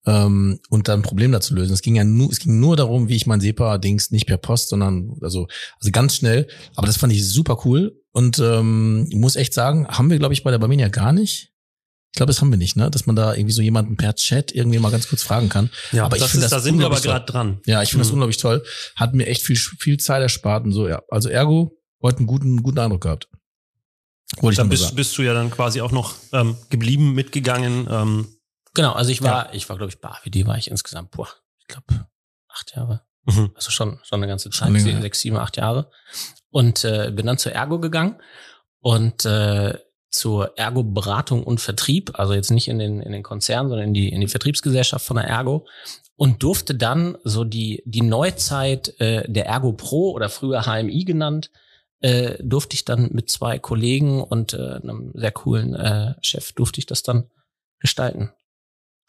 ähm, 0.06 0.60
und 0.70 0.88
dann 0.88 1.00
ein 1.00 1.04
Problem 1.04 1.32
dazu 1.32 1.56
lösen. 1.56 1.74
Es 1.74 1.82
ging 1.82 1.96
ja 1.96 2.04
nur, 2.04 2.32
es 2.32 2.40
ging 2.40 2.60
nur 2.60 2.76
darum, 2.76 3.08
wie 3.08 3.16
ich 3.16 3.26
mein 3.26 3.42
SEPA-Dings 3.42 4.12
nicht 4.12 4.28
per 4.28 4.38
Post, 4.38 4.70
sondern 4.70 5.18
also, 5.22 5.48
also 5.80 5.92
ganz 5.92 6.16
schnell. 6.16 6.48
Aber 6.76 6.88
das 6.88 6.98
fand 6.98 7.14
ich 7.14 7.28
super 7.28 7.60
cool 7.66 8.00
und 8.12 8.40
ähm, 8.40 9.10
muss 9.14 9.36
echt 9.36 9.54
sagen, 9.54 9.88
haben 9.88 10.10
wir, 10.10 10.20
glaube 10.20 10.34
ich, 10.34 10.44
bei 10.44 10.52
der 10.52 10.60
Barmenia 10.60 10.90
gar 10.90 11.12
nicht. 11.12 11.51
Ich 12.14 12.18
glaube, 12.18 12.28
das 12.28 12.42
haben 12.42 12.52
wir 12.52 12.58
nicht, 12.58 12.76
ne? 12.76 12.92
Dass 12.92 13.06
man 13.06 13.16
da 13.16 13.34
irgendwie 13.34 13.54
so 13.54 13.62
jemanden 13.62 13.96
per 13.96 14.14
Chat 14.16 14.52
irgendwie 14.52 14.80
mal 14.80 14.92
ganz 14.92 15.08
kurz 15.08 15.24
fragen 15.24 15.48
kann. 15.48 15.70
Ja, 15.94 16.06
aber 16.06 16.18
ich 16.18 16.24
finde 16.24 16.44
das, 16.44 16.52
da 16.52 16.60
sind 16.60 16.78
wir 16.78 16.86
aber 16.86 17.00
gerade 17.00 17.26
dran. 17.26 17.62
Ja, 17.66 17.82
ich 17.82 17.90
finde 17.90 18.04
mhm. 18.04 18.08
das 18.08 18.12
unglaublich 18.12 18.38
toll. 18.38 18.64
Hat 18.98 19.14
mir 19.14 19.28
echt 19.28 19.44
viel, 19.44 19.56
viel 19.56 19.98
Zeit 19.98 20.22
erspart 20.22 20.66
und 20.66 20.74
so, 20.74 20.90
ja. 20.90 21.02
Also 21.10 21.30
ergo, 21.30 21.78
heute 22.02 22.18
einen 22.18 22.28
guten, 22.28 22.64
guten 22.64 22.80
Eindruck 22.80 23.02
gehabt. 23.02 23.30
Wollte 24.40 24.58
dann 24.58 24.70
bist, 24.70 24.96
bist 24.96 25.18
du 25.18 25.22
ja 25.22 25.34
dann 25.34 25.52
quasi 25.52 25.82
auch 25.82 25.92
noch 25.92 26.16
ähm, 26.34 26.58
geblieben, 26.70 27.14
mitgegangen. 27.14 27.88
Ähm, 27.90 28.28
genau, 28.74 28.92
also 28.94 29.12
ich 29.12 29.22
war, 29.22 29.48
ja. 29.48 29.54
ich 29.54 29.70
war, 29.70 29.78
glaube 29.78 29.92
ich, 29.92 30.00
bei 30.00 30.10
AWD 30.10 30.46
war 30.46 30.58
ich 30.58 30.70
insgesamt, 30.70 31.12
boah, 31.12 31.30
ich 31.60 31.68
glaube, 31.68 32.08
acht 32.50 32.76
Jahre. 32.76 33.02
Mhm. 33.26 33.52
Also 33.56 33.72
schon, 33.72 34.00
schon 34.04 34.20
eine 34.20 34.28
ganze 34.28 34.50
Zeit, 34.50 34.74
sechs, 34.74 35.22
sieben, 35.22 35.38
acht 35.38 35.58
Jahre. 35.58 35.90
Und 36.50 36.84
äh, 36.84 37.12
bin 37.12 37.26
dann 37.26 37.38
zur 37.38 37.54
Ergo 37.54 37.80
gegangen 37.80 38.22
und 38.80 39.26
äh, 39.26 39.78
zur 40.12 40.58
Ergo-Beratung 40.58 41.44
und 41.44 41.60
Vertrieb, 41.60 42.12
also 42.20 42.34
jetzt 42.34 42.52
nicht 42.52 42.68
in 42.68 42.80
den, 42.80 43.02
in 43.02 43.12
den 43.12 43.24
Konzern, 43.24 43.70
sondern 43.70 43.88
in 43.88 43.94
die, 43.94 44.10
in 44.10 44.22
die 44.22 44.28
Vertriebsgesellschaft 44.28 45.06
von 45.06 45.18
der 45.18 45.26
Ergo 45.26 45.66
und 46.16 46.44
durfte 46.44 46.76
dann 46.76 47.18
so 47.24 47.44
die, 47.44 47.82
die 47.86 48.02
Neuzeit 48.04 49.00
äh, 49.00 49.24
der 49.32 49.48
Ergo 49.48 49.74
Pro 49.74 50.12
oder 50.12 50.30
früher 50.30 50.64
HMI 50.66 51.06
genannt, 51.06 51.50
äh, 52.02 52.36
durfte 52.44 52.76
ich 52.76 52.86
dann 52.86 53.10
mit 53.12 53.30
zwei 53.30 53.58
Kollegen 53.58 54.22
und 54.22 54.54
äh, 54.54 54.80
einem 54.84 55.12
sehr 55.16 55.32
coolen 55.32 55.74
äh, 55.74 56.14
Chef 56.22 56.52
durfte 56.52 56.80
ich 56.80 56.86
das 56.86 57.04
dann 57.04 57.30
gestalten. 57.80 58.32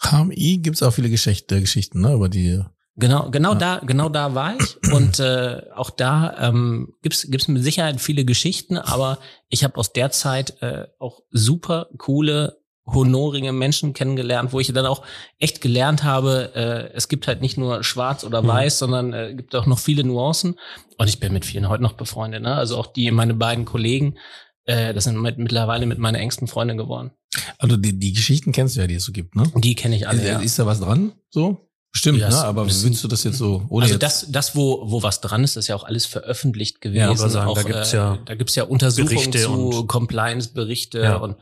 HMI 0.01 0.59
gibt's 0.59 0.83
auch 0.83 0.93
viele 0.93 1.11
Geschichte, 1.11 1.61
Geschichten, 1.61 2.01
ne, 2.01 2.15
über 2.15 2.29
die 2.29 2.63
Genau, 2.97 3.31
genau 3.31 3.53
ja. 3.53 3.59
da, 3.59 3.79
genau 3.79 4.11
da 4.11 4.35
war 4.35 4.55
ich 4.57 4.93
und 4.93 5.19
äh, 5.19 5.63
auch 5.75 5.89
da 5.89 6.37
ähm, 6.49 6.93
gibt's 7.01 7.27
gibt's 7.31 7.49
mit 7.49 7.63
Sicherheit 7.63 8.03
viele 8.03 8.27
Geschichten, 8.27 8.77
aber 8.77 9.19
ich 9.49 9.65
habe 9.65 9.77
aus 9.77 9.95
der 9.95 10.11
Zeit 10.11 10.61
äh, 10.61 10.89
auch 10.99 11.23
super 11.31 11.89
coole 11.97 12.63
honorige 12.87 13.53
Menschen 13.53 13.93
kennengelernt, 13.93 14.53
wo 14.53 14.61
ich 14.61 14.73
dann 14.73 14.87
auch 14.87 15.03
echt 15.39 15.61
gelernt 15.61 16.03
habe, 16.03 16.53
äh, 16.55 16.95
es 16.95 17.09
gibt 17.09 17.27
halt 17.29 17.41
nicht 17.41 17.57
nur 17.57 17.85
schwarz 17.85 18.25
oder 18.25 18.43
mhm. 18.43 18.49
weiß, 18.49 18.75
mhm. 18.75 18.79
sondern 18.79 19.13
äh, 19.13 19.35
gibt 19.35 19.55
auch 19.55 19.67
noch 19.67 19.79
viele 19.79 20.05
Nuancen. 20.05 20.59
Und 20.99 21.09
ich 21.09 21.21
bin 21.21 21.33
mit 21.33 21.45
vielen 21.45 21.69
heute 21.69 21.83
noch 21.83 21.93
befreundet. 21.93 22.43
Ne? 22.43 22.55
Also 22.55 22.77
auch 22.77 22.89
die, 22.89 23.11
meine 23.11 23.35
beiden 23.35 23.65
Kollegen, 23.65 24.19
äh, 24.65 24.93
das 24.95 25.05
sind 25.05 25.21
mit, 25.21 25.39
mittlerweile 25.39 25.87
mit 25.87 25.99
meiner 25.99 26.19
engsten 26.19 26.49
Freundin 26.49 26.77
geworden. 26.77 27.13
Also 27.59 27.77
die, 27.77 27.99
die 27.99 28.13
Geschichten 28.13 28.53
kennst 28.53 28.77
du 28.77 28.81
ja, 28.81 28.87
die 28.87 28.97
es 28.97 29.05
so 29.05 29.13
gibt, 29.13 29.37
ne? 29.37 29.45
Die 29.57 29.75
kenne 29.75 29.97
ich 29.97 30.09
alle. 30.09 30.21
Ist, 30.21 30.29
ja. 30.29 30.39
ist 30.41 30.59
da 30.59 30.67
was 30.67 30.81
dran? 30.81 31.13
So? 31.31 31.72
Stimmt, 31.95 32.19
ja, 32.19 32.31
ne? 32.31 32.45
aber 32.45 32.67
willst 32.67 33.05
du 33.05 33.09
das 33.09 33.23
jetzt 33.23 33.37
so? 33.37 33.67
Oder 33.69 33.85
also 33.85 33.99
das, 33.99 34.27
das, 34.31 34.57
wo, 34.57 34.91
wo 34.91 35.03
was 35.03 35.21
dran 35.21 35.45
ist, 35.45 35.57
ist 35.57 35.69
ja 35.69 35.77
auch 35.77 35.85
alles 35.85 36.07
veröffentlicht 36.07 36.81
gewesen. 36.81 37.01
Ja, 37.01 37.15
sagen, 37.15 37.49
auch, 37.49 37.55
da 37.55 37.63
gibt's 37.63 37.93
ja, 37.93 38.15
äh, 38.15 38.19
da 38.25 38.35
gibt's 38.35 38.55
ja 38.55 38.65
Untersuchungen 38.65 39.33
zu 39.33 39.87
Compliance-Berichte 39.87 41.01
ja. 41.01 41.17
und 41.17 41.37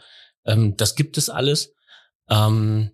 ähm, 0.45 0.77
das 0.77 0.97
gibt 0.97 1.19
es 1.19 1.31
alles. 1.31 1.73
Ähm, 2.29 2.91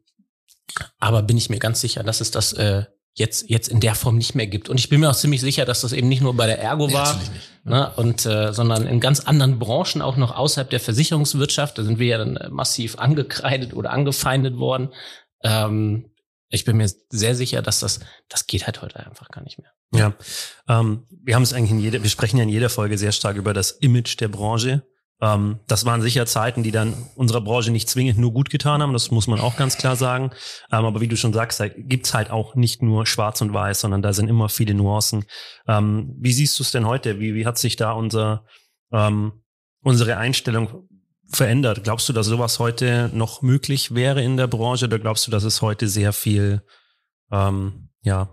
aber 0.99 1.23
bin 1.23 1.39
ich 1.39 1.49
mir 1.49 1.59
ganz 1.59 1.81
sicher, 1.81 2.03
dass 2.03 2.21
es 2.21 2.31
das 2.31 2.53
äh, 2.53 2.85
jetzt 3.15 3.49
jetzt 3.49 3.69
in 3.69 3.81
der 3.81 3.95
Form 3.95 4.19
nicht 4.19 4.35
mehr 4.35 4.47
gibt. 4.47 4.69
Und 4.69 4.79
ich 4.79 4.91
bin 4.91 5.01
mir 5.01 5.09
auch 5.09 5.17
ziemlich 5.17 5.41
sicher, 5.41 5.65
dass 5.65 5.81
das 5.81 5.95
eben 5.95 6.09
nicht 6.09 6.21
nur 6.21 6.35
bei 6.37 6.47
der 6.47 6.61
Ergo 6.61 6.93
war, 6.93 7.19
ja, 7.65 7.71
ne, 7.71 7.93
und 7.97 8.27
äh, 8.27 8.53
sondern 8.53 8.87
in 8.87 9.01
ganz 9.01 9.21
anderen 9.21 9.59
Branchen 9.59 10.03
auch 10.03 10.19
noch 10.19 10.37
außerhalb 10.37 10.69
der 10.69 10.81
Versicherungswirtschaft. 10.81 11.79
Da 11.79 11.85
sind 11.85 11.99
wir 11.99 12.07
ja 12.07 12.19
dann 12.19 12.37
äh, 12.37 12.51
massiv 12.51 12.99
angekreidet 12.99 13.73
oder 13.73 13.93
angefeindet 13.93 14.59
worden. 14.59 14.91
Ähm, 15.43 16.11
ich 16.49 16.65
bin 16.65 16.77
mir 16.77 16.89
sehr 17.09 17.35
sicher, 17.35 17.63
dass 17.63 17.81
das, 17.81 18.01
das 18.29 18.47
geht 18.47 18.67
halt 18.67 18.83
heute 18.83 19.05
einfach 19.05 19.29
gar 19.29 19.43
nicht 19.43 19.59
mehr. 19.59 19.71
Ja, 19.93 20.15
ähm, 20.69 21.07
wir 21.23 21.35
haben 21.35 21.43
es 21.43 21.53
eigentlich 21.53 21.71
in 21.71 21.81
jeder, 21.81 22.03
wir 22.03 22.11
sprechen 22.11 22.37
ja 22.39 22.43
in 22.43 22.49
jeder 22.49 22.71
Folge 22.71 22.99
sehr 22.99 23.13
stark 23.13 23.37
über 23.37 23.55
das 23.55 23.71
Image 23.73 24.21
der 24.21 24.29
Branche. 24.29 24.87
Ähm, 25.21 25.61
das 25.67 25.85
waren 25.87 26.03
sicher 26.03 26.27
Zeiten, 26.27 26.63
die 26.63 26.71
dann 26.71 26.95
unserer 27.15 27.41
Branche 27.41 27.71
nicht 27.71 27.89
zwingend 27.89 28.19
nur 28.19 28.33
gut 28.33 28.51
getan 28.51 28.83
haben, 28.83 28.93
das 28.93 29.11
muss 29.11 29.27
man 29.27 29.41
auch 29.41 29.57
ganz 29.57 29.79
klar 29.79 29.97
sagen. 29.97 30.31
Ähm, 30.71 30.85
aber 30.85 31.01
wie 31.01 31.09
du 31.09 31.17
schon 31.17 31.33
sagst, 31.33 31.59
da 31.59 31.69
gibt's 31.69 32.15
halt 32.15 32.31
auch 32.31 32.55
nicht 32.55 32.83
nur 32.83 33.07
schwarz 33.07 33.41
und 33.41 33.53
weiß, 33.53 33.81
sondern 33.81 34.03
da 34.03 34.13
sind 34.13 34.29
immer 34.29 34.49
viele 34.49 34.75
Nuancen. 34.75 35.25
Ähm, 35.67 36.15
wie 36.19 36.33
siehst 36.33 36.59
du 36.59 36.63
es 36.63 36.71
denn 36.71 36.87
heute? 36.87 37.19
Wie, 37.19 37.35
wie 37.35 37.47
hat 37.47 37.59
sich 37.59 37.77
da 37.77 37.93
unser, 37.93 38.45
ähm, 38.93 39.45
unsere 39.83 40.19
Einstellung 40.19 40.87
verändert? 41.29 41.85
Glaubst 41.85 42.09
du, 42.09 42.13
dass 42.13 42.27
sowas 42.27 42.59
heute 42.59 43.11
noch 43.13 43.43
möglich 43.43 43.95
wäre 43.95 44.23
in 44.23 44.37
der 44.37 44.47
Branche 44.47 44.87
oder 44.87 44.99
glaubst 44.99 45.27
du, 45.27 45.31
dass 45.31 45.45
es 45.45 45.63
heute 45.63 45.89
sehr 45.89 46.13
viel, 46.13 46.63
ähm, 47.31 47.91
ja, 48.03 48.29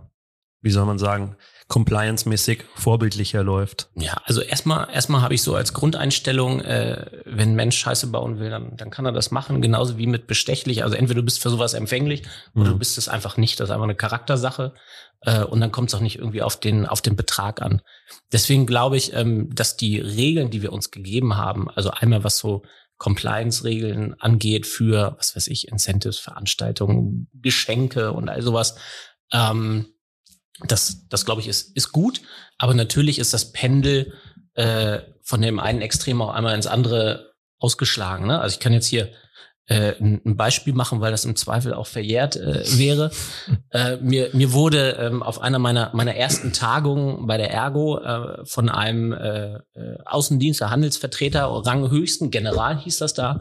wie 0.62 0.72
soll 0.72 0.86
man 0.86 1.00
sagen, 1.00 1.36
compliance-mäßig 1.68 2.66
vorbildlicher 2.76 3.44
läuft. 3.44 3.90
Ja, 3.96 4.18
also 4.26 4.42
erstmal 4.42 4.90
erstmal 4.92 5.22
habe 5.22 5.34
ich 5.34 5.42
so 5.42 5.56
als 5.56 5.74
Grundeinstellung, 5.74 6.62
äh, 6.62 7.06
wenn 7.26 7.50
ein 7.50 7.56
Mensch 7.56 7.78
Scheiße 7.78 8.08
bauen 8.08 8.40
will, 8.40 8.50
dann, 8.50 8.76
dann 8.78 8.90
kann 8.90 9.06
er 9.06 9.12
das 9.12 9.32
machen, 9.32 9.62
genauso 9.62 9.98
wie 9.98 10.08
mit 10.08 10.28
bestechlich. 10.28 10.84
Also 10.84 10.96
entweder 10.96 11.22
du 11.22 11.26
bist 11.26 11.42
für 11.42 11.50
sowas 11.50 11.74
empfänglich 11.74 12.24
oder 12.54 12.66
mhm. 12.66 12.74
du 12.74 12.80
bist 12.80 12.98
es 12.98 13.08
einfach 13.08 13.38
nicht. 13.38 13.60
Das 13.60 13.70
ist 13.70 13.72
einfach 13.72 13.86
eine 13.86 13.96
Charaktersache. 13.96 14.74
Äh, 15.22 15.44
und 15.44 15.62
dann 15.62 15.72
kommt 15.72 15.90
es 15.90 15.96
auch 15.96 16.02
nicht 16.02 16.20
irgendwie 16.20 16.42
auf 16.42 16.60
den, 16.60 16.86
auf 16.86 17.02
den 17.02 17.16
Betrag 17.16 17.62
an. 17.62 17.82
Deswegen 18.32 18.66
glaube 18.66 18.98
ich, 18.98 19.14
ähm, 19.14 19.54
dass 19.56 19.78
die 19.78 20.00
Regeln, 20.00 20.50
die 20.50 20.62
wir 20.62 20.74
uns 20.74 20.92
gegeben 20.92 21.38
haben, 21.38 21.70
also 21.70 21.92
einmal 21.92 22.24
was 22.24 22.38
so 22.38 22.64
Compliance-Regeln 23.04 24.16
angeht 24.22 24.66
für, 24.66 25.16
was 25.18 25.36
weiß 25.36 25.48
ich, 25.48 25.68
Incentives, 25.68 26.20
Veranstaltungen, 26.20 27.28
Geschenke 27.34 28.14
und 28.14 28.30
all 28.30 28.42
sowas, 28.42 28.76
ähm, 29.34 29.88
das, 30.70 31.10
das 31.10 31.26
glaube 31.26 31.42
ich, 31.42 31.50
ist, 31.50 31.76
ist 31.76 31.92
gut. 31.92 32.22
Aber 32.58 32.74
natürlich 32.74 33.20
ist 33.20 33.34
das 33.34 33.52
Pendel 33.52 34.14
äh, 34.54 35.00
von 35.22 35.42
dem 35.42 35.60
einen 35.60 35.82
Extrem 35.82 36.22
auch 36.22 36.30
einmal 36.30 36.56
ins 36.56 36.68
andere 36.68 37.34
ausgeschlagen. 37.60 38.26
Ne? 38.26 38.40
Also 38.40 38.54
ich 38.54 38.62
kann 38.62 38.72
jetzt 38.72 38.88
hier 38.88 39.12
äh, 39.68 39.94
ein 40.00 40.36
Beispiel 40.36 40.74
machen, 40.74 41.00
weil 41.00 41.12
das 41.12 41.26
im 41.26 41.36
Zweifel 41.36 41.74
auch 41.74 41.88
verjährt 41.88 42.36
äh, 42.36 42.64
wäre. 42.78 43.12
Äh, 43.72 43.98
mir, 43.98 44.30
mir 44.34 44.52
wurde 44.52 44.98
ähm, 45.00 45.24
auf 45.24 45.42
einer 45.42 45.60
meiner, 45.60 45.92
meiner 45.94 46.16
ersten 46.16 46.52
Tagungen 46.52 47.28
bei 47.28 47.38
der 47.38 47.52
Ergo 47.52 48.00
äh, 48.00 48.46
von 48.46 48.70
einem 48.70 49.14
äh, 49.14 49.56
äh 49.56 49.98
Außendienst, 50.06 50.60
der 50.60 50.70
Handelsvertreter, 50.70 51.46
Ranghöchsten, 51.46 52.30
General 52.30 52.78
hieß 52.78 52.98
das 52.98 53.14
da, 53.14 53.40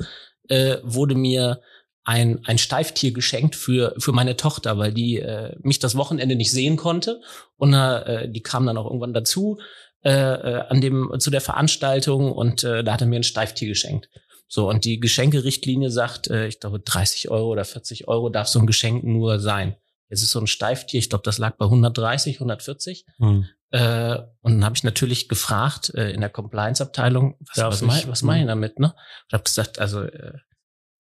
äh, 0.48 0.76
wurde 0.82 1.14
mir 1.14 1.60
ein, 2.04 2.40
ein 2.44 2.58
Steiftier 2.58 3.12
geschenkt 3.12 3.54
für, 3.54 3.94
für 3.98 4.12
meine 4.12 4.36
Tochter, 4.36 4.78
weil 4.78 4.92
die 4.92 5.18
äh, 5.18 5.56
mich 5.60 5.78
das 5.78 5.96
Wochenende 5.96 6.36
nicht 6.36 6.50
sehen 6.50 6.76
konnte. 6.76 7.20
Und 7.56 7.74
äh, 7.74 8.28
die 8.28 8.42
kam 8.42 8.66
dann 8.66 8.76
auch 8.76 8.86
irgendwann 8.86 9.14
dazu 9.14 9.58
äh, 10.04 10.10
äh, 10.10 10.64
an 10.68 10.80
dem, 10.80 11.12
zu 11.18 11.30
der 11.30 11.40
Veranstaltung 11.40 12.32
und 12.32 12.64
äh, 12.64 12.82
da 12.82 12.94
hat 12.94 13.02
er 13.02 13.06
mir 13.06 13.20
ein 13.20 13.24
Steiftier 13.24 13.68
geschenkt. 13.68 14.08
So, 14.54 14.68
und 14.68 14.84
die 14.84 15.00
Geschenkerichtlinie 15.00 15.90
sagt, 15.90 16.28
äh, 16.28 16.46
ich 16.46 16.60
glaube, 16.60 16.78
30 16.78 17.30
Euro 17.30 17.48
oder 17.48 17.64
40 17.64 18.06
Euro 18.06 18.28
darf 18.28 18.48
so 18.48 18.58
ein 18.58 18.66
Geschenk 18.66 19.02
nur 19.02 19.40
sein. 19.40 19.76
Jetzt 20.10 20.22
ist 20.22 20.32
so 20.32 20.40
ein 20.40 20.46
Steiftier, 20.46 20.98
ich 20.98 21.08
glaube, 21.08 21.24
das 21.24 21.38
lag 21.38 21.56
bei 21.56 21.64
130, 21.64 22.36
140. 22.36 23.06
Hm. 23.16 23.46
Äh, 23.70 24.18
und 24.42 24.52
dann 24.52 24.64
habe 24.66 24.76
ich 24.76 24.84
natürlich 24.84 25.30
gefragt 25.30 25.94
äh, 25.94 26.10
in 26.10 26.20
der 26.20 26.28
Compliance-Abteilung, 26.28 27.38
was, 27.54 27.80
was, 27.80 27.80
mein, 27.80 28.08
was 28.08 28.20
meine 28.20 28.42
ich 28.42 28.46
damit? 28.46 28.78
Ne? 28.78 28.94
Ich 29.28 29.32
habe 29.32 29.42
gesagt, 29.42 29.78
also 29.78 30.02
äh, 30.02 30.34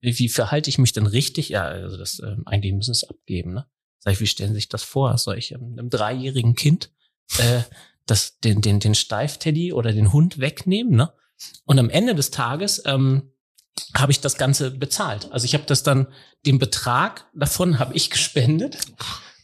wie 0.00 0.30
verhalte 0.30 0.70
ich 0.70 0.78
mich 0.78 0.94
denn 0.94 1.06
richtig? 1.06 1.50
Ja, 1.50 1.64
also 1.64 1.98
das 1.98 2.20
äh, 2.20 2.34
eigentlich 2.46 2.72
müssen 2.72 2.92
es 2.92 3.04
abgeben. 3.04 3.52
Ne? 3.52 3.66
Sag 3.98 4.14
ich, 4.14 4.20
wie 4.20 4.26
stellen 4.28 4.52
Sie 4.52 4.60
sich 4.60 4.70
das 4.70 4.82
vor? 4.82 5.18
Soll 5.18 5.36
ich 5.36 5.52
ähm, 5.52 5.76
einem 5.76 5.90
dreijährigen 5.90 6.54
Kind 6.54 6.90
äh, 7.36 7.60
das, 8.06 8.38
den, 8.38 8.62
den, 8.62 8.80
den 8.80 8.94
Steifteddy 8.94 9.74
oder 9.74 9.92
den 9.92 10.10
Hund 10.10 10.38
wegnehmen? 10.38 10.96
Ne? 10.96 11.12
Und 11.66 11.78
am 11.78 11.90
Ende 11.90 12.14
des 12.14 12.30
Tages 12.30 12.82
ähm, 12.86 13.31
habe 13.96 14.12
ich 14.12 14.20
das 14.20 14.36
Ganze 14.36 14.70
bezahlt. 14.70 15.30
Also 15.32 15.44
ich 15.44 15.54
habe 15.54 15.64
das 15.66 15.82
dann, 15.82 16.08
den 16.46 16.58
Betrag 16.58 17.26
davon 17.34 17.78
habe 17.78 17.94
ich 17.94 18.10
gespendet 18.10 18.78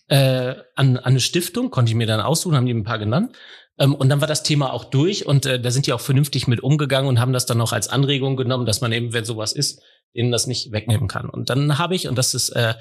äh, 0.08 0.54
an, 0.74 0.96
an 0.96 0.98
eine 0.98 1.20
Stiftung, 1.20 1.70
konnte 1.70 1.90
ich 1.90 1.96
mir 1.96 2.06
dann 2.06 2.20
aussuchen, 2.20 2.56
haben 2.56 2.66
die 2.66 2.74
ein 2.74 2.84
paar 2.84 2.98
genannt. 2.98 3.36
Ähm, 3.78 3.94
und 3.94 4.08
dann 4.08 4.20
war 4.20 4.28
das 4.28 4.42
Thema 4.42 4.72
auch 4.72 4.84
durch 4.84 5.26
und 5.26 5.46
äh, 5.46 5.60
da 5.60 5.70
sind 5.70 5.86
die 5.86 5.92
auch 5.92 6.00
vernünftig 6.00 6.48
mit 6.48 6.62
umgegangen 6.62 7.08
und 7.08 7.20
haben 7.20 7.32
das 7.32 7.46
dann 7.46 7.60
auch 7.60 7.72
als 7.72 7.88
Anregung 7.88 8.36
genommen, 8.36 8.66
dass 8.66 8.80
man 8.80 8.92
eben, 8.92 9.12
wenn 9.12 9.24
sowas 9.24 9.52
ist, 9.52 9.82
denen 10.14 10.32
das 10.32 10.46
nicht 10.46 10.72
wegnehmen 10.72 11.08
kann. 11.08 11.28
Und 11.28 11.50
dann 11.50 11.78
habe 11.78 11.94
ich, 11.94 12.08
und 12.08 12.16
das 12.16 12.34
ist, 12.34 12.50
äh, 12.50 12.74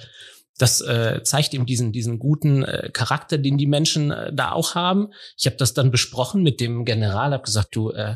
das 0.57 0.81
äh, 0.81 1.21
zeigt 1.23 1.53
eben 1.53 1.65
diesen, 1.67 1.91
diesen 1.91 2.17
guten 2.17 2.63
äh, 2.63 2.89
Charakter, 2.91 3.37
den 3.37 3.57
die 3.57 3.67
Menschen 3.67 4.11
äh, 4.11 4.33
da 4.33 4.53
auch 4.53 4.73
haben. 4.73 5.09
Ich 5.37 5.45
habe 5.45 5.57
das 5.57 5.73
dann 5.73 5.91
besprochen 5.91 6.41
mit 6.41 6.59
dem 6.59 6.83
General, 6.83 7.31
habe 7.31 7.43
gesagt, 7.43 7.75
du, 7.75 7.91
äh, 7.91 8.15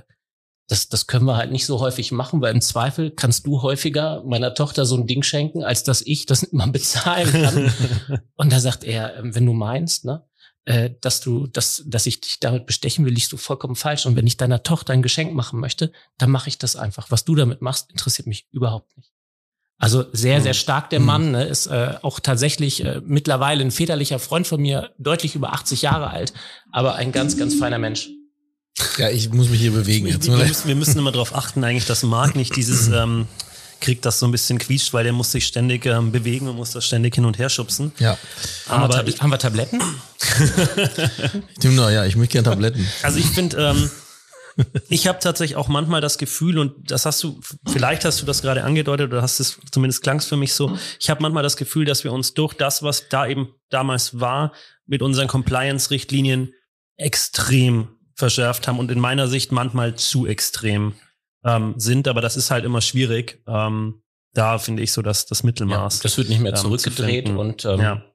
das, 0.67 0.87
das 0.87 1.07
können 1.07 1.25
wir 1.25 1.35
halt 1.35 1.51
nicht 1.51 1.65
so 1.65 1.79
häufig 1.79 2.11
machen, 2.11 2.41
weil 2.41 2.53
im 2.53 2.61
Zweifel 2.61 3.11
kannst 3.11 3.45
du 3.45 3.61
häufiger 3.61 4.23
meiner 4.23 4.53
Tochter 4.53 4.85
so 4.85 4.95
ein 4.95 5.07
Ding 5.07 5.23
schenken, 5.23 5.63
als 5.63 5.83
dass 5.83 6.01
ich 6.01 6.25
das 6.25 6.43
immer 6.43 6.67
bezahlen 6.71 7.31
kann. 7.31 7.73
und 8.35 8.51
da 8.51 8.59
sagt 8.59 8.83
er, 8.83 9.17
ähm, 9.17 9.35
wenn 9.35 9.45
du 9.45 9.53
meinst, 9.53 10.05
ne, 10.05 10.23
äh, 10.65 10.91
dass 11.01 11.21
du, 11.21 11.47
dass, 11.47 11.83
dass 11.85 12.05
ich 12.05 12.21
dich 12.21 12.39
damit 12.39 12.67
bestechen 12.67 13.05
will, 13.05 13.13
liegst 13.13 13.31
du 13.31 13.37
vollkommen 13.37 13.75
falsch. 13.75 14.05
Und 14.05 14.15
wenn 14.15 14.27
ich 14.27 14.37
deiner 14.37 14.63
Tochter 14.63 14.93
ein 14.93 15.01
Geschenk 15.01 15.33
machen 15.33 15.59
möchte, 15.59 15.91
dann 16.17 16.31
mache 16.31 16.49
ich 16.49 16.57
das 16.57 16.75
einfach. 16.75 17.11
Was 17.11 17.25
du 17.25 17.35
damit 17.35 17.61
machst, 17.61 17.91
interessiert 17.91 18.27
mich 18.27 18.47
überhaupt 18.51 18.95
nicht. 18.95 19.11
Also 19.81 20.05
sehr, 20.13 20.41
sehr 20.41 20.53
mhm. 20.53 20.57
stark 20.57 20.91
der. 20.91 20.99
Mann, 20.99 21.31
ne, 21.31 21.43
ist 21.45 21.65
äh, 21.65 21.95
auch 22.03 22.19
tatsächlich 22.19 22.85
äh, 22.85 23.01
mittlerweile 23.03 23.61
ein 23.61 23.71
väterlicher 23.71 24.19
Freund 24.19 24.45
von 24.45 24.61
mir, 24.61 24.91
deutlich 24.99 25.33
über 25.33 25.53
80 25.53 25.81
Jahre 25.81 26.11
alt, 26.11 26.33
aber 26.71 26.95
ein 26.95 27.11
ganz, 27.11 27.35
ganz 27.35 27.55
feiner 27.55 27.79
Mensch. 27.79 28.09
Ja, 28.97 29.09
ich 29.09 29.29
muss 29.31 29.49
mich 29.49 29.59
hier 29.59 29.71
bewegen. 29.71 30.07
Jetzt. 30.07 30.27
Wir, 30.27 30.37
müssen, 30.37 30.67
wir 30.67 30.75
müssen 30.75 30.97
immer 30.97 31.11
darauf 31.11 31.35
achten, 31.35 31.63
eigentlich, 31.63 31.85
dass 31.85 32.03
Marc 32.03 32.35
nicht 32.35 32.55
dieses 32.55 32.87
ähm, 32.93 33.27
kriegt, 33.79 34.05
das 34.05 34.19
so 34.19 34.27
ein 34.27 34.31
bisschen 34.31 34.59
quietscht, 34.59 34.93
weil 34.93 35.03
der 35.03 35.13
muss 35.13 35.31
sich 35.31 35.45
ständig 35.45 35.85
ähm, 35.85 36.11
bewegen 36.11 36.47
und 36.47 36.55
muss 36.55 36.71
das 36.71 36.85
ständig 36.85 37.15
hin 37.15 37.25
und 37.25 37.37
her 37.37 37.49
schubsen. 37.49 37.91
Ja. 37.99 38.17
Haben, 38.67 38.83
Aber 38.83 39.05
wir, 39.05 39.13
haben 39.19 39.29
wir 39.29 39.39
Tabletten? 39.39 39.81
Tim, 41.59 41.75
ja, 41.75 42.05
ich 42.05 42.15
möchte 42.15 42.33
gerne 42.33 42.49
Tabletten. 42.49 42.87
Also 43.03 43.17
ich 43.17 43.25
finde, 43.25 43.57
ähm, 43.57 43.89
ich 44.89 45.07
habe 45.07 45.19
tatsächlich 45.19 45.55
auch 45.55 45.67
manchmal 45.67 46.01
das 46.01 46.17
Gefühl, 46.17 46.59
und 46.59 46.91
das 46.91 47.05
hast 47.05 47.23
du, 47.23 47.39
vielleicht 47.71 48.05
hast 48.05 48.21
du 48.21 48.25
das 48.25 48.41
gerade 48.41 48.63
angedeutet 48.63 49.11
oder 49.11 49.21
hast 49.21 49.39
es, 49.39 49.57
zumindest 49.71 50.03
klang 50.03 50.17
es 50.17 50.25
für 50.25 50.37
mich 50.37 50.53
so, 50.53 50.77
ich 50.99 51.09
habe 51.09 51.21
manchmal 51.21 51.43
das 51.43 51.57
Gefühl, 51.57 51.85
dass 51.85 52.03
wir 52.03 52.13
uns 52.13 52.33
durch 52.33 52.53
das, 52.53 52.83
was 52.83 53.09
da 53.09 53.27
eben 53.27 53.53
damals 53.69 54.19
war, 54.19 54.53
mit 54.85 55.01
unseren 55.01 55.27
Compliance-Richtlinien 55.27 56.53
extrem 56.97 57.89
verschärft 58.21 58.67
haben 58.67 58.79
und 58.79 58.89
in 58.91 58.99
meiner 58.99 59.27
Sicht 59.27 59.51
manchmal 59.51 59.95
zu 59.95 60.25
extrem 60.25 60.93
ähm, 61.43 61.73
sind, 61.77 62.07
aber 62.07 62.21
das 62.21 62.37
ist 62.37 62.51
halt 62.51 62.63
immer 62.63 62.81
schwierig. 62.81 63.43
Ähm, 63.47 64.01
da 64.33 64.59
finde 64.59 64.83
ich 64.83 64.93
so 64.93 65.01
dass 65.01 65.25
das 65.25 65.43
Mittelmaß. 65.43 65.97
Ja, 65.97 66.03
das 66.03 66.17
wird 66.17 66.29
nicht 66.29 66.39
mehr 66.39 66.53
ähm, 66.53 66.57
zurückgedreht 66.57 67.27
zu 67.27 67.37
und 67.37 67.65
ähm, 67.65 67.79
ja. 67.81 68.05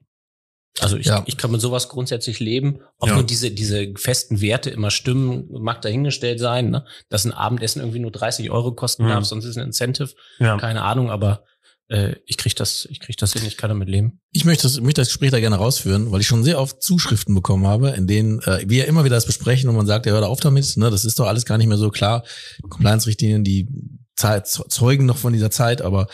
Also 0.79 0.97
ich, 0.97 1.07
ja. 1.07 1.23
ich 1.25 1.37
kann 1.37 1.51
mit 1.51 1.59
sowas 1.59 1.89
grundsätzlich 1.89 2.39
leben. 2.39 2.81
Ob 2.99 3.09
ja. 3.09 3.15
nur 3.15 3.23
diese, 3.23 3.49
diese 3.51 3.93
festen 3.95 4.41
Werte 4.41 4.69
immer 4.69 4.91
stimmen, 4.91 5.47
mag 5.49 5.81
dahingestellt 5.81 6.39
sein, 6.39 6.69
ne? 6.69 6.85
dass 7.09 7.25
ein 7.25 7.31
Abendessen 7.31 7.79
irgendwie 7.79 7.99
nur 7.99 8.11
30 8.11 8.51
Euro 8.51 8.73
kosten 8.73 9.05
mhm. 9.05 9.09
darf, 9.09 9.25
sonst 9.25 9.45
ist 9.45 9.57
ein 9.57 9.65
Incentive. 9.65 10.13
Ja. 10.39 10.57
Keine 10.57 10.83
Ahnung, 10.83 11.09
aber 11.09 11.43
äh, 11.89 12.15
ich 12.25 12.37
krieg 12.37 12.55
das, 12.55 12.87
ich 12.89 12.99
krieg 12.99 13.17
das 13.17 13.33
hin, 13.33 13.43
ich 13.45 13.57
kann 13.57 13.69
damit 13.69 13.87
leben. 13.87 14.19
Ich 14.31 14.45
möchte 14.45 14.63
das, 14.63 14.79
möchte 14.81 15.01
das 15.01 15.09
Gespräch 15.09 15.31
da 15.31 15.39
gerne 15.39 15.57
rausführen, 15.57 16.11
weil 16.11 16.21
ich 16.21 16.27
schon 16.27 16.43
sehr 16.43 16.59
oft 16.59 16.81
Zuschriften 16.81 17.33
bekommen 17.33 17.67
habe, 17.67 17.89
in 17.91 18.07
denen 18.07 18.41
äh, 18.41 18.63
wir 18.67 18.87
immer 18.87 19.03
wieder 19.03 19.15
das 19.15 19.25
besprechen 19.25 19.69
und 19.69 19.75
man 19.75 19.87
sagt, 19.87 20.05
ja, 20.05 20.11
hör 20.11 20.21
da 20.21 20.27
auf 20.27 20.39
damit, 20.39 20.77
ne, 20.77 20.89
das 20.89 21.05
ist 21.05 21.19
doch 21.19 21.27
alles 21.27 21.45
gar 21.45 21.57
nicht 21.57 21.67
mehr 21.67 21.77
so 21.77 21.89
klar. 21.89 22.23
Compliance-Richtlinien, 22.69 23.43
die 23.43 23.67
Zeit, 24.15 24.47
zeugen 24.47 25.05
noch 25.05 25.17
von 25.17 25.33
dieser 25.33 25.51
Zeit, 25.51 25.81
aber 25.81 26.07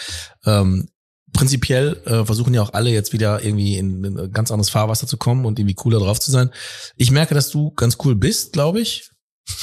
ähm, 0.45 0.89
prinzipiell 1.31 2.01
äh, 2.05 2.25
versuchen 2.25 2.53
ja 2.53 2.62
auch 2.62 2.73
alle 2.73 2.91
jetzt 2.91 3.12
wieder 3.12 3.43
irgendwie 3.43 3.77
in, 3.77 4.03
in 4.03 4.19
ein 4.19 4.31
ganz 4.31 4.51
anderes 4.51 4.69
Fahrwasser 4.69 5.07
zu 5.07 5.17
kommen 5.17 5.45
und 5.45 5.57
irgendwie 5.57 5.73
cooler 5.73 5.99
drauf 5.99 6.19
zu 6.19 6.31
sein. 6.31 6.51
Ich 6.95 7.12
merke, 7.12 7.33
dass 7.33 7.49
du 7.49 7.71
ganz 7.71 7.97
cool 8.03 8.15
bist, 8.15 8.53
glaube 8.53 8.81
ich. 8.81 9.09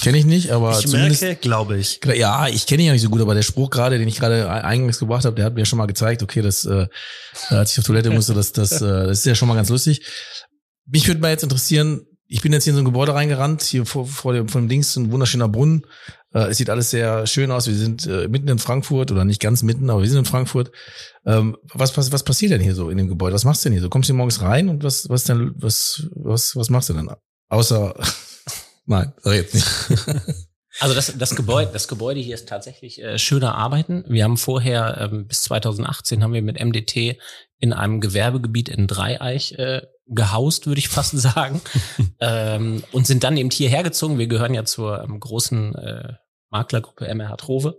Kenne 0.02 0.18
ich 0.18 0.26
nicht, 0.26 0.50
aber 0.50 0.78
ich 0.78 0.88
merke, 0.88 1.36
glaube 1.36 1.78
ich. 1.78 2.00
Ja, 2.14 2.48
ich 2.48 2.66
kenne 2.66 2.82
ihn 2.82 2.86
ja 2.88 2.92
nicht 2.92 3.02
so 3.02 3.08
gut, 3.08 3.20
aber 3.20 3.34
der 3.34 3.42
Spruch 3.42 3.70
gerade, 3.70 3.98
den 3.98 4.08
ich 4.08 4.18
gerade 4.18 4.50
eingangs 4.50 4.98
gebracht 4.98 5.24
habe, 5.24 5.36
der 5.36 5.46
hat 5.46 5.54
mir 5.54 5.64
schon 5.64 5.78
mal 5.78 5.86
gezeigt, 5.86 6.22
okay, 6.22 6.42
das, 6.42 6.64
äh, 6.64 6.86
als 7.48 7.72
ich 7.72 7.78
auf 7.78 7.84
Toilette 7.84 8.10
musste, 8.10 8.34
das, 8.34 8.52
das, 8.52 8.80
äh, 8.80 9.06
das 9.06 9.18
ist 9.18 9.26
ja 9.26 9.34
schon 9.34 9.48
mal 9.48 9.54
ganz 9.54 9.70
lustig. 9.70 10.04
Mich 10.86 11.06
würde 11.06 11.20
mal 11.20 11.30
jetzt 11.30 11.42
interessieren, 11.42 12.02
ich 12.26 12.42
bin 12.42 12.52
jetzt 12.52 12.64
hier 12.64 12.72
in 12.72 12.76
so 12.76 12.82
ein 12.82 12.86
Gebäude 12.86 13.14
reingerannt, 13.14 13.62
hier 13.62 13.84
vor, 13.86 14.06
vor 14.06 14.32
dem, 14.32 14.48
vor 14.48 14.60
dem 14.60 14.68
Dings, 14.68 14.96
ein 14.96 15.10
wunderschöner 15.10 15.48
Brunnen. 15.48 15.84
Äh, 16.32 16.48
es 16.50 16.58
sieht 16.58 16.70
alles 16.70 16.90
sehr 16.90 17.26
schön 17.26 17.50
aus. 17.50 17.66
Wir 17.66 17.74
sind 17.74 18.06
äh, 18.06 18.28
mitten 18.28 18.48
in 18.48 18.58
Frankfurt 18.58 19.10
oder 19.10 19.24
nicht 19.24 19.40
ganz 19.40 19.62
mitten, 19.62 19.90
aber 19.90 20.02
wir 20.02 20.08
sind 20.08 20.18
in 20.18 20.24
Frankfurt. 20.24 20.70
Ähm, 21.26 21.56
was, 21.74 21.96
was, 21.96 22.12
was 22.12 22.22
passiert 22.22 22.52
denn 22.52 22.60
hier 22.60 22.74
so 22.74 22.90
in 22.90 22.98
dem 22.98 23.08
Gebäude? 23.08 23.34
Was 23.34 23.44
machst 23.44 23.64
du 23.64 23.68
denn 23.68 23.74
hier 23.74 23.82
so? 23.82 23.88
Kommst 23.88 24.08
du 24.08 24.14
morgens 24.14 24.40
rein 24.42 24.68
und 24.68 24.84
was, 24.84 25.08
was 25.08 25.24
denn, 25.24 25.52
was, 25.56 26.06
was, 26.14 26.54
was 26.54 26.70
machst 26.70 26.88
du 26.88 26.92
denn? 26.92 27.10
Außer 27.48 27.94
Nein, 28.86 29.12
sag 29.22 29.34
jetzt 29.34 29.54
nicht. 29.54 30.46
Also 30.78 30.94
das, 30.94 31.18
das 31.18 31.34
Gebäude, 31.34 31.70
das 31.72 31.88
Gebäude 31.88 32.20
hier 32.20 32.34
ist 32.34 32.48
tatsächlich 32.48 33.02
äh, 33.02 33.18
schöner 33.18 33.56
Arbeiten. 33.56 34.04
Wir 34.06 34.24
haben 34.24 34.36
vorher 34.36 34.98
ähm, 35.00 35.26
bis 35.26 35.42
2018 35.42 36.22
haben 36.22 36.32
wir 36.32 36.42
mit 36.42 36.62
MDT 36.62 37.18
in 37.58 37.72
einem 37.72 38.00
Gewerbegebiet 38.00 38.68
in 38.68 38.86
Dreieich 38.86 39.52
äh, 39.58 39.82
gehaust, 40.06 40.66
würde 40.66 40.78
ich 40.78 40.88
fast 40.90 41.18
sagen. 41.18 41.60
ähm, 42.20 42.84
und 42.92 43.06
sind 43.06 43.24
dann 43.24 43.36
eben 43.36 43.50
hierher 43.50 43.82
gezogen. 43.82 44.18
Wir 44.18 44.28
gehören 44.28 44.54
ja 44.54 44.64
zur 44.64 45.02
ähm, 45.02 45.18
großen 45.18 45.74
äh, 45.74 46.14
Maklergruppe 46.50 47.12
MRH 47.12 47.36
Trove. 47.36 47.78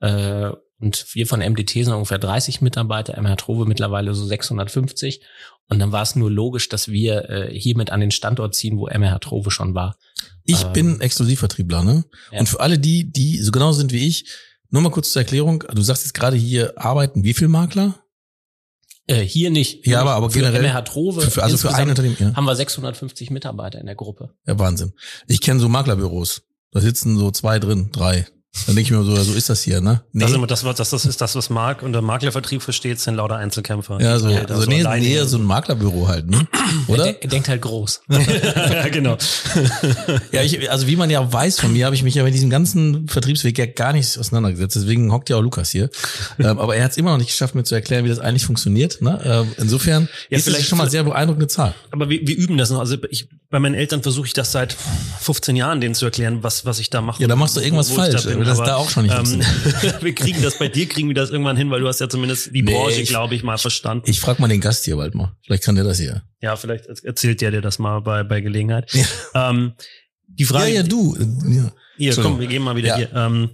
Äh, 0.00 0.50
und 0.82 1.06
wir 1.14 1.26
von 1.26 1.40
MDT 1.40 1.70
sind 1.70 1.92
ungefähr 1.92 2.18
30 2.18 2.60
Mitarbeiter, 2.60 3.20
MRH 3.20 3.36
Trove 3.36 3.66
mittlerweile 3.66 4.14
so 4.14 4.26
650. 4.26 5.22
Und 5.68 5.78
dann 5.78 5.92
war 5.92 6.02
es 6.02 6.16
nur 6.16 6.30
logisch, 6.30 6.68
dass 6.68 6.88
wir 6.88 7.30
äh, 7.30 7.58
hiermit 7.58 7.90
an 7.90 8.00
den 8.00 8.10
Standort 8.10 8.54
ziehen, 8.54 8.76
wo 8.76 8.88
MRH 8.88 9.20
Trove 9.20 9.50
schon 9.50 9.74
war. 9.74 9.96
Ich 10.44 10.64
ähm, 10.64 10.72
bin 10.72 11.00
Exklusivvertriebler, 11.00 11.84
ne? 11.84 12.04
Ja. 12.32 12.40
Und 12.40 12.48
für 12.48 12.60
alle 12.60 12.78
die, 12.78 13.10
die 13.10 13.38
so 13.38 13.52
genau 13.52 13.72
sind 13.72 13.92
wie 13.92 14.08
ich, 14.08 14.28
nur 14.70 14.82
mal 14.82 14.90
kurz 14.90 15.12
zur 15.12 15.22
Erklärung. 15.22 15.64
Du 15.72 15.82
sagst 15.82 16.04
jetzt 16.04 16.14
gerade 16.14 16.36
hier 16.36 16.74
arbeiten 16.76 17.22
wie 17.22 17.34
viel 17.34 17.48
Makler? 17.48 17.94
Äh, 19.06 19.20
hier 19.20 19.50
nicht. 19.50 19.86
Ja, 19.86 20.00
aber, 20.00 20.12
aber 20.14 20.30
für 20.30 20.40
generell. 20.40 20.62
MRH 20.62 20.82
Trove. 20.82 21.20
Für, 21.22 21.44
also 21.44 21.56
für 21.56 21.74
ein 21.74 21.88
Unternehmen. 21.88 22.16
Ja. 22.18 22.34
Haben 22.34 22.44
wir 22.44 22.56
650 22.56 23.30
Mitarbeiter 23.30 23.78
in 23.78 23.86
der 23.86 23.94
Gruppe. 23.94 24.34
Ja, 24.46 24.58
Wahnsinn. 24.58 24.94
Ich 25.28 25.40
kenne 25.40 25.60
so 25.60 25.68
Maklerbüros. 25.68 26.42
Da 26.72 26.80
sitzen 26.80 27.18
so 27.18 27.30
zwei 27.30 27.58
drin, 27.60 27.90
drei. 27.92 28.26
Dann 28.66 28.76
denke 28.76 28.82
ich 28.82 28.90
mir 28.90 29.02
so, 29.02 29.16
so 29.16 29.32
ist 29.32 29.48
das 29.48 29.62
hier, 29.62 29.80
ne? 29.80 30.02
Nee. 30.12 30.24
Das, 30.24 30.32
ist 30.32 30.50
das, 30.50 30.64
was, 30.64 30.76
das, 30.76 30.90
das 30.90 31.06
ist 31.06 31.20
das, 31.22 31.34
was 31.34 31.48
Marc 31.48 31.82
unter 31.82 32.02
Maklervertrieb 32.02 32.60
versteht, 32.60 33.00
sind 33.00 33.14
lauter 33.14 33.36
Einzelkämpfer. 33.36 33.98
Ja, 33.98 34.18
so, 34.18 34.28
also 34.28 34.66
nee, 34.68 34.84
nee, 35.00 35.22
so 35.24 35.38
ein 35.38 35.44
Maklerbüro 35.44 36.06
halt, 36.06 36.28
ne? 36.28 36.46
Oder? 36.86 37.06
Er, 37.06 37.28
denkt 37.28 37.48
halt 37.48 37.62
groß. 37.62 38.02
ja, 38.08 38.88
genau. 38.88 39.16
ja, 40.32 40.42
ich, 40.42 40.70
also 40.70 40.86
wie 40.86 40.96
man 40.96 41.08
ja 41.08 41.32
weiß 41.32 41.60
von 41.60 41.72
mir, 41.72 41.86
habe 41.86 41.94
ich 41.94 42.02
mich 42.02 42.14
ja 42.14 42.24
mit 42.24 42.34
diesem 42.34 42.50
ganzen 42.50 43.08
Vertriebsweg 43.08 43.56
ja 43.56 43.64
gar 43.64 43.94
nicht 43.94 44.18
auseinandergesetzt. 44.18 44.76
Deswegen 44.76 45.10
hockt 45.12 45.30
ja 45.30 45.36
auch 45.36 45.42
Lukas 45.42 45.70
hier. 45.70 45.88
ähm, 46.38 46.58
aber 46.58 46.76
er 46.76 46.84
hat 46.84 46.90
es 46.90 46.98
immer 46.98 47.12
noch 47.12 47.18
nicht 47.18 47.30
geschafft, 47.30 47.54
mir 47.54 47.64
zu 47.64 47.74
erklären, 47.74 48.04
wie 48.04 48.10
das 48.10 48.18
eigentlich 48.18 48.44
funktioniert. 48.44 49.00
Ne? 49.00 49.18
Ähm, 49.24 49.52
insofern 49.56 50.10
ja, 50.28 50.36
ist 50.36 50.44
vielleicht 50.44 50.68
schon 50.68 50.76
mal 50.76 50.90
sehr 50.90 51.04
beeindruckende 51.04 51.48
Zahl. 51.48 51.74
Aber 51.90 52.10
wir, 52.10 52.20
wir 52.26 52.36
üben 52.36 52.58
das 52.58 52.68
noch. 52.68 52.80
Also 52.80 52.96
ich, 53.08 53.28
bei 53.48 53.58
meinen 53.58 53.74
Eltern 53.74 54.02
versuche 54.02 54.26
ich 54.26 54.34
das 54.34 54.52
seit 54.52 54.76
15 55.20 55.56
Jahren, 55.56 55.80
denen 55.80 55.94
zu 55.94 56.04
erklären, 56.04 56.42
was, 56.42 56.66
was 56.66 56.78
ich 56.78 56.90
da 56.90 57.00
mache. 57.00 57.22
Ja, 57.22 57.28
da 57.28 57.36
machst 57.36 57.56
du 57.56 57.60
irgendwas 57.60 57.90
falsch. 57.90 58.26
Bin, 58.42 58.48
das 58.48 58.58
aber, 58.58 58.66
da 58.68 58.76
auch 58.76 58.90
schon 58.90 59.04
nicht 59.04 59.16
ähm, 59.16 59.40
wir 60.00 60.14
kriegen 60.14 60.42
das 60.42 60.58
bei 60.58 60.68
dir, 60.68 60.88
kriegen 60.88 61.08
wir 61.08 61.14
das 61.14 61.30
irgendwann 61.30 61.56
hin, 61.56 61.70
weil 61.70 61.80
du 61.80 61.88
hast 61.88 62.00
ja 62.00 62.08
zumindest 62.08 62.54
die 62.54 62.62
nee, 62.62 62.72
Branche, 62.72 63.02
glaube 63.04 63.34
ich, 63.34 63.42
mal 63.42 63.58
verstanden. 63.58 64.10
Ich 64.10 64.20
frage 64.20 64.40
mal 64.40 64.48
den 64.48 64.60
Gast 64.60 64.84
hier 64.84 64.96
bald 64.96 65.14
mal. 65.14 65.36
Vielleicht 65.44 65.64
kann 65.64 65.74
der 65.74 65.84
das 65.84 65.98
hier. 65.98 66.22
Ja, 66.40 66.56
vielleicht 66.56 66.86
erzählt 67.04 67.40
der 67.40 67.50
dir 67.50 67.60
das 67.60 67.78
mal 67.78 68.00
bei, 68.00 68.22
bei 68.22 68.40
Gelegenheit. 68.40 68.92
Ja. 68.92 69.50
Ähm, 69.50 69.72
die 70.26 70.44
Frage. 70.44 70.70
Ja, 70.70 70.76
ja, 70.76 70.82
du. 70.82 71.16
Ja. 71.48 71.72
Hier, 71.96 72.16
komm, 72.16 72.40
wir 72.40 72.46
gehen 72.46 72.62
mal 72.62 72.76
wieder 72.76 72.88
ja. 72.88 72.96
hier. 72.96 73.12
Ähm, 73.14 73.50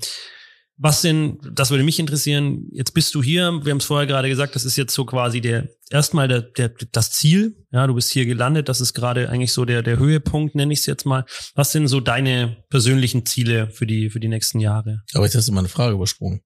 was 0.78 1.02
denn, 1.02 1.38
das 1.52 1.70
würde 1.70 1.82
mich 1.82 1.98
interessieren, 1.98 2.68
jetzt 2.72 2.94
bist 2.94 3.14
du 3.14 3.22
hier, 3.22 3.52
wir 3.64 3.70
haben 3.70 3.78
es 3.78 3.84
vorher 3.84 4.06
gerade 4.06 4.28
gesagt, 4.28 4.54
das 4.54 4.64
ist 4.64 4.76
jetzt 4.76 4.94
so 4.94 5.04
quasi 5.04 5.40
der, 5.40 5.68
erstmal 5.90 6.28
der, 6.28 6.42
der, 6.42 6.70
das 6.92 7.10
Ziel, 7.10 7.66
ja, 7.72 7.86
du 7.86 7.94
bist 7.94 8.12
hier 8.12 8.26
gelandet, 8.26 8.68
das 8.68 8.80
ist 8.80 8.94
gerade 8.94 9.28
eigentlich 9.28 9.52
so 9.52 9.64
der, 9.64 9.82
der 9.82 9.98
Höhepunkt, 9.98 10.54
nenne 10.54 10.72
ich 10.72 10.80
es 10.80 10.86
jetzt 10.86 11.04
mal. 11.04 11.24
Was 11.54 11.72
sind 11.72 11.88
so 11.88 12.00
deine 12.00 12.64
persönlichen 12.70 13.26
Ziele 13.26 13.70
für 13.70 13.86
die, 13.86 14.08
für 14.08 14.20
die 14.20 14.28
nächsten 14.28 14.60
Jahre? 14.60 15.02
Aber 15.14 15.24
jetzt 15.24 15.34
hast 15.34 15.48
du 15.48 15.52
mal 15.52 15.60
eine 15.60 15.68
Frage 15.68 15.94
übersprungen. 15.94 16.42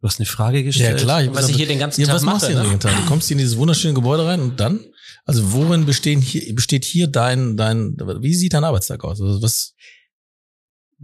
Du 0.00 0.08
hast 0.08 0.20
eine 0.20 0.26
Frage 0.26 0.62
gestellt? 0.62 0.98
Ja 0.98 1.04
klar. 1.04 1.22
Ich 1.24 1.34
was 1.34 1.48
ich 1.48 1.56
hier 1.56 1.66
den 1.66 1.78
ganzen 1.78 2.02
ja, 2.02 2.06
Tag 2.06 2.16
was 2.16 2.22
mache. 2.22 2.52
Du, 2.52 2.62
ne? 2.62 2.78
du 2.78 3.06
kommst 3.06 3.26
hier 3.26 3.36
in 3.36 3.38
dieses 3.38 3.56
wunderschöne 3.56 3.94
Gebäude 3.94 4.26
rein 4.26 4.40
und 4.40 4.60
dann? 4.60 4.80
Also 5.24 5.52
worin 5.52 5.86
bestehen 5.86 6.20
hier, 6.20 6.54
besteht 6.54 6.84
hier 6.84 7.06
dein, 7.06 7.56
dein, 7.56 7.96
wie 8.20 8.34
sieht 8.34 8.52
dein 8.52 8.64
Arbeitstag 8.64 9.02
aus? 9.02 9.20
Also 9.20 9.40
was, 9.40 9.74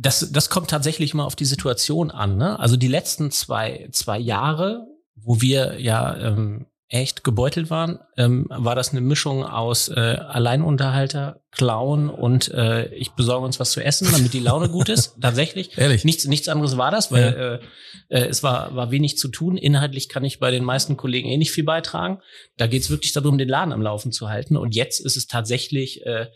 das, 0.01 0.33
das 0.33 0.49
kommt 0.49 0.71
tatsächlich 0.71 1.13
mal 1.15 1.25
auf 1.25 1.37
die 1.37 1.45
Situation 1.45 2.11
an. 2.11 2.37
Ne? 2.37 2.59
Also 2.59 2.77
die 2.77 2.89
letzten 2.89 3.31
zwei, 3.31 3.89
zwei 3.93 4.19
Jahre, 4.19 4.87
wo 5.15 5.41
wir 5.43 5.79
ja 5.79 6.17
ähm, 6.17 6.67
echt 6.89 7.23
gebeutelt 7.23 7.69
waren, 7.71 7.99
ähm, 8.17 8.47
war 8.49 8.75
das 8.75 8.91
eine 8.91 9.03
Mischung 9.03 9.45
aus 9.45 9.89
äh, 9.89 10.01
Alleinunterhalter, 10.01 11.43
Clown 11.53 12.09
und 12.09 12.49
äh, 12.49 12.93
ich 12.95 13.11
besorge 13.11 13.45
uns 13.45 13.61
was 13.61 13.73
zu 13.73 13.85
essen, 13.85 14.09
damit 14.11 14.33
die 14.33 14.41
Laune 14.41 14.71
gut 14.71 14.89
ist. 14.89 15.17
Tatsächlich. 15.21 15.77
Ehrlich? 15.77 16.05
Nichts, 16.05 16.25
nichts 16.25 16.49
anderes 16.49 16.79
war 16.79 16.91
das, 16.91 17.13
weil 17.13 17.23
ja. 17.23 18.17
äh, 18.17 18.25
äh, 18.25 18.29
es 18.29 18.43
war, 18.43 18.75
war 18.75 18.91
wenig 18.91 19.19
zu 19.19 19.29
tun. 19.29 19.59
Inhaltlich 19.59 20.09
kann 20.09 20.25
ich 20.25 20.41
bei 20.41 20.51
den 20.51 20.65
meisten 20.65 20.97
Kollegen 20.97 21.29
eh 21.29 21.37
nicht 21.37 21.53
viel 21.53 21.65
beitragen. 21.65 22.21
Da 22.57 22.67
geht 22.67 22.83
es 22.83 22.91
wirklich 22.91 23.13
darum, 23.13 23.37
den 23.37 23.49
Laden 23.49 23.73
am 23.73 23.83
Laufen 23.83 24.13
zu 24.13 24.31
halten. 24.31 24.57
Und 24.57 24.75
jetzt 24.75 24.99
ist 24.99 25.17
es 25.17 25.27
tatsächlich 25.27 26.07
äh, 26.07 26.29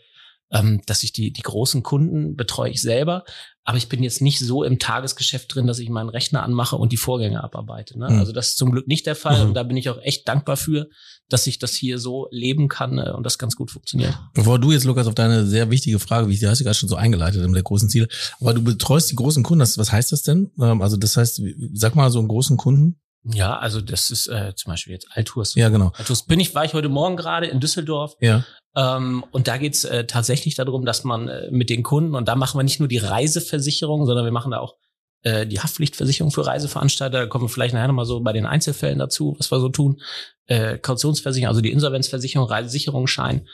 ähm, 0.51 0.81
dass 0.85 1.03
ich 1.03 1.11
die, 1.11 1.31
die 1.31 1.41
großen 1.41 1.83
Kunden 1.83 2.35
betreue 2.35 2.71
ich 2.71 2.81
selber, 2.81 3.23
aber 3.63 3.77
ich 3.77 3.89
bin 3.89 4.03
jetzt 4.03 4.21
nicht 4.21 4.39
so 4.39 4.63
im 4.63 4.77
Tagesgeschäft 4.77 5.53
drin, 5.53 5.65
dass 5.65 5.79
ich 5.79 5.89
meinen 5.89 6.09
Rechner 6.09 6.43
anmache 6.43 6.75
und 6.75 6.91
die 6.91 6.97
Vorgänge 6.97 7.43
abarbeite. 7.43 7.97
Ne? 7.97 8.09
Mhm. 8.09 8.19
Also 8.19 8.31
das 8.31 8.49
ist 8.49 8.57
zum 8.57 8.71
Glück 8.71 8.87
nicht 8.87 9.07
der 9.07 9.15
Fall 9.15 9.41
mhm. 9.41 9.49
und 9.49 9.53
da 9.55 9.63
bin 9.63 9.75
ich 9.75 9.89
auch 9.89 9.99
echt 10.01 10.27
dankbar 10.27 10.55
für, 10.55 10.87
dass 11.29 11.47
ich 11.47 11.57
das 11.57 11.73
hier 11.73 11.97
so 11.97 12.27
leben 12.29 12.67
kann 12.67 12.99
äh, 12.99 13.11
und 13.11 13.25
das 13.25 13.39
ganz 13.39 13.55
gut 13.55 13.71
funktioniert. 13.71 14.15
Bevor 14.35 14.59
du 14.59 14.71
jetzt, 14.71 14.83
Lukas, 14.83 15.07
auf 15.07 15.15
deine 15.15 15.47
sehr 15.47 15.71
wichtige 15.71 15.97
Frage, 15.97 16.29
wie 16.29 16.33
ich 16.33 16.39
die 16.39 16.47
hast 16.47 16.59
du 16.59 16.63
gerade 16.63 16.77
schon 16.77 16.89
so 16.89 16.95
eingeleitet 16.95 17.43
in 17.43 17.53
der 17.53 17.63
großen 17.63 17.89
Ziele, 17.89 18.07
aber 18.39 18.53
du 18.53 18.63
betreust 18.63 19.09
die 19.09 19.15
großen 19.15 19.43
Kunden, 19.43 19.61
was 19.61 19.91
heißt 19.91 20.11
das 20.11 20.21
denn? 20.21 20.51
Ähm, 20.61 20.83
also 20.83 20.95
das 20.95 21.17
heißt, 21.17 21.41
sag 21.73 21.95
mal 21.95 22.11
so 22.11 22.19
einen 22.19 22.27
großen 22.27 22.57
Kunden. 22.57 22.99
Ja, 23.33 23.57
also 23.57 23.81
das 23.81 24.11
ist 24.11 24.27
äh, 24.27 24.53
zum 24.55 24.71
Beispiel 24.71 24.93
jetzt 24.93 25.07
Altours. 25.11 25.55
Ja, 25.55 25.69
genau. 25.69 25.91
Altours 25.95 26.25
bin 26.25 26.39
ich, 26.39 26.53
war 26.53 26.63
ich 26.63 26.73
heute 26.73 26.89
Morgen 26.89 27.17
gerade 27.17 27.47
in 27.47 27.59
Düsseldorf. 27.59 28.13
Ja. 28.19 28.45
Ähm, 28.75 29.23
und 29.31 29.47
da 29.47 29.57
geht's 29.57 29.83
äh, 29.83 30.05
tatsächlich 30.05 30.55
darum, 30.55 30.85
dass 30.85 31.03
man 31.03 31.27
äh, 31.27 31.49
mit 31.49 31.69
den 31.69 31.81
Kunden, 31.81 32.13
und 32.13 32.27
da 32.27 32.35
machen 32.35 32.59
wir 32.59 32.63
nicht 32.63 32.79
nur 32.79 32.87
die 32.87 32.97
Reiseversicherung, 32.97 34.05
sondern 34.05 34.25
wir 34.25 34.31
machen 34.31 34.51
da 34.51 34.59
auch 34.59 34.75
äh, 35.23 35.47
die 35.47 35.59
Haftpflichtversicherung 35.59 36.31
für 36.31 36.45
Reiseveranstalter. 36.45 37.21
Da 37.21 37.25
kommen 37.25 37.45
wir 37.45 37.49
vielleicht 37.49 37.73
nachher 37.73 37.87
nochmal 37.87 38.05
so 38.05 38.19
bei 38.19 38.31
den 38.31 38.45
Einzelfällen 38.45 38.99
dazu, 38.99 39.35
was 39.39 39.51
wir 39.51 39.59
so 39.59 39.69
tun. 39.69 40.01
Äh, 40.45 40.77
Kautionsversicherung, 40.77 41.49
also 41.49 41.61
die 41.61 41.71
Insolvenzversicherung, 41.71 42.47
Reisesicherungsschein. 42.47 43.47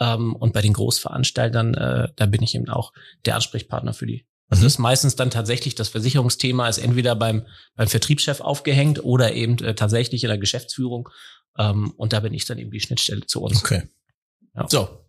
Ähm, 0.00 0.34
und 0.36 0.54
bei 0.54 0.62
den 0.62 0.72
Großveranstaltern, 0.72 1.74
äh, 1.74 2.08
da 2.16 2.26
bin 2.26 2.42
ich 2.42 2.54
eben 2.54 2.70
auch 2.70 2.92
der 3.26 3.34
Ansprechpartner 3.34 3.92
für 3.92 4.06
die. 4.06 4.26
Also 4.48 4.60
mhm. 4.60 4.64
das 4.64 4.72
ist 4.74 4.78
meistens 4.78 5.16
dann 5.16 5.30
tatsächlich 5.30 5.74
das 5.74 5.88
Versicherungsthema 5.88 6.68
ist 6.68 6.78
entweder 6.78 7.14
beim, 7.14 7.46
beim 7.76 7.88
Vertriebschef 7.88 8.40
aufgehängt 8.40 9.04
oder 9.04 9.32
eben 9.34 9.58
äh, 9.58 9.74
tatsächlich 9.74 10.24
in 10.24 10.28
der 10.28 10.38
Geschäftsführung. 10.38 11.08
Ähm, 11.58 11.92
und 11.96 12.12
da 12.12 12.20
bin 12.20 12.34
ich 12.34 12.44
dann 12.44 12.58
eben 12.58 12.70
die 12.70 12.80
Schnittstelle 12.80 13.26
zu 13.26 13.42
uns. 13.42 13.62
Okay. 13.62 13.82
Ja. 14.54 14.66
So. 14.68 15.04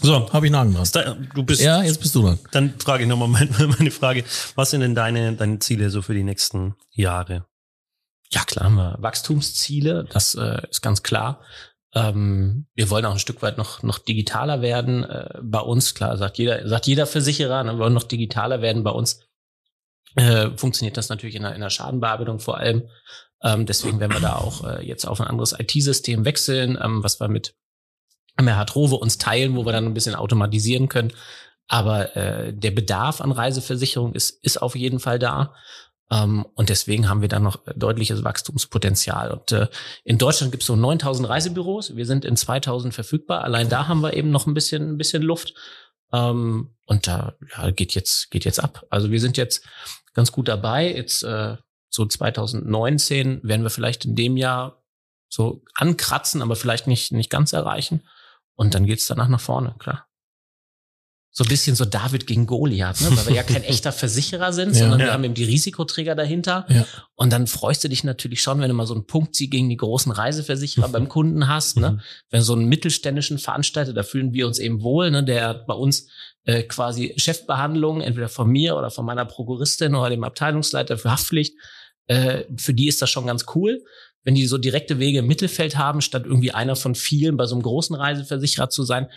So, 0.00 0.32
habe 0.32 0.46
ich 0.46 0.52
Nagen 0.52 0.74
dran. 0.74 1.28
Du 1.34 1.42
bist, 1.42 1.60
ja, 1.60 1.82
jetzt 1.82 2.00
bist 2.00 2.14
du 2.14 2.22
dran. 2.22 2.38
Dann 2.52 2.78
frage 2.78 3.02
ich 3.02 3.08
nochmal 3.08 3.26
meine, 3.26 3.50
meine 3.78 3.90
Frage. 3.90 4.24
Was 4.54 4.70
sind 4.70 4.80
denn 4.80 4.94
deine, 4.94 5.32
deine 5.32 5.58
Ziele 5.58 5.90
so 5.90 6.02
für 6.02 6.14
die 6.14 6.22
nächsten 6.22 6.76
Jahre? 6.90 7.46
Ja, 8.30 8.44
klar 8.44 8.66
haben 8.66 8.74
wir 8.74 8.96
Wachstumsziele, 9.00 10.04
das 10.04 10.34
äh, 10.34 10.60
ist 10.70 10.82
ganz 10.82 11.02
klar. 11.02 11.40
Ähm, 11.94 12.66
wir 12.74 12.90
wollen 12.90 13.04
auch 13.06 13.12
ein 13.12 13.18
Stück 13.18 13.42
weit 13.42 13.58
noch, 13.58 13.82
noch 13.82 13.98
digitaler 13.98 14.60
werden. 14.60 15.04
Äh, 15.04 15.38
bei 15.42 15.60
uns, 15.60 15.94
klar, 15.94 16.16
sagt 16.16 16.38
jeder, 16.38 16.68
sagt 16.68 16.86
jeder 16.86 17.06
Versicherer, 17.06 17.64
wir 17.64 17.78
wollen 17.78 17.94
noch 17.94 18.04
digitaler 18.04 18.60
werden. 18.60 18.84
Bei 18.84 18.90
uns 18.90 19.26
äh, 20.16 20.50
funktioniert 20.56 20.96
das 20.96 21.08
natürlich 21.08 21.36
in 21.36 21.42
der, 21.42 21.54
in 21.54 21.60
der 21.60 21.70
Schadenbearbeitung 21.70 22.40
vor 22.40 22.58
allem. 22.58 22.88
Ähm, 23.42 23.66
deswegen 23.66 24.00
werden 24.00 24.12
wir 24.12 24.20
da 24.20 24.36
auch 24.36 24.64
äh, 24.64 24.86
jetzt 24.86 25.06
auf 25.06 25.20
ein 25.20 25.26
anderes 25.26 25.58
IT-System 25.58 26.24
wechseln, 26.24 26.78
ähm, 26.82 27.02
was 27.04 27.20
wir 27.20 27.28
mit 27.28 27.54
MRH 28.40 28.64
Trove 28.66 28.96
uns 28.96 29.18
teilen, 29.18 29.56
wo 29.56 29.64
wir 29.64 29.72
dann 29.72 29.86
ein 29.86 29.94
bisschen 29.94 30.14
automatisieren 30.14 30.88
können. 30.88 31.12
Aber 31.68 32.16
äh, 32.16 32.52
der 32.52 32.70
Bedarf 32.70 33.20
an 33.20 33.32
Reiseversicherung 33.32 34.14
ist, 34.14 34.42
ist 34.42 34.60
auf 34.60 34.74
jeden 34.74 35.00
Fall 35.00 35.18
da. 35.18 35.54
Ähm, 36.10 36.46
und 36.54 36.68
deswegen 36.68 37.08
haben 37.08 37.20
wir 37.20 37.28
da 37.28 37.38
noch 37.38 37.60
deutliches 37.76 38.24
Wachstumspotenzial. 38.24 39.30
Und 39.32 39.52
äh, 39.52 39.68
in 40.04 40.18
Deutschland 40.18 40.52
gibt 40.52 40.62
es 40.62 40.66
so 40.66 40.76
9000 40.76 41.28
Reisebüros. 41.28 41.96
Wir 41.96 42.06
sind 42.06 42.24
in 42.24 42.36
2000 42.36 42.94
verfügbar. 42.94 43.44
Allein 43.44 43.68
da 43.68 43.88
haben 43.88 44.00
wir 44.00 44.14
eben 44.14 44.30
noch 44.30 44.46
ein 44.46 44.54
bisschen, 44.54 44.90
ein 44.90 44.98
bisschen 44.98 45.22
Luft. 45.22 45.54
Ähm, 46.12 46.74
und 46.86 47.06
da 47.06 47.34
ja, 47.56 47.70
geht 47.70 47.94
jetzt, 47.94 48.30
geht 48.30 48.44
jetzt 48.44 48.62
ab. 48.62 48.86
Also 48.90 49.10
wir 49.10 49.20
sind 49.20 49.36
jetzt 49.36 49.64
ganz 50.14 50.32
gut 50.32 50.48
dabei. 50.48 50.92
Jetzt 50.94 51.22
äh, 51.22 51.56
so 51.90 52.06
2019 52.06 53.40
werden 53.42 53.62
wir 53.62 53.70
vielleicht 53.70 54.04
in 54.04 54.16
dem 54.16 54.36
Jahr 54.36 54.82
so 55.28 55.62
ankratzen, 55.74 56.40
aber 56.40 56.56
vielleicht 56.56 56.86
nicht, 56.86 57.12
nicht 57.12 57.30
ganz 57.30 57.52
erreichen. 57.52 58.02
Und 58.54 58.74
dann 58.74 58.86
geht's 58.86 59.06
danach 59.06 59.28
nach 59.28 59.40
vorne, 59.40 59.74
klar. 59.78 60.07
So 61.30 61.44
ein 61.44 61.48
bisschen 61.48 61.76
so 61.76 61.84
David 61.84 62.26
gegen 62.26 62.46
Goliath, 62.46 63.00
ne? 63.00 63.16
weil 63.16 63.26
wir 63.26 63.34
ja 63.34 63.42
kein 63.42 63.62
echter 63.64 63.92
Versicherer 63.92 64.52
sind, 64.52 64.74
ja, 64.74 64.80
sondern 64.80 65.00
ja. 65.00 65.06
wir 65.06 65.12
haben 65.12 65.24
eben 65.24 65.34
die 65.34 65.44
Risikoträger 65.44 66.14
dahinter. 66.14 66.66
Ja. 66.68 66.86
Und 67.14 67.32
dann 67.32 67.46
freust 67.46 67.84
du 67.84 67.88
dich 67.88 68.02
natürlich 68.02 68.42
schon, 68.42 68.60
wenn 68.60 68.68
du 68.68 68.74
mal 68.74 68.86
so 68.86 68.94
einen 68.94 69.06
Punktsieg 69.06 69.50
gegen 69.50 69.68
die 69.68 69.76
großen 69.76 70.10
Reiseversicherer 70.10 70.88
beim 70.92 71.08
Kunden 71.08 71.46
hast. 71.46 71.78
Ne? 71.78 71.92
Mhm. 71.92 72.00
Wenn 72.30 72.42
so 72.42 72.54
einen 72.54 72.66
mittelständischen 72.66 73.38
Veranstalter, 73.38 73.92
da 73.92 74.02
fühlen 74.02 74.32
wir 74.32 74.46
uns 74.46 74.58
eben 74.58 74.82
wohl, 74.82 75.10
ne? 75.10 75.22
der 75.22 75.54
bei 75.54 75.74
uns 75.74 76.08
äh, 76.44 76.62
quasi 76.62 77.14
Chefbehandlung, 77.16 78.00
entweder 78.00 78.28
von 78.28 78.48
mir 78.48 78.76
oder 78.76 78.90
von 78.90 79.04
meiner 79.04 79.24
Prokuristin 79.24 79.94
oder 79.94 80.10
dem 80.10 80.24
Abteilungsleiter 80.24 80.98
für 80.98 81.12
Haftpflicht, 81.12 81.54
äh, 82.06 82.44
für 82.56 82.74
die 82.74 82.88
ist 82.88 83.00
das 83.02 83.10
schon 83.10 83.26
ganz 83.26 83.44
cool 83.54 83.80
wenn 84.28 84.34
die 84.34 84.46
so 84.46 84.58
direkte 84.58 84.98
Wege 84.98 85.20
im 85.20 85.26
Mittelfeld 85.26 85.78
haben, 85.78 86.02
statt 86.02 86.24
irgendwie 86.26 86.52
einer 86.52 86.76
von 86.76 86.94
vielen 86.94 87.38
bei 87.38 87.46
so 87.46 87.54
einem 87.54 87.62
großen 87.62 87.96
Reiseversicherer 87.96 88.68
zu 88.68 88.82
sein. 88.82 89.08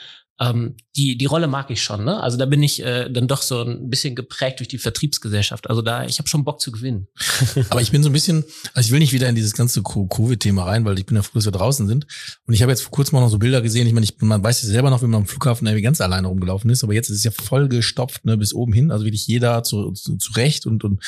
Ähm, 0.41 0.75
die, 0.95 1.17
die 1.17 1.25
Rolle 1.25 1.47
mag 1.47 1.69
ich 1.69 1.83
schon. 1.83 2.03
Ne? 2.03 2.21
Also 2.21 2.35
da 2.35 2.45
bin 2.45 2.61
ich 2.63 2.83
äh, 2.83 3.09
dann 3.09 3.27
doch 3.27 3.43
so 3.43 3.61
ein 3.61 3.89
bisschen 3.89 4.15
geprägt 4.15 4.59
durch 4.59 4.67
die 4.67 4.79
Vertriebsgesellschaft. 4.79 5.69
Also 5.69 5.81
da, 5.81 6.03
ich 6.05 6.17
habe 6.17 6.27
schon 6.27 6.43
Bock 6.43 6.59
zu 6.59 6.71
gewinnen. 6.71 7.07
Aber 7.69 7.81
ich 7.81 7.91
bin 7.91 8.01
so 8.01 8.09
ein 8.09 8.13
bisschen, 8.13 8.43
also 8.73 8.87
ich 8.87 8.91
will 8.91 8.99
nicht 8.99 9.13
wieder 9.13 9.29
in 9.29 9.35
dieses 9.35 9.53
ganze 9.53 9.83
Covid-Thema 9.83 10.65
rein, 10.65 10.83
weil 10.83 10.97
ich 10.97 11.05
bin 11.05 11.15
ja 11.15 11.21
froh, 11.21 11.33
dass 11.35 11.45
wir 11.45 11.51
draußen 11.51 11.87
sind. 11.87 12.07
Und 12.47 12.53
ich 12.55 12.61
habe 12.63 12.71
jetzt 12.71 12.81
vor 12.81 12.91
kurzem 12.91 13.17
auch 13.17 13.21
noch 13.21 13.29
so 13.29 13.37
Bilder 13.37 13.61
gesehen. 13.61 13.85
Ich 13.85 13.93
meine, 13.93 14.03
ich, 14.03 14.19
man 14.19 14.43
weiß 14.43 14.63
ja 14.63 14.69
selber 14.69 14.89
noch, 14.89 15.03
wie 15.03 15.07
man 15.07 15.21
am 15.21 15.27
Flughafen 15.27 15.67
irgendwie 15.67 15.83
ganz 15.83 16.01
alleine 16.01 16.27
rumgelaufen 16.27 16.69
ist. 16.71 16.83
Aber 16.83 16.93
jetzt 16.93 17.09
ist 17.09 17.17
es 17.17 17.23
ja 17.23 17.31
voll 17.31 17.69
gestopft 17.69 18.25
ne, 18.25 18.35
bis 18.35 18.53
oben 18.53 18.73
hin. 18.73 18.89
Also 18.91 19.05
wirklich 19.05 19.27
jeder 19.27 19.61
zu, 19.63 19.91
zu, 19.91 20.17
zurecht 20.17 20.65
und, 20.65 20.83
und 20.83 21.03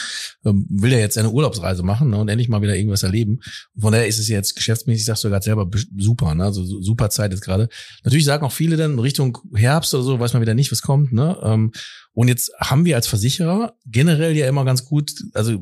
ähm, 0.45 0.67
will 0.69 0.91
ja 0.91 0.99
jetzt 0.99 1.17
eine 1.17 1.31
Urlaubsreise 1.31 1.81
machen 1.81 2.11
ne, 2.11 2.17
und 2.17 2.29
endlich 2.29 2.49
mal 2.49 2.61
wieder 2.61 2.75
irgendwas 2.75 3.01
erleben. 3.01 3.39
Von 3.77 3.91
daher 3.91 4.07
ist 4.07 4.19
es 4.19 4.27
jetzt 4.27 4.55
geschäftsmäßig, 4.55 5.05
sagst 5.05 5.23
du 5.23 5.29
gerade 5.29 5.43
selber, 5.43 5.69
super. 5.97 6.35
Ne? 6.35 6.43
Also 6.43 6.63
super 6.63 7.09
Zeit 7.09 7.31
jetzt 7.31 7.41
gerade. 7.41 7.67
Natürlich 8.03 8.25
sagen 8.25 8.45
auch 8.45 8.51
viele 8.51 8.77
dann 8.77 8.99
Richtung 8.99 9.22
Herbst 9.53 9.93
oder 9.93 10.03
so, 10.03 10.19
weiß 10.19 10.33
man 10.33 10.41
wieder 10.41 10.53
nicht, 10.53 10.71
was 10.71 10.81
kommt. 10.81 11.13
Ne? 11.13 11.37
Ähm, 11.43 11.71
und 12.13 12.27
jetzt 12.27 12.51
haben 12.59 12.85
wir 12.85 12.95
als 12.95 13.07
Versicherer 13.07 13.75
generell 13.85 14.35
ja 14.35 14.47
immer 14.47 14.65
ganz 14.65 14.85
gut, 14.85 15.13
also 15.33 15.59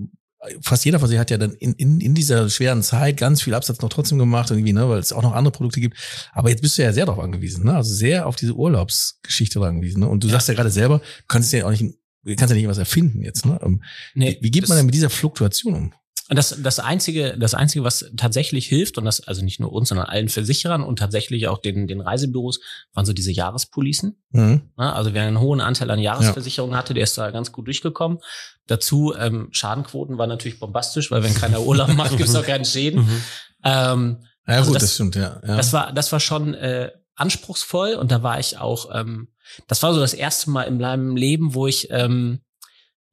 fast 0.61 0.85
jeder 0.85 0.99
Versicherer 0.99 1.21
hat 1.21 1.31
ja 1.31 1.37
dann 1.37 1.53
in, 1.53 1.73
in, 1.73 2.01
in 2.01 2.15
dieser 2.15 2.49
schweren 2.49 2.81
Zeit 2.81 3.17
ganz 3.17 3.41
viel 3.41 3.53
Absatz 3.53 3.81
noch 3.81 3.89
trotzdem 3.89 4.17
gemacht, 4.17 4.49
irgendwie, 4.49 4.73
ne, 4.73 4.89
weil 4.89 4.99
es 4.99 5.13
auch 5.13 5.21
noch 5.21 5.33
andere 5.33 5.51
Produkte 5.51 5.81
gibt. 5.81 5.97
Aber 6.33 6.49
jetzt 6.49 6.61
bist 6.61 6.77
du 6.77 6.81
ja 6.81 6.93
sehr 6.93 7.05
darauf 7.05 7.23
angewiesen, 7.23 7.65
ne? 7.65 7.75
Also 7.75 7.93
sehr 7.93 8.25
auf 8.27 8.35
diese 8.35 8.53
Urlaubsgeschichte 8.53 9.61
angewiesen. 9.61 10.01
Ne? 10.01 10.07
Und 10.07 10.23
du 10.23 10.29
sagst 10.29 10.47
ja 10.47 10.53
gerade 10.53 10.71
selber, 10.71 10.99
du 10.99 11.23
kannst 11.27 11.53
ja 11.53 11.65
auch 11.65 11.71
nicht, 11.71 11.83
kannst 12.37 12.49
ja 12.49 12.55
nicht 12.55 12.67
was 12.67 12.77
erfinden 12.77 13.21
jetzt. 13.21 13.45
Ne? 13.45 13.59
Ähm, 13.63 13.83
nee, 14.15 14.37
wie, 14.39 14.45
wie 14.45 14.51
geht 14.51 14.67
man 14.67 14.77
denn 14.77 14.85
mit 14.85 14.95
dieser 14.95 15.09
Fluktuation 15.09 15.75
um? 15.75 15.93
Und 16.31 16.37
das, 16.37 16.55
das 16.63 16.79
einzige, 16.79 17.37
das 17.37 17.53
einzige, 17.53 17.83
was 17.83 18.09
tatsächlich 18.15 18.65
hilft, 18.65 18.97
und 18.97 19.03
das 19.03 19.27
also 19.27 19.43
nicht 19.43 19.59
nur 19.59 19.73
uns, 19.73 19.89
sondern 19.89 20.07
allen 20.07 20.29
Versicherern 20.29 20.81
und 20.81 20.97
tatsächlich 20.97 21.49
auch 21.49 21.57
den, 21.57 21.87
den 21.87 21.99
Reisebüros, 21.99 22.61
waren 22.93 23.05
so 23.05 23.11
diese 23.11 23.33
Jahrespolicen. 23.33 24.15
Mhm. 24.29 24.61
Also 24.77 25.13
wer 25.13 25.23
einen 25.23 25.41
hohen 25.41 25.59
Anteil 25.59 25.91
an 25.91 25.99
Jahresversicherungen 25.99 26.71
ja. 26.71 26.77
hatte, 26.77 26.93
der 26.93 27.03
ist 27.03 27.17
da 27.17 27.31
ganz 27.31 27.51
gut 27.51 27.67
durchgekommen. 27.67 28.19
Dazu 28.65 29.13
ähm, 29.13 29.49
Schadenquoten 29.51 30.17
war 30.17 30.25
natürlich 30.25 30.57
bombastisch, 30.57 31.11
weil 31.11 31.21
wenn 31.21 31.33
keiner 31.33 31.63
Urlaub 31.63 31.93
macht, 31.95 32.15
gibt's 32.15 32.33
auch 32.33 32.45
keinen 32.45 32.63
Schäden. 32.63 33.01
Mhm. 33.01 33.23
Ähm, 33.65 34.17
ja 34.47 34.53
also 34.53 34.67
gut, 34.67 34.75
das, 34.77 34.83
das, 34.83 34.93
stimmt, 34.93 35.15
ja, 35.17 35.41
ja. 35.45 35.57
Das 35.57 35.73
war, 35.73 35.91
das 35.91 36.13
war 36.13 36.21
schon 36.21 36.53
äh, 36.53 36.91
anspruchsvoll 37.15 37.95
und 37.95 38.09
da 38.09 38.23
war 38.23 38.39
ich 38.39 38.57
auch, 38.57 38.95
ähm, 38.95 39.27
das 39.67 39.83
war 39.83 39.93
so 39.93 39.99
das 39.99 40.13
erste 40.13 40.49
Mal 40.49 40.63
in 40.63 40.77
meinem 40.77 41.17
Leben, 41.17 41.55
wo 41.55 41.67
ich 41.67 41.89
ähm, 41.91 42.39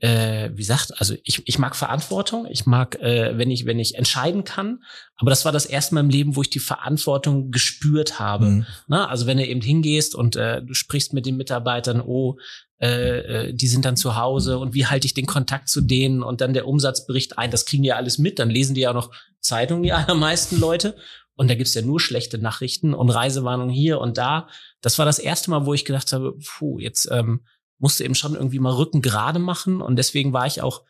äh, 0.01 0.51
wie 0.53 0.63
gesagt, 0.63 1.01
also 1.01 1.15
ich, 1.25 1.43
ich 1.47 1.59
mag 1.59 1.75
Verantwortung, 1.75 2.47
ich 2.49 2.67
mag, 2.67 3.01
äh, 3.01 3.37
wenn 3.37 3.51
ich, 3.51 3.67
wenn 3.67 3.81
ich 3.81 3.97
entscheiden 3.97 4.45
kann, 4.45 4.83
aber 5.17 5.31
das 5.31 5.45
war 5.45 5.51
das 5.51 5.67
erste 5.67 5.95
Mal 5.95 6.03
im 6.03 6.11
Leben, 6.11 6.37
wo 6.37 6.43
ich 6.43 6.51
die 6.51 6.61
Verantwortung 6.61 7.51
gespürt 7.51 8.21
habe. 8.21 8.47
Mhm. 8.47 8.67
Na, 8.87 9.09
also 9.09 9.27
wenn 9.27 9.39
du 9.39 9.47
eben 9.47 9.61
hingehst 9.61 10.15
und 10.15 10.37
äh, 10.37 10.63
du 10.63 10.75
sprichst 10.75 11.13
mit 11.15 11.27
den 11.27 11.37
Mitarbeitern, 11.37 12.01
oh, 12.01 12.39
äh, 12.81 13.49
äh, 13.49 13.53
die 13.53 13.67
sind 13.67 13.85
dann 13.85 13.97
zu 13.97 14.15
Hause 14.15 14.59
und 14.59 14.73
wie 14.73 14.87
halte 14.87 15.07
ich 15.07 15.15
den 15.15 15.27
Kontakt 15.27 15.69
zu 15.69 15.81
denen 15.81 16.23
und 16.23 16.41
dann 16.41 16.55
der 16.55 16.69
Umsatzbericht 16.69 17.37
ein, 17.37 17.51
das 17.51 17.67
kriegen 17.67 17.83
die 17.83 17.89
ja 17.89 17.97
alles 17.97 18.19
mit, 18.19 18.39
dann 18.39 18.51
lesen 18.51 18.77
die 18.77 18.83
ja 18.83 18.93
noch 18.93 19.11
Zeitungen, 19.41 19.83
die 19.83 19.93
allermeisten 19.93 20.61
Leute. 20.61 20.97
Und 21.35 21.49
da 21.49 21.55
gibt's 21.55 21.75
ja 21.75 21.83
nur 21.83 22.01
schlechte 22.01 22.39
Nachrichten 22.39 22.95
und 22.95 23.11
Reisewarnungen 23.11 23.73
hier 23.73 24.01
und 24.01 24.19
da. 24.19 24.49
Das 24.81 24.99
war 24.99 25.07
das 25.07 25.21
erste 25.21 25.51
Mal, 25.51 25.67
wo 25.67 25.75
ich 25.75 25.85
gedacht 25.85 26.13
habe, 26.13 26.37
puh, 26.45 26.81
jetzt 26.81 27.09
ähm, 27.13 27.43
musste 27.79 28.05
eben 28.05 28.15
schon 28.15 28.35
irgendwie 28.35 28.59
mal 28.59 28.73
Rücken 28.73 29.03
gerade 29.03 29.39
machen. 29.39 29.81
Und 29.81 29.97
deswegen 29.97 30.33
war 30.33 30.47
ich 30.47 30.63
auch 30.63 30.83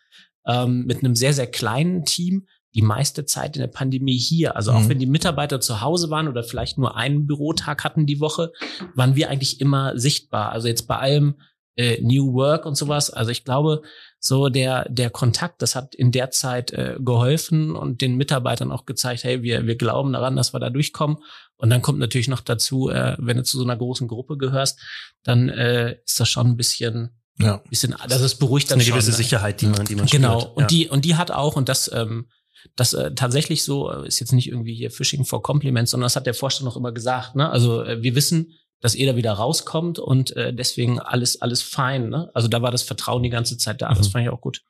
ähm, 0.47 0.85
mit 0.87 0.99
einem 0.99 1.15
sehr, 1.15 1.33
sehr 1.33 1.47
kleinen 1.47 2.05
Team 2.05 2.47
die 2.75 2.83
meiste 2.83 3.25
Zeit 3.25 3.57
in 3.57 3.61
der 3.61 3.69
Pandemie 3.69 4.19
hier. 4.19 4.57
Also 4.57 4.73
auch 4.73 4.83
mhm. 4.83 4.89
wenn 4.89 4.99
die 4.99 5.07
Mitarbeiter 5.07 5.61
zu 5.61 5.81
Hause 5.81 6.11
waren 6.11 6.29
oder 6.29 6.45
vielleicht 6.45 6.79
nur 6.79 6.97
einen 6.97 7.27
Bürotag 7.27 7.85
hatten 7.85 8.07
die 8.07 8.21
Woche, 8.21 8.53
waren 8.95 9.17
wir 9.17 9.31
eigentlich 9.31 9.61
immer 9.61 9.99
sichtbar. 9.99 10.53
Also 10.53 10.69
jetzt 10.69 10.87
bei 10.87 10.97
allem 10.99 11.37
äh, 11.79 12.01
New 12.03 12.35
Work 12.35 12.67
und 12.67 12.75
sowas. 12.75 13.11
Also 13.11 13.31
ich 13.31 13.45
glaube, 13.45 13.83
so 14.19 14.49
der, 14.49 14.89
der 14.89 15.11
Kontakt, 15.11 15.63
das 15.63 15.77
hat 15.77 15.95
in 15.95 16.11
der 16.11 16.31
Zeit 16.31 16.73
äh, 16.73 16.97
geholfen 16.99 17.77
und 17.77 18.01
den 18.01 18.17
Mitarbeitern 18.17 18.73
auch 18.73 18.85
gezeigt, 18.85 19.23
hey, 19.23 19.43
wir, 19.43 19.67
wir 19.67 19.77
glauben 19.77 20.13
daran, 20.13 20.35
dass 20.35 20.53
wir 20.53 20.59
da 20.59 20.71
durchkommen. 20.71 21.19
Und 21.57 21.71
dann 21.71 21.81
kommt 21.81 22.01
natürlich 22.01 22.27
noch 22.27 22.41
dazu, 22.41 22.91
äh, 22.91 23.17
wenn 23.21 23.37
du 23.37 23.45
zu 23.45 23.59
so 23.59 23.65
einer 23.65 23.77
großen 23.77 24.09
Gruppe 24.09 24.37
gehörst, 24.37 24.81
dann 25.23 25.49
äh, 25.49 25.99
ist 26.05 26.19
das 26.19 26.29
schon 26.29 26.49
ein 26.49 26.57
bisschen, 26.57 27.17
ja. 27.39 27.63
bisschen, 27.71 27.95
das 28.09 28.23
ist 28.23 28.37
beruhigt 28.37 28.71
dann 28.71 28.79
eine 28.79 28.85
schon, 28.85 28.95
gewisse 28.95 29.13
ne? 29.13 29.17
Sicherheit, 29.17 29.61
die 29.61 29.67
man, 29.67 29.85
die 29.85 29.95
man 29.95 30.07
genau. 30.07 30.41
spürt. 30.41 30.57
Und 30.57 30.63
ja. 30.63 30.67
die 30.67 30.89
und 30.89 31.05
die 31.05 31.15
hat 31.15 31.31
auch 31.31 31.55
und 31.55 31.69
das 31.69 31.91
ähm, 31.95 32.27
das 32.75 32.93
äh, 32.93 33.15
tatsächlich 33.15 33.63
so 33.63 33.93
äh, 33.93 34.09
ist 34.09 34.19
jetzt 34.19 34.33
nicht 34.33 34.49
irgendwie 34.49 34.75
hier 34.75 34.91
Fishing 34.91 35.25
for 35.25 35.43
Compliments, 35.43 35.93
sondern 35.93 36.07
das 36.07 36.17
hat 36.17 36.27
der 36.27 36.35
Vorstand 36.35 36.65
noch 36.65 36.77
immer 36.77 36.91
gesagt. 36.91 37.37
Ne? 37.37 37.49
Also 37.49 37.85
äh, 37.85 38.03
wir 38.03 38.17
wissen, 38.17 38.55
dass 38.81 38.95
er 38.95 39.13
da 39.13 39.17
wieder 39.17 39.33
rauskommt 39.33 39.99
und 39.99 40.37
äh, 40.37 40.55
deswegen 40.55 40.99
alles 41.01 41.41
alles 41.41 41.63
fein. 41.63 42.09
Ne? 42.09 42.31
Also 42.35 42.49
da 42.49 42.63
war 42.63 42.71
das 42.71 42.83
Vertrauen 42.83 43.23
die 43.23 43.31
ganze 43.31 43.59
Zeit 43.59 43.83
da. 43.83 43.91
Mhm. 43.91 43.97
Das 43.97 44.09
fand 44.09 44.25
ich 44.25 44.31
auch 44.31 44.41
gut. 44.41 44.63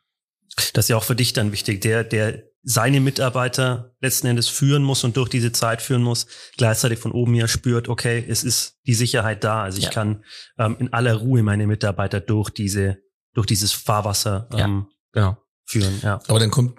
Das 0.72 0.86
ist 0.86 0.88
ja 0.88 0.96
auch 0.96 1.04
für 1.04 1.16
dich 1.16 1.32
dann 1.32 1.52
wichtig, 1.52 1.80
der 1.80 2.04
der 2.04 2.44
seine 2.62 3.00
Mitarbeiter 3.00 3.94
letzten 4.00 4.26
Endes 4.26 4.48
führen 4.48 4.82
muss 4.82 5.04
und 5.04 5.16
durch 5.16 5.28
diese 5.28 5.52
Zeit 5.52 5.80
führen 5.80 6.02
muss, 6.02 6.26
gleichzeitig 6.56 6.98
von 6.98 7.12
oben 7.12 7.34
ja 7.34 7.48
spürt, 7.48 7.88
okay, 7.88 8.24
es 8.28 8.44
ist 8.44 8.78
die 8.86 8.94
Sicherheit 8.94 9.44
da. 9.44 9.62
Also 9.62 9.78
ich 9.78 9.84
ja. 9.84 9.90
kann 9.90 10.24
ähm, 10.58 10.76
in 10.78 10.92
aller 10.92 11.14
Ruhe 11.14 11.42
meine 11.42 11.66
Mitarbeiter 11.66 12.20
durch 12.20 12.50
diese 12.50 12.98
durch 13.34 13.46
dieses 13.46 13.72
Fahrwasser 13.72 14.48
ähm, 14.52 14.86
ja, 15.14 15.20
genau. 15.20 15.36
führen. 15.64 16.00
Ja. 16.02 16.20
Aber 16.26 16.40
dann 16.40 16.50
kommt 16.50 16.76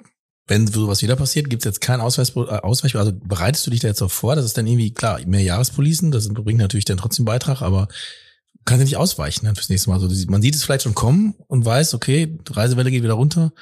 wenn 0.50 0.66
sowas 0.66 1.02
wieder 1.04 1.16
passiert, 1.16 1.50
gibt 1.50 1.62
es 1.62 1.66
jetzt 1.66 1.82
keinen 1.82 2.02
Ausweis, 2.02 2.36
äh, 2.36 2.40
Ausweich, 2.40 2.96
also 2.96 3.12
bereitest 3.14 3.66
du 3.68 3.72
dich 3.72 3.80
da 3.82 3.88
jetzt 3.88 4.02
auch 4.02 4.12
vor? 4.12 4.36
Das 4.36 4.46
ist 4.46 4.58
dann 4.58 4.66
irgendwie, 4.66 4.92
klar, 4.92 5.20
mehr 5.26 5.44
Jahrespolisen, 5.44 6.12
das 6.12 6.28
bringt 6.30 6.60
natürlich 6.60 6.86
dann 6.86 6.98
trotzdem 6.98 7.26
Beitrag, 7.26 7.62
aber 7.62 7.88
kannst 8.66 8.82
du 8.82 8.86
nicht 8.86 8.98
ausweichen 8.98 9.46
dann 9.46 9.56
fürs 9.56 9.70
nächste 9.70 9.90
Mal. 9.90 10.02
Also 10.02 10.10
man 10.28 10.42
sieht 10.42 10.56
es 10.56 10.64
vielleicht 10.64 10.84
schon 10.84 10.96
kommen 10.96 11.36
und 11.48 11.66
weiß, 11.66 11.94
okay, 11.94 12.38
Reisewelle 12.50 12.92
geht 12.92 13.04
wieder 13.04 13.14
runter. 13.14 13.54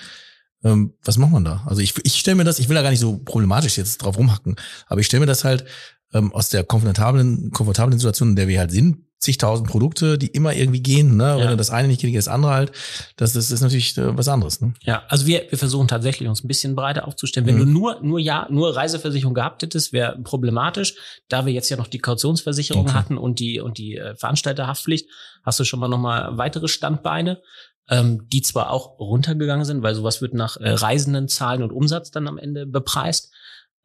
Ähm, 0.64 0.94
was 1.04 1.18
macht 1.18 1.32
man 1.32 1.44
da? 1.44 1.64
Also 1.66 1.82
ich, 1.82 1.94
ich 2.04 2.16
stelle 2.16 2.36
mir 2.36 2.46
das, 2.46 2.60
ich 2.60 2.70
will 2.70 2.76
da 2.76 2.82
gar 2.82 2.90
nicht 2.90 3.00
so 3.00 3.18
problematisch 3.18 3.78
jetzt 3.78 3.98
drauf 3.98 4.18
rumhacken, 4.18 4.56
aber 4.88 5.02
ich 5.02 5.08
stelle 5.08 5.22
mir 5.22 5.28
das 5.28 5.44
halt 5.44 5.66
ähm, 6.14 6.34
aus 6.34 6.50
der 6.50 6.64
komfortablen, 6.64 7.52
komfortablen 7.52 8.00
Situation, 8.00 8.30
in 8.30 8.36
der 8.38 8.48
wir 8.48 8.60
halt 8.60 8.72
sind, 8.72 9.07
zigtausend 9.20 9.68
Produkte, 9.68 10.18
die 10.18 10.28
immer 10.28 10.53
irgendwie 10.53 10.82
gehen. 10.82 11.18
Ne? 11.18 11.38
Ja. 11.39 11.49
Wenn 11.49 11.57
das 11.57 11.72
eine 11.72 11.88
nicht 11.88 12.01
geht, 12.01 12.15
das 12.15 12.28
andere 12.28 12.53
halt. 12.53 12.72
Das, 13.15 13.34
das 13.34 13.49
ist 13.49 13.61
natürlich 13.61 13.97
äh, 13.97 14.15
was 14.15 14.28
anderes. 14.28 14.61
Ne? 14.61 14.74
Ja, 14.84 15.03
also 15.07 15.26
wir, 15.26 15.45
wir 15.49 15.57
versuchen 15.57 15.88
tatsächlich 15.88 16.30
uns 16.30 16.43
ein 16.43 16.47
bisschen 16.47 16.76
breiter 16.76 17.07
aufzustellen. 17.07 17.47
Wenn 17.47 17.55
mhm. 17.55 17.59
du 17.59 17.65
nur 17.65 18.01
nur 18.01 18.20
ja 18.20 18.47
nur 18.49 18.76
Reiseversicherung 18.76 19.34
gehabt 19.34 19.63
hättest, 19.63 19.91
wäre 19.91 20.20
problematisch. 20.24 20.95
Da 21.30 21.45
wir 21.45 21.53
jetzt 21.53 21.70
ja 21.70 21.78
noch 21.78 21.88
die 21.88 21.99
Kautionsversicherung 21.99 22.84
okay. 22.84 22.93
hatten 22.93 23.18
und 23.18 23.39
die 23.39 23.59
und 23.59 23.78
die 23.78 23.97
äh, 23.97 24.15
Veranstalterhaftpflicht, 24.15 25.09
hast 25.43 25.59
du 25.59 25.63
schon 25.63 25.80
mal 25.80 25.88
noch 25.88 25.99
mal 25.99 26.38
weitere 26.38 26.68
Standbeine. 26.68 27.41
Ähm, 27.89 28.28
die 28.28 28.41
zwar 28.41 28.72
auch 28.72 28.99
runtergegangen 28.99 29.63
sind, 29.63 29.82
weil 29.82 29.95
sowas 29.95 30.22
wird 30.22 30.34
nach 30.34 30.57
äh, 30.57 30.72
Reisendenzahlen 30.72 31.63
und 31.63 31.72
Umsatz 31.72 32.11
dann 32.11 32.28
am 32.28 32.38
Ende 32.38 32.65
bepreist. 32.65 33.32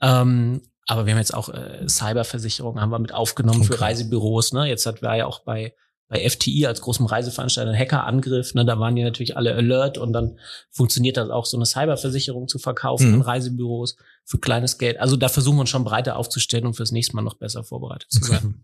Ähm, 0.01 0.61
aber 0.87 1.07
wir 1.07 1.13
haben 1.13 1.19
jetzt 1.19 1.35
auch 1.35 1.49
äh, 1.49 1.89
Cyberversicherung 1.89 2.81
haben 2.81 2.91
wir 2.91 2.99
mit 2.99 3.15
aufgenommen 3.15 3.61
okay. 3.63 3.73
für 3.73 3.81
Reisebüros. 3.81 4.53
Ne? 4.53 4.67
Jetzt 4.67 4.87
hat 4.87 5.03
wir 5.03 5.15
ja 5.17 5.27
auch 5.27 5.41
bei 5.41 5.75
bei 6.13 6.29
FTI 6.29 6.67
als 6.67 6.83
großem 6.83 7.07
Reiseveranstalter 7.07 7.71
einen 7.71 7.79
Hackerangriff. 7.79 8.53
Ne? 8.53 8.67
Da 8.67 8.79
waren 8.79 8.95
die 8.95 9.03
natürlich 9.03 9.35
alle 9.35 9.55
alert 9.55 9.97
und 9.97 10.13
dann 10.13 10.39
funktioniert 10.71 11.17
das 11.17 11.31
auch, 11.31 11.47
so 11.47 11.57
eine 11.57 11.65
Cyberversicherung 11.65 12.49
zu 12.49 12.59
verkaufen 12.59 13.09
mhm. 13.09 13.15
an 13.15 13.23
Reisebüros 13.23 13.97
für 14.23 14.39
kleines 14.39 14.77
Geld. 14.77 15.01
Also 15.01 15.17
da 15.17 15.31
versuchen 15.31 15.57
wir 15.57 15.63
uns 15.63 15.71
schon 15.71 15.85
breiter 15.85 16.17
aufzustellen, 16.17 16.67
um 16.67 16.75
fürs 16.75 16.93
nächste 16.93 17.17
Mal 17.17 17.23
noch 17.23 17.39
besser 17.39 17.65
vorbereitet 17.65 18.13
zu 18.13 18.23
sein. 18.25 18.63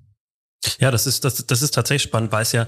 Ja, 0.81 0.91
das 0.91 1.07
ist, 1.07 1.25
das, 1.25 1.47
das 1.47 1.63
ist 1.63 1.73
tatsächlich 1.73 2.03
spannend, 2.03 2.33
weil 2.33 2.43
es 2.43 2.51
ja 2.53 2.67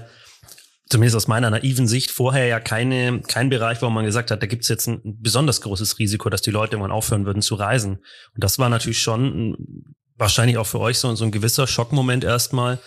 zumindest 0.91 1.15
aus 1.15 1.27
meiner 1.27 1.49
naiven 1.49 1.87
Sicht, 1.87 2.11
vorher 2.11 2.45
ja 2.45 2.59
keine, 2.59 3.21
kein 3.21 3.49
Bereich, 3.49 3.81
wo 3.81 3.89
man 3.89 4.05
gesagt 4.05 4.29
hat, 4.29 4.43
da 4.43 4.47
gibt's 4.47 4.67
jetzt 4.67 4.87
ein 4.87 5.01
besonders 5.03 5.61
großes 5.61 5.99
Risiko, 5.99 6.29
dass 6.29 6.41
die 6.41 6.51
Leute 6.51 6.73
irgendwann 6.73 6.91
aufhören 6.91 7.25
würden 7.25 7.41
zu 7.41 7.55
reisen. 7.55 7.97
Und 8.35 8.43
das 8.43 8.59
war 8.59 8.69
natürlich 8.69 9.01
schon 9.01 9.55
wahrscheinlich 10.17 10.57
auch 10.57 10.67
für 10.67 10.79
euch 10.79 10.99
so, 10.99 11.13
so 11.15 11.23
ein 11.23 11.31
gewisser 11.31 11.65
Schockmoment 11.65 12.23
erstmal, 12.23 12.79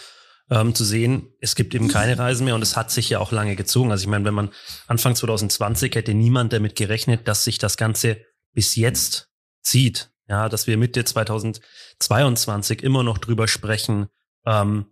ähm, 0.51 0.75
zu 0.75 0.85
sehen, 0.85 1.33
es 1.41 1.55
gibt 1.55 1.75
eben 1.75 1.89
keine 1.89 2.19
Reisen 2.19 2.45
mehr 2.45 2.55
und 2.55 2.61
es 2.63 2.77
hat 2.77 2.91
sich 2.91 3.09
ja 3.09 3.19
auch 3.19 3.33
lange 3.33 3.57
gezogen. 3.57 3.91
Also 3.91 4.03
ich 4.03 4.09
meine, 4.09 4.27
wenn 4.27 4.35
man 4.35 4.51
Anfang 4.87 5.17
2020 5.17 5.95
hätte 5.95 6.13
niemand 6.13 6.53
damit 6.53 6.77
gerechnet, 6.77 7.27
dass 7.27 7.45
sich 7.45 7.57
das 7.57 7.79
Ganze 7.79 8.19
bis 8.53 8.77
jetzt 8.77 9.31
zieht. 9.63 10.11
Ja, 10.29 10.49
dass 10.49 10.67
wir 10.67 10.77
Mitte 10.77 11.05
2022 11.05 12.83
immer 12.83 13.03
noch 13.03 13.19
drüber 13.19 13.47
sprechen, 13.49 14.09
ähm, 14.47 14.87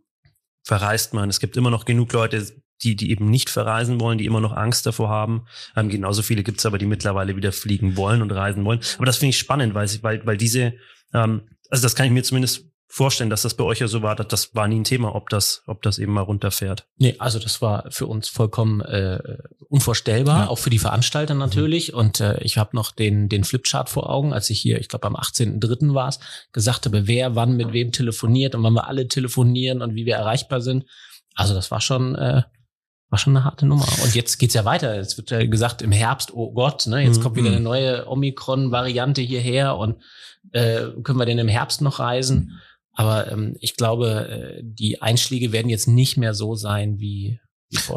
verreist 0.63 1.15
man. 1.15 1.31
Es 1.31 1.41
gibt 1.41 1.57
immer 1.57 1.71
noch 1.71 1.85
genug 1.85 2.13
Leute, 2.13 2.47
die, 2.83 2.97
die 2.97 3.11
eben 3.11 3.31
nicht 3.31 3.51
verreisen 3.51 4.01
wollen, 4.01 4.19
die 4.19 4.27
immer 4.27 4.41
noch 4.41 4.53
Angst 4.53 4.87
davor 4.87 5.09
haben. 5.09 5.47
Ähm, 5.77 5.89
genauso 5.89 6.23
viele 6.23 6.43
gibt 6.43 6.59
es 6.59 6.67
aber, 6.67 6.79
die 6.79 6.87
mittlerweile 6.87 7.37
wieder 7.37 7.53
fliegen 7.53 7.97
wollen 7.97 8.23
und 8.23 8.31
reisen 8.31 8.65
wollen. 8.65 8.81
Aber 8.97 9.07
das 9.07 9.19
finde 9.19 9.31
ich 9.31 9.39
spannend, 9.39 9.75
weil, 9.75 9.89
weil, 10.03 10.27
weil 10.27 10.37
diese, 10.37 10.75
ähm, 11.15 11.43
also 11.71 11.83
das 11.83 11.95
kann 11.95 12.07
ich 12.07 12.13
mir 12.13 12.23
zumindest 12.23 12.67
vorstellen, 12.93 13.31
dass 13.31 13.41
das 13.41 13.55
bei 13.55 13.65
euch 13.65 13.79
ja 13.79 13.89
so 13.89 14.03
war, 14.03 14.15
dass 14.15 14.29
das 14.29 14.55
war 14.55 14.69
nie 14.69 14.81
ein 14.81 14.85
Thema, 14.85 15.15
ob 15.15 15.31
das, 15.31 15.63
ob 15.67 15.81
das 15.81 15.99
eben 15.99 16.13
mal 16.13 16.21
runterfährt. 16.21 16.87
Nee, 16.99 17.17
also 17.19 17.39
das 17.39 17.63
war 17.63 17.91
für 17.91 18.07
uns 18.07 18.29
vollkommen 18.29 18.83
äh, 18.83 19.39
unvorstellbar, 19.71 20.41
ja. 20.41 20.49
auch 20.49 20.59
für 20.59 20.69
die 20.69 20.79
Veranstalter 20.79 21.35
natürlich. 21.35 21.93
Mhm. 21.93 21.99
Und 21.99 22.21
äh, 22.21 22.39
ich 22.43 22.59
habe 22.59 22.77
noch 22.77 22.93
den, 22.93 23.31
den 23.31 23.45
Flipchart 23.45 23.89
vor 23.89 24.11
Augen, 24.11 24.35
als 24.35 24.51
ich 24.51 24.61
hier, 24.61 24.79
ich 24.79 24.89
glaube 24.89 25.07
am 25.07 25.17
18.3. 25.17 25.95
war 25.95 26.09
es, 26.09 26.21
gesagt 26.53 26.85
habe, 26.85 27.07
wer 27.07 27.35
wann 27.35 27.57
mit 27.57 27.73
wem 27.73 27.93
telefoniert 27.93 28.55
und 28.55 28.63
wann 28.63 28.75
wir 28.75 28.87
alle 28.89 29.09
telefonieren 29.09 29.81
und 29.81 29.95
wie 29.95 30.05
wir 30.05 30.17
erreichbar 30.17 30.61
sind. 30.61 30.85
Also 31.35 31.55
das 31.55 31.71
war 31.71 31.81
schon, 31.81 32.15
äh, 32.15 32.43
war 33.13 33.19
schon 33.19 33.37
eine 33.37 33.45
harte 33.45 33.67
Nummer. 33.67 33.87
Und 34.03 34.15
jetzt 34.15 34.39
geht's 34.39 34.55
ja 34.55 34.65
weiter. 34.65 34.97
Jetzt 34.97 35.19
wird 35.19 35.31
ja 35.31 35.45
gesagt, 35.47 35.83
im 35.83 35.93
Herbst, 35.93 36.33
oh 36.33 36.53
Gott, 36.53 36.87
ne, 36.87 37.03
jetzt 37.05 37.19
Mhm. 37.19 37.23
kommt 37.23 37.37
wieder 37.37 37.51
eine 37.51 37.61
neue 37.61 38.09
Omikron-Variante 38.09 39.21
hierher 39.21 39.77
und 39.77 39.97
äh, 40.53 40.87
können 41.05 41.19
wir 41.19 41.27
denn 41.27 41.39
im 41.39 41.49
Herbst 41.49 41.83
noch 41.83 41.99
reisen? 41.99 42.59
Aber 42.95 43.31
ähm, 43.31 43.57
ich 43.61 43.77
glaube, 43.77 44.29
äh, 44.29 44.61
die 44.65 45.01
Einschläge 45.03 45.53
werden 45.53 45.69
jetzt 45.69 45.89
nicht 45.89 46.17
mehr 46.17 46.35
so 46.35 46.55
sein 46.55 46.99
wie. 46.99 47.39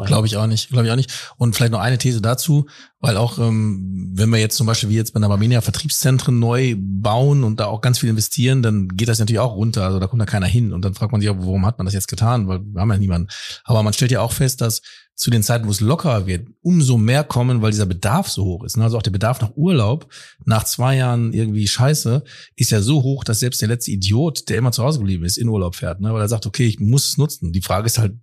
Glaube 0.06 0.26
ich 0.26 0.36
auch 0.36 0.46
nicht, 0.46 0.70
glaube 0.70 0.86
ich 0.86 0.92
auch 0.92 0.96
nicht. 0.96 1.12
Und 1.36 1.54
vielleicht 1.54 1.72
noch 1.72 1.80
eine 1.80 1.98
These 1.98 2.20
dazu, 2.20 2.66
weil 3.00 3.16
auch 3.16 3.38
ähm, 3.38 4.12
wenn 4.14 4.30
wir 4.30 4.38
jetzt 4.38 4.56
zum 4.56 4.66
Beispiel 4.66 4.88
wie 4.88 4.96
jetzt 4.96 5.12
bei 5.12 5.20
der 5.20 5.28
Barmenia 5.28 5.60
Vertriebszentren 5.60 6.38
neu 6.38 6.74
bauen 6.78 7.44
und 7.44 7.60
da 7.60 7.66
auch 7.66 7.80
ganz 7.80 7.98
viel 7.98 8.10
investieren, 8.10 8.62
dann 8.62 8.88
geht 8.88 9.08
das 9.08 9.18
natürlich 9.18 9.40
auch 9.40 9.54
runter. 9.54 9.84
Also 9.84 9.98
da 10.00 10.06
kommt 10.06 10.22
da 10.22 10.26
keiner 10.26 10.46
hin. 10.46 10.72
Und 10.72 10.84
dann 10.84 10.94
fragt 10.94 11.12
man 11.12 11.20
sich 11.20 11.30
warum 11.30 11.66
hat 11.66 11.78
man 11.78 11.84
das 11.84 11.94
jetzt 11.94 12.08
getan? 12.08 12.48
Weil 12.48 12.60
wir 12.60 12.80
haben 12.80 12.90
ja 12.90 12.98
niemanden. 12.98 13.28
Aber 13.64 13.82
man 13.82 13.92
stellt 13.92 14.10
ja 14.10 14.20
auch 14.20 14.32
fest, 14.32 14.60
dass 14.60 14.80
zu 15.16 15.30
den 15.30 15.42
Zeiten, 15.42 15.66
wo 15.66 15.70
es 15.70 15.80
lockerer 15.80 16.26
wird, 16.26 16.46
umso 16.60 16.98
mehr 16.98 17.24
kommen, 17.24 17.62
weil 17.62 17.70
dieser 17.70 17.86
Bedarf 17.86 18.28
so 18.28 18.44
hoch 18.44 18.64
ist. 18.64 18.76
ne? 18.76 18.84
Also 18.84 18.98
auch 18.98 19.02
der 19.02 19.10
Bedarf 19.10 19.40
nach 19.40 19.56
Urlaub 19.56 20.12
nach 20.44 20.64
zwei 20.64 20.96
Jahren 20.96 21.32
irgendwie 21.32 21.66
Scheiße 21.66 22.22
ist 22.54 22.70
ja 22.70 22.82
so 22.82 23.02
hoch, 23.02 23.24
dass 23.24 23.40
selbst 23.40 23.62
der 23.62 23.68
letzte 23.68 23.92
Idiot, 23.92 24.48
der 24.50 24.58
immer 24.58 24.72
zu 24.72 24.84
Hause 24.84 24.98
geblieben 24.98 25.24
ist, 25.24 25.38
in 25.38 25.48
Urlaub 25.48 25.74
fährt, 25.74 26.00
ne? 26.00 26.12
weil 26.12 26.20
er 26.20 26.28
sagt, 26.28 26.44
okay, 26.44 26.66
ich 26.66 26.80
muss 26.80 27.08
es 27.08 27.16
nutzen. 27.16 27.50
Die 27.52 27.62
Frage 27.62 27.86
ist 27.86 27.98
halt, 27.98 28.14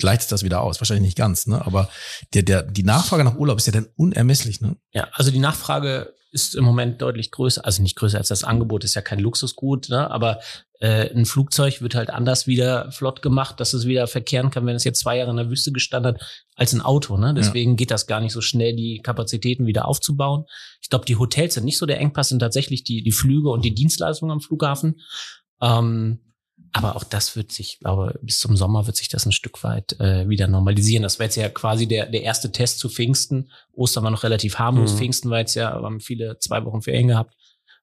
gleicht 0.00 0.22
es 0.22 0.26
das 0.26 0.42
wieder 0.42 0.62
aus? 0.62 0.80
Wahrscheinlich 0.80 1.04
nicht 1.04 1.18
ganz, 1.18 1.46
ne? 1.46 1.64
Aber 1.64 1.88
der, 2.34 2.42
der, 2.42 2.62
die 2.62 2.82
Nachfrage 2.82 3.24
nach 3.24 3.36
Urlaub 3.36 3.58
ist 3.58 3.66
ja 3.66 3.72
dann 3.72 3.88
unermesslich, 3.96 4.60
ne? 4.60 4.76
Ja, 4.92 5.08
also 5.12 5.30
die 5.30 5.38
Nachfrage 5.38 6.12
ist 6.32 6.54
im 6.54 6.64
Moment 6.64 7.02
deutlich 7.02 7.30
größer, 7.30 7.64
also 7.64 7.82
nicht 7.82 7.96
größer 7.96 8.18
als 8.18 8.28
das 8.28 8.44
Angebot, 8.44 8.84
ist 8.84 8.94
ja 8.94 9.02
kein 9.02 9.18
Luxusgut, 9.18 9.88
ne? 9.88 10.10
aber 10.10 10.38
äh, 10.78 11.12
ein 11.12 11.26
Flugzeug 11.26 11.82
wird 11.82 11.94
halt 11.94 12.10
anders 12.10 12.46
wieder 12.46 12.92
flott 12.92 13.20
gemacht, 13.20 13.58
dass 13.58 13.74
es 13.74 13.86
wieder 13.86 14.06
verkehren 14.06 14.50
kann, 14.50 14.64
wenn 14.64 14.76
es 14.76 14.84
jetzt 14.84 15.00
zwei 15.00 15.16
Jahre 15.16 15.32
in 15.32 15.38
der 15.38 15.50
Wüste 15.50 15.72
gestanden 15.72 16.14
hat, 16.14 16.22
als 16.54 16.72
ein 16.72 16.80
Auto. 16.80 17.16
Ne? 17.16 17.34
Deswegen 17.34 17.76
geht 17.76 17.90
das 17.90 18.06
gar 18.06 18.20
nicht 18.20 18.32
so 18.32 18.40
schnell, 18.40 18.76
die 18.76 19.00
Kapazitäten 19.02 19.66
wieder 19.66 19.88
aufzubauen. 19.88 20.44
Ich 20.80 20.88
glaube, 20.88 21.04
die 21.04 21.16
Hotels 21.16 21.54
sind 21.54 21.64
nicht 21.64 21.78
so 21.78 21.86
der 21.86 21.98
Engpass, 21.98 22.28
sind 22.28 22.38
tatsächlich 22.38 22.84
die, 22.84 23.02
die 23.02 23.12
Flüge 23.12 23.50
und 23.50 23.64
die 23.64 23.74
Dienstleistungen 23.74 24.32
am 24.32 24.40
Flughafen. 24.40 25.00
Ähm, 25.60 26.20
aber 26.72 26.96
auch 26.96 27.04
das 27.04 27.36
wird 27.36 27.50
sich, 27.52 27.78
glaube 27.80 28.18
bis 28.22 28.38
zum 28.40 28.56
Sommer 28.56 28.86
wird 28.86 28.96
sich 28.96 29.08
das 29.08 29.26
ein 29.26 29.32
Stück 29.32 29.62
weit 29.64 29.98
äh, 30.00 30.28
wieder 30.28 30.46
normalisieren. 30.46 31.02
Das 31.02 31.18
war 31.18 31.24
jetzt 31.26 31.36
ja 31.36 31.48
quasi 31.48 31.86
der, 31.88 32.06
der 32.06 32.22
erste 32.22 32.52
Test 32.52 32.78
zu 32.78 32.88
Pfingsten. 32.88 33.50
Ostern 33.72 34.04
war 34.04 34.10
noch 34.10 34.22
relativ 34.22 34.58
harmlos. 34.58 34.92
Mhm. 34.94 34.98
Pfingsten 34.98 35.30
war 35.30 35.38
jetzt 35.40 35.54
ja, 35.54 35.72
haben 35.72 36.00
viele 36.00 36.38
zwei 36.38 36.64
Wochen 36.64 36.82
Ferien 36.82 37.08
gehabt. 37.08 37.34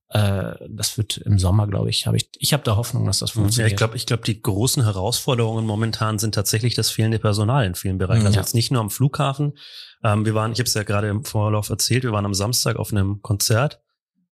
Äh, 0.10 0.54
das 0.70 0.98
wird 0.98 1.18
im 1.18 1.38
Sommer, 1.38 1.68
glaube 1.68 1.90
ich, 1.90 2.08
habe 2.08 2.16
ich, 2.16 2.30
ich 2.40 2.54
habe 2.54 2.64
da 2.64 2.78
Hoffnung, 2.78 3.06
dass 3.06 3.20
das 3.20 3.32
Ja, 3.32 3.42
funktioniert. 3.42 3.72
ich 3.74 3.78
glaube, 3.78 3.98
ich 3.98 4.06
glaube, 4.06 4.24
die 4.24 4.42
großen 4.42 4.84
Herausforderungen 4.84 5.66
momentan 5.66 6.18
sind 6.18 6.34
tatsächlich 6.34 6.76
das 6.76 6.90
fehlende 6.90 7.20
Personal 7.20 7.66
in 7.66 7.76
vielen 7.76 7.98
Bereichen. 7.98 8.26
Also 8.26 8.36
Ja. 8.36 8.42
jetzt 8.42 8.56
nicht 8.56 8.72
nur 8.72 8.80
am 8.82 8.90
Flughafen. 8.90 9.58
Ähm, 10.06 10.24
wir 10.26 10.34
waren, 10.34 10.54
ich 10.54 10.60
habe 10.60 10.68
es 10.68 10.74
ja 10.76 10.84
gerade 10.84 11.10
im 11.10 11.26
Vorlauf 11.26 11.70
erzählt, 11.70 12.04
wir 12.04 12.14
waren 12.14 12.26
am 12.26 12.34
Samstag 12.34 12.78
auf 12.78 12.92
einem 12.92 13.22
Konzert. 13.22 13.82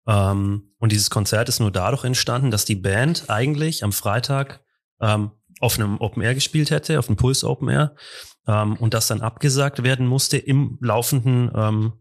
Ähm, 0.07 0.75
und 0.79 0.93
dieses 0.93 1.11
Konzert 1.11 1.49
ist 1.49 1.61
nur 1.61 1.71
dadurch 1.71 2.05
entstanden, 2.05 2.51
dass 2.51 2.65
die 2.65 2.77
Band 2.77 3.25
eigentlich 3.29 3.85
am 3.85 3.93
Freitag 3.93 4.63
ähm, 5.01 5.31
auf 5.61 5.79
einem 5.79 6.01
Open 6.01 6.23
Air 6.23 6.35
gespielt 6.35 6.71
hätte, 6.71 6.99
auf 6.99 7.07
dem 7.07 7.17
Puls 7.17 7.45
Open 7.45 7.69
Air, 7.69 7.95
ähm, 8.47 8.77
und 8.77 8.95
das 8.95 9.07
dann 9.07 9.23
abgesagt 9.23 9.83
werden 9.83 10.07
musste 10.07 10.37
im 10.37 10.79
laufenden 10.81 11.51
ähm, 11.55 11.93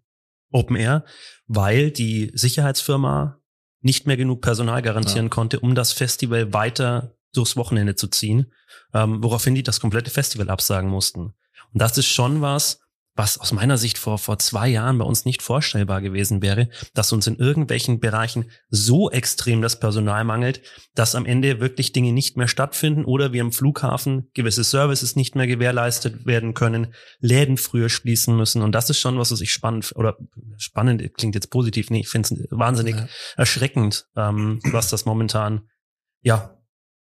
Open 0.52 0.76
Air, 0.76 1.06
weil 1.48 1.92
die 1.92 2.32
Sicherheitsfirma 2.34 3.40
nicht 3.82 4.08
mehr 4.08 4.18
genug 4.18 4.42
Personal 4.42 4.82
garantieren 4.82 5.30
konnte, 5.30 5.60
um 5.60 5.76
das 5.76 5.92
Festival 5.92 6.54
weiter 6.54 7.16
durchs 7.34 7.58
Wochenende 7.58 7.96
zu 7.96 8.08
ziehen, 8.08 8.52
ähm, 8.94 9.24
woraufhin 9.24 9.56
die 9.56 9.64
das 9.64 9.80
komplette 9.80 10.12
Festival 10.12 10.50
absagen 10.50 10.90
mussten. 10.90 11.34
Und 11.74 11.82
das 11.82 11.98
ist 11.98 12.08
schon 12.08 12.42
was, 12.42 12.80
was 13.16 13.38
aus 13.38 13.52
meiner 13.52 13.78
Sicht 13.78 13.98
vor, 13.98 14.18
vor 14.18 14.40
zwei 14.40 14.68
Jahren 14.68 14.98
bei 14.98 15.06
uns 15.06 15.26
nicht 15.26 15.42
vorstellbar 15.44 16.02
gewesen 16.02 16.42
wäre, 16.42 16.70
dass 16.94 17.14
uns 17.14 17.28
in 17.28 17.36
irgendwelchen 17.36 18.00
Bereichen 18.00 18.50
so 18.70 19.12
extrem 19.12 19.62
das 19.62 19.80
Personal 19.80 20.24
mangelt, 20.24 20.62
dass 20.96 21.14
am 21.14 21.26
Ende 21.26 21.60
wirklich 21.60 21.92
Dinge 21.92 22.12
nicht 22.12 22.38
mehr 22.38 22.48
stattfinden 22.48 23.06
oder 23.06 23.32
wie 23.32 23.42
am 23.42 23.52
Flughafen 23.52 24.30
gewisse 24.34 24.64
Services 24.64 25.16
nicht 25.16 25.36
mehr 25.36 25.46
gewährleistet 25.46 26.26
werden 26.26 26.54
können, 26.56 26.94
Läden 27.20 27.58
früher 27.58 27.90
schließen 27.90 28.36
müssen. 28.36 28.62
Und 28.64 28.74
das 28.74 28.90
ist 28.90 29.00
schon 29.00 29.20
was, 29.20 29.32
was 29.32 29.42
ich 29.42 29.52
spannend 29.52 29.94
oder 29.96 30.18
spannend 30.58 31.14
klingt 31.16 31.36
jetzt 31.36 31.52
positiv, 31.52 31.90
nee, 31.92 32.00
ich 32.00 32.10
finde 32.10 32.34
es 32.34 32.48
wahnsinnig 32.50 32.96
Ja. 32.96 33.08
erschreckend, 33.38 34.08
ähm, 34.16 34.60
was 34.72 34.90
das 34.90 35.06
momentan 35.06 35.70
ja 36.22 36.53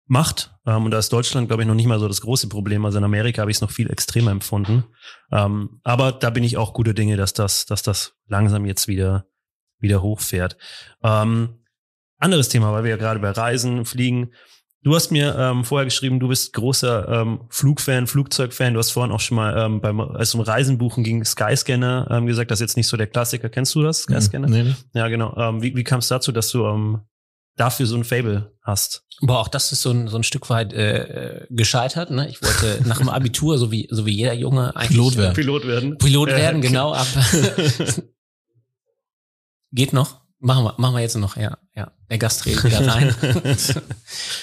macht. 0.09 0.55
Ähm, 0.67 0.87
und 0.87 0.91
da 0.91 0.99
ist 0.99 1.13
Deutschland, 1.13 1.49
glaube 1.49 1.63
ich, 1.63 1.69
noch 1.69 1.75
nicht 1.75 1.87
mal 1.87 2.01
so 2.01 2.09
das 2.09 2.21
große 2.21 2.49
Problem. 2.49 2.85
Also 2.85 2.99
in 2.99 3.05
Amerika 3.05 3.43
habe 3.43 3.51
ich 3.51 3.59
es 3.59 3.61
noch 3.61 3.71
viel 3.71 3.91
extremer 3.91 4.31
empfunden. 4.31 4.85
Ähm, 5.31 5.81
aber 5.85 6.13
da 6.13 6.31
bin 6.31 6.45
ich 6.45 6.57
auch 6.57 6.73
guter 6.73 6.95
Dinge, 6.95 7.17
dass 7.17 7.35
das, 7.35 7.67
dass 7.67 7.83
das 7.83 8.15
langsam 8.27 8.65
jetzt 8.65 8.89
wieder, 8.89 9.27
wieder 9.79 10.03
hochfährt. 10.03 10.57
Ähm, 11.03 11.61
anderes 12.19 12.49
Thema, 12.49 12.73
weil 12.73 12.85
wir 12.85 12.91
ja 12.91 12.97
gerade 12.97 13.21
bei 13.21 13.31
Reisen, 13.31 13.85
Fliegen. 13.85 14.33
Du 14.83 14.95
hast 14.95 15.11
mir 15.11 15.37
ähm, 15.37 15.65
vorher 15.65 15.85
geschrieben, 15.85 16.21
du 16.21 16.29
bist 16.29 16.53
großer 16.53 17.09
ähm, 17.09 17.41
Flugfan, 17.51 18.07
Flugzeugfan. 18.07 18.75
Du 18.75 18.79
hast 18.79 18.93
vorhin 18.93 19.13
auch 19.13 19.21
schon 19.21 19.37
mal 19.37 19.57
ähm, 19.59 19.81
beim, 19.81 20.01
als 20.01 20.29
es 20.29 20.35
um 20.35 20.41
Reisen 20.41 20.79
buchen 20.79 21.03
ging, 21.03 21.25
Skyscanner 21.25 22.07
ähm, 22.11 22.27
gesagt, 22.27 22.51
das 22.51 22.61
ist 22.61 22.71
jetzt 22.71 22.77
nicht 22.77 22.87
so 22.87 22.97
der 22.97 23.09
Klassiker. 23.09 23.49
Kennst 23.49 23.75
du 23.75 23.83
das, 23.83 24.03
Skyscanner? 24.03 24.49
Nee, 24.49 24.63
nee. 24.63 24.75
Ja, 24.95 25.09
genau. 25.09 25.37
Ähm, 25.37 25.63
wie 25.63 25.75
wie 25.77 25.85
kam 25.85 25.99
es 25.99 26.09
dazu, 26.09 26.31
dass 26.31 26.51
du 26.53 26.65
ähm, 26.65 27.01
dafür 27.59 27.87
so 27.87 27.97
ein 27.97 28.05
Fable 28.05 28.53
hast? 28.63 29.05
Boah, 29.21 29.41
auch 29.41 29.49
das 29.49 29.73
ist 29.73 29.83
so 29.83 29.91
ein, 29.91 30.09
so 30.09 30.17
ein 30.17 30.23
Stück 30.23 30.49
weit 30.49 30.73
äh, 30.73 30.99
äh, 31.43 31.47
gescheitert. 31.51 32.11
Ne? 32.11 32.29
Ich 32.29 32.41
wollte 32.43 32.81
nach 32.87 32.99
dem 32.99 33.09
Abitur, 33.09 33.59
so 33.59 33.73
wie, 33.73 33.89
so 33.91 34.07
wie 34.07 34.13
jeder 34.13 34.35
Junge, 34.35 34.77
eigentlich 34.77 34.91
Pilot 34.91 35.17
werden. 35.17 35.35
Pilot 35.35 35.67
werden. 35.67 35.99
Pilot 35.99 36.29
Äh, 36.29 36.37
werden, 36.37 36.59
okay. 36.59 36.69
genau. 36.69 36.93
Ab. 36.93 37.07
Geht 39.73 39.93
noch? 39.93 40.21
Machen 40.41 40.65
wir, 40.65 40.75
machen 40.79 40.95
wir 40.95 41.01
jetzt 41.01 41.17
noch, 41.17 41.37
ja. 41.37 41.59
ja. 41.75 41.91
Der 42.11 42.19
Gast 42.19 42.47
redet 42.47 42.63
wieder 42.63 42.87
rein. 42.87 43.13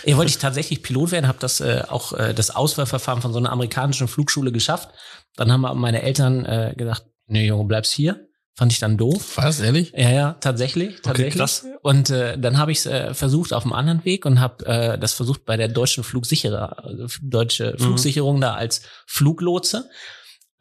ja, 0.03 0.17
wollte 0.17 0.29
ich 0.29 0.37
tatsächlich 0.37 0.83
Pilot 0.83 1.11
werden, 1.11 1.27
habe 1.27 1.37
das 1.39 1.61
äh, 1.61 1.83
auch 1.87 2.11
äh, 2.11 2.33
das 2.33 2.53
Auswahlverfahren 2.53 3.21
von 3.21 3.31
so 3.31 3.39
einer 3.39 3.51
amerikanischen 3.51 4.09
Flugschule 4.09 4.51
geschafft. 4.51 4.89
Dann 5.37 5.53
haben 5.53 5.63
aber 5.63 5.79
meine 5.79 6.01
Eltern 6.01 6.43
äh, 6.43 6.73
gesagt, 6.75 7.05
nee, 7.27 7.47
Junge, 7.47 7.63
bleibst 7.63 7.93
hier. 7.93 8.27
Fand 8.57 8.71
ich 8.71 8.79
dann 8.79 8.97
doof. 8.97 9.33
Was, 9.35 9.59
ehrlich? 9.59 9.91
Ja, 9.97 10.09
ja, 10.11 10.33
tatsächlich, 10.39 11.01
tatsächlich. 11.01 11.35
krass. 11.35 11.65
Und 11.81 12.09
äh, 12.09 12.37
dann 12.39 12.57
habe 12.57 12.71
ich 12.71 12.79
es 12.79 12.85
äh, 12.85 13.13
versucht 13.13 13.51
auf 13.51 13.63
einem 13.63 13.73
anderen 13.73 14.05
Weg 14.05 14.25
und 14.25 14.39
habe 14.39 14.65
äh, 14.65 14.97
das 14.97 15.11
versucht 15.13 15.43
bei 15.45 15.57
der 15.57 15.67
deutschen 15.67 16.05
Flugsicherer, 16.05 16.83
also 16.85 17.07
deutsche 17.21 17.73
Mhm. 17.77 17.83
Flugsicherung 17.83 18.39
da 18.39 18.53
als 18.53 18.81
Fluglotse. 19.07 19.89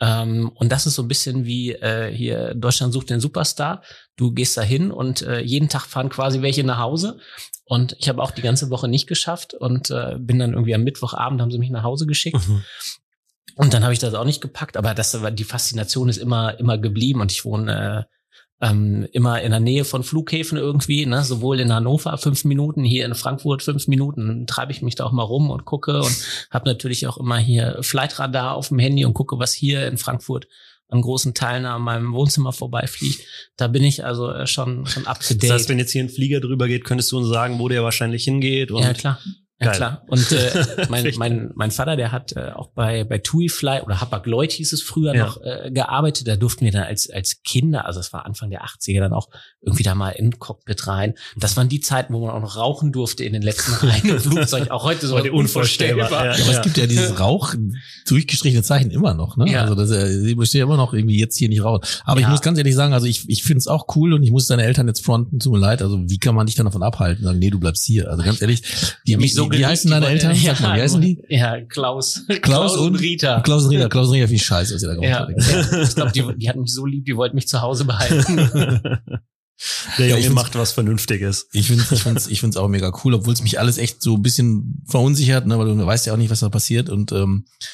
Ähm, 0.01 0.51
und 0.57 0.73
das 0.73 0.87
ist 0.87 0.97
so 0.97 1.03
ein 1.03 1.09
bisschen 1.09 1.45
wie 1.45 1.71
äh, 1.73 2.13
hier 2.13 2.55
Deutschland 2.55 2.93
sucht 2.93 3.11
den 3.11 3.21
Superstar. 3.21 3.83
Du 4.17 4.33
gehst 4.33 4.57
da 4.57 4.63
hin 4.63 4.91
und 4.91 5.23
äh, 5.23 5.41
jeden 5.41 5.69
Tag 5.69 5.87
fahren 5.87 6.09
quasi 6.09 6.43
welche 6.43 6.65
nach 6.65 6.79
Hause. 6.79 7.19
Und 7.65 7.95
ich 8.01 8.09
habe 8.09 8.21
auch 8.23 8.33
die 8.33 8.43
ganze 8.43 8.71
Woche 8.71 8.89
nicht 8.89 9.07
geschafft 9.07 9.55
und 9.55 9.91
äh, 9.91 10.17
bin 10.19 10.41
dann 10.41 10.53
irgendwie 10.53 10.75
am 10.75 10.83
Mittwochabend 10.83 11.41
haben 11.41 11.53
sie 11.53 11.59
mich 11.59 11.71
nach 11.71 11.85
Hause 11.85 12.07
geschickt. 12.07 12.47
Mhm. 12.49 12.65
Und 13.55 13.73
dann 13.73 13.85
habe 13.85 13.93
ich 13.93 13.99
das 13.99 14.15
auch 14.15 14.25
nicht 14.25 14.41
gepackt, 14.41 14.77
aber 14.77 14.95
das 14.95 15.17
die 15.33 15.45
Faszination 15.45 16.09
ist 16.09 16.17
immer 16.17 16.59
immer 16.59 16.79
geblieben 16.79 17.21
und 17.21 17.31
ich 17.31 17.45
wohne 17.45 18.07
äh, 18.09 18.15
ähm, 18.61 19.07
immer 19.13 19.43
in 19.43 19.51
der 19.51 19.61
Nähe 19.61 19.85
von 19.85 20.05
Flughäfen 20.05 20.57
irgendwie, 20.57 21.07
ne, 21.07 21.23
sowohl 21.25 21.61
in 21.61 21.73
Hannover 21.73 22.17
fünf 22.19 22.45
Minuten, 22.45 22.85
hier 22.85 23.05
in 23.05 23.15
Frankfurt 23.15 23.63
fünf 23.63 23.89
Minuten, 23.89 24.27
dann 24.27 24.47
treibe 24.47 24.73
ich 24.73 24.81
mich 24.81 24.95
da 24.95 25.05
auch 25.05 25.13
mal 25.13 25.23
rum 25.23 25.51
und 25.51 25.65
gucke 25.65 26.01
und 26.01 26.17
habe 26.51 26.69
natürlich 26.69 27.07
auch 27.07 27.19
immer 27.19 27.37
hier 27.37 27.79
Flightradar 27.83 28.55
auf 28.55 28.69
dem 28.69 28.79
Handy 28.79 29.05
und 29.05 29.15
gucke, 29.15 29.39
was 29.39 29.53
hier 29.53 29.87
in 29.87 29.99
Frankfurt 29.99 30.47
an 30.89 31.03
großen 31.03 31.35
Teilen 31.35 31.67
an 31.67 31.83
meinem 31.83 32.13
Wohnzimmer 32.13 32.53
vorbeifliegt. 32.53 33.21
Da 33.57 33.69
bin 33.69 33.83
ich 33.83 34.05
also 34.05 34.31
äh, 34.31 34.47
schon 34.47 34.87
schon 34.87 35.07
up 35.07 35.21
to 35.21 35.35
date. 35.35 35.45
Das 35.45 35.51
heißt, 35.51 35.69
wenn 35.69 35.79
jetzt 35.79 35.93
hier 35.93 36.05
ein 36.05 36.09
Flieger 36.09 36.41
drüber 36.41 36.69
geht, 36.69 36.85
könntest 36.85 37.11
du 37.13 37.19
uns 37.19 37.29
sagen, 37.29 37.59
wo 37.59 37.69
der 37.69 37.83
wahrscheinlich 37.83 38.25
hingeht. 38.25 38.71
Und 38.71 38.83
Ja, 38.83 38.95
klar. 38.95 39.19
Ja, 39.61 39.67
Geil. 39.69 39.77
klar. 39.77 40.03
Und 40.09 40.33
äh, 40.33 40.87
mein, 40.89 41.13
mein, 41.17 41.51
mein 41.55 41.71
Vater, 41.71 41.95
der 41.97 42.11
hat 42.11 42.33
äh, 42.33 42.51
auch 42.55 42.71
bei, 42.75 43.05
bei 43.05 43.19
TUI 43.19 43.49
Fly 43.49 43.83
oder 43.83 44.01
Hapag-Lloyd 44.01 44.51
hieß 44.51 44.73
es 44.73 44.83
früher 44.83 45.15
Ja. 45.15 45.27
noch 45.27 45.41
äh, 45.43 45.71
gearbeitet. 45.73 46.27
Da 46.27 46.35
durften 46.37 46.65
wir 46.65 46.73
dann 46.73 46.83
als, 46.83 47.09
als 47.09 47.41
Kinder, 47.45 47.87
also 47.87 48.01
es 48.01 48.13
war 48.13 48.27
Anfang 48.27 48.51
der 48.51 48.65
80er, 48.65 48.99
dann 48.99 49.13
auch 49.13 49.29
irgendwie 49.61 49.85
da 49.85 49.95
mal 49.95 50.11
in 50.11 50.39
Cockpit 50.41 50.87
rein. 50.89 51.15
Das 51.37 51.57
waren 51.57 51.69
die 51.69 51.81
Zeiten, 51.81 52.13
wo 52.15 52.27
man 52.27 52.31
auch 52.35 52.41
noch 52.41 52.57
rauchen 52.57 52.91
durfte 52.93 53.23
in 53.25 53.33
den 53.33 53.43
letzten 53.43 53.73
Reihen 53.87 54.09
im 54.09 54.19
Flugzeug. 54.19 54.71
Auch 54.71 54.83
heute 54.85 55.07
so 55.07 55.15
Heute 55.15 55.33
unvorstellbar. 55.33 56.11
Ja, 56.11 56.25
Ja, 56.37 56.45
aber 56.45 56.53
es 56.53 56.63
gibt 56.63 56.77
ja 56.77 56.87
dieses 56.87 57.21
Rauch 57.21 57.55
durchgestrichene 58.09 58.63
Zeichen 58.63 58.91
immer 58.91 59.15
noch, 59.15 59.37
ne? 59.37 59.51
Ja. 59.51 59.63
Also 59.63 59.75
das 59.77 59.91
äh, 59.91 60.21
sie 60.21 60.35
besteht 60.35 60.63
immer 60.63 60.77
noch 60.77 60.93
irgendwie 60.93 61.19
jetzt 61.19 61.37
hier 61.39 61.49
nicht 61.49 61.63
raus. 61.63 62.03
Aber 62.05 62.21
ich 62.21 62.27
muss 62.29 62.41
ganz 62.43 62.59
ehrlich 62.59 62.75
sagen, 62.75 62.93
also 62.93 63.07
ich, 63.07 63.29
ich 63.29 63.43
finde 63.45 63.59
es 63.59 63.69
auch 63.69 63.87
cool 63.97 64.13
und 64.15 64.23
ich 64.25 64.31
muss 64.31 64.47
deine 64.47 64.65
Eltern 64.65 64.89
jetzt 64.89 65.05
fronten, 65.05 65.39
tut 65.39 65.53
mir 65.53 65.59
leid. 65.59 65.81
Also 65.81 66.01
wie 66.09 66.19
kann 66.19 66.35
man 66.35 66.47
dich 66.47 66.57
dann 66.57 66.67
davon 66.67 66.83
abhalten? 66.83 67.25
Sagen, 67.25 67.39
nee, 67.39 67.51
du 67.51 67.61
bleibst 67.61 67.85
hier. 67.85 68.11
Also 68.11 68.25
ganz 68.25 68.43
ehrlich, 68.43 68.63
die, 69.07 69.19
wie, 69.19 69.44
wie, 69.51 69.59
wie 69.59 69.67
heißen 69.67 69.91
deine 69.91 70.07
Eltern? 70.09 70.35
Sag 70.35 70.61
mal, 70.61 70.77
wie 70.77 70.83
heißen 70.83 71.01
die? 71.01 71.23
Ja, 71.29 71.61
Klaus. 71.63 72.23
Klaus 72.43 72.77
und 72.77 72.97
Rita. 72.97 73.41
Klaus 73.41 73.65
und 73.65 73.71
Rita. 73.71 73.89
Klaus 73.89 74.09
und 74.09 74.15
Rita 74.15 74.27
finde 74.27 74.37
ich 74.37 74.45
scheiße, 74.47 74.75
was 74.75 74.83
ihr 74.83 74.89
da 74.89 74.95
gemacht 74.95 75.09
Ja, 75.11 75.19
habt. 75.21 75.73
ja. 75.73 75.83
ich 75.83 75.95
glaube, 75.95 76.13
die, 76.13 76.25
die 76.39 76.49
hat 76.49 76.57
mich 76.57 76.73
so 76.73 76.87
lieb, 76.87 77.05
die 77.05 77.17
wollten 77.17 77.35
mich 77.37 77.49
zu 77.49 77.61
Hause 77.63 77.85
behalten. 77.85 78.37
Der 79.99 80.07
Ja, 80.07 80.11
Junge 80.17 80.19
ich 80.21 80.27
find's- 80.27 80.35
macht 80.35 80.55
was 80.57 80.73
Vernünftiges. 80.73 81.49
Ich 81.53 81.69
finde 81.69 81.85
ich 81.91 82.03
find's, 82.03 82.27
ich 82.27 82.41
find's 82.41 82.57
auch 82.57 82.69
mega 82.69 82.93
cool, 83.05 83.15
obwohl 83.15 83.33
es 83.35 83.43
mich 83.43 83.61
alles 83.61 83.79
echt 83.79 84.03
so 84.03 84.17
ein 84.17 84.23
bisschen 84.23 84.83
verunsichert, 84.87 85.47
ne, 85.47 85.57
weil 85.59 85.67
du 85.67 85.87
weißt 85.87 86.07
ja 86.07 86.13
auch 86.13 86.17
nicht, 86.19 86.31
was 86.31 86.41
da 86.41 86.49
passiert. 86.49 86.91
Und 86.91 87.13
ähm, 87.13 87.45
Äh, 87.47 87.65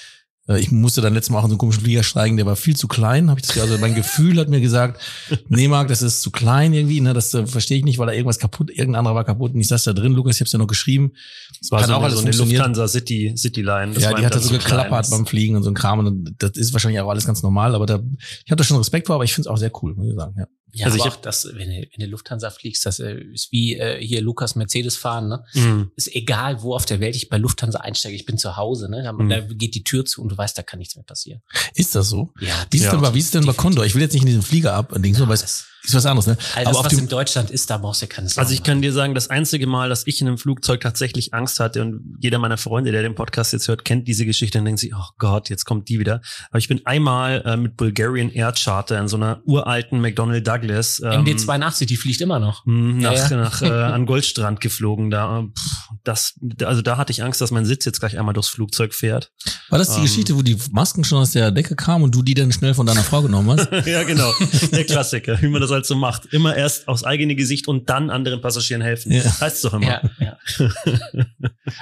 Ich 0.59 0.73
musste 0.73 1.01
dann 1.01 1.15
letztes 1.15 1.31
Mal 1.31 1.39
auch 1.39 1.45
in 1.45 1.51
so 1.51 1.55
einen 1.55 1.59
komischen 1.59 1.83
Flieger 1.83 2.03
steigen, 2.03 2.37
der 2.37 2.47
war 2.47 2.57
viel 2.57 2.75
zu 2.75 2.89
klein. 2.89 3.31
Hab 3.31 3.39
ich 3.39 3.47
das, 3.47 3.59
also 3.59 3.79
mein 3.79 3.95
Gefühl 3.95 4.39
hat 4.39 4.49
mir 4.49 4.61
gesagt, 4.61 5.01
nee, 5.49 5.69
Marc, 5.69 5.89
das 5.89 6.03
ist 6.03 6.23
zu 6.23 6.31
klein 6.31 6.73
irgendwie. 6.73 7.01
Ne, 7.01 7.15
das 7.15 7.33
äh, 7.35 7.47
verstehe 7.47 7.79
ich 7.79 7.85
nicht, 7.85 7.99
weil 7.99 8.07
da 8.07 8.13
irgendwas 8.13 8.39
kaputt, 8.39 8.71
irgendein 8.71 8.97
anderer 8.97 9.15
war 9.15 9.25
kaputt. 9.25 9.55
Und 9.55 9.61
ich 9.61 9.69
saß 9.69 9.85
da 9.85 9.93
drin, 9.93 10.13
Lukas, 10.13 10.37
ich 10.37 10.41
hab's 10.41 10.53
ja 10.53 10.59
noch 10.59 10.67
geschrieben. 10.67 11.13
Das 11.61 11.71
war 11.71 11.81
Hat 11.81 11.87
so 11.87 11.93
auch 11.95 11.99
eine, 11.99 12.07
alles 12.07 12.37
so 12.37 12.43
eine. 12.43 12.51
Lufthansa 12.51 12.89
City, 12.89 13.35
City 13.37 13.63
Line. 13.63 13.93
Ja, 13.99 14.13
die 14.15 14.25
hat 14.25 14.35
da 14.35 14.41
so 14.41 14.51
geklappert 14.51 15.11
beim 15.11 15.27
Fliegen 15.27 15.57
und 15.57 15.63
so 15.63 15.71
ein 15.71 15.75
Kram. 15.75 16.01
Und 16.01 16.35
das 16.39 16.53
ist 16.53 16.73
wahrscheinlich 16.73 17.01
auch 17.01 17.09
alles 17.09 17.27
ganz 17.27 17.43
normal, 17.43 17.75
aber 17.75 17.87
da, 17.87 18.01
ich 18.45 18.51
habe 18.51 18.57
da 18.57 18.65
schon 18.65 18.77
Respekt 18.79 19.07
vor, 19.07 19.17
aber 19.17 19.25
ich 19.25 19.35
finde 19.35 19.49
es 19.49 19.53
auch 19.53 19.59
sehr 19.59 19.71
cool, 19.83 19.95
muss 19.95 20.09
ich 20.09 20.15
sagen. 20.17 20.35
Ja. 20.39 20.47
Ja, 20.73 20.87
Also 20.87 20.99
ich 20.99 21.03
auch 21.05 21.17
das, 21.17 21.47
wenn 21.55 21.69
du, 21.71 21.77
wenn 21.77 22.01
du 22.01 22.07
Lufthansa 22.07 22.51
fliegst, 22.51 22.87
das 22.87 23.01
äh, 23.01 23.15
ist 23.33 23.51
wie 23.53 23.77
äh, 23.77 24.01
hier 24.05 24.21
Lukas 24.21 24.55
Mercedes 24.57 24.97
fahren, 24.97 25.29
ne? 25.29 25.45
Mhm. 25.55 25.91
Ist 25.97 26.15
egal, 26.15 26.63
wo 26.63 26.75
auf 26.75 26.87
der 26.87 27.01
Welt 27.01 27.17
ich 27.17 27.29
bei 27.29 27.39
Lufthansa 27.39 27.81
einsteige, 27.81 28.15
ich 28.15 28.25
bin 28.27 28.39
zu 28.39 28.57
Hause, 28.57 28.89
ne? 28.91 29.03
Da, 29.03 29.13
Mhm. 29.13 29.29
da 29.29 29.41
geht 29.41 29.75
die 29.75 29.85
Tür 29.85 30.05
zu 30.05 30.23
und 30.23 30.31
du 30.31 30.39
weißt, 30.39 30.57
da 30.57 30.63
kann 30.63 30.79
nichts 30.79 30.95
mehr 30.97 31.05
passieren. 31.05 31.43
Ist 31.75 31.95
das 31.95 32.09
so? 32.09 32.33
Ja, 32.41 32.67
Wie 32.71 32.77
ist, 32.77 32.85
Ja, 32.85 32.91
denn, 32.93 33.01
bei- 33.01 33.15
wie 33.15 33.19
ist 33.19 33.35
denn 33.35 33.45
bei 33.47 33.53
Condor? 33.53 33.85
Ich 33.85 33.95
will 33.95 34.03
jetzt 34.03 34.13
nicht 34.13 34.23
in 34.23 34.27
diesen 34.29 34.43
Flieger 34.43 34.75
ab, 34.75 34.93
Ja, 34.93 35.23
aber 35.23 35.35
es 35.35 35.41
das- 35.41 35.67
ist 35.83 35.95
was 35.95 36.07
anderes, 36.07 36.27
ne? 36.27 36.37
All 36.55 36.63
aber 36.63 36.71
das, 36.71 36.77
auf 36.77 36.85
was 36.87 36.91
dem, 36.91 36.99
in 37.01 37.09
Deutschland 37.09 37.51
ist, 37.51 37.71
da 37.71 37.79
brauchst 37.79 38.03
du 38.03 38.07
keine 38.07 38.29
Sorgen. 38.29 38.41
Also 38.41 38.55
ich 38.55 38.63
kann 38.63 38.83
dir 38.83 38.93
sagen, 38.93 39.15
das 39.15 39.31
einzige 39.31 39.67
Mal, 39.67 39.89
dass 39.89 40.07
ich 40.07 40.21
in 40.21 40.29
einem 40.29 40.39
Flugzeug 40.39 40.81
tatsächlich 40.81 41.35
Angst 41.35 41.61
hatte 41.61 41.83
und 41.83 42.17
jeder 42.21 42.39
meiner 42.39 42.59
Freunde, 42.59 42.93
der 42.93 43.03
den 43.03 43.15
Podcast 43.15 43.53
jetzt 43.53 43.69
hört, 43.69 43.85
kennt 43.85 44.07
diese 44.07 44.27
Geschichte 44.27 44.59
und 44.59 44.65
denkt 44.65 44.81
sich, 44.81 44.95
oh 44.95 45.09
Gott, 45.19 45.49
jetzt 45.49 45.65
kommt 45.65 45.89
die 45.89 45.99
wieder. 45.99 46.21
Aber 46.51 46.59
ich 46.59 46.69
bin 46.69 46.85
einmal 46.85 47.43
äh, 47.45 47.57
mit 47.57 47.77
Bulgarian 47.77 48.31
Air 48.31 48.53
Charter 48.53 48.99
in 49.01 49.09
so 49.09 49.17
einer 49.17 49.41
uralten 49.45 50.01
McDonnell 50.01 50.43
Douglas 50.43 51.01
ähm, 51.01 51.25
MD82, 51.25 51.87
die 51.87 51.97
fliegt 51.97 52.21
immer 52.21 52.39
noch. 52.39 52.67
Ja, 52.67 52.73
nach, 52.73 53.31
ja. 53.31 53.37
nach 53.37 53.63
äh, 53.63 53.67
an 53.71 54.07
Goldstrand 54.07 54.61
geflogen. 54.61 55.11
Da, 55.11 55.45
Pff, 55.57 55.71
das, 56.05 56.35
also 56.65 56.83
da 56.83 56.97
hatte 56.97 57.13
ich 57.13 57.23
Angst, 57.23 57.41
dass 57.41 57.51
mein 57.51 57.65
Sitz 57.65 57.85
jetzt 57.85 58.01
gleich 58.01 58.19
einmal 58.19 58.35
durchs 58.35 58.49
Flugzeug 58.49 58.95
fährt. 58.95 59.33
war 59.69 59.79
das 59.79 59.91
die 59.91 59.97
ähm, 59.97 60.03
Geschichte, 60.03 60.37
wo 60.37 60.43
die 60.43 60.57
Masken 60.73 61.05
schon 61.05 61.19
aus 61.19 61.33
der 61.33 61.51
Decke 61.51 61.77
kamen 61.77 62.05
und 62.05 62.15
du 62.15 62.23
die 62.23 62.35
dann 62.35 62.53
schnell 62.53 62.75
von 62.75 62.87
deiner 62.87 63.03
Frau 63.03 63.23
genommen 63.23 63.51
hast? 63.51 63.71
ja, 63.87 64.03
genau. 64.03 64.33
Der 64.73 64.85
Klassiker, 64.85 65.41
wie 65.41 65.49
man 65.49 65.61
das 65.61 65.70
halt 65.75 65.87
so 65.87 65.95
macht. 65.97 66.27
Immer 66.33 66.57
erst 66.57 66.89
aus 66.89 67.05
eigenem 67.05 67.37
Gesicht 67.37 67.69
und 67.69 67.89
dann 67.91 68.11
anderen 68.11 68.41
Passagieren 68.41 68.83
helfen. 68.83 69.13
Ja. 69.13 69.41
Heißt 69.41 69.65
doch 69.65 69.75
immer. 69.75 69.87
Ja, 69.87 70.11
ja. 70.19 70.37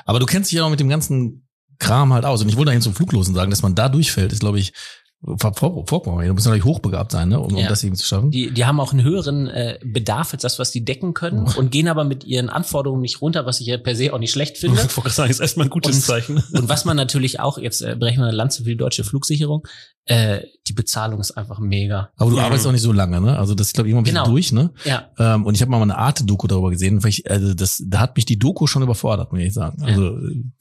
aber 0.04 0.18
du 0.20 0.26
kennst 0.26 0.50
dich 0.50 0.58
ja 0.58 0.64
auch 0.64 0.70
mit 0.70 0.80
dem 0.80 0.88
ganzen 0.88 1.46
Kram 1.78 2.12
halt 2.12 2.24
aus. 2.24 2.42
Und 2.42 2.48
ich 2.48 2.56
wollte 2.56 2.70
eigentlich 2.72 2.84
zum 2.84 2.94
Fluglosen 2.94 3.34
sagen, 3.34 3.50
dass 3.50 3.62
man 3.62 3.74
da 3.74 3.88
durchfällt, 3.88 4.32
ist, 4.32 4.40
glaube 4.40 4.58
ich, 4.58 4.72
Vorpommern. 5.36 6.24
Du 6.28 6.32
musst 6.32 6.46
natürlich 6.46 6.64
hochbegabt 6.64 7.10
sein, 7.10 7.30
ne, 7.30 7.40
um, 7.40 7.52
um 7.52 7.56
Ja. 7.58 7.68
das 7.68 7.82
eben 7.82 7.96
zu 7.96 8.06
schaffen. 8.06 8.30
Die, 8.30 8.52
die 8.52 8.64
haben 8.66 8.78
auch 8.78 8.92
einen 8.92 9.02
höheren 9.02 9.48
äh, 9.48 9.76
Bedarf 9.84 10.32
als 10.32 10.42
das, 10.42 10.60
was 10.60 10.70
die 10.70 10.84
decken 10.84 11.12
können 11.12 11.40
und 11.56 11.72
gehen 11.72 11.88
aber 11.88 12.04
mit 12.04 12.22
ihren 12.22 12.48
Anforderungen 12.48 13.02
nicht 13.02 13.20
runter, 13.20 13.44
was 13.44 13.58
ich 13.60 13.66
ja 13.66 13.78
per 13.78 13.96
se 13.96 14.12
auch 14.14 14.20
nicht 14.20 14.30
schlecht 14.30 14.58
finde. 14.58 14.80
Ich 14.88 14.96
wollte 14.96 15.10
sagen, 15.10 15.28
ist 15.28 15.40
erstmal 15.40 15.66
ein 15.66 15.70
gutes 15.70 15.96
Und- 15.96 16.02
Zeichen. 16.02 16.36
Und 16.52 16.68
was 16.68 16.84
man 16.84 16.96
natürlich 16.96 17.40
auch, 17.40 17.58
jetzt 17.58 17.80
äh, 17.82 17.96
brechen 17.98 18.20
wir 18.20 18.28
eine 18.28 18.36
Lanze 18.36 18.62
für 18.62 18.68
die 18.70 18.76
deutsche 18.76 19.02
Flugsicherung, 19.02 19.66
äh, 20.04 20.42
die 20.68 20.72
Bezahlung 20.74 21.18
ist 21.20 21.32
einfach 21.32 21.58
mega. 21.58 22.10
Aber 22.16 22.30
du 22.30 22.36
Mhm. 22.36 22.42
arbeitest 22.42 22.66
auch 22.66 22.72
nicht 22.72 22.82
so 22.82 22.92
lange, 22.92 23.20
ne? 23.20 23.38
Also 23.38 23.54
das 23.54 23.68
ist, 23.68 23.72
glaube 23.74 23.88
ich, 23.88 23.92
immer 23.92 24.00
ein 24.00 24.04
bisschen 24.04 24.18
Genau. 24.18 24.30
durch, 24.30 24.52
ne? 24.52 24.70
Ja, 24.84 25.10
Ähm, 25.18 25.44
und 25.46 25.54
ich 25.54 25.60
habe 25.62 25.70
mal 25.70 25.80
eine 25.82 25.96
Arte-Doku 25.98 26.46
darüber 26.46 26.70
gesehen. 26.70 27.02
Weil 27.02 27.10
ich, 27.10 27.30
also 27.30 27.54
das, 27.54 27.82
da 27.86 28.00
hat 28.00 28.16
mich 28.16 28.24
die 28.26 28.38
Doku 28.38 28.66
schon 28.66 28.82
überfordert, 28.82 29.32
muss 29.32 29.40
ich 29.40 29.52
sagen. 29.54 29.82
Also 29.82 30.16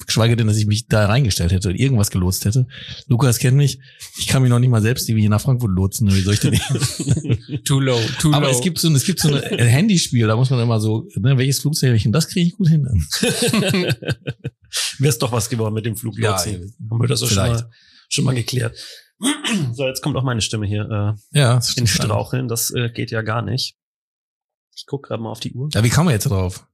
geschweige 0.06 0.36
denn, 0.36 0.48
dass 0.48 0.58
ich 0.58 0.66
mich 0.66 0.88
da 0.88 1.06
reingestellt 1.06 1.52
hätte 1.52 1.70
und 1.70 1.76
irgendwas 1.76 2.10
gelotst 2.12 2.46
hätte. 2.46 2.68
Lukas 3.08 3.38
kennt 3.40 3.58
mich. 3.58 3.80
Ich 4.18 4.28
kann 4.28 4.42
mich 4.42 4.50
noch 4.50 4.60
nicht 4.60 4.70
mal 4.70 4.82
selbst 4.82 5.08
irgendwie 5.10 5.28
nach 5.30 5.42
Frankfurt 5.42 5.72
lotsen. 5.72 6.08
Wie 6.14 6.22
soll 6.22 6.34
ich 6.36 6.40
denn 6.40 6.54
too 7.66 7.80
low, 7.80 8.00
too 8.20 8.32
Aber 8.34 8.48
low. 8.48 8.52
es 8.52 8.62
gibt 8.62 8.80
so, 8.80 8.88
ein- 8.88 8.96
es 8.96 9.04
gibt 9.06 9.20
so 9.20 9.34
ein 9.34 9.42
Handyspiel, 9.68 10.26
da 10.28 10.36
muss 10.36 10.50
man 10.50 10.60
immer 10.60 10.80
so, 10.80 11.08
ne, 11.16 11.38
welches 11.38 11.60
Flugzeug 11.60 11.96
ich, 11.96 12.06
und 12.06 12.12
das 12.14 12.28
kriege 12.30 12.48
ich 12.48 12.56
gut 12.56 12.70
hin. 12.70 12.88
Wär's 15.00 15.18
doch 15.18 15.32
was 15.32 15.50
geworden 15.50 15.74
mit 15.74 15.86
dem 15.86 15.96
Fluglotsen. 15.96 16.74
Haben 16.90 17.02
wir 17.02 17.08
das 17.08 17.24
auch 17.24 17.28
schon 17.28 17.38
mal, 17.48 17.70
schon 18.10 18.26
mal 18.26 18.36
geklärt. 18.36 18.76
So, 19.74 19.86
jetzt 19.88 20.02
kommt 20.04 20.16
auch 20.18 20.24
meine 20.24 20.42
Stimme 20.42 20.66
hier 20.68 21.16
Ja, 21.32 21.52
äh, 21.54 21.56
das 21.56 21.76
in. 21.78 21.88
Straucheln. 21.88 22.48
Das 22.48 22.70
äh, 22.72 22.90
geht 22.90 23.12
ja 23.12 23.22
gar 23.22 23.42
nicht. 23.42 23.76
Ich 24.76 24.86
guck 24.86 25.04
gerade 25.08 25.22
mal 25.24 25.30
auf 25.32 25.40
die 25.40 25.54
Uhr. 25.54 25.70
Ja, 25.74 25.84
wie 25.84 25.90
kam 25.90 26.06
man 26.06 26.14
jetzt 26.14 26.26
da 26.26 26.30
drauf? 26.30 26.68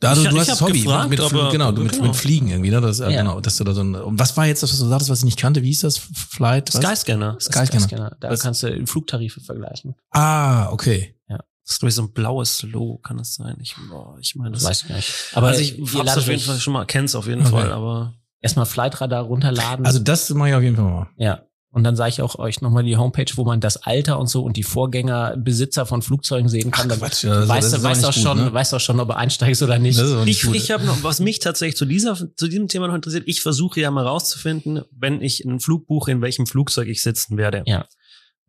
Da, 0.00 0.12
Ich- 0.12 0.22
du, 0.22 0.28
ich 0.28 0.38
hast 0.38 0.48
das 0.50 0.60
Hobby 0.60 0.82
gefragt, 0.82 1.10
mit, 1.10 1.18
aber- 1.18 1.50
genau, 1.50 1.72
du 1.72 1.82
mit, 1.82 1.92
genau. 1.92 2.04
mit 2.06 2.14
Fliegen 2.16 2.48
irgendwie, 2.48 2.70
ne? 2.70 2.80
Das, 2.80 3.00
ja. 3.00 3.08
Ja. 3.08 3.22
genau, 3.22 3.40
dass 3.40 3.56
du 3.56 3.64
da 3.64 3.72
so 3.74 3.82
ein, 3.82 3.96
und 3.96 4.18
was 4.20 4.36
war 4.36 4.46
jetzt 4.46 4.62
das, 4.62 4.70
was 4.72 4.78
du 4.78 4.86
sagtest, 4.86 5.10
was 5.10 5.18
ich 5.20 5.24
nicht 5.24 5.38
kannte? 5.38 5.62
Wie 5.62 5.66
hieß 5.68 5.80
das? 5.80 5.98
Flight? 5.98 6.72
Was? 6.72 6.80
Skyscanner. 6.84 7.34
Das 7.34 7.44
Skyscanner. 7.46 8.16
Da 8.20 8.30
Was- 8.30 8.40
kannst 8.40 8.62
du 8.62 8.86
Flugtarife 8.86 9.40
vergleichen. 9.40 9.96
Ah, 10.10 10.70
okay. 10.70 11.16
ist 11.64 11.80
glaube 11.80 11.88
ich 11.90 11.96
so 11.96 12.02
ein 12.02 12.12
blaues 12.12 12.62
Low, 12.62 12.98
kann 12.98 13.16
das 13.18 13.34
sein? 13.34 13.56
Ich, 13.60 13.74
boah, 13.90 14.16
ich 14.20 14.36
meine, 14.36 14.52
das, 14.52 14.64
Weiß 14.64 14.84
ich 14.84 14.88
nicht. 14.90 15.12
Aber 15.34 15.48
also 15.48 15.60
ich 15.60 15.76
ihr 15.78 16.00
hab's 16.00 16.16
auf 16.16 16.26
jeden 16.28 16.40
Fall 16.40 16.58
schon 16.60 16.72
mal, 16.72 16.86
kenn's 16.86 17.14
auf 17.16 17.26
jeden 17.26 17.42
Okay. 17.42 17.50
Fall, 17.50 17.72
aber 17.72 18.14
erstmal 18.40 18.64
Flightradar 18.66 19.24
runterladen. 19.24 19.84
Also 19.84 19.98
das 19.98 20.30
mache 20.30 20.48
ich 20.50 20.54
auf 20.54 20.62
jeden 20.62 20.76
Fall 20.76 20.84
mal. 20.84 21.10
ja. 21.16 21.42
Und 21.70 21.84
dann 21.84 21.96
sage 21.96 22.08
ich 22.10 22.22
auch 22.22 22.38
euch 22.38 22.62
nochmal 22.62 22.82
die 22.82 22.96
Homepage, 22.96 23.30
wo 23.36 23.44
man 23.44 23.60
das 23.60 23.76
Alter 23.76 24.18
und 24.18 24.26
so 24.28 24.42
und 24.42 24.56
die 24.56 24.62
Vorgängerbesitzer 24.62 25.84
von 25.86 26.00
Flugzeugen 26.02 26.48
sehen 26.48 26.70
kann. 26.70 26.88
Dann 26.88 26.98
Quatsch, 26.98 27.24
ja, 27.24 27.32
also 27.32 27.48
weißt 27.48 27.64
das 27.64 27.70
du 27.72 27.76
ist 27.76 27.84
auch 27.84 27.90
weißt 27.90 28.04
auch 28.06 28.14
gut, 28.14 28.22
schon, 28.22 28.38
ne? 28.38 28.52
weißt 28.54 28.74
auch 28.74 28.80
schon, 28.80 29.00
ob 29.00 29.08
du 29.08 29.16
einsteigst 29.16 29.62
oder 29.62 29.78
nicht. 29.78 29.98
Ist 29.98 30.10
nicht 30.24 30.44
ich, 30.44 30.54
ich 30.54 30.70
habe 30.70 30.84
noch, 30.86 31.02
was 31.02 31.20
mich 31.20 31.40
tatsächlich 31.40 31.76
zu 31.76 31.84
dieser, 31.84 32.16
zu 32.36 32.48
diesem 32.48 32.68
Thema 32.68 32.88
noch 32.88 32.94
interessiert, 32.94 33.24
ich 33.26 33.42
versuche 33.42 33.80
ja 33.80 33.90
mal 33.90 34.06
rauszufinden, 34.06 34.82
wenn 34.92 35.20
ich 35.20 35.44
einen 35.46 35.60
Flug 35.60 35.86
buche, 35.86 36.10
in 36.10 36.22
welchem 36.22 36.46
Flugzeug 36.46 36.88
ich 36.88 37.02
sitzen 37.02 37.36
werde. 37.36 37.62
Ja. 37.66 37.86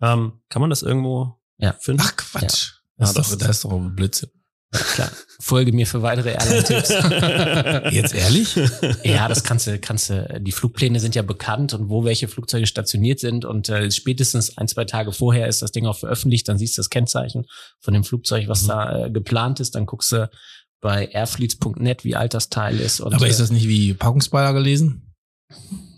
Ähm, 0.01 0.39
kann 0.49 0.61
man 0.61 0.69
das 0.69 0.81
irgendwo 0.81 1.35
Ja. 1.57 1.73
finden? 1.79 2.01
Ach 2.05 2.15
Quatsch. 2.15 2.71
Ja, 2.97 3.05
Das, 3.05 3.09
ist 3.09 3.17
das- 3.17 3.29
doch, 3.31 3.37
das 3.37 3.49
ist 3.49 3.63
doch 3.65 3.71
ein 3.73 3.95
Blödsinn. 3.95 4.29
Klar. 4.71 5.09
Folge 5.41 5.71
mir 5.71 5.87
für 5.87 6.01
weitere 6.03 6.31
Airline-Tipps. 6.33 6.89
Jetzt 7.91 8.13
ehrlich? 8.13 8.55
ja, 9.03 9.27
das 9.27 9.43
kannst 9.43 9.65
du, 9.67 9.79
kannst 9.79 10.09
du, 10.11 10.39
die 10.41 10.51
Flugpläne 10.51 10.99
sind 10.99 11.15
ja 11.15 11.21
bekannt 11.23 11.73
und 11.73 11.89
wo 11.89 12.03
welche 12.03 12.27
Flugzeuge 12.27 12.67
stationiert 12.67 13.19
sind 13.19 13.45
und 13.45 13.69
äh, 13.69 13.89
spätestens 13.89 14.57
ein, 14.57 14.67
zwei 14.67 14.85
Tage 14.85 15.11
vorher 15.11 15.47
ist 15.47 15.61
das 15.61 15.71
Ding 15.71 15.87
auch 15.87 15.97
veröffentlicht, 15.97 16.47
dann 16.47 16.57
siehst 16.59 16.77
du 16.77 16.81
das 16.81 16.89
Kennzeichen 16.89 17.45
von 17.79 17.93
dem 17.93 18.03
Flugzeug, 18.03 18.47
was 18.47 18.63
Mhm. 18.63 18.67
da 18.67 19.05
äh, 19.05 19.09
geplant 19.11 19.59
ist, 19.59 19.73
dann 19.75 19.85
guckst 19.87 20.11
du 20.11 20.29
bei 20.81 21.07
airfleets.net, 21.07 22.03
wie 22.03 22.15
alt 22.15 22.33
das 22.33 22.49
Teil 22.49 22.79
ist. 22.79 22.99
Und, 23.01 23.13
Aber 23.13 23.27
ist 23.27 23.37
äh, 23.39 23.43
das 23.43 23.51
nicht 23.51 23.67
wie 23.67 23.93
Packungsbeilage 23.93 24.59
lesen? 24.59 25.13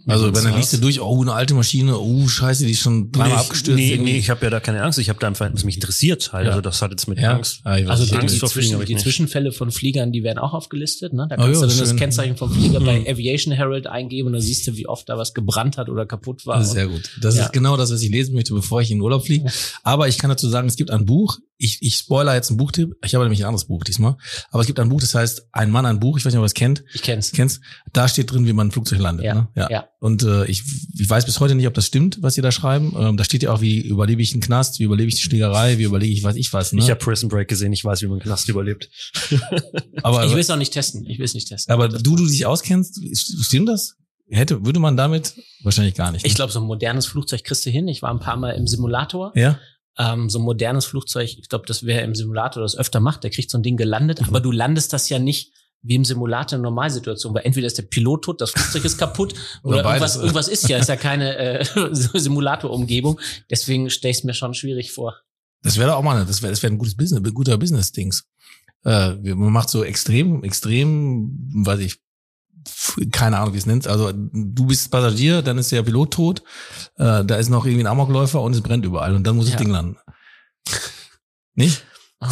Also, 0.07 0.25
wenn 0.35 0.43
dann 0.43 0.55
liest 0.55 0.73
du 0.73 0.77
durch, 0.77 0.99
oh, 1.01 1.21
eine 1.21 1.33
alte 1.33 1.53
Maschine, 1.53 1.97
oh, 1.97 2.27
scheiße, 2.27 2.65
die 2.65 2.71
ist 2.71 2.79
schon 2.79 3.11
dreimal 3.11 3.29
nee, 3.29 3.35
abgestürzt. 3.35 3.75
Nee, 3.77 3.91
irgendwie. 3.93 4.11
nee, 4.13 4.17
ich 4.17 4.29
habe 4.29 4.43
ja 4.45 4.49
da 4.49 4.59
keine 4.59 4.81
Angst. 4.83 4.99
Ich 4.99 5.09
habe 5.09 5.19
da 5.19 5.27
einfach, 5.27 5.49
was 5.53 5.63
mich 5.63 5.75
interessiert 5.75 6.31
halt. 6.33 6.45
Ja. 6.45 6.51
Also 6.51 6.61
das 6.61 6.81
hat 6.81 6.91
jetzt 6.91 7.07
mit 7.07 7.19
ja. 7.19 7.33
Angst. 7.35 7.61
Ah, 7.63 7.77
ich 7.77 7.85
weiß 7.85 7.91
Also 7.99 8.05
die, 8.05 8.15
Angst 8.19 8.35
die, 8.35 8.39
vor 8.39 8.49
Fliegen 8.49 8.83
die. 8.85 8.95
Zwischenfälle 8.95 9.51
von 9.51 9.71
Fliegern, 9.71 10.11
die 10.11 10.23
werden 10.23 10.39
auch 10.39 10.53
aufgelistet. 10.53 11.13
Ne? 11.13 11.27
Da 11.29 11.35
Oh 11.35 11.41
kannst 11.41 11.61
ja, 11.61 11.67
du 11.67 11.67
dann 11.67 11.77
das 11.79 11.87
schön. 11.89 11.97
Kennzeichen 11.97 12.37
vom 12.37 12.51
Flieger 12.51 12.79
Mhm. 12.79 12.85
bei 12.85 13.05
Aviation 13.09 13.53
Herald 13.53 13.87
eingeben 13.87 14.27
und 14.27 14.33
dann 14.33 14.41
siehst 14.41 14.65
du, 14.67 14.75
wie 14.75 14.87
oft 14.87 15.07
da 15.09 15.17
was 15.17 15.33
gebrannt 15.33 15.77
hat 15.77 15.89
oder 15.89 16.05
kaputt 16.05 16.45
war. 16.45 16.57
Das 16.57 16.67
ist 16.67 16.73
sehr 16.73 16.87
gut. 16.87 17.09
Das 17.21 17.35
Ja. 17.37 17.45
ist 17.45 17.53
genau 17.53 17.77
das, 17.77 17.91
was 17.91 18.01
ich 18.01 18.09
lesen 18.11 18.33
möchte, 18.33 18.53
bevor 18.53 18.81
ich 18.81 18.91
in 18.91 18.97
den 18.97 19.01
Urlaub 19.03 19.25
fliege. 19.25 19.51
Aber 19.83 20.07
ich 20.07 20.17
kann 20.17 20.29
dazu 20.29 20.49
sagen, 20.49 20.67
es 20.67 20.75
gibt 20.75 20.91
ein 20.91 21.05
Buch. 21.05 21.37
Ich, 21.63 21.77
ich 21.81 21.95
spoiler 21.95 22.33
jetzt 22.33 22.49
ein 22.49 22.57
Buchtipp. 22.57 22.95
Ich 23.03 23.13
habe 23.13 23.23
nämlich 23.23 23.41
ein 23.41 23.45
anderes 23.45 23.65
Buch 23.65 23.83
diesmal. 23.83 24.17
Aber 24.49 24.61
es 24.61 24.67
gibt 24.67 24.79
ein 24.79 24.89
Buch, 24.89 24.99
das 24.99 25.13
heißt 25.13 25.47
Ein 25.51 25.69
Mann, 25.69 25.85
ein 25.85 25.99
Buch. 25.99 26.17
Ich 26.17 26.25
weiß 26.25 26.33
nicht, 26.33 26.39
ob 26.39 26.43
ihr 26.43 26.45
das 26.45 26.53
kennt. 26.55 26.83
ich 26.93 27.01
kenn's. 27.03 27.31
Kennst? 27.31 27.61
Da 27.93 28.07
steht 28.07 28.31
drin, 28.31 28.47
wie 28.47 28.53
man 28.53 28.67
ein 28.67 28.71
Flugzeug 28.71 28.99
landet. 28.99 29.25
Ja, 29.25 29.35
Ne? 29.35 29.47
ja. 29.55 29.85
Und 29.99 30.23
äh, 30.23 30.45
ich, 30.45 30.63
ich 30.97 31.09
weiß 31.09 31.25
bis 31.25 31.39
heute 31.39 31.53
nicht, 31.55 31.67
ob 31.67 31.73
das 31.75 31.85
stimmt, 31.85 32.17
was 32.21 32.33
sie 32.33 32.41
da 32.41 32.51
schreiben. 32.51 32.95
Ähm, 32.97 33.17
da 33.17 33.23
steht 33.23 33.43
ja 33.43 33.53
auch, 33.53 33.61
wie 33.61 33.79
überlebe 33.79 34.21
ich 34.21 34.33
einen 34.33 34.41
Knast, 34.41 34.79
wie 34.79 34.83
überlebe 34.83 35.09
ich 35.09 35.15
die 35.15 35.21
Schlägerei, 35.21 35.77
wie 35.77 35.83
überlege 35.83 36.11
ich, 36.11 36.23
weiß 36.23 36.35
ich 36.35 36.51
was. 36.53 36.73
Ne? 36.73 36.81
Ich 36.81 36.89
habe 36.89 36.99
Prison 36.99 37.29
Break 37.29 37.47
gesehen. 37.47 37.71
Ich 37.73 37.85
weiß, 37.85 38.01
wie 38.01 38.07
man 38.07 38.19
Knast 38.19 38.49
überlebt. 38.49 38.89
aber 40.03 40.25
Ich 40.25 40.31
will 40.31 40.39
es 40.39 40.49
auch 40.49 40.57
nicht 40.57 40.73
testen. 40.73 41.05
Ich 41.05 41.19
will 41.19 41.25
es 41.25 41.33
nicht 41.33 41.47
testen. 41.47 41.71
aber 41.73 41.89
du, 41.89 42.15
du 42.15 42.27
dich 42.27 42.45
auskennst, 42.45 42.99
stimmt 43.15 43.69
das? 43.69 43.95
Hätte, 44.29 44.65
würde 44.65 44.79
man 44.79 44.95
damit? 44.95 45.35
Wahrscheinlich 45.61 45.93
gar 45.93 46.11
nicht. 46.11 46.25
Ich 46.25 46.31
ne? 46.31 46.35
glaube, 46.37 46.53
so 46.53 46.59
ein 46.61 46.65
modernes 46.65 47.05
Flugzeug 47.05 47.43
kriegst 47.43 47.65
du 47.65 47.69
hin. 47.69 47.87
Ich 47.89 48.01
war 48.01 48.11
ein 48.11 48.19
paar 48.19 48.37
Mal 48.37 48.51
im 48.51 48.65
Simulator. 48.65 49.33
Ja? 49.35 49.59
Ähm, 50.03 50.29
so 50.29 50.39
ein 50.39 50.43
modernes 50.45 50.85
Flugzeug, 50.85 51.29
ich 51.37 51.49
glaube, 51.49 51.65
das 51.67 51.85
wer 51.85 52.03
im 52.03 52.15
Simulator 52.15 52.63
das 52.63 52.75
öfter 52.77 52.99
macht, 52.99 53.23
der 53.23 53.29
kriegt 53.29 53.49
so 53.51 53.57
ein 53.57 53.63
Ding 53.63 53.77
gelandet, 53.77 54.21
Mhm. 54.21 54.27
aber 54.29 54.39
du 54.39 54.51
landest 54.51 54.93
das 54.93 55.09
ja 55.09 55.19
nicht 55.19 55.51
wie 55.83 55.95
im 55.95 56.05
Simulator 56.05 56.57
in 56.57 56.61
Normalsituation, 56.63 57.33
weil 57.33 57.43
entweder 57.45 57.65
ist 57.67 57.77
der 57.77 57.83
Pilot 57.83 58.23
tot, 58.25 58.41
das 58.41 58.51
Flugzeug 58.51 58.85
ist 58.85 58.97
kaputt 58.97 59.33
Oder 59.63 59.79
oder, 59.79 59.85
irgendwas, 59.89 60.15
irgendwas 60.15 60.47
ist 60.47 60.69
ja, 60.69 60.77
ist 60.77 60.89
ja 60.89 60.95
keine 60.95 61.35
äh, 61.37 61.65
Simulator-Umgebung. 61.91 63.19
Deswegen 63.49 63.89
stelle 63.89 64.11
ich 64.11 64.17
es 64.19 64.23
mir 64.23 64.33
schon 64.33 64.53
schwierig 64.53 64.91
vor. 64.91 65.15
Das 65.63 65.77
wäre 65.77 65.89
doch 65.89 65.97
auch 65.97 66.03
mal, 66.03 66.15
eine- 66.17 66.25
das 66.25 66.41
wäre 66.41 66.51
das 66.51 66.61
wäre 66.63 66.73
ein 66.73 66.77
gutes 66.77 66.95
Business, 66.95 67.21
ein 67.23 67.33
guter 67.33 67.57
Business-Dings. 67.57 68.25
Äh, 68.85 69.15
man 69.35 69.51
macht 69.53 69.69
so 69.69 69.83
extrem, 69.83 70.43
extrem, 70.43 71.31
weiß 71.65 71.79
ich, 71.81 71.97
keine 73.11 73.37
Ahnung, 73.39 73.53
wie 73.53 73.57
es 73.57 73.65
nennt. 73.65 73.87
Also 73.87 74.11
du 74.13 74.65
bist 74.65 74.91
Passagier, 74.91 75.41
dann 75.41 75.57
ist 75.57 75.71
der 75.71 75.83
Pilot 75.83 76.11
tot, 76.13 76.43
äh, 76.97 77.23
da 77.25 77.35
ist 77.35 77.49
noch 77.49 77.65
irgendwie 77.65 77.83
ein 77.83 77.87
Amokläufer 77.87 78.41
und 78.41 78.53
es 78.55 78.61
brennt 78.61 78.85
überall 78.85 79.15
und 79.15 79.23
dann 79.25 79.35
muss 79.35 79.45
das 79.45 79.53
Ja. 79.53 79.59
Ding 79.59 79.69
landen. 79.71 79.97
Nicht? 81.55 81.83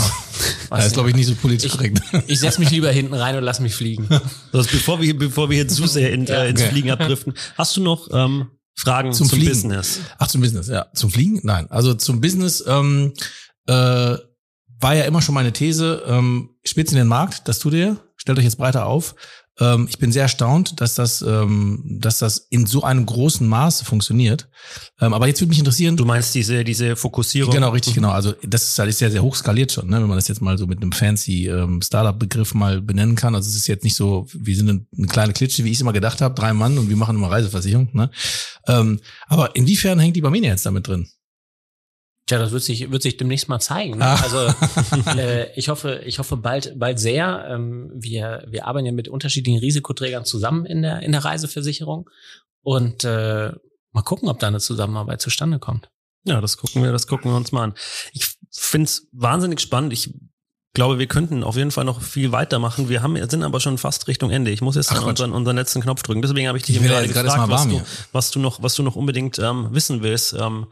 Oh, 0.71 0.75
Das 0.75 0.85
ist, 0.85 0.93
glaube 0.93 1.09
ich, 1.09 1.15
nicht 1.15 1.25
so 1.25 1.33
politisch 1.33 1.65
Ich- 1.65 1.71
korrekt. 1.71 1.99
Ich 2.27 2.39
setze 2.41 2.59
mich 2.59 2.69
lieber 2.69 2.91
hinten 2.91 3.15
rein 3.15 3.35
und 3.35 3.43
lass 3.43 3.59
mich 3.59 3.73
fliegen. 3.73 4.07
Also 4.53 4.69
bevor 4.71 5.01
wir, 5.01 5.17
bevor 5.17 5.49
wir 5.49 5.55
hier 5.55 5.67
zu 5.67 5.87
sehr 5.87 6.13
in, 6.13 6.25
Ja, 6.27 6.43
äh, 6.43 6.49
ins 6.51 6.61
okay. 6.61 6.69
Fliegen 6.69 6.91
abdriften, 6.91 7.33
hast 7.57 7.75
du 7.75 7.81
noch 7.81 8.07
ähm, 8.13 8.51
Fragen 8.75 9.11
Zum 9.13 9.27
zum, 9.27 9.39
Fliegen. 9.39 9.51
Business? 9.51 9.99
Ach, 10.19 10.27
zum 10.27 10.41
Business, 10.41 10.67
ja. 10.67 10.85
Zum 10.93 11.09
Fliegen? 11.09 11.39
Nein. 11.41 11.71
Also 11.71 11.95
zum 11.95 12.21
Business, 12.21 12.63
ähm, 12.67 13.13
äh, 13.65 14.15
war 14.79 14.95
ja 14.95 15.03
immer 15.03 15.21
schon 15.21 15.35
meine 15.35 15.53
These, 15.53 16.03
ähm, 16.07 16.51
spitzt 16.63 16.93
in 16.93 16.97
den 16.97 17.07
Markt, 17.07 17.47
das 17.47 17.59
tut 17.59 17.73
ihr, 17.73 17.97
stellt 18.15 18.37
euch 18.37 18.45
jetzt 18.45 18.57
breiter 18.57 18.85
auf. 18.85 19.15
Ähm, 19.59 19.87
ich 19.89 19.99
bin 19.99 20.11
sehr 20.11 20.23
erstaunt, 20.23 20.79
dass 20.79 20.95
das, 20.95 21.21
ähm, 21.21 21.83
dass 21.99 22.19
das 22.19 22.37
in 22.49 22.65
so 22.65 22.83
einem 22.83 23.05
großen 23.05 23.45
Maße 23.45 23.83
funktioniert. 23.83 24.47
Ähm, 25.01 25.13
aber 25.13 25.27
jetzt 25.27 25.41
würde 25.41 25.49
mich 25.49 25.59
interessieren. 25.59 25.97
Du 25.97 26.05
meinst 26.05 26.33
diese, 26.33 26.63
diese 26.63 26.95
Fokussierung? 26.95 27.53
Genau, 27.53 27.69
richtig, 27.69 27.93
genau. 27.93 28.11
Also 28.11 28.33
das 28.43 28.63
ist 28.63 28.79
halt 28.79 28.93
sehr, 28.93 29.11
sehr 29.11 29.21
hoch 29.21 29.35
skaliert 29.35 29.71
schon, 29.71 29.87
ne? 29.87 30.01
wenn 30.01 30.07
man 30.07 30.17
das 30.17 30.27
jetzt 30.27 30.41
mal 30.41 30.57
so 30.57 30.65
mit 30.65 30.81
einem 30.81 30.91
fancy 30.91 31.47
ähm, 31.47 31.81
Startup-Begriff 31.81 32.53
mal 32.53 32.81
benennen 32.81 33.15
kann. 33.15 33.35
Also 33.35 33.49
es 33.49 33.55
ist 33.55 33.67
jetzt 33.67 33.83
nicht 33.83 33.95
so, 33.95 34.27
wir 34.33 34.55
sind 34.55 34.69
eine, 34.69 34.85
eine 34.97 35.07
kleine 35.07 35.33
Klitsche, 35.33 35.65
wie 35.65 35.69
ich 35.69 35.75
es 35.75 35.81
immer 35.81 35.93
gedacht 35.93 36.21
habe, 36.21 36.35
drei 36.35 36.53
Mann 36.53 36.77
und 36.77 36.89
wir 36.89 36.95
machen 36.95 37.17
immer 37.17 37.31
Reiseversicherung. 37.31 37.89
Ne? 37.91 38.09
Ähm, 38.67 38.99
aber 39.27 39.55
inwiefern 39.55 39.99
hängt 39.99 40.15
die 40.15 40.21
Barmenia 40.21 40.51
jetzt 40.51 40.65
damit 40.65 40.87
drin? 40.87 41.09
Tja, 42.29 42.37
das 42.37 42.51
wird 42.51 42.61
sich, 42.61 42.91
wird 42.91 43.01
sich 43.01 43.17
demnächst 43.17 43.49
mal 43.49 43.59
zeigen. 43.59 43.97
Ne? 43.97 44.05
Ah. 44.05 44.21
Also 44.21 45.17
äh, 45.19 45.51
ich 45.55 45.69
hoffe, 45.69 46.03
ich 46.05 46.19
hoffe 46.19 46.37
bald, 46.37 46.77
bald 46.77 46.99
sehr. 46.99 47.47
Ähm, 47.49 47.89
wir, 47.95 48.45
wir 48.47 48.67
arbeiten 48.67 48.85
ja 48.85 48.91
mit 48.91 49.07
unterschiedlichen 49.07 49.57
Risikoträgern 49.59 50.25
zusammen 50.25 50.67
in 50.67 50.83
der, 50.83 50.99
in 50.99 51.11
der 51.11 51.25
Reiseversicherung. 51.25 52.07
Und 52.61 53.03
äh, 53.03 53.51
mal 53.93 54.01
gucken, 54.03 54.29
ob 54.29 54.37
da 54.37 54.45
eine 54.45 54.59
Zusammenarbeit 54.59 55.21
zustande 55.21 55.57
kommt. 55.57 55.89
Ja, 56.23 56.39
das 56.39 56.57
gucken 56.57 56.83
wir, 56.83 56.91
das 56.91 57.07
gucken 57.07 57.31
wir 57.31 57.35
uns 57.35 57.51
mal 57.51 57.63
an. 57.63 57.73
Ich 58.13 58.27
find's 58.51 59.07
wahnsinnig 59.11 59.59
spannend. 59.59 59.91
Ich 59.91 60.13
glaube, 60.73 60.99
wir 60.99 61.07
könnten 61.07 61.43
auf 61.43 61.55
jeden 61.55 61.71
Fall 61.71 61.83
noch 61.83 62.01
viel 62.01 62.31
weitermachen. 62.31 62.89
Wir 62.89 63.01
haben, 63.01 63.17
sind 63.29 63.43
aber 63.43 63.59
schon 63.59 63.77
fast 63.77 64.07
Richtung 64.07 64.29
Ende. 64.29 64.51
Ich 64.51 64.61
muss 64.61 64.75
jetzt 64.75 64.91
Ach, 64.91 65.03
unseren, 65.03 65.31
unseren 65.31 65.55
letzten 65.55 65.81
Knopf 65.81 66.03
drücken. 66.03 66.21
Deswegen 66.21 66.47
habe 66.47 66.57
ich 66.57 66.63
dich 66.63 66.75
Ich 66.75 66.83
gerade 66.83 67.07
gefragt, 67.07 67.49
was 67.49 67.67
du, 67.67 67.81
was 68.11 68.31
du 68.31 68.39
noch, 68.39 68.61
was 68.61 68.75
du 68.75 68.83
noch 68.83 68.95
unbedingt 68.95 69.39
ähm, 69.39 69.69
wissen 69.71 70.03
willst, 70.03 70.33
ähm, 70.33 70.67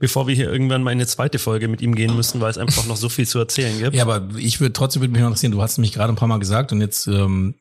bevor 0.00 0.26
wir 0.26 0.34
hier 0.34 0.50
irgendwann 0.50 0.82
mal 0.82 0.90
in 0.90 0.98
eine 0.98 1.06
zweite 1.06 1.38
Folge 1.38 1.68
mit 1.68 1.80
ihm 1.80 1.94
gehen 1.94 2.16
müssen, 2.16 2.40
weil 2.40 2.50
es 2.50 2.58
einfach 2.58 2.86
noch 2.86 2.96
so 2.96 3.08
viel 3.08 3.26
zu 3.26 3.38
erzählen 3.38 3.78
gibt. 3.78 3.94
Ja, 3.94 4.02
aber 4.02 4.28
ich 4.36 4.60
würde 4.60 4.72
trotzdem 4.72 5.00
würde 5.00 5.12
mich 5.12 5.20
noch 5.20 5.28
interessieren, 5.28 5.52
du 5.52 5.62
hast 5.62 5.78
mich 5.78 5.92
gerade 5.92 6.12
ein 6.12 6.16
paar 6.16 6.28
Mal 6.28 6.38
gesagt 6.38 6.72
und 6.72 6.80
jetzt 6.80 7.06
ähm, 7.06 7.54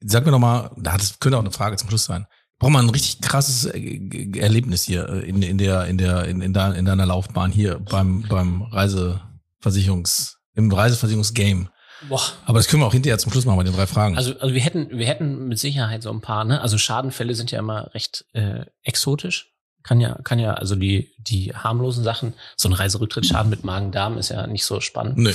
sag 0.00 0.24
mir 0.24 0.32
noch 0.32 0.40
mal, 0.40 0.72
das 0.78 1.20
könnte 1.20 1.38
auch 1.38 1.42
eine 1.42 1.52
Frage 1.52 1.76
zum 1.76 1.88
Schluss 1.88 2.04
sein. 2.04 2.26
Braucht 2.58 2.72
man 2.72 2.86
ein 2.86 2.90
richtig 2.90 3.20
krasses 3.20 3.66
äh, 3.66 4.36
Erlebnis 4.36 4.82
hier 4.82 5.08
äh, 5.08 5.28
in, 5.28 5.42
in 5.42 5.58
der 5.58 5.86
in 5.86 5.96
der 5.96 6.24
in, 6.24 6.42
in 6.42 6.52
deiner 6.52 7.06
Laufbahn 7.06 7.52
hier 7.52 7.78
beim 7.78 8.22
beim 8.28 8.62
Reiseversicherungs 8.62 10.39
im 10.60 10.72
Reiseversicherungsgame. 10.72 11.70
Boah. 12.08 12.22
Aber 12.46 12.58
das 12.58 12.68
können 12.68 12.82
wir 12.82 12.86
auch 12.86 12.92
hinterher 12.92 13.18
zum 13.18 13.30
Schluss 13.30 13.44
machen 13.44 13.58
bei 13.58 13.64
den 13.64 13.74
drei 13.74 13.86
Fragen. 13.86 14.16
Also, 14.16 14.38
also 14.38 14.54
wir 14.54 14.62
hätten, 14.62 14.88
wir 14.90 15.06
hätten 15.06 15.48
mit 15.48 15.58
Sicherheit 15.58 16.02
so 16.02 16.10
ein 16.10 16.20
paar, 16.20 16.44
ne? 16.44 16.60
Also 16.60 16.78
Schadenfälle 16.78 17.34
sind 17.34 17.50
ja 17.50 17.58
immer 17.58 17.92
recht 17.94 18.24
äh, 18.32 18.64
exotisch. 18.82 19.52
Kann 19.82 20.00
ja, 20.00 20.14
kann 20.24 20.38
ja, 20.38 20.54
also 20.54 20.76
die, 20.76 21.12
die 21.18 21.54
harmlosen 21.54 22.04
Sachen, 22.04 22.34
so 22.56 22.68
ein 22.68 22.74
Reiserücktrittsschaden 22.74 23.48
mit 23.48 23.64
Magen-Darm 23.64 24.18
ist 24.18 24.28
ja 24.28 24.46
nicht 24.46 24.64
so 24.64 24.80
spannend. 24.80 25.16
Nö. 25.18 25.32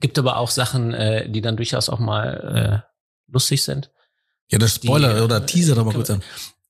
Gibt 0.00 0.18
aber 0.18 0.38
auch 0.38 0.50
Sachen, 0.50 0.94
äh, 0.94 1.28
die 1.28 1.42
dann 1.42 1.56
durchaus 1.56 1.88
auch 1.88 1.98
mal 1.98 2.84
äh, 2.86 3.32
lustig 3.32 3.62
sind. 3.62 3.90
Ja, 4.50 4.58
das 4.58 4.76
Spoiler 4.76 5.14
Die, 5.14 5.20
äh, 5.20 5.22
oder 5.22 5.44
Teaser 5.44 5.74
doch 5.74 5.84
mal 5.84 5.94
kurz 5.94 6.10
an. 6.10 6.22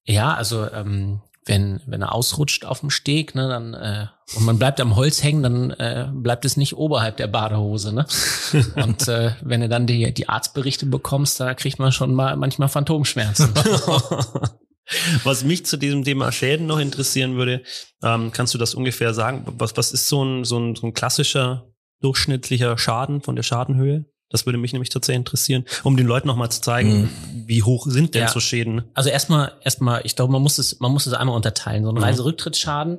Ja, 0.05 0.35
also 0.35 0.71
ähm, 0.71 1.21
wenn 1.45 1.81
wenn 1.87 2.03
er 2.03 2.13
ausrutscht 2.13 2.65
auf 2.65 2.81
dem 2.81 2.91
Steg, 2.91 3.35
ne, 3.35 3.49
dann 3.49 3.75
äh, 3.75 4.07
und 4.37 4.45
man 4.45 4.59
bleibt 4.59 4.81
am 4.81 4.97
Holz 4.97 5.23
hängen, 5.23 5.43
dann 5.43 5.71
äh, 5.73 6.09
bleibt 6.13 6.45
es 6.45 6.57
nicht 6.57 6.77
oberhalb 6.77 7.17
der 7.17 7.27
Badehose, 7.27 7.93
ne? 7.95 8.07
Und 8.77 9.09
äh, 9.09 9.33
wenn 9.43 9.61
du 9.61 9.69
dann 9.69 9.87
die 9.87 10.13
die 10.15 10.29
Arztberichte 10.29 10.87
bekommst, 10.87 11.39
da 11.41 11.55
kriegt 11.55 11.79
man 11.79 11.93
schon 11.93 12.15
mal 12.15 12.37
manchmal 12.37 12.69
Phantomschmerzen. 12.69 13.53
Was 15.25 15.45
mich 15.45 15.65
zu 15.67 15.77
diesem 15.77 16.05
Thema 16.05 16.33
Schäden 16.33 16.67
noch 16.67 16.79
interessieren 16.79 17.37
würde, 17.37 17.63
ähm, 18.03 18.31
kannst 18.33 18.53
du 18.55 18.59
das 18.59 18.75
ungefähr 18.75 19.15
sagen? 19.15 19.45
Was, 19.59 19.77
was 19.77 19.93
ist 19.93 20.09
so 20.09 20.25
ein, 20.25 20.45
so, 20.45 20.59
ein, 20.59 20.75
so 20.75 20.87
ein 20.87 20.93
klassischer 20.93 21.67
durchschnittlicher 22.01 22.77
Schaden 22.79 23.21
von 23.23 23.37
der 23.37 23.43
Schadenhöhe? 23.43 24.05
Das 24.29 24.47
würde 24.47 24.59
mich 24.59 24.73
nämlich 24.73 24.89
tatsächlich 24.89 25.19
interessieren, 25.21 25.65
um 25.85 25.97
den 25.97 26.07
Leuten 26.07 26.27
nochmal 26.27 26.51
zu 26.51 26.63
zeigen, 26.63 27.11
wie 27.47 27.63
hoch 27.63 27.87
sind 27.87 28.15
denn 28.15 28.23
Ja. 28.23 28.29
so 28.29 28.41
Schäden? 28.41 28.83
Also 28.95 29.11
erstmal, 29.11 29.53
erstmal, 29.63 30.01
ich 30.05 30.17
glaube, 30.17 30.33
man 30.33 30.43
muss 30.43 30.59
es, 30.59 30.81
man 30.81 30.91
muss 30.91 31.07
es 31.07 31.13
einmal 31.13 31.37
unterteilen. 31.37 31.85
So 31.85 31.91
ein 31.91 31.97
Mhm. 31.97 32.03
Reiserücktrittsschaden 32.03 32.99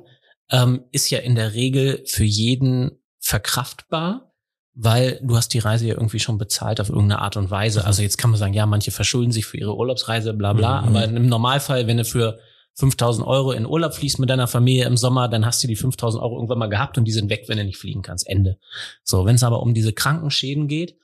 ähm, 0.50 0.84
ist 0.92 1.10
ja 1.10 1.18
in 1.20 1.34
der 1.34 1.54
Regel 1.54 2.02
für 2.06 2.24
jeden 2.24 2.92
verkraftbar, 3.20 4.32
weil 4.74 5.20
du 5.22 5.36
hast 5.36 5.54
die 5.54 5.60
Reise 5.60 5.86
ja 5.86 5.94
irgendwie 5.94 6.20
schon 6.20 6.38
bezahlt 6.38 6.80
auf 6.80 6.88
irgendeine 6.88 7.20
Art 7.20 7.36
und 7.36 7.50
Weise. 7.50 7.84
Also 7.84 8.02
jetzt 8.02 8.18
kann 8.18 8.30
man 8.30 8.38
sagen, 8.38 8.54
ja, 8.54 8.66
manche 8.66 8.90
verschulden 8.90 9.32
sich 9.32 9.46
für 9.46 9.56
ihre 9.56 9.76
Urlaubsreise, 9.76 10.34
bla 10.34 10.52
bla. 10.52 10.82
Mhm. 10.82 10.88
Aber 10.88 11.04
im 11.04 11.26
Normalfall, 11.28 11.86
wenn 11.86 11.96
du 11.96 12.04
für 12.04 12.38
5000 12.74 13.26
Euro 13.26 13.52
in 13.52 13.66
Urlaub 13.66 13.94
fliegst 13.94 14.18
mit 14.18 14.28
deiner 14.28 14.48
Familie 14.48 14.86
im 14.86 14.96
Sommer, 14.96 15.28
dann 15.28 15.46
hast 15.46 15.62
du 15.62 15.68
die 15.68 15.76
5000 15.76 16.22
Euro 16.22 16.34
irgendwann 16.36 16.58
mal 16.58 16.68
gehabt 16.68 16.98
und 16.98 17.04
die 17.04 17.12
sind 17.12 17.30
weg, 17.30 17.44
wenn 17.46 17.56
du 17.56 17.64
nicht 17.64 17.78
fliegen 17.78 18.02
kannst. 18.02 18.28
Ende. 18.28 18.58
So, 19.04 19.24
wenn 19.26 19.36
es 19.36 19.44
aber 19.44 19.62
um 19.62 19.74
diese 19.74 19.92
Krankenschäden 19.92 20.66
geht, 20.66 20.98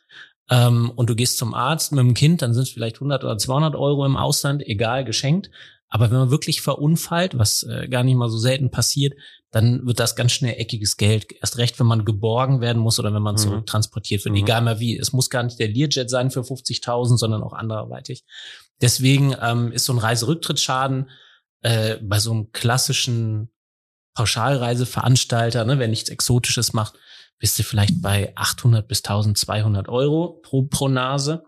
ähm, 0.51 0.91
und 0.97 1.09
du 1.09 1.15
gehst 1.15 1.39
zum 1.39 1.55
Arzt 1.55 1.93
mit 1.93 2.01
dem 2.01 2.15
Kind, 2.15 2.43
dann 2.43 2.53
sind 2.53 2.65
es 2.65 2.71
vielleicht 2.71 2.97
100 2.97 3.23
oder 3.23 3.39
200 3.39 3.77
Euro 3.77 4.05
im 4.05 4.17
Ausland, 4.17 4.67
egal, 4.67 5.05
geschenkt. 5.05 5.51
Aber 5.91 6.11
wenn 6.11 6.19
man 6.19 6.31
wirklich 6.31 6.63
verunfallt, 6.63 7.37
was 7.37 7.65
äh, 7.65 7.89
gar 7.89 8.05
nicht 8.05 8.15
mal 8.17 8.29
so 8.31 8.39
selten 8.39 8.71
passiert, 8.71 9.15
dann 9.51 9.85
wird 9.87 9.99
das 9.99 10.15
ganz 10.15 10.31
schnell 10.33 10.55
eckiges 10.57 10.97
Geld. 10.97 11.33
Erst 11.41 11.59
recht, 11.59 11.81
wenn 11.81 11.87
man 11.89 12.05
geborgen 12.05 12.61
werden 12.61 12.81
muss 12.81 13.01
oder 13.01 13.13
wenn 13.13 13.23
man 13.23 13.35
Mhm. 13.35 13.39
zurücktransportiert 13.39 14.25
wird. 14.25 14.35
Mhm. 14.37 14.43
Egal 14.43 14.63
mal 14.63 14.79
wie. 14.79 14.97
Es 14.97 15.13
muss 15.13 15.29
gar 15.31 15.43
nicht 15.43 15.59
der 15.59 15.69
Learjet 15.69 16.09
sein 16.09 16.31
für 16.31 16.45
50.000, 16.45 17.19
sondern 17.19 17.43
auch 17.43 17.53
anderweitig. 17.53 18.25
Deswegen 18.81 19.35
ähm, 19.43 19.73
ist 19.73 19.85
so 19.85 19.93
ein 19.93 19.99
Reiserücktrittsschaden 19.99 21.11
äh, 21.63 21.97
bei 22.01 22.21
so 22.21 22.31
einem 22.31 22.53
klassischen 22.53 23.51
Pauschalreiseveranstalter, 24.15 25.65
ne, 25.65 25.79
wer 25.79 25.89
nichts 25.89 26.11
Exotisches 26.11 26.73
macht, 26.73 26.95
bist 27.39 27.59
du 27.59 27.63
vielleicht 27.63 28.03
bei 28.03 28.33
800 28.37 28.87
bis 28.87 28.99
1200 29.05 29.89
Euro 29.89 30.41
pro, 30.43 30.63
pro 30.63 30.89
Nase. 30.89 31.45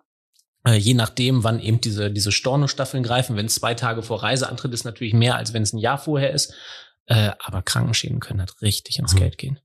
Äh, 0.65 0.75
je 0.77 0.95
nachdem, 0.95 1.45
wann 1.45 1.61
eben 1.61 1.81
diese, 1.81 2.11
diese 2.11 2.33
Stornostaffeln 2.33 3.03
greifen. 3.03 3.37
Wenn 3.37 3.47
es 3.47 3.57
zwei 3.57 3.75
Tage 3.75 4.03
vor 4.03 4.23
Reiseantritt 4.23 4.73
ist, 4.73 4.85
natürlich 4.85 5.15
mehr, 5.15 5.37
als 5.37 5.53
wenn 5.53 5.63
es 5.63 5.73
ein 5.73 5.79
Jahr 5.79 5.99
vorher 5.99 6.33
ist. 6.33 6.55
Äh, 7.07 7.33
aber 7.41 7.63
Krankenschäden 7.63 8.21
können 8.21 8.41
halt 8.41 8.63
richtig 8.63 8.99
ins 8.99 9.15
Mhm. 9.15 9.19
Geld 9.19 9.39
gehen. 9.39 9.59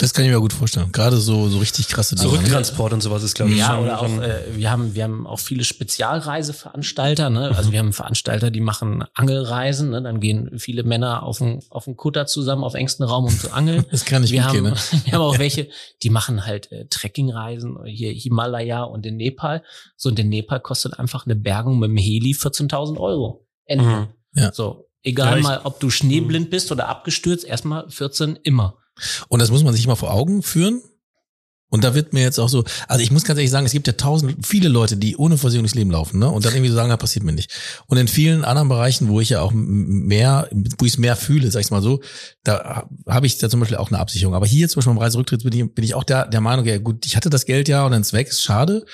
Das 0.00 0.14
kann 0.14 0.24
ich 0.24 0.30
mir 0.30 0.40
gut 0.40 0.52
vorstellen. 0.54 0.90
Gerade 0.92 1.18
so 1.18 1.48
so 1.48 1.58
richtig 1.58 1.88
krasse 1.88 2.14
Dinge. 2.14 2.28
ne? 2.28 2.34
Zurücktransport 2.38 2.92
und 2.94 3.02
sowas 3.02 3.22
ist, 3.22 3.34
glaube 3.34 3.50
ich, 3.52 3.58
Ja, 3.58 3.66
schon, 3.74 3.84
oder 3.84 4.00
auch, 4.00 4.08
äh, 4.22 4.44
wir 4.56 4.70
haben, 4.70 4.94
wir 4.94 5.04
haben 5.04 5.26
auch 5.26 5.38
viele 5.38 5.62
Spezialreiseveranstalter, 5.64 7.30
ne? 7.30 7.52
Also 7.56 7.72
wir 7.72 7.78
haben 7.78 7.92
Veranstalter, 7.92 8.50
die 8.50 8.60
machen 8.60 9.04
Angelreisen, 9.14 9.90
ne? 9.90 10.02
Dann 10.02 10.20
gehen 10.20 10.58
viele 10.58 10.82
Männer 10.84 11.22
auf 11.22 11.38
den, 11.38 11.60
auf 11.70 11.84
den 11.84 11.96
Kutter 11.96 12.26
zusammen 12.26 12.64
auf 12.64 12.74
engstem 12.74 13.06
Raum, 13.06 13.24
um 13.26 13.30
zu 13.38 13.52
angeln. 13.52 13.84
Das 13.90 14.04
kann 14.04 14.22
ich 14.24 14.30
wir, 14.30 14.40
gut 14.42 14.48
haben, 14.48 14.54
gehen, 14.54 14.64
ne? 14.64 14.74
wir 15.04 15.12
haben 15.12 15.20
auch 15.22 15.38
welche, 15.38 15.68
die 16.02 16.10
machen 16.10 16.46
halt 16.46 16.70
äh, 16.72 16.86
Trekkingreisen, 16.88 17.78
hier 17.84 18.12
Himalaya 18.12 18.82
und 18.84 19.04
in 19.06 19.16
Nepal. 19.16 19.62
So, 19.96 20.08
und 20.08 20.18
in 20.18 20.28
Nepal 20.28 20.60
kostet 20.60 20.98
einfach 20.98 21.26
eine 21.26 21.36
Bergung 21.36 21.78
mit 21.78 21.90
dem 21.90 21.96
Heli 21.96 22.32
14.000 22.32 22.98
Euro. 22.98 23.46
Ende. 23.66 23.84
Mhm. 23.84 24.06
Ja. 24.34 24.52
So, 24.52 24.88
egal 25.02 25.32
Ja, 25.32 25.36
ich- 25.38 25.42
mal, 25.44 25.60
ob 25.64 25.80
du 25.80 25.90
schneeblind 25.90 26.50
bist 26.50 26.70
oder 26.72 26.88
abgestürzt, 26.88 27.44
erstmal 27.44 27.88
14 27.90 28.36
immer. 28.42 28.76
Und 29.28 29.40
das 29.40 29.50
muss 29.50 29.64
man 29.64 29.74
sich 29.74 29.86
mal 29.86 29.96
vor 29.96 30.12
Augen 30.12 30.42
führen. 30.42 30.82
Und 31.70 31.84
da 31.84 31.94
wird 31.94 32.12
mir 32.12 32.22
jetzt 32.22 32.38
auch 32.40 32.48
so, 32.48 32.64
also 32.88 33.02
ich 33.02 33.12
muss 33.12 33.22
ganz 33.22 33.38
ehrlich 33.38 33.50
sagen, 33.50 33.64
es 33.64 33.72
gibt 33.72 33.86
ja 33.86 33.92
tausend, 33.92 34.44
viele 34.44 34.68
Leute, 34.68 34.96
die 34.96 35.16
ohne 35.16 35.38
Versicherung 35.38 35.62
durchs 35.62 35.76
Leben 35.76 35.92
laufen, 35.92 36.18
ne? 36.18 36.28
Und 36.28 36.44
dann 36.44 36.52
irgendwie 36.52 36.68
so 36.68 36.74
sagen, 36.74 36.90
ja, 36.90 36.96
passiert 36.96 37.24
mir 37.24 37.32
nicht. 37.32 37.52
Und 37.86 37.96
in 37.96 38.08
vielen 38.08 38.44
anderen 38.44 38.68
Bereichen, 38.68 39.08
wo 39.08 39.20
ich 39.20 39.30
ja 39.30 39.40
auch 39.40 39.52
mehr, 39.54 40.48
wo 40.50 40.84
ich 40.84 40.94
es 40.94 40.98
mehr 40.98 41.14
fühle, 41.14 41.48
sag 41.50 41.60
ich 41.60 41.70
mal 41.70 41.80
so, 41.80 42.00
da 42.42 42.88
habe 43.06 43.26
ich 43.26 43.38
da 43.38 43.48
zum 43.48 43.60
Beispiel 43.60 43.76
auch 43.76 43.92
eine 43.92 44.00
Absicherung. 44.00 44.34
Aber 44.34 44.46
hier 44.46 44.68
zum 44.68 44.80
Beispiel 44.80 44.94
beim 44.94 45.02
Reiserücktritt 45.02 45.44
bin 45.44 45.52
ich, 45.52 45.74
bin 45.74 45.84
ich 45.84 45.94
auch 45.94 46.02
der, 46.02 46.26
der 46.26 46.40
Meinung, 46.40 46.66
ja 46.66 46.78
gut, 46.78 47.06
ich 47.06 47.14
hatte 47.14 47.30
das 47.30 47.46
Geld 47.46 47.68
ja 47.68 47.84
und 47.84 47.92
dann 47.92 48.02
ist 48.02 48.12
weg, 48.12 48.28
ist 48.28 48.42
schade. 48.42 48.84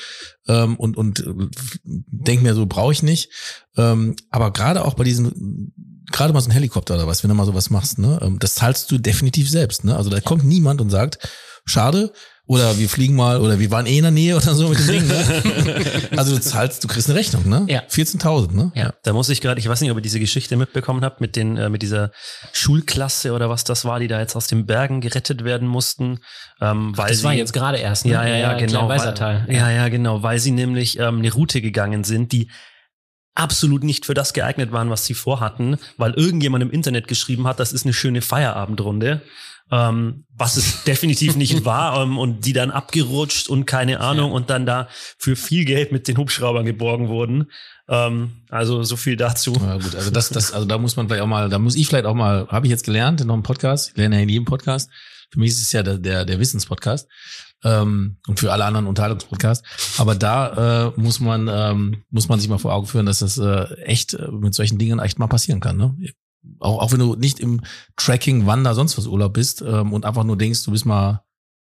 Ähm, 0.46 0.76
und 0.76 0.98
und 0.98 1.24
denke 1.84 2.42
mir 2.42 2.54
so, 2.54 2.66
brauche 2.66 2.92
ich 2.92 3.02
nicht. 3.02 3.30
Ähm, 3.78 4.16
aber 4.28 4.52
gerade 4.52 4.84
auch 4.84 4.94
bei 4.94 5.04
diesen 5.04 5.72
gerade 6.12 6.32
mal 6.32 6.40
so 6.40 6.48
ein 6.48 6.52
Helikopter 6.52 6.94
oder 6.94 7.06
was, 7.06 7.22
wenn 7.22 7.28
du 7.28 7.34
mal 7.34 7.46
sowas 7.46 7.70
machst, 7.70 7.98
ne, 7.98 8.18
ähm, 8.22 8.38
das 8.38 8.54
zahlst 8.54 8.90
du 8.90 8.98
definitiv 8.98 9.50
selbst, 9.50 9.84
ne? 9.84 9.96
Also 9.96 10.10
da 10.10 10.20
kommt 10.20 10.44
niemand 10.44 10.80
und 10.80 10.90
sagt, 10.90 11.18
schade, 11.64 12.12
oder 12.48 12.78
wir 12.78 12.88
fliegen 12.88 13.16
mal, 13.16 13.40
oder 13.40 13.58
wir 13.58 13.72
waren 13.72 13.86
eh 13.86 13.96
in 13.96 14.02
der 14.04 14.12
Nähe 14.12 14.36
oder 14.36 14.54
so 14.54 14.68
mit 14.68 14.78
dem 14.78 14.86
Ding, 14.86 15.06
ne? 15.08 15.24
Also 16.16 16.36
du 16.36 16.40
zahlst, 16.40 16.84
du 16.84 16.86
kriegst 16.88 17.10
eine 17.10 17.18
Rechnung, 17.18 17.48
ne? 17.48 17.64
Ja. 17.68 17.80
14.000, 17.90 18.52
ne? 18.54 18.70
Ja. 18.76 18.94
Da 19.02 19.12
muss 19.12 19.28
ich 19.30 19.40
gerade, 19.40 19.58
ich 19.58 19.68
weiß 19.68 19.80
nicht, 19.80 19.90
ob 19.90 19.98
ihr 19.98 20.02
diese 20.02 20.20
Geschichte 20.20 20.56
mitbekommen 20.56 21.04
habt 21.04 21.20
mit 21.20 21.34
den, 21.34 21.56
äh, 21.56 21.68
mit 21.68 21.82
dieser 21.82 22.12
Schulklasse 22.52 23.32
oder 23.32 23.50
was 23.50 23.64
das 23.64 23.84
war, 23.84 23.98
die 23.98 24.06
da 24.06 24.20
jetzt 24.20 24.36
aus 24.36 24.46
den 24.46 24.64
Bergen 24.64 25.00
gerettet 25.00 25.42
werden 25.42 25.66
mussten, 25.66 26.20
ähm, 26.60 26.96
weil 26.96 27.08
Das 27.08 27.18
sie, 27.18 27.24
war 27.24 27.34
jetzt 27.34 27.52
gerade 27.52 27.78
erst, 27.78 28.06
ne? 28.06 28.12
ja, 28.12 28.24
ja, 28.24 28.36
ja, 28.36 28.52
genau, 28.54 28.88
weil, 28.88 29.00
Weißertal. 29.00 29.46
ja, 29.48 29.70
ja, 29.70 29.88
genau, 29.88 30.22
weil 30.22 30.38
sie 30.38 30.52
nämlich 30.52 31.00
ähm, 31.00 31.18
eine 31.18 31.32
Route 31.32 31.60
gegangen 31.60 32.04
sind, 32.04 32.30
die 32.30 32.48
absolut 33.36 33.84
nicht 33.84 34.06
für 34.06 34.14
das 34.14 34.32
geeignet 34.32 34.72
waren, 34.72 34.90
was 34.90 35.04
sie 35.04 35.14
vorhatten, 35.14 35.78
weil 35.96 36.12
irgendjemand 36.14 36.62
im 36.62 36.70
Internet 36.70 37.06
geschrieben 37.06 37.46
hat, 37.46 37.60
das 37.60 37.72
ist 37.72 37.84
eine 37.84 37.92
schöne 37.92 38.22
Feierabendrunde. 38.22 39.22
Ähm, 39.68 40.24
was 40.28 40.56
es 40.56 40.84
definitiv 40.84 41.34
nicht 41.34 41.64
war 41.64 42.00
ähm, 42.00 42.18
und 42.18 42.46
die 42.46 42.52
dann 42.52 42.70
abgerutscht 42.70 43.48
und 43.48 43.66
keine 43.66 43.98
Ahnung 43.98 44.30
und 44.30 44.48
dann 44.48 44.64
da 44.64 44.88
für 45.18 45.34
viel 45.34 45.64
Geld 45.64 45.90
mit 45.90 46.06
den 46.06 46.18
Hubschraubern 46.18 46.64
geborgen 46.64 47.08
wurden. 47.08 47.50
Ähm, 47.88 48.42
also 48.48 48.84
so 48.84 48.96
viel 48.96 49.16
dazu. 49.16 49.54
Ja, 49.60 49.78
gut, 49.78 49.96
also 49.96 50.10
das, 50.10 50.28
das, 50.28 50.52
also 50.52 50.66
da 50.66 50.78
muss 50.78 50.94
man 50.94 51.08
vielleicht 51.08 51.22
auch 51.22 51.28
mal, 51.28 51.48
da 51.48 51.58
muss 51.58 51.74
ich 51.74 51.88
vielleicht 51.88 52.06
auch 52.06 52.14
mal, 52.14 52.46
habe 52.46 52.66
ich 52.66 52.70
jetzt 52.70 52.84
gelernt 52.84 53.20
in 53.20 53.26
noch 53.26 53.34
einem 53.34 53.42
Podcast, 53.42 53.90
ich 53.90 53.96
lerne 53.96 54.16
ja 54.16 54.22
in 54.22 54.28
jedem 54.28 54.44
Podcast. 54.44 54.88
Für 55.32 55.40
mich 55.40 55.50
ist 55.50 55.62
es 55.62 55.72
ja 55.72 55.82
der, 55.82 55.98
der, 55.98 56.24
der 56.24 56.38
Wissenspodcast 56.38 57.08
ähm, 57.64 58.18
und 58.26 58.40
für 58.40 58.52
alle 58.52 58.64
anderen 58.64 58.86
Unterhaltungspodcasts. 58.86 59.98
Aber 59.98 60.14
da 60.14 60.88
äh, 60.88 61.00
muss 61.00 61.20
man 61.20 61.48
ähm, 61.50 62.02
muss 62.10 62.28
man 62.28 62.38
sich 62.38 62.48
mal 62.48 62.58
vor 62.58 62.74
Augen 62.74 62.86
führen, 62.86 63.06
dass 63.06 63.20
das 63.20 63.38
äh, 63.38 63.74
echt 63.82 64.14
äh, 64.14 64.30
mit 64.30 64.54
solchen 64.54 64.78
Dingen 64.78 64.98
echt 64.98 65.18
mal 65.18 65.26
passieren 65.26 65.60
kann. 65.60 65.76
Ne? 65.76 65.96
Auch, 66.60 66.80
auch 66.80 66.92
wenn 66.92 67.00
du 67.00 67.16
nicht 67.16 67.40
im 67.40 67.62
Tracking, 67.96 68.46
Wander, 68.46 68.74
sonst 68.74 68.96
was 68.96 69.06
Urlaub 69.06 69.32
bist 69.32 69.62
ähm, 69.62 69.92
und 69.92 70.04
einfach 70.04 70.24
nur 70.24 70.38
denkst, 70.38 70.64
du 70.64 70.70
bist 70.70 70.86
mal 70.86 71.25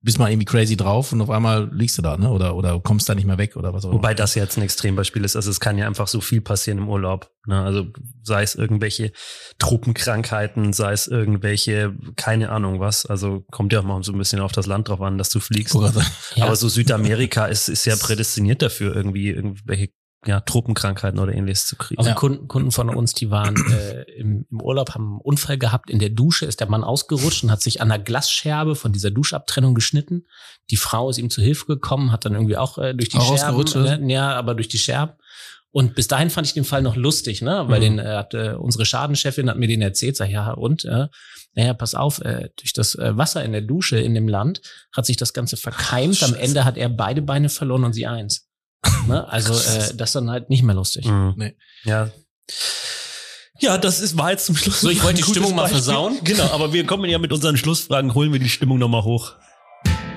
bist 0.04 0.18
mal 0.18 0.32
irgendwie 0.32 0.46
crazy 0.46 0.76
drauf 0.76 1.14
und 1.14 1.22
auf 1.22 1.30
einmal 1.30 1.70
liegst 1.72 1.98
du 1.98 2.02
da, 2.02 2.18
ne? 2.18 2.32
Oder, 2.32 2.56
oder 2.56 2.80
kommst 2.80 3.08
da 3.08 3.14
nicht 3.14 3.28
mehr 3.28 3.38
weg 3.38 3.56
oder 3.56 3.72
was 3.74 3.86
auch 3.86 3.90
immer. 3.90 4.00
Wobei 4.00 4.16
das 4.16 4.34
jetzt 4.34 4.58
ein 4.58 4.64
Extrembeispiel 4.64 5.24
ist. 5.24 5.36
Also 5.36 5.52
es 5.52 5.60
kann 5.60 5.78
ja 5.78 5.86
einfach 5.86 6.08
so 6.08 6.22
viel 6.22 6.42
passieren 6.42 6.80
im 6.80 6.90
Urlaub. 6.90 7.30
Ne? 7.46 7.62
Also 7.62 7.86
sei 8.24 8.42
es 8.42 8.56
irgendwelche 8.56 9.12
Truppenkrankheiten, 9.60 10.74
sei 10.74 10.94
es 10.94 11.08
irgendwelche, 11.08 11.96
keine 12.16 12.50
Ahnung 12.50 12.80
was. 12.80 13.06
Also 13.06 13.46
kommt 13.52 13.74
ja 13.74 13.82
auch 13.82 13.84
mal 13.84 14.02
so 14.04 14.12
ein 14.12 14.18
bisschen 14.18 14.40
auf 14.40 14.52
das 14.52 14.66
Land 14.66 14.90
drauf 14.90 15.02
an, 15.02 15.20
dass 15.20 15.30
du 15.30 15.40
fliegst. 15.40 15.76
Ja. 15.76 16.46
Aber 16.46 16.56
so 16.56 16.68
Südamerika 16.68 17.46
ist, 17.46 17.70
ist 17.70 17.86
ja 17.86 17.96
prädestiniert 17.96 18.64
dafür, 18.64 18.96
irgendwie 18.96 19.30
irgendwelche 19.30 19.90
ja, 20.26 20.40
Truppenkrankheiten 20.40 21.20
oder 21.20 21.34
ähnliches 21.34 21.66
zu 21.66 21.76
kriegen. 21.76 22.00
Also 22.00 22.14
Kunden, 22.14 22.48
Kunden 22.48 22.72
von 22.72 22.90
uns, 22.90 23.14
die 23.14 23.32
waren 23.32 23.56
äh, 23.72 24.04
im, 24.12 24.46
im 24.52 24.62
Urlaub, 24.62 24.94
haben 24.94 25.14
einen 25.14 25.22
Unfall 25.22 25.58
gehabt. 25.58 25.90
In 25.90 25.98
der 25.98 26.10
Dusche 26.10 26.46
ist 26.46 26.60
der 26.60 26.70
Mann 26.70 26.84
ausgerutscht 26.84 27.44
und 27.44 27.52
hat 27.52 27.62
sich 27.62 27.82
an 27.82 27.90
der 27.90 27.98
Glasscherbe 27.98 28.76
von 28.76 28.92
dieser 28.92 29.10
Duschabtrennung 29.10 29.74
geschnitten. 29.74 30.28
Die 30.70 30.78
Frau 30.78 31.10
ist 31.10 31.18
ihm 31.18 31.32
zu 31.32 31.42
Hilfe 31.42 31.66
gekommen, 31.66 32.12
hat 32.12 32.26
dann 32.26 32.34
irgendwie 32.34 32.58
auch 32.58 32.78
äh, 32.78 32.94
durch 32.94 33.10
die 33.10 33.18
Auch 33.18 33.36
Scherben, 33.36 34.06
ne, 34.06 34.14
ja, 34.14 34.36
aber 34.36 34.54
durch 34.54 34.68
die 34.68 34.78
Scherben. 34.78 35.14
Und 35.74 35.96
bis 35.96 36.08
dahin 36.08 36.30
fand 36.30 36.46
ich 36.46 36.54
den 36.54 36.66
Fall 36.66 36.82
noch 36.82 36.98
lustig, 36.98 37.42
ne? 37.42 37.64
Weil 37.68 37.80
Mhm. 37.80 37.84
den 37.84 38.00
äh, 38.00 38.16
hat 38.18 38.34
äh, 38.34 38.54
unsere 38.60 38.86
Schadenchefin 38.86 39.50
hat 39.50 39.58
mir 39.58 39.68
den 39.68 39.82
erzählt, 39.82 40.18
sag 40.18 40.30
ja 40.30 40.52
und 40.52 40.84
äh, 40.86 41.08
naja, 41.56 41.74
pass 41.74 41.96
auf, 41.96 42.20
äh, 42.22 42.50
durch 42.58 42.74
das 42.74 42.96
äh, 42.96 43.18
Wasser 43.18 43.44
in 43.44 43.54
der 43.54 43.62
Dusche 43.62 43.98
in 43.98 44.14
dem 44.14 44.28
Land 44.28 44.62
hat 44.96 45.06
sich 45.06 45.18
das 45.18 45.34
Ganze 45.34 45.58
verkeimt. 45.58 46.22
Am 46.24 46.34
Ende 46.34 46.64
hat 46.66 46.78
er 46.78 46.90
beide 46.90 47.22
Beine 47.22 47.50
verloren 47.50 47.86
und 47.86 47.94
sie 47.94 48.06
eins. 48.06 48.50
Ne? 49.08 49.28
Also 49.28 49.54
äh, 49.54 49.94
das 49.96 50.10
ist 50.10 50.16
dann 50.16 50.30
halt 50.30 50.50
nicht 50.50 50.64
mehr 50.64 50.76
lustig. 50.76 51.06
Mhm. 51.06 51.34
Nee. 51.38 51.56
Ja. 51.84 52.10
Ja, 53.60 53.78
das 53.78 54.00
ist, 54.00 54.18
war 54.18 54.32
jetzt 54.32 54.46
zum 54.48 54.56
Schluss. 54.56 54.82
So, 54.82 54.90
ich 54.90 55.04
wollte 55.04 55.18
die 55.22 55.30
Stimmung 55.30 55.54
mal 55.54 55.68
versauen. 55.68 56.18
Genau, 56.24 56.50
aber 56.52 56.74
wir 56.74 56.86
kommen 56.86 57.08
ja 57.10 57.20
mit 57.20 57.32
unseren 57.32 57.58
Schlussfragen, 57.58 58.16
holen 58.16 58.34
wir 58.34 58.40
die 58.40 58.50
Stimmung 58.50 58.80
nochmal 58.80 59.04
hoch. 59.04 59.34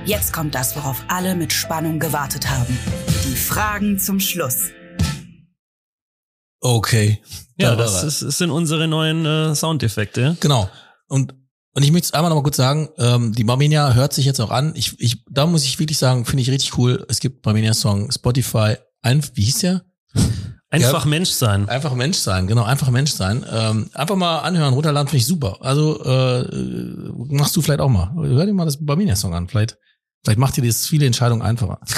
Jetzt 0.06 0.32
kommt 0.32 0.54
das, 0.54 0.74
worauf 0.76 1.02
alle 1.08 1.34
mit 1.34 1.52
Spannung 1.52 1.98
gewartet 1.98 2.48
haben. 2.48 2.78
Die 3.26 3.36
Fragen 3.36 3.98
zum 3.98 4.18
Schluss. 4.20 4.70
Okay. 6.60 7.22
Ja, 7.58 7.70
Da 7.70 7.76
das, 7.76 8.02
ist, 8.02 8.22
das 8.22 8.38
sind 8.38 8.50
unsere 8.50 8.88
neuen 8.88 9.26
äh, 9.26 9.54
Soundeffekte. 9.54 10.36
Genau. 10.40 10.70
Und, 11.08 11.34
und 11.74 11.82
ich 11.82 11.92
möchte 11.92 12.14
einmal 12.14 12.30
noch 12.30 12.36
mal 12.36 12.42
kurz 12.42 12.56
sagen, 12.56 12.88
ähm, 12.98 13.32
die 13.32 13.44
Barmenia 13.44 13.92
hört 13.94 14.12
sich 14.12 14.24
jetzt 14.24 14.40
auch 14.40 14.50
an. 14.50 14.72
Ich, 14.76 14.98
ich, 15.00 15.24
da 15.28 15.46
muss 15.46 15.64
ich 15.64 15.78
wirklich 15.78 15.98
sagen, 15.98 16.24
finde 16.24 16.42
ich 16.42 16.50
richtig 16.50 16.78
cool. 16.78 17.04
Es 17.08 17.20
gibt 17.20 17.42
Barmenia-Song 17.42 18.10
Spotify. 18.12 18.76
Ein, 19.02 19.22
wie 19.34 19.42
hieß 19.42 19.58
der? 19.58 19.82
Einfach 20.70 21.04
Ja. 21.04 21.10
Mensch 21.10 21.30
sein. 21.30 21.68
Einfach 21.68 21.94
Mensch 21.94 22.16
sein, 22.18 22.46
genau, 22.48 22.64
einfach 22.64 22.90
Mensch 22.90 23.12
sein. 23.12 23.44
Ähm, 23.48 23.90
einfach 23.94 24.16
mal 24.16 24.38
anhören, 24.40 24.74
runterladen, 24.74 25.08
finde 25.08 25.18
ich 25.18 25.26
super. 25.26 25.58
Also 25.60 26.02
äh, 26.04 26.48
machst 27.28 27.54
du 27.56 27.62
vielleicht 27.62 27.80
auch 27.80 27.88
mal. 27.88 28.12
Hör 28.14 28.46
dir 28.46 28.54
mal 28.54 28.64
das 28.64 28.84
Barmenia-Song 28.84 29.34
an. 29.34 29.46
Vielleicht, 29.48 29.78
vielleicht 30.24 30.38
macht 30.38 30.56
dir 30.56 30.62
das 30.62 30.86
viele 30.86 31.06
Entscheidungen 31.06 31.42
einfacher. 31.42 31.80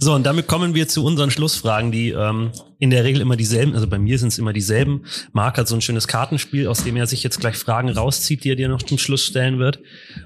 So, 0.00 0.14
und 0.14 0.24
damit 0.24 0.48
kommen 0.48 0.74
wir 0.74 0.88
zu 0.88 1.04
unseren 1.04 1.30
Schlussfragen, 1.30 1.92
die 1.92 2.10
ähm, 2.10 2.50
in 2.78 2.90
der 2.90 3.04
Regel 3.04 3.20
immer 3.20 3.36
dieselben, 3.36 3.74
also 3.74 3.86
bei 3.86 3.98
mir 3.98 4.18
sind 4.18 4.28
es 4.28 4.38
immer 4.38 4.52
dieselben. 4.52 5.04
Marc 5.32 5.58
hat 5.58 5.68
so 5.68 5.74
ein 5.76 5.80
schönes 5.80 6.08
Kartenspiel, 6.08 6.66
aus 6.66 6.82
dem 6.82 6.96
er 6.96 7.06
sich 7.06 7.22
jetzt 7.22 7.38
gleich 7.38 7.56
Fragen 7.56 7.88
rauszieht, 7.88 8.42
die 8.42 8.50
er 8.50 8.56
dir 8.56 8.68
noch 8.68 8.82
zum 8.82 8.98
Schluss 8.98 9.24
stellen 9.24 9.58
wird. 9.58 9.80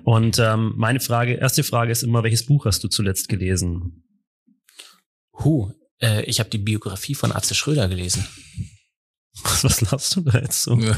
Und 0.05 0.39
ähm, 0.39 0.73
meine 0.77 1.01
Frage, 1.01 1.35
erste 1.35 1.65
Frage 1.65 1.93
ist 1.93 2.03
immer, 2.03 2.23
welches 2.23 2.47
Buch 2.47 2.65
hast 2.65 2.83
du 2.85 2.89
zuletzt 2.89 3.29
gelesen? 3.29 4.05
Huh, 5.45 5.71
äh, 6.01 6.23
ich 6.25 6.41
habe 6.41 6.51
die 6.51 6.59
Biografie 6.59 7.15
von 7.15 7.33
Atze 7.33 7.55
Schröder 7.55 7.89
gelesen. 7.89 8.27
Was, 9.43 9.65
was 9.65 9.81
lachst 9.83 10.17
du 10.17 10.21
da 10.23 10.39
jetzt 10.39 10.63
so? 10.63 10.79
Ja. 10.79 10.97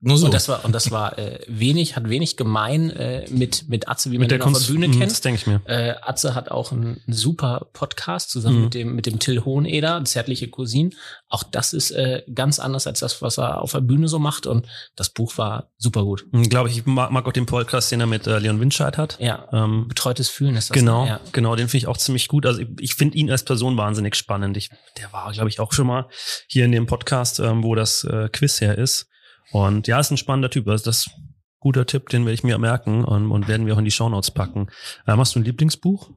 Nur 0.00 0.18
so. 0.18 0.26
Und 0.26 0.34
das 0.34 0.46
war 0.48 0.62
und 0.64 0.72
das 0.72 0.90
war 0.90 1.18
äh, 1.18 1.40
wenig, 1.48 1.96
hat 1.96 2.08
wenig 2.10 2.36
gemein 2.36 2.90
äh, 2.90 3.26
mit 3.30 3.68
mit 3.68 3.88
Atze, 3.88 4.10
wie 4.10 4.18
man 4.18 4.22
Mit 4.24 4.30
der 4.30 4.38
den 4.38 4.42
auf 4.44 4.52
Kunst, 4.52 4.68
der 4.68 4.74
Bühne 4.74 4.88
Mhm, 4.88 4.98
kennt. 4.98 5.10
Das 5.10 5.20
denke 5.22 5.40
ich 5.40 5.46
mir. 5.46 5.62
Äh, 5.64 5.94
Atze 6.02 6.34
hat 6.34 6.50
auch 6.50 6.70
einen, 6.70 7.00
super 7.06 7.68
Podcast 7.72 8.30
zusammen 8.30 8.56
Mhm. 8.58 8.64
mit 8.64 8.74
dem 8.74 8.94
mit 8.94 9.06
dem 9.06 9.18
Till 9.18 9.42
Hoheneder, 9.44 10.04
Zärtliche 10.04 10.48
Cousin. 10.48 10.94
Auch 11.28 11.42
das 11.42 11.72
ist 11.72 11.92
äh, 11.92 12.22
ganz 12.32 12.58
anders 12.60 12.86
als 12.86 13.00
das, 13.00 13.22
was 13.22 13.38
er 13.38 13.62
auf 13.62 13.72
der 13.72 13.80
Bühne 13.80 14.06
so 14.08 14.18
macht. 14.18 14.46
Und 14.46 14.66
das 14.96 15.08
Buch 15.08 15.38
war 15.38 15.70
super 15.78 16.04
gut. 16.04 16.26
Glaube 16.50 16.68
ich, 16.68 16.84
mag, 16.84 17.10
mag 17.10 17.26
auch 17.26 17.32
den 17.32 17.46
Podcast, 17.46 17.90
den 17.90 18.00
er 18.00 18.06
mit 18.06 18.26
äh, 18.26 18.38
Leon 18.38 18.60
Winscheid 18.60 18.98
hat. 18.98 19.16
Ja, 19.18 19.48
Ähm, 19.52 19.88
betreutes 19.88 20.28
Fühlen 20.28 20.56
ist 20.56 20.68
das. 20.70 20.74
Genau, 20.74 21.04
ne? 21.04 21.08
Ja. 21.10 21.20
genau, 21.32 21.56
den 21.56 21.68
finde 21.68 21.78
ich 21.78 21.86
auch 21.86 21.96
ziemlich 21.96 22.28
gut. 22.28 22.44
Also 22.44 22.60
ich, 22.60 22.68
ich 22.80 22.94
finde 22.94 23.16
ihn 23.16 23.30
als 23.30 23.44
Person 23.44 23.76
wahnsinnig 23.78 24.14
spannend. 24.14 24.58
Ich, 24.58 24.68
der 24.98 25.10
war, 25.14 25.32
glaube 25.32 25.48
ich, 25.48 25.58
auch 25.58 25.72
schon 25.72 25.86
mal 25.86 26.06
hier 26.46 26.66
in 26.66 26.72
dem 26.72 26.86
Podcast, 26.86 27.40
ähm, 27.40 27.62
wo 27.64 27.74
das 27.74 28.04
äh, 28.04 28.28
Quiz 28.30 28.60
her 28.60 28.76
ist. 28.76 29.08
Und 29.56 29.88
ja, 29.88 29.98
ist 29.98 30.10
ein 30.10 30.18
spannender 30.18 30.50
Typ. 30.50 30.68
Also 30.68 30.84
das 30.84 30.98
ist 30.98 31.08
ein 31.16 31.34
guter 31.60 31.86
Tipp, 31.86 32.10
den 32.10 32.26
werde 32.26 32.34
ich 32.34 32.44
mir 32.44 32.58
merken 32.58 33.06
und, 33.06 33.30
und 33.30 33.48
werden 33.48 33.66
wir 33.66 33.72
auch 33.72 33.78
in 33.78 33.86
die 33.86 33.90
Shownotes 33.90 34.30
packen. 34.30 34.66
Ähm, 35.06 35.18
hast 35.18 35.34
du 35.34 35.40
ein 35.40 35.44
Lieblingsbuch? 35.44 36.10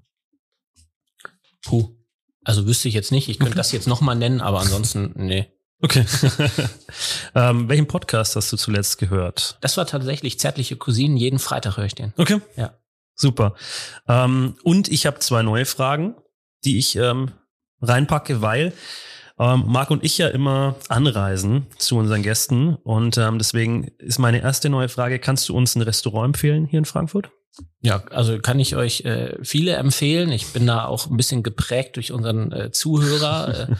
Puh. 1.63 1.95
Also 2.43 2.67
wüsste 2.67 2.89
ich 2.89 2.93
jetzt 2.93 3.13
nicht. 3.13 3.29
Ich 3.29 3.39
könnte 3.39 3.55
das 3.55 3.71
jetzt 3.71 3.87
noch 3.87 4.01
mal 4.01 4.15
nennen, 4.15 4.41
aber 4.41 4.59
ansonsten 4.59 5.13
nee. 5.15 5.47
Okay. 5.81 6.05
ähm, 7.35 7.69
welchen 7.69 7.87
Podcast 7.87 8.35
hast 8.35 8.51
du 8.51 8.57
zuletzt 8.57 8.97
gehört? 8.97 9.57
Das 9.61 9.77
war 9.77 9.87
tatsächlich 9.87 10.37
Zärtliche 10.37 10.75
Cousinen. 10.75 11.15
Jeden 11.15 11.39
Freitag 11.39 11.77
höre 11.77 11.85
ich 11.85 11.95
den. 11.95 12.13
Okay. 12.17 12.41
Ja. 12.57 12.77
Super. 13.15 13.55
Ähm, 14.09 14.57
und 14.63 14.89
ich 14.89 15.05
habe 15.05 15.19
zwei 15.19 15.43
neue 15.43 15.65
Fragen, 15.65 16.15
die 16.65 16.77
ich 16.77 16.97
ähm, 16.97 17.31
reinpacke, 17.81 18.41
weil 18.41 18.73
ähm, 19.39 19.63
Marc 19.67 19.89
und 19.89 20.03
ich 20.03 20.17
ja 20.17 20.27
immer 20.27 20.75
anreisen 20.89 21.67
zu 21.77 21.97
unseren 21.97 22.21
Gästen. 22.21 22.75
Und 22.75 23.17
ähm, 23.17 23.37
deswegen 23.37 23.87
ist 23.97 24.19
meine 24.19 24.41
erste 24.41 24.69
neue 24.69 24.89
Frage, 24.89 25.19
kannst 25.19 25.47
du 25.49 25.55
uns 25.55 25.75
ein 25.75 25.81
Restaurant 25.81 26.27
empfehlen 26.27 26.65
hier 26.65 26.79
in 26.79 26.85
Frankfurt? 26.85 27.31
Ja, 27.81 28.03
also 28.11 28.39
kann 28.39 28.59
ich 28.59 28.75
euch 28.75 29.01
äh, 29.01 29.37
viele 29.41 29.73
empfehlen. 29.73 30.31
Ich 30.31 30.53
bin 30.53 30.67
da 30.67 30.85
auch 30.85 31.09
ein 31.09 31.17
bisschen 31.17 31.43
geprägt 31.43 31.95
durch 31.95 32.11
unseren 32.11 32.51
äh, 32.51 32.71
Zuhörer. 32.71 33.69
äh, 33.69 33.75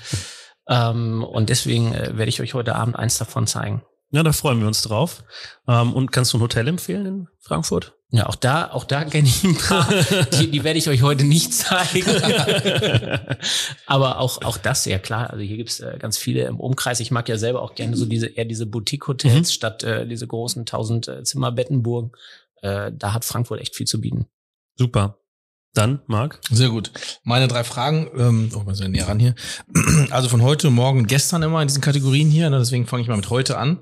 ähm, 0.69 1.23
und 1.23 1.49
deswegen 1.49 1.93
äh, 1.93 2.17
werde 2.17 2.29
ich 2.29 2.41
euch 2.41 2.53
heute 2.53 2.75
Abend 2.75 2.95
eins 2.95 3.17
davon 3.17 3.45
zeigen. 3.45 3.83
Ja, 4.11 4.23
da 4.23 4.31
freuen 4.31 4.59
wir 4.59 4.67
uns 4.67 4.81
drauf. 4.81 5.23
Ähm, 5.67 5.93
und 5.93 6.11
kannst 6.11 6.33
du 6.33 6.37
ein 6.37 6.41
Hotel 6.41 6.67
empfehlen 6.67 7.05
in 7.05 7.27
Frankfurt? 7.39 7.93
Ja, 8.11 8.25
auch 8.25 8.35
da, 8.35 8.71
auch 8.71 8.85
da 8.85 9.03
kenne 9.03 9.27
ich 9.27 9.43
ein 9.43 9.55
paar. 9.55 9.87
die, 10.39 10.49
die 10.49 10.63
werde 10.63 10.79
ich 10.79 10.89
euch 10.89 11.03
heute 11.03 11.25
nicht 11.25 11.53
zeigen. 11.53 12.09
Aber 13.85 14.19
auch, 14.19 14.41
auch 14.43 14.57
das, 14.57 14.85
ja 14.85 14.97
klar. 14.97 15.29
Also 15.29 15.43
hier 15.43 15.57
gibt's 15.57 15.79
äh, 15.79 15.95
ganz 15.99 16.17
viele 16.17 16.45
im 16.45 16.59
Umkreis. 16.59 16.99
Ich 17.01 17.11
mag 17.11 17.29
ja 17.29 17.37
selber 17.37 17.61
auch 17.61 17.75
gerne 17.75 17.95
so 17.95 18.07
diese, 18.07 18.25
eher 18.25 18.45
diese 18.45 18.65
Boutique-Hotels 18.65 19.53
statt 19.53 19.83
äh, 19.83 20.07
diese 20.07 20.25
großen 20.25 20.61
1000 20.61 21.07
äh, 21.07 21.23
Zimmer-Bettenburgen. 21.23 22.11
Äh, 22.61 22.91
da 22.95 23.13
hat 23.13 23.25
Frankfurt 23.25 23.61
echt 23.61 23.75
viel 23.75 23.85
zu 23.85 24.01
bieten. 24.01 24.25
Super. 24.75 25.18
Dann, 25.73 26.01
Marc? 26.07 26.39
Sehr 26.49 26.69
gut. 26.69 26.91
Meine 27.23 27.47
drei 27.47 27.63
Fragen, 27.63 28.09
ähm, 28.17 28.51
oh, 28.55 28.63
mal 28.63 28.73
so 28.73 28.87
näher 28.87 29.07
ran 29.07 29.19
hier. 29.19 29.35
Also 30.09 30.27
von 30.27 30.41
heute, 30.41 30.71
morgen, 30.71 31.05
gestern 31.05 31.43
immer 31.43 31.61
in 31.61 31.67
diesen 31.67 31.81
Kategorien 31.81 32.29
hier, 32.29 32.49
ne, 32.49 32.57
deswegen 32.57 32.87
fange 32.87 33.03
ich 33.03 33.07
mal 33.07 33.17
mit 33.17 33.29
heute 33.29 33.57
an. 33.57 33.79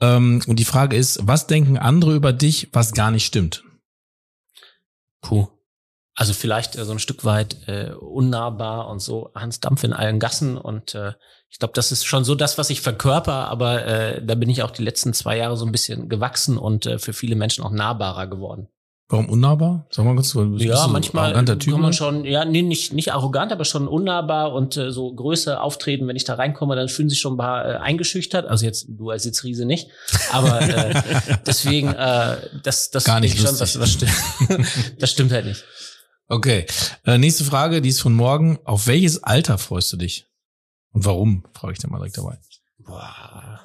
Ähm, 0.00 0.42
und 0.46 0.58
die 0.58 0.64
Frage 0.64 0.96
ist, 0.96 1.20
was 1.22 1.46
denken 1.46 1.78
andere 1.78 2.14
über 2.14 2.32
dich, 2.32 2.68
was 2.72 2.92
gar 2.92 3.10
nicht 3.10 3.24
stimmt? 3.24 3.64
Puh. 5.22 5.48
Also 6.14 6.34
vielleicht 6.34 6.76
äh, 6.76 6.84
so 6.84 6.92
ein 6.92 6.98
Stück 6.98 7.24
weit 7.24 7.66
äh, 7.66 7.92
unnahbar 7.92 8.88
und 8.88 9.00
so 9.00 9.30
Hans 9.34 9.60
Dampf 9.60 9.82
in 9.82 9.92
allen 9.94 10.20
Gassen 10.20 10.58
und 10.58 10.94
äh, 10.94 11.14
ich 11.48 11.58
glaube, 11.58 11.74
das 11.74 11.92
ist 11.92 12.04
schon 12.04 12.24
so 12.24 12.34
das, 12.34 12.58
was 12.58 12.70
ich 12.70 12.80
verkörper, 12.80 13.48
aber 13.48 13.86
äh, 13.86 14.24
da 14.24 14.34
bin 14.34 14.50
ich 14.50 14.62
auch 14.62 14.72
die 14.72 14.82
letzten 14.82 15.14
zwei 15.14 15.38
Jahre 15.38 15.56
so 15.56 15.64
ein 15.64 15.72
bisschen 15.72 16.08
gewachsen 16.08 16.58
und 16.58 16.86
äh, 16.86 16.98
für 16.98 17.12
viele 17.12 17.36
Menschen 17.36 17.64
auch 17.64 17.70
nahbarer 17.70 18.26
geworden. 18.26 18.68
Warum 19.08 19.28
unnahbar? 19.28 19.86
Sag 19.90 20.06
mal 20.06 20.16
Ja, 20.16 20.22
so 20.22 20.40
ein 20.40 20.92
manchmal 20.92 21.44
Typ, 21.44 21.72
kann 21.72 21.80
man 21.80 21.92
schon, 21.92 22.24
ja, 22.24 22.46
nee, 22.46 22.62
nicht, 22.62 22.94
nicht 22.94 23.12
arrogant, 23.12 23.52
aber 23.52 23.66
schon 23.66 23.86
unnahbar 23.86 24.54
und 24.54 24.78
äh, 24.78 24.90
so 24.92 25.14
Größe 25.14 25.60
auftreten. 25.60 26.08
Wenn 26.08 26.16
ich 26.16 26.24
da 26.24 26.34
reinkomme, 26.34 26.74
dann 26.74 26.88
fühlen 26.88 27.10
sich 27.10 27.20
schon 27.20 27.34
ein 27.34 27.36
paar 27.36 27.66
äh, 27.66 27.76
eingeschüchtert. 27.76 28.46
Also 28.46 28.64
jetzt 28.64 28.86
du 28.88 29.10
als 29.10 29.24
Sitzriese 29.24 29.66
nicht, 29.66 29.90
aber 30.32 30.62
äh, 30.62 31.02
deswegen, 31.46 31.88
äh, 31.88 32.36
das, 32.62 32.90
das 32.90 33.04
Gar 33.04 33.20
nicht 33.20 33.36
schon, 33.36 33.58
das, 33.58 33.74
das 33.74 33.92
stimmt. 33.92 34.12
das 34.98 35.10
stimmt 35.10 35.32
halt 35.32 35.44
nicht. 35.44 35.64
Okay. 36.28 36.64
Äh, 37.04 37.18
nächste 37.18 37.44
Frage, 37.44 37.82
die 37.82 37.90
ist 37.90 38.00
von 38.00 38.14
morgen. 38.14 38.58
Auf 38.64 38.86
welches 38.86 39.22
Alter 39.22 39.58
freust 39.58 39.92
du 39.92 39.98
dich? 39.98 40.26
Und 40.92 41.04
warum? 41.04 41.44
Frage 41.52 41.74
ich 41.74 41.78
dann 41.78 41.90
mal 41.90 41.98
direkt 41.98 42.16
dabei. 42.16 42.38
Boah. 42.78 43.63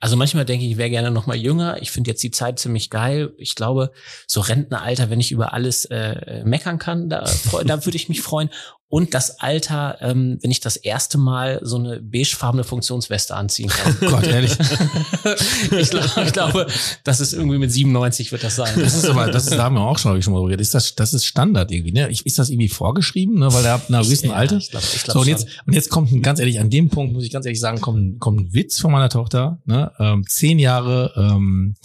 Also 0.00 0.16
manchmal 0.16 0.46
denke 0.46 0.64
ich, 0.64 0.72
ich 0.72 0.76
wäre 0.78 0.88
gerne 0.88 1.10
noch 1.10 1.26
mal 1.26 1.36
jünger. 1.36 1.80
Ich 1.82 1.90
finde 1.90 2.10
jetzt 2.10 2.22
die 2.22 2.30
Zeit 2.30 2.58
ziemlich 2.58 2.88
geil. 2.88 3.34
Ich 3.36 3.54
glaube, 3.54 3.92
so 4.26 4.40
Rentneralter, 4.40 5.10
wenn 5.10 5.20
ich 5.20 5.30
über 5.30 5.52
alles 5.52 5.84
äh, 5.84 6.42
meckern 6.44 6.78
kann, 6.78 7.10
da, 7.10 7.30
da 7.64 7.84
würde 7.84 7.96
ich 7.96 8.08
mich 8.08 8.22
freuen. 8.22 8.48
Und 8.90 9.14
das 9.14 9.38
Alter, 9.40 9.96
ähm, 10.00 10.38
wenn 10.42 10.50
ich 10.50 10.58
das 10.60 10.76
erste 10.76 11.16
Mal 11.16 11.60
so 11.62 11.76
eine 11.78 12.00
beigefarbene 12.00 12.64
Funktionsweste 12.64 13.34
anziehen 13.36 13.68
kann. 13.70 13.96
Oh 14.02 14.06
Gott, 14.10 14.26
ehrlich. 14.26 14.52
ich, 15.78 15.90
glaub, 15.90 16.16
ich 16.26 16.32
glaube, 16.32 16.66
das 17.04 17.20
ist 17.20 17.32
irgendwie 17.32 17.58
mit 17.58 17.70
97 17.72 18.32
wird 18.32 18.42
das 18.42 18.56
sein. 18.56 18.74
Das 18.78 18.94
ist 18.94 19.04
aber, 19.06 19.30
das 19.30 19.44
ist, 19.44 19.54
da 19.54 19.62
haben 19.64 19.76
wir 19.76 19.82
auch 19.82 19.96
schon, 19.98 20.18
ich 20.18 20.24
schon 20.24 20.34
mal 20.34 20.42
geredet. 20.42 20.60
Ist 20.60 20.74
das, 20.74 20.94
das 20.96 21.14
ist 21.14 21.24
Standard 21.24 21.70
irgendwie, 21.70 21.92
ne? 21.92 22.10
Ist 22.10 22.38
das 22.38 22.50
irgendwie 22.50 22.68
vorgeschrieben, 22.68 23.38
ne? 23.38 23.52
Weil 23.52 23.64
er 23.64 23.74
ab 23.74 23.84
einer 23.88 24.02
gewissen 24.02 24.30
Ja, 24.30 24.32
Alter. 24.34 24.56
Ich 24.56 24.70
glaub, 24.70 24.82
ich 24.82 25.04
glaub 25.04 25.14
So, 25.14 25.20
und 25.20 25.26
schon. 25.26 25.36
jetzt, 25.36 25.46
und 25.66 25.72
jetzt 25.72 25.88
kommt 25.90 26.10
ein, 26.12 26.22
ganz 26.22 26.40
ehrlich, 26.40 26.58
an 26.58 26.68
dem 26.68 26.88
Punkt 26.90 27.12
muss 27.12 27.24
ich 27.24 27.30
ganz 27.30 27.46
ehrlich 27.46 27.60
sagen, 27.60 27.80
kommt, 27.80 27.98
ein- 28.00 28.18
kommt 28.18 28.40
ein 28.40 28.52
Witz 28.54 28.80
von 28.80 28.90
meiner 28.90 29.08
Tochter, 29.08 29.58
ne? 29.66 29.92
Ähm, 30.00 30.24
zehn 30.26 30.58
Jahre, 30.58 31.12
ähm, 31.16 31.76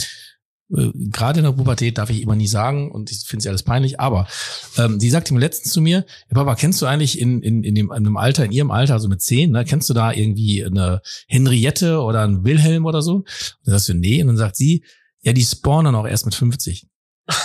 äh, 0.75 0.91
gerade 0.93 1.39
in 1.39 1.45
der 1.45 1.51
Pubertät 1.51 1.97
darf 1.97 2.09
ich 2.09 2.21
immer 2.21 2.35
nie 2.35 2.47
sagen 2.47 2.91
und 2.91 3.11
ich 3.11 3.19
finde 3.19 3.43
sie 3.43 3.49
alles 3.49 3.63
peinlich, 3.63 3.99
aber 3.99 4.27
ähm, 4.77 4.99
sie 4.99 5.09
sagte 5.09 5.33
mir 5.33 5.39
letztens 5.39 5.73
zu 5.73 5.81
mir, 5.81 6.05
ja, 6.29 6.33
Papa, 6.33 6.55
kennst 6.55 6.81
du 6.81 6.85
eigentlich 6.85 7.19
in, 7.19 7.41
in, 7.41 7.63
in, 7.63 7.75
dem, 7.75 7.91
in 7.91 8.03
dem 8.03 8.17
Alter, 8.17 8.45
in 8.45 8.51
ihrem 8.51 8.71
Alter, 8.71 8.93
also 8.93 9.07
mit 9.07 9.21
zehn, 9.21 9.51
ne, 9.51 9.65
kennst 9.65 9.89
du 9.89 9.93
da 9.93 10.11
irgendwie 10.11 10.65
eine 10.65 11.01
Henriette 11.27 12.01
oder 12.01 12.23
einen 12.23 12.43
Wilhelm 12.43 12.85
oder 12.85 13.01
so? 13.01 13.15
Und 13.15 13.25
dann 13.65 13.73
sagst 13.73 13.89
du, 13.89 13.93
nee, 13.93 14.21
und 14.21 14.27
dann 14.27 14.37
sagt 14.37 14.55
sie, 14.55 14.83
ja, 15.21 15.33
die 15.33 15.43
spawnen 15.43 15.95
auch 15.95 16.07
erst 16.07 16.25
mit 16.25 16.35
50. 16.35 16.87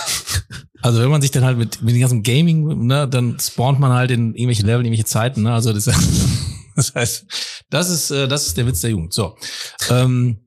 Also 0.83 0.99
wenn 0.99 1.11
man 1.11 1.21
sich 1.21 1.29
dann 1.29 1.43
halt 1.43 1.59
mit, 1.59 1.83
mit 1.83 1.93
dem 1.93 2.01
ganzen 2.01 2.23
Gaming, 2.23 2.87
ne, 2.87 3.07
dann 3.07 3.39
spawnt 3.39 3.79
man 3.79 3.91
halt 3.91 4.09
in 4.09 4.33
irgendwelche 4.33 4.63
Level, 4.63 4.83
irgendwelche 4.83 5.05
Zeiten, 5.05 5.43
ne? 5.43 5.53
Also 5.53 5.73
das, 5.73 5.85
das 6.75 6.95
heißt, 6.95 7.25
das 7.69 7.89
ist, 7.91 8.09
äh, 8.09 8.27
das 8.27 8.47
ist 8.47 8.57
der 8.57 8.65
Witz 8.65 8.81
der 8.81 8.89
Jugend. 8.89 9.13
So. 9.13 9.35
Ähm, 9.91 10.39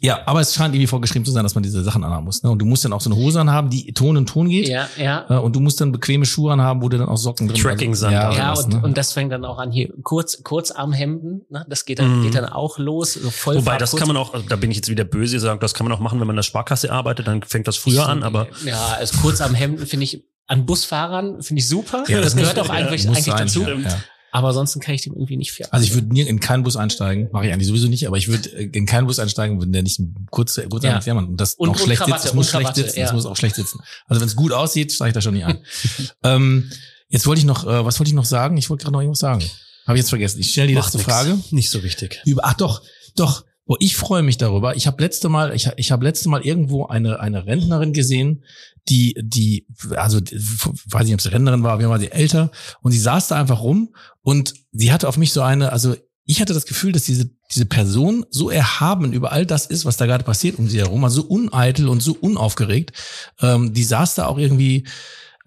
ja, 0.00 0.20
aber 0.26 0.40
es 0.40 0.54
scheint 0.54 0.74
irgendwie 0.74 0.86
vorgeschrieben 0.86 1.24
zu 1.24 1.30
sein, 1.32 1.42
dass 1.42 1.54
man 1.54 1.62
diese 1.62 1.82
Sachen 1.82 2.04
anhaben 2.04 2.24
muss. 2.24 2.42
Ne? 2.42 2.50
Und 2.50 2.58
du 2.58 2.66
musst 2.66 2.84
dann 2.84 2.92
auch 2.92 3.00
so 3.00 3.10
eine 3.10 3.18
Hose 3.18 3.40
anhaben, 3.40 3.70
die 3.70 3.92
Ton 3.92 4.16
in 4.16 4.26
Ton 4.26 4.48
geht. 4.48 4.68
ja, 4.68 4.88
ja. 4.96 5.24
Äh, 5.28 5.38
Und 5.38 5.56
du 5.56 5.60
musst 5.60 5.80
dann 5.80 5.92
bequeme 5.92 6.26
Schuhe 6.26 6.52
anhaben, 6.52 6.82
wo 6.82 6.88
du 6.88 6.98
dann 6.98 7.08
auch 7.08 7.16
Socken 7.16 7.48
drin 7.48 7.56
Trekking-Sandalen. 7.60 8.36
ja, 8.36 8.38
Ja, 8.50 8.54
sowas, 8.56 8.64
und, 8.66 8.74
ne? 8.74 8.82
und 8.82 8.98
das 8.98 9.12
fängt 9.12 9.32
dann 9.32 9.44
auch 9.44 9.58
an 9.58 9.70
hier 9.72 9.88
kurz 10.02 10.42
Kurzarmhemden, 10.42 11.42
ne? 11.50 11.64
Das 11.68 11.84
geht 11.84 11.98
dann 11.98 12.18
Mhm. 12.18 12.22
geht 12.24 12.34
dann 12.34 12.44
auch 12.46 12.78
los, 12.78 13.14
so 13.14 13.30
voll 13.30 13.56
Wobei, 13.56 13.78
das 13.78 13.94
kann 13.96 14.08
man 14.08 14.16
auch, 14.16 14.34
also 14.34 14.46
da 14.48 14.56
bin 14.56 14.70
ich 14.70 14.76
jetzt 14.76 14.88
wieder 14.88 15.04
böse 15.04 15.40
sagen, 15.40 15.60
das 15.60 15.74
kann 15.74 15.86
man 15.86 15.96
auch 15.96 16.00
machen, 16.00 16.20
wenn 16.20 16.26
man 16.26 16.34
in 16.34 16.38
der 16.38 16.42
Sparkasse 16.42 16.92
arbeitet, 16.92 17.26
dann 17.26 17.42
fängt 17.42 17.66
das 17.66 17.76
früher 17.76 18.08
an, 18.08 18.22
aber 18.22 18.48
ja, 18.64 18.96
also 18.98 19.18
Kurzarmhemden 19.18 19.86
finde 19.86 20.04
ich 20.04 20.24
an 20.46 20.64
Busfahrern 20.66 21.42
finde 21.42 21.60
ich 21.60 21.68
super. 21.68 22.04
Ja, 22.06 22.18
das 22.20 22.34
das 22.34 22.36
gehört 22.36 22.56
muss- 22.56 22.66
auch 22.66 22.72
ja, 22.72 22.74
eigentlich, 22.80 23.06
muss 23.06 23.16
eigentlich 23.16 23.24
sein, 23.26 23.46
dazu. 23.46 23.62
ja, 23.62 23.90
ja. 23.90 23.98
Aber 24.32 24.48
ansonsten 24.48 24.80
kann 24.80 24.94
ich 24.94 25.02
dem 25.02 25.14
irgendwie 25.14 25.36
nicht 25.36 25.52
viel. 25.52 25.66
Also 25.70 25.86
ich 25.86 25.94
würde 25.94 26.08
nie 26.08 26.20
in 26.22 26.40
keinen 26.40 26.62
Bus 26.62 26.76
einsteigen, 26.76 27.28
mache 27.32 27.46
ich 27.46 27.52
eigentlich 27.52 27.68
sowieso 27.68 27.88
nicht, 27.88 28.06
aber 28.06 28.16
ich 28.18 28.28
würde 28.28 28.50
äh, 28.50 28.64
in 28.72 28.84
keinen 28.84 29.06
Bus 29.06 29.18
einsteigen, 29.18 29.60
wenn 29.62 29.72
der 29.72 29.82
nicht 29.82 29.98
ein 29.98 30.26
kurzer 30.30 30.62
kurzer 30.68 30.88
Ja. 30.88 31.00
ja. 31.00 31.14
und 31.14 31.36
das 31.40 31.54
Und- 31.54 31.70
auch 31.70 31.72
und 31.74 31.80
schlecht 31.80 32.02
Krawatte, 32.02 32.20
sitzt, 32.22 32.26
es 32.28 32.34
muss 32.34 32.46
und 32.46 32.50
schlecht 32.50 32.62
Krawatte, 32.64 32.82
sitzen, 32.82 32.98
ja. 33.00 33.06
es 33.06 33.12
muss 33.12 33.26
auch 33.26 33.36
schlecht 33.36 33.54
sitzen. 33.56 33.80
Also 34.06 34.20
wenn 34.20 34.28
es 34.28 34.36
gut 34.36 34.52
aussieht, 34.52 34.92
steige 34.92 35.08
ich 35.10 35.14
da 35.14 35.20
schon 35.22 35.34
nicht 35.34 35.44
ein. 35.46 35.58
ähm, 36.22 36.70
jetzt 37.08 37.26
wollte 37.26 37.38
ich 37.40 37.46
noch, 37.46 37.64
äh, 37.64 37.84
was 37.84 37.98
wollte 37.98 38.10
ich 38.10 38.14
noch 38.14 38.24
sagen? 38.26 38.56
Ich 38.58 38.68
wollte 38.68 38.82
gerade 38.84 38.92
noch 38.92 39.00
irgendwas 39.00 39.20
sagen. 39.20 39.42
Habe 39.86 39.96
ich 39.96 40.02
jetzt 40.02 40.10
vergessen. 40.10 40.40
Ich 40.40 40.50
stelle 40.50 40.68
die 40.68 40.74
macht 40.74 40.86
letzte 40.92 40.98
nix. 40.98 41.08
Frage. 41.10 41.38
Nicht 41.52 41.70
so 41.70 41.82
wichtig. 41.82 42.20
Über, 42.26 42.42
ach 42.44 42.54
doch, 42.54 42.82
doch. 43.14 43.44
Oh, 43.68 43.76
ich 43.80 43.96
freue 43.96 44.22
mich 44.22 44.38
darüber. 44.38 44.76
Ich 44.76 44.86
habe 44.86 45.02
letzte 45.02 45.28
Mal, 45.28 45.52
ich, 45.54 45.68
ich 45.76 45.90
habe 45.90 46.04
letzte 46.04 46.28
Mal 46.28 46.42
irgendwo 46.42 46.86
eine 46.86 47.18
eine 47.18 47.46
Rentnerin 47.46 47.92
gesehen, 47.92 48.44
die 48.88 49.14
die 49.20 49.66
also 49.96 50.20
die- 50.20 50.36
weiß 50.36 51.04
nicht, 51.04 51.14
ob 51.14 51.20
sie 51.20 51.32
Rentnerin 51.32 51.64
war, 51.64 51.72
aber 51.72 51.88
war 51.88 51.98
sie 51.98 52.12
älter 52.12 52.52
und 52.82 52.92
sie 52.92 52.98
saß 53.00 53.28
da 53.28 53.36
einfach 53.40 53.60
rum 53.62 53.94
und 54.22 54.54
sie 54.72 54.92
hatte 54.92 55.08
auf 55.08 55.16
mich 55.16 55.32
so 55.32 55.42
eine, 55.42 55.72
also 55.72 55.96
ich 56.24 56.40
hatte 56.40 56.54
das 56.54 56.66
Gefühl, 56.66 56.92
dass 56.92 57.04
diese 57.04 57.30
diese 57.52 57.66
Person 57.66 58.24
so 58.30 58.50
erhaben 58.50 59.12
über 59.12 59.30
all 59.32 59.46
das 59.46 59.66
ist, 59.66 59.84
was 59.84 59.96
da 59.96 60.06
gerade 60.06 60.24
passiert 60.24 60.58
um 60.58 60.68
sie 60.68 60.78
herum, 60.78 61.04
also 61.04 61.22
so 61.22 61.28
uneitel 61.28 61.88
und 61.88 62.02
so 62.02 62.16
unaufgeregt. 62.20 62.92
Ähm, 63.40 63.72
die 63.72 63.84
saß 63.84 64.14
da 64.16 64.26
auch 64.26 64.38
irgendwie 64.38 64.86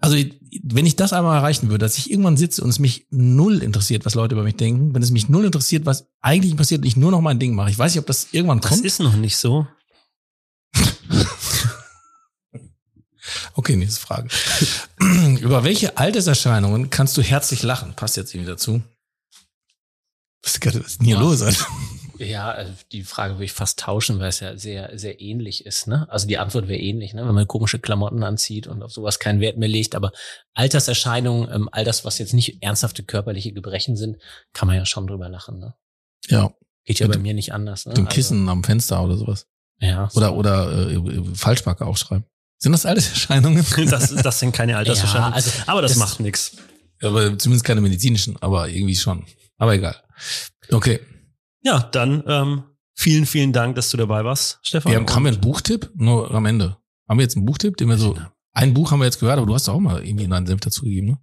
also 0.00 0.16
wenn 0.62 0.86
ich 0.86 0.96
das 0.96 1.12
einmal 1.12 1.36
erreichen 1.36 1.68
würde, 1.68 1.84
dass 1.84 1.98
ich 1.98 2.10
irgendwann 2.10 2.36
sitze 2.36 2.62
und 2.64 2.70
es 2.70 2.78
mich 2.78 3.06
null 3.10 3.62
interessiert, 3.62 4.04
was 4.04 4.14
Leute 4.14 4.34
über 4.34 4.42
mich 4.44 4.56
denken, 4.56 4.94
wenn 4.94 5.02
es 5.02 5.10
mich 5.10 5.28
null 5.28 5.44
interessiert, 5.44 5.86
was 5.86 6.06
eigentlich 6.20 6.56
passiert 6.56 6.80
und 6.82 6.86
ich 6.86 6.96
nur 6.96 7.10
noch 7.10 7.20
mein 7.20 7.38
Ding 7.38 7.54
mache. 7.54 7.70
Ich 7.70 7.78
weiß 7.78 7.92
nicht, 7.94 8.00
ob 8.00 8.06
das 8.06 8.28
irgendwann 8.32 8.60
Das 8.60 8.70
kommt. 8.70 8.84
ist 8.84 8.98
noch 9.00 9.14
nicht 9.16 9.36
so. 9.36 9.66
Okay, 13.54 13.76
nächste 13.76 14.00
Frage. 14.00 14.28
über 15.40 15.62
welche 15.64 15.98
Alterserscheinungen 15.98 16.90
kannst 16.90 17.16
du 17.16 17.22
herzlich 17.22 17.62
lachen? 17.62 17.94
Passt 17.94 18.16
jetzt 18.16 18.34
irgendwie 18.34 18.50
dazu. 18.50 18.82
Was 20.42 20.52
ist, 20.54 20.60
gerade- 20.60 20.80
was 20.80 20.92
ist 20.92 21.00
denn 21.00 21.06
hier 21.06 21.16
Ja. 21.16 21.20
los? 21.22 21.42
Alter? 21.42 21.66
Ja, 22.20 22.50
also 22.50 22.72
die 22.92 23.02
Frage 23.02 23.34
würde 23.34 23.44
ich 23.46 23.52
fast 23.52 23.78
tauschen, 23.78 24.18
weil 24.18 24.28
es 24.28 24.40
ja 24.40 24.56
sehr, 24.56 24.98
sehr 24.98 25.20
ähnlich 25.20 25.64
ist. 25.64 25.86
Ne? 25.86 26.06
Also 26.10 26.26
die 26.28 26.36
Antwort 26.38 26.68
wäre 26.68 26.78
ähnlich, 26.78 27.14
ne? 27.14 27.26
wenn 27.26 27.34
man 27.34 27.48
komische 27.48 27.78
Klamotten 27.78 28.22
anzieht 28.22 28.66
und 28.66 28.82
auf 28.82 28.92
sowas 28.92 29.18
keinen 29.18 29.40
Wert 29.40 29.56
mehr 29.56 29.68
legt. 29.68 29.94
Aber 29.94 30.12
Alterserscheinungen, 30.54 31.50
ähm, 31.52 31.68
all 31.72 31.84
das, 31.84 32.04
was 32.04 32.18
jetzt 32.18 32.34
nicht 32.34 32.62
ernsthafte 32.62 33.02
körperliche 33.02 33.52
Gebrechen 33.52 33.96
sind, 33.96 34.18
kann 34.52 34.66
man 34.68 34.76
ja 34.76 34.84
schon 34.86 35.06
drüber 35.06 35.28
lachen. 35.28 35.58
Ne? 35.58 35.74
Ja, 36.28 36.52
Geht 36.84 36.98
ja 36.98 37.08
Mit 37.08 37.16
bei 37.16 37.22
mir 37.22 37.34
nicht 37.34 37.52
anders. 37.52 37.86
Ne? 37.86 37.90
mit 37.90 37.98
dem 37.98 38.08
Kissen 38.08 38.48
am 38.48 38.64
Fenster 38.64 39.02
oder 39.02 39.16
sowas. 39.16 39.46
Also, 39.80 39.94
ja, 39.94 40.10
Oder, 40.14 40.34
oder 40.34 40.90
äh, 40.90 41.34
Falschmarke 41.34 41.86
aufschreiben. 41.86 42.24
Sind 42.58 42.72
das 42.72 42.84
Alterserscheinungen? 42.84 43.64
Das, 43.90 44.14
das 44.14 44.38
sind 44.38 44.52
keine 44.54 44.76
Alterserscheinungen. 44.76 45.30
Ja, 45.30 45.36
also 45.36 45.50
aber 45.66 45.80
das, 45.82 45.92
das- 45.92 45.98
macht 45.98 46.20
nichts. 46.20 46.56
aber 47.02 47.38
zumindest 47.38 47.64
keine 47.64 47.80
medizinischen, 47.80 48.36
aber 48.42 48.68
irgendwie 48.68 48.96
schon. 48.96 49.24
Aber 49.56 49.74
egal. 49.74 49.96
Okay. 50.70 51.00
Ja, 51.62 51.80
dann 51.80 52.22
ähm, 52.26 52.62
vielen, 52.94 53.26
vielen 53.26 53.52
Dank, 53.52 53.76
dass 53.76 53.90
du 53.90 53.96
dabei 53.96 54.24
warst, 54.24 54.58
Stefan. 54.62 54.92
Wir 54.92 54.98
haben, 54.98 55.08
haben 55.08 55.24
wir 55.24 55.32
einen 55.32 55.40
Buchtipp? 55.40 55.90
Nur 55.94 56.32
am 56.32 56.46
Ende. 56.46 56.76
Haben 57.08 57.18
wir 57.18 57.24
jetzt 57.24 57.36
einen 57.36 57.46
Buchtipp, 57.46 57.76
den 57.76 57.88
wir 57.88 57.98
so. 57.98 58.16
Ein 58.52 58.74
Buch 58.74 58.90
haben 58.90 59.00
wir 59.00 59.04
jetzt 59.04 59.20
gehört, 59.20 59.38
aber 59.38 59.46
du 59.46 59.54
hast 59.54 59.68
doch 59.68 59.74
auch 59.74 59.80
mal 59.80 60.04
irgendwie 60.04 60.24
einen 60.24 60.46
Senf 60.46 60.60
dazugegeben, 60.60 61.10
ne? 61.10 61.18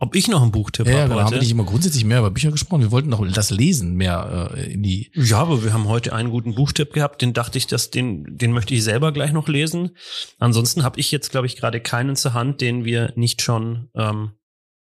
Ob 0.00 0.14
ich 0.14 0.28
noch 0.28 0.42
einen 0.42 0.52
Buchtipp 0.52 0.86
Ja, 0.86 0.92
ja, 0.92 0.98
habe 1.00 1.08
genau. 1.08 1.22
Haben 1.22 1.32
wir 1.32 1.40
nicht 1.40 1.50
immer 1.50 1.64
grundsätzlich 1.64 2.04
mehr 2.04 2.20
über 2.20 2.30
Bücher 2.30 2.52
gesprochen. 2.52 2.82
Wir 2.82 2.92
wollten 2.92 3.10
doch 3.10 3.26
das 3.32 3.50
Lesen 3.50 3.94
mehr 3.94 4.52
äh, 4.54 4.72
in 4.72 4.84
die. 4.84 5.10
Ja, 5.14 5.38
aber 5.38 5.64
wir 5.64 5.72
haben 5.72 5.88
heute 5.88 6.12
einen 6.12 6.30
guten 6.30 6.54
Buchtipp 6.54 6.92
gehabt, 6.92 7.20
den 7.20 7.32
dachte 7.32 7.58
ich, 7.58 7.66
dass 7.66 7.90
den, 7.90 8.24
den 8.38 8.52
möchte 8.52 8.74
ich 8.74 8.84
selber 8.84 9.10
gleich 9.10 9.32
noch 9.32 9.48
lesen. 9.48 9.90
Ansonsten 10.38 10.84
habe 10.84 11.00
ich 11.00 11.10
jetzt, 11.10 11.32
glaube 11.32 11.48
ich, 11.48 11.56
gerade 11.56 11.80
keinen 11.80 12.14
zur 12.14 12.32
Hand, 12.32 12.60
den 12.60 12.84
wir 12.84 13.12
nicht 13.16 13.42
schon 13.42 13.88
ähm, 13.96 14.32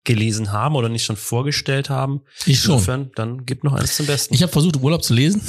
gelesen 0.05 0.53
haben 0.53 0.77
oder 0.77 0.89
nicht 0.89 1.05
schon 1.05 1.17
vorgestellt 1.17 1.91
haben. 1.91 2.23
Ich 2.47 2.61
schon. 2.61 2.75
Insofern, 2.75 3.11
dann 3.15 3.47
gib 3.47 3.65
noch 3.65 3.73
eins 3.73 3.97
zum 3.97 4.07
Besten. 4.07 4.35
Ich 4.35 4.43
habe 4.43 4.53
versucht, 4.53 4.77
Urlaub 4.77 5.03
zu 5.03 5.15
lesen. 5.15 5.43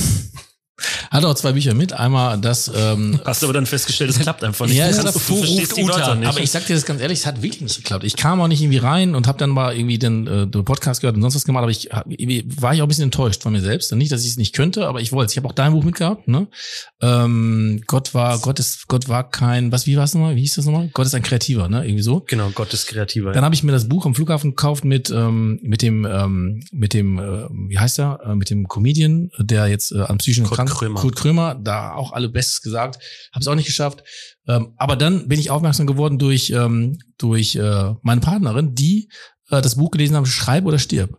Hatte 1.10 1.28
auch 1.28 1.36
zwei 1.36 1.54
Bücher 1.54 1.74
mit. 1.74 1.94
Einmal 1.94 2.38
das. 2.40 2.70
Ähm, 2.76 3.20
Hast 3.26 3.44
aber 3.44 3.54
dann 3.54 3.66
festgestellt, 3.66 4.10
es 4.10 4.20
klappt 4.20 4.44
einfach 4.44 4.66
nicht. 4.66 4.76
Ja, 4.76 4.86
Du 4.86 4.92
es 4.92 5.00
hat 5.00 5.16
du 5.16 5.88
Wörter 5.88 6.16
nicht. 6.16 6.28
Aber 6.28 6.40
ich 6.42 6.52
sag 6.52 6.66
dir 6.66 6.76
das 6.76 6.86
ganz 6.86 7.02
ehrlich, 7.02 7.20
es 7.20 7.26
hat 7.26 7.42
wirklich 7.42 7.62
nicht 7.62 7.78
geklappt. 7.78 8.04
Ich 8.04 8.16
kam 8.16 8.42
auch 8.42 8.48
nicht 8.48 8.62
irgendwie 8.62 8.80
rein 8.80 9.16
und 9.16 9.28
habe 9.28 9.38
dann 9.38 9.50
mal 9.50 9.76
irgendwie 9.76 9.98
den, 9.98 10.28
äh, 10.28 10.48
den 10.48 10.66
Podcast 10.66 11.02
gehört 11.02 11.16
und 11.16 11.22
sonst 11.22 11.36
was 11.36 11.46
gemacht, 11.46 11.64
aber 11.64 11.72
ich 11.72 11.90
hab, 11.92 12.06
war 12.06 12.74
ich 12.74 12.82
auch 12.82 12.86
ein 12.86 12.88
bisschen 12.90 13.06
enttäuscht 13.06 13.44
von 13.44 13.54
mir 13.54 13.62
selbst. 13.62 13.94
Nicht, 13.94 14.12
dass 14.12 14.24
ich 14.24 14.32
es 14.32 14.38
nicht 14.38 14.54
könnte, 14.54 14.88
aber 14.88 15.00
ich 15.00 15.12
wollte 15.12 15.28
es. 15.28 15.32
Ich 15.32 15.38
habe 15.38 15.48
auch 15.48 15.54
dein 15.54 15.72
Buch 15.72 15.84
mitgehabt. 15.84 16.28
Ne? 16.28 16.48
Ähm, 17.02 17.82
Gott 17.88 18.14
war, 18.14 18.40
Gott 18.40 18.60
ist, 18.60 18.88
Gott 18.88 19.08
war 19.08 19.30
kein, 19.30 19.72
was, 19.72 19.88
wie 19.88 19.96
war 19.96 20.04
es 20.04 20.14
nochmal? 20.14 20.36
Wie 20.36 20.42
hieß 20.42 20.56
das 20.56 20.66
nochmal? 20.66 20.90
Gott 20.94 21.06
ist 21.06 21.16
ein 21.16 21.24
Kreativer, 21.24 21.70
ne? 21.70 21.86
Irgendwie 21.86 22.04
so. 22.04 22.22
genau, 22.28 22.50
Gott 22.54 22.74
ist 22.74 22.88
kreativer. 22.88 23.32
Dann 23.32 23.46
habe 23.46 23.56
ich 23.56 23.64
mir 23.64 23.72
das 23.72 23.88
Buch 23.88 24.06
am 24.06 24.16
Flughafen 24.16 24.52
gekauft 24.52 24.84
mit 24.84 25.10
ähm, 25.10 25.60
mit 25.62 25.82
dem 25.82 26.06
ähm, 26.06 26.64
mit 26.72 26.94
dem 26.94 27.20
äh, 27.20 27.48
wie 27.70 27.80
heißt 27.80 28.00
er 28.00 28.20
äh, 28.26 28.36
mit 28.36 28.50
dem 28.50 28.68
Comedian, 28.68 29.32
der 29.40 29.68
jetzt 29.68 29.92
äh, 29.92 30.02
an 30.02 30.18
psychischen 30.18 30.46
Kurt 30.46 30.65
Krank 30.68 30.80
Krömer. 30.80 31.02
Kurt 31.02 31.16
Krömer, 31.16 31.56
da 31.56 31.94
auch 31.94 32.14
alle 32.14 32.30
Bestes 32.30 32.62
gesagt, 32.62 33.00
habe 33.32 33.42
es 33.42 33.48
auch 33.48 33.56
nicht 33.56 33.66
geschafft. 33.66 34.04
Ähm, 34.48 34.74
aber 34.78 34.96
dann 34.96 35.28
bin 35.28 35.40
ich 35.40 35.50
aufmerksam 35.50 35.88
geworden 35.88 36.20
durch 36.20 36.50
ähm, 36.52 37.00
durch 37.18 37.56
äh, 37.56 37.94
meine 38.02 38.22
Partnerin, 38.22 38.76
die 38.76 39.10
äh, 39.50 39.62
das 39.62 39.76
Buch 39.76 39.92
gelesen 39.92 40.16
haben, 40.16 40.26
Schreib 40.26 40.66
oder 40.66 40.80
stirb. 40.80 41.18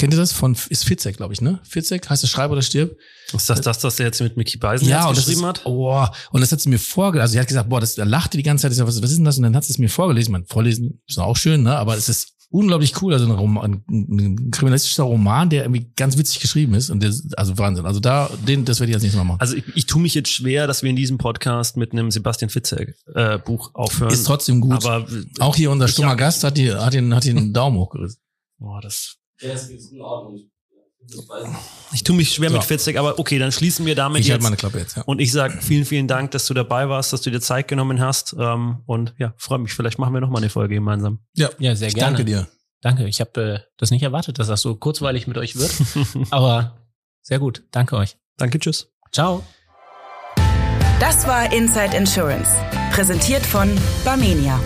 Kennt 0.00 0.14
ihr 0.14 0.18
das 0.18 0.32
von 0.32 0.56
ist 0.70 0.84
Fitzek, 0.86 1.18
glaube 1.18 1.34
ich, 1.34 1.42
ne? 1.42 1.60
Fitzek 1.62 2.08
heißt 2.08 2.24
es 2.24 2.30
Schreib 2.30 2.50
oder 2.50 2.62
stirb. 2.62 2.96
ist 3.34 3.50
das 3.50 3.60
das, 3.60 3.84
was 3.84 3.96
der 3.96 4.06
jetzt 4.06 4.20
mit 4.22 4.34
Mickey 4.34 4.56
Beisen 4.56 4.86
und 4.86 4.94
das 4.94 5.26
geschrieben 5.26 5.40
ist, 5.40 5.46
hat? 5.46 5.66
Oh, 5.66 6.06
und 6.30 6.40
das 6.40 6.50
hat 6.52 6.60
sie 6.60 6.70
mir 6.70 6.78
vorgelesen. 6.78 7.22
Also 7.22 7.32
sie 7.32 7.40
hat 7.40 7.48
gesagt, 7.48 7.68
boah, 7.68 7.80
das, 7.80 7.96
da 7.96 8.04
lachte 8.04 8.38
die 8.38 8.42
ganze 8.42 8.62
Zeit. 8.62 8.72
Ich 8.72 8.78
sag, 8.78 8.86
was, 8.86 9.02
was 9.02 9.10
ist 9.10 9.18
denn 9.18 9.26
das? 9.26 9.36
Und 9.36 9.42
dann 9.42 9.54
hat 9.54 9.64
sie 9.64 9.74
es 9.74 9.78
mir 9.78 9.90
vorgelesen. 9.90 10.32
Man, 10.32 10.46
vorlesen 10.46 11.02
ist 11.06 11.18
auch 11.18 11.36
schön, 11.36 11.64
ne? 11.64 11.76
Aber 11.76 11.98
es 11.98 12.08
ist 12.08 12.32
unglaublich 12.50 13.00
cool. 13.00 13.12
Also 13.14 13.26
ein, 13.26 13.30
Roman, 13.32 13.82
ein 13.88 14.50
kriminalistischer 14.50 15.04
Roman, 15.04 15.48
der 15.50 15.64
irgendwie 15.64 15.90
ganz 15.96 16.18
witzig 16.18 16.40
geschrieben 16.40 16.74
ist. 16.74 16.90
Und 16.90 17.02
der, 17.02 17.12
also 17.36 17.56
Wahnsinn. 17.58 17.86
Also 17.86 18.00
da, 18.00 18.28
den, 18.46 18.64
das 18.64 18.80
werde 18.80 18.90
ich 18.90 18.94
als 18.96 19.02
nächstes 19.02 19.18
Mal 19.18 19.24
machen. 19.24 19.40
Also 19.40 19.56
ich, 19.56 19.64
ich 19.74 19.86
tue 19.86 20.02
mich 20.02 20.14
jetzt 20.14 20.30
schwer, 20.30 20.66
dass 20.66 20.82
wir 20.82 20.90
in 20.90 20.96
diesem 20.96 21.16
Podcast 21.18 21.76
mit 21.76 21.92
einem 21.92 22.10
Sebastian 22.10 22.50
Fitzek 22.50 22.94
äh, 23.14 23.38
Buch 23.38 23.70
aufhören. 23.74 24.12
ist 24.12 24.24
trotzdem 24.26 24.60
gut. 24.60 24.72
Aber 24.84 25.06
auch 25.38 25.56
hier 25.56 25.70
unser 25.70 25.88
stummer 25.88 26.10
hab- 26.10 26.18
Gast 26.18 26.44
hat, 26.44 26.56
die, 26.56 26.72
hat, 26.72 26.92
den, 26.94 27.14
hat 27.14 27.24
den 27.24 27.52
Daumen 27.54 27.78
hochgerissen. 27.78 28.20
boah, 28.58 28.80
das 28.80 29.16
Ja, 29.40 29.52
das 29.52 29.68
ist 29.70 29.92
in 29.92 30.00
Ordnung. 30.00 30.40
Ich. 31.92 32.04
Tue 32.04 32.14
mich 32.14 32.32
schwer 32.34 32.50
Ja. 32.50 32.56
mit 32.56 32.64
Fitzek, 32.64 32.96
aber 32.96 33.18
okay, 33.18 33.38
dann 33.38 33.50
schließen 33.52 33.84
wir 33.86 33.94
damit 33.94 34.20
Ich 34.20 34.26
halte 34.30 34.38
jetzt. 34.38 34.42
meine 34.44 34.56
Klappe 34.56 34.78
jetzt, 34.78 34.96
ja. 34.96 35.02
Und 35.04 35.20
ich 35.20 35.32
sage 35.32 35.58
vielen, 35.60 35.84
vielen 35.84 36.06
Dank, 36.06 36.30
dass 36.32 36.46
du 36.46 36.54
dabei 36.54 36.88
warst, 36.88 37.12
dass 37.12 37.22
du 37.22 37.30
dir 37.30 37.40
Zeit 37.40 37.68
genommen 37.68 38.00
hast. 38.00 38.34
Ähm, 38.38 38.82
und 38.86 39.14
ja, 39.18 39.34
freue 39.36 39.58
mich. 39.58 39.72
Vielleicht 39.72 39.98
machen 39.98 40.14
wir 40.14 40.20
noch 40.20 40.30
mal 40.30 40.38
eine 40.38 40.50
Folge 40.50 40.74
gemeinsam. 40.74 41.18
Ja, 41.34 41.48
Ja, 41.58 41.74
sehr 41.74 41.88
ich 41.88 41.94
gerne. 41.94 42.16
danke 42.16 42.24
dir. 42.24 42.46
Danke. 42.82 43.06
Ich 43.08 43.20
habe 43.20 43.40
äh, 43.42 43.58
das 43.76 43.90
nicht 43.90 44.02
erwartet, 44.02 44.38
dass 44.38 44.46
das 44.48 44.60
so 44.62 44.74
kurzweilig 44.76 45.26
mit 45.26 45.36
euch 45.38 45.56
wird. 45.56 45.72
Aber 46.30 46.76
sehr 47.22 47.38
gut. 47.38 47.64
Danke 47.72 47.96
euch. 47.96 48.16
Danke, 48.36 48.58
tschüss. 48.58 48.88
Ciao. 49.12 49.42
Das 51.00 51.26
war 51.26 51.52
Inside 51.52 51.96
Insurance, 51.96 52.50
präsentiert 52.92 53.44
von 53.44 53.70
Barmenia. 54.04 54.60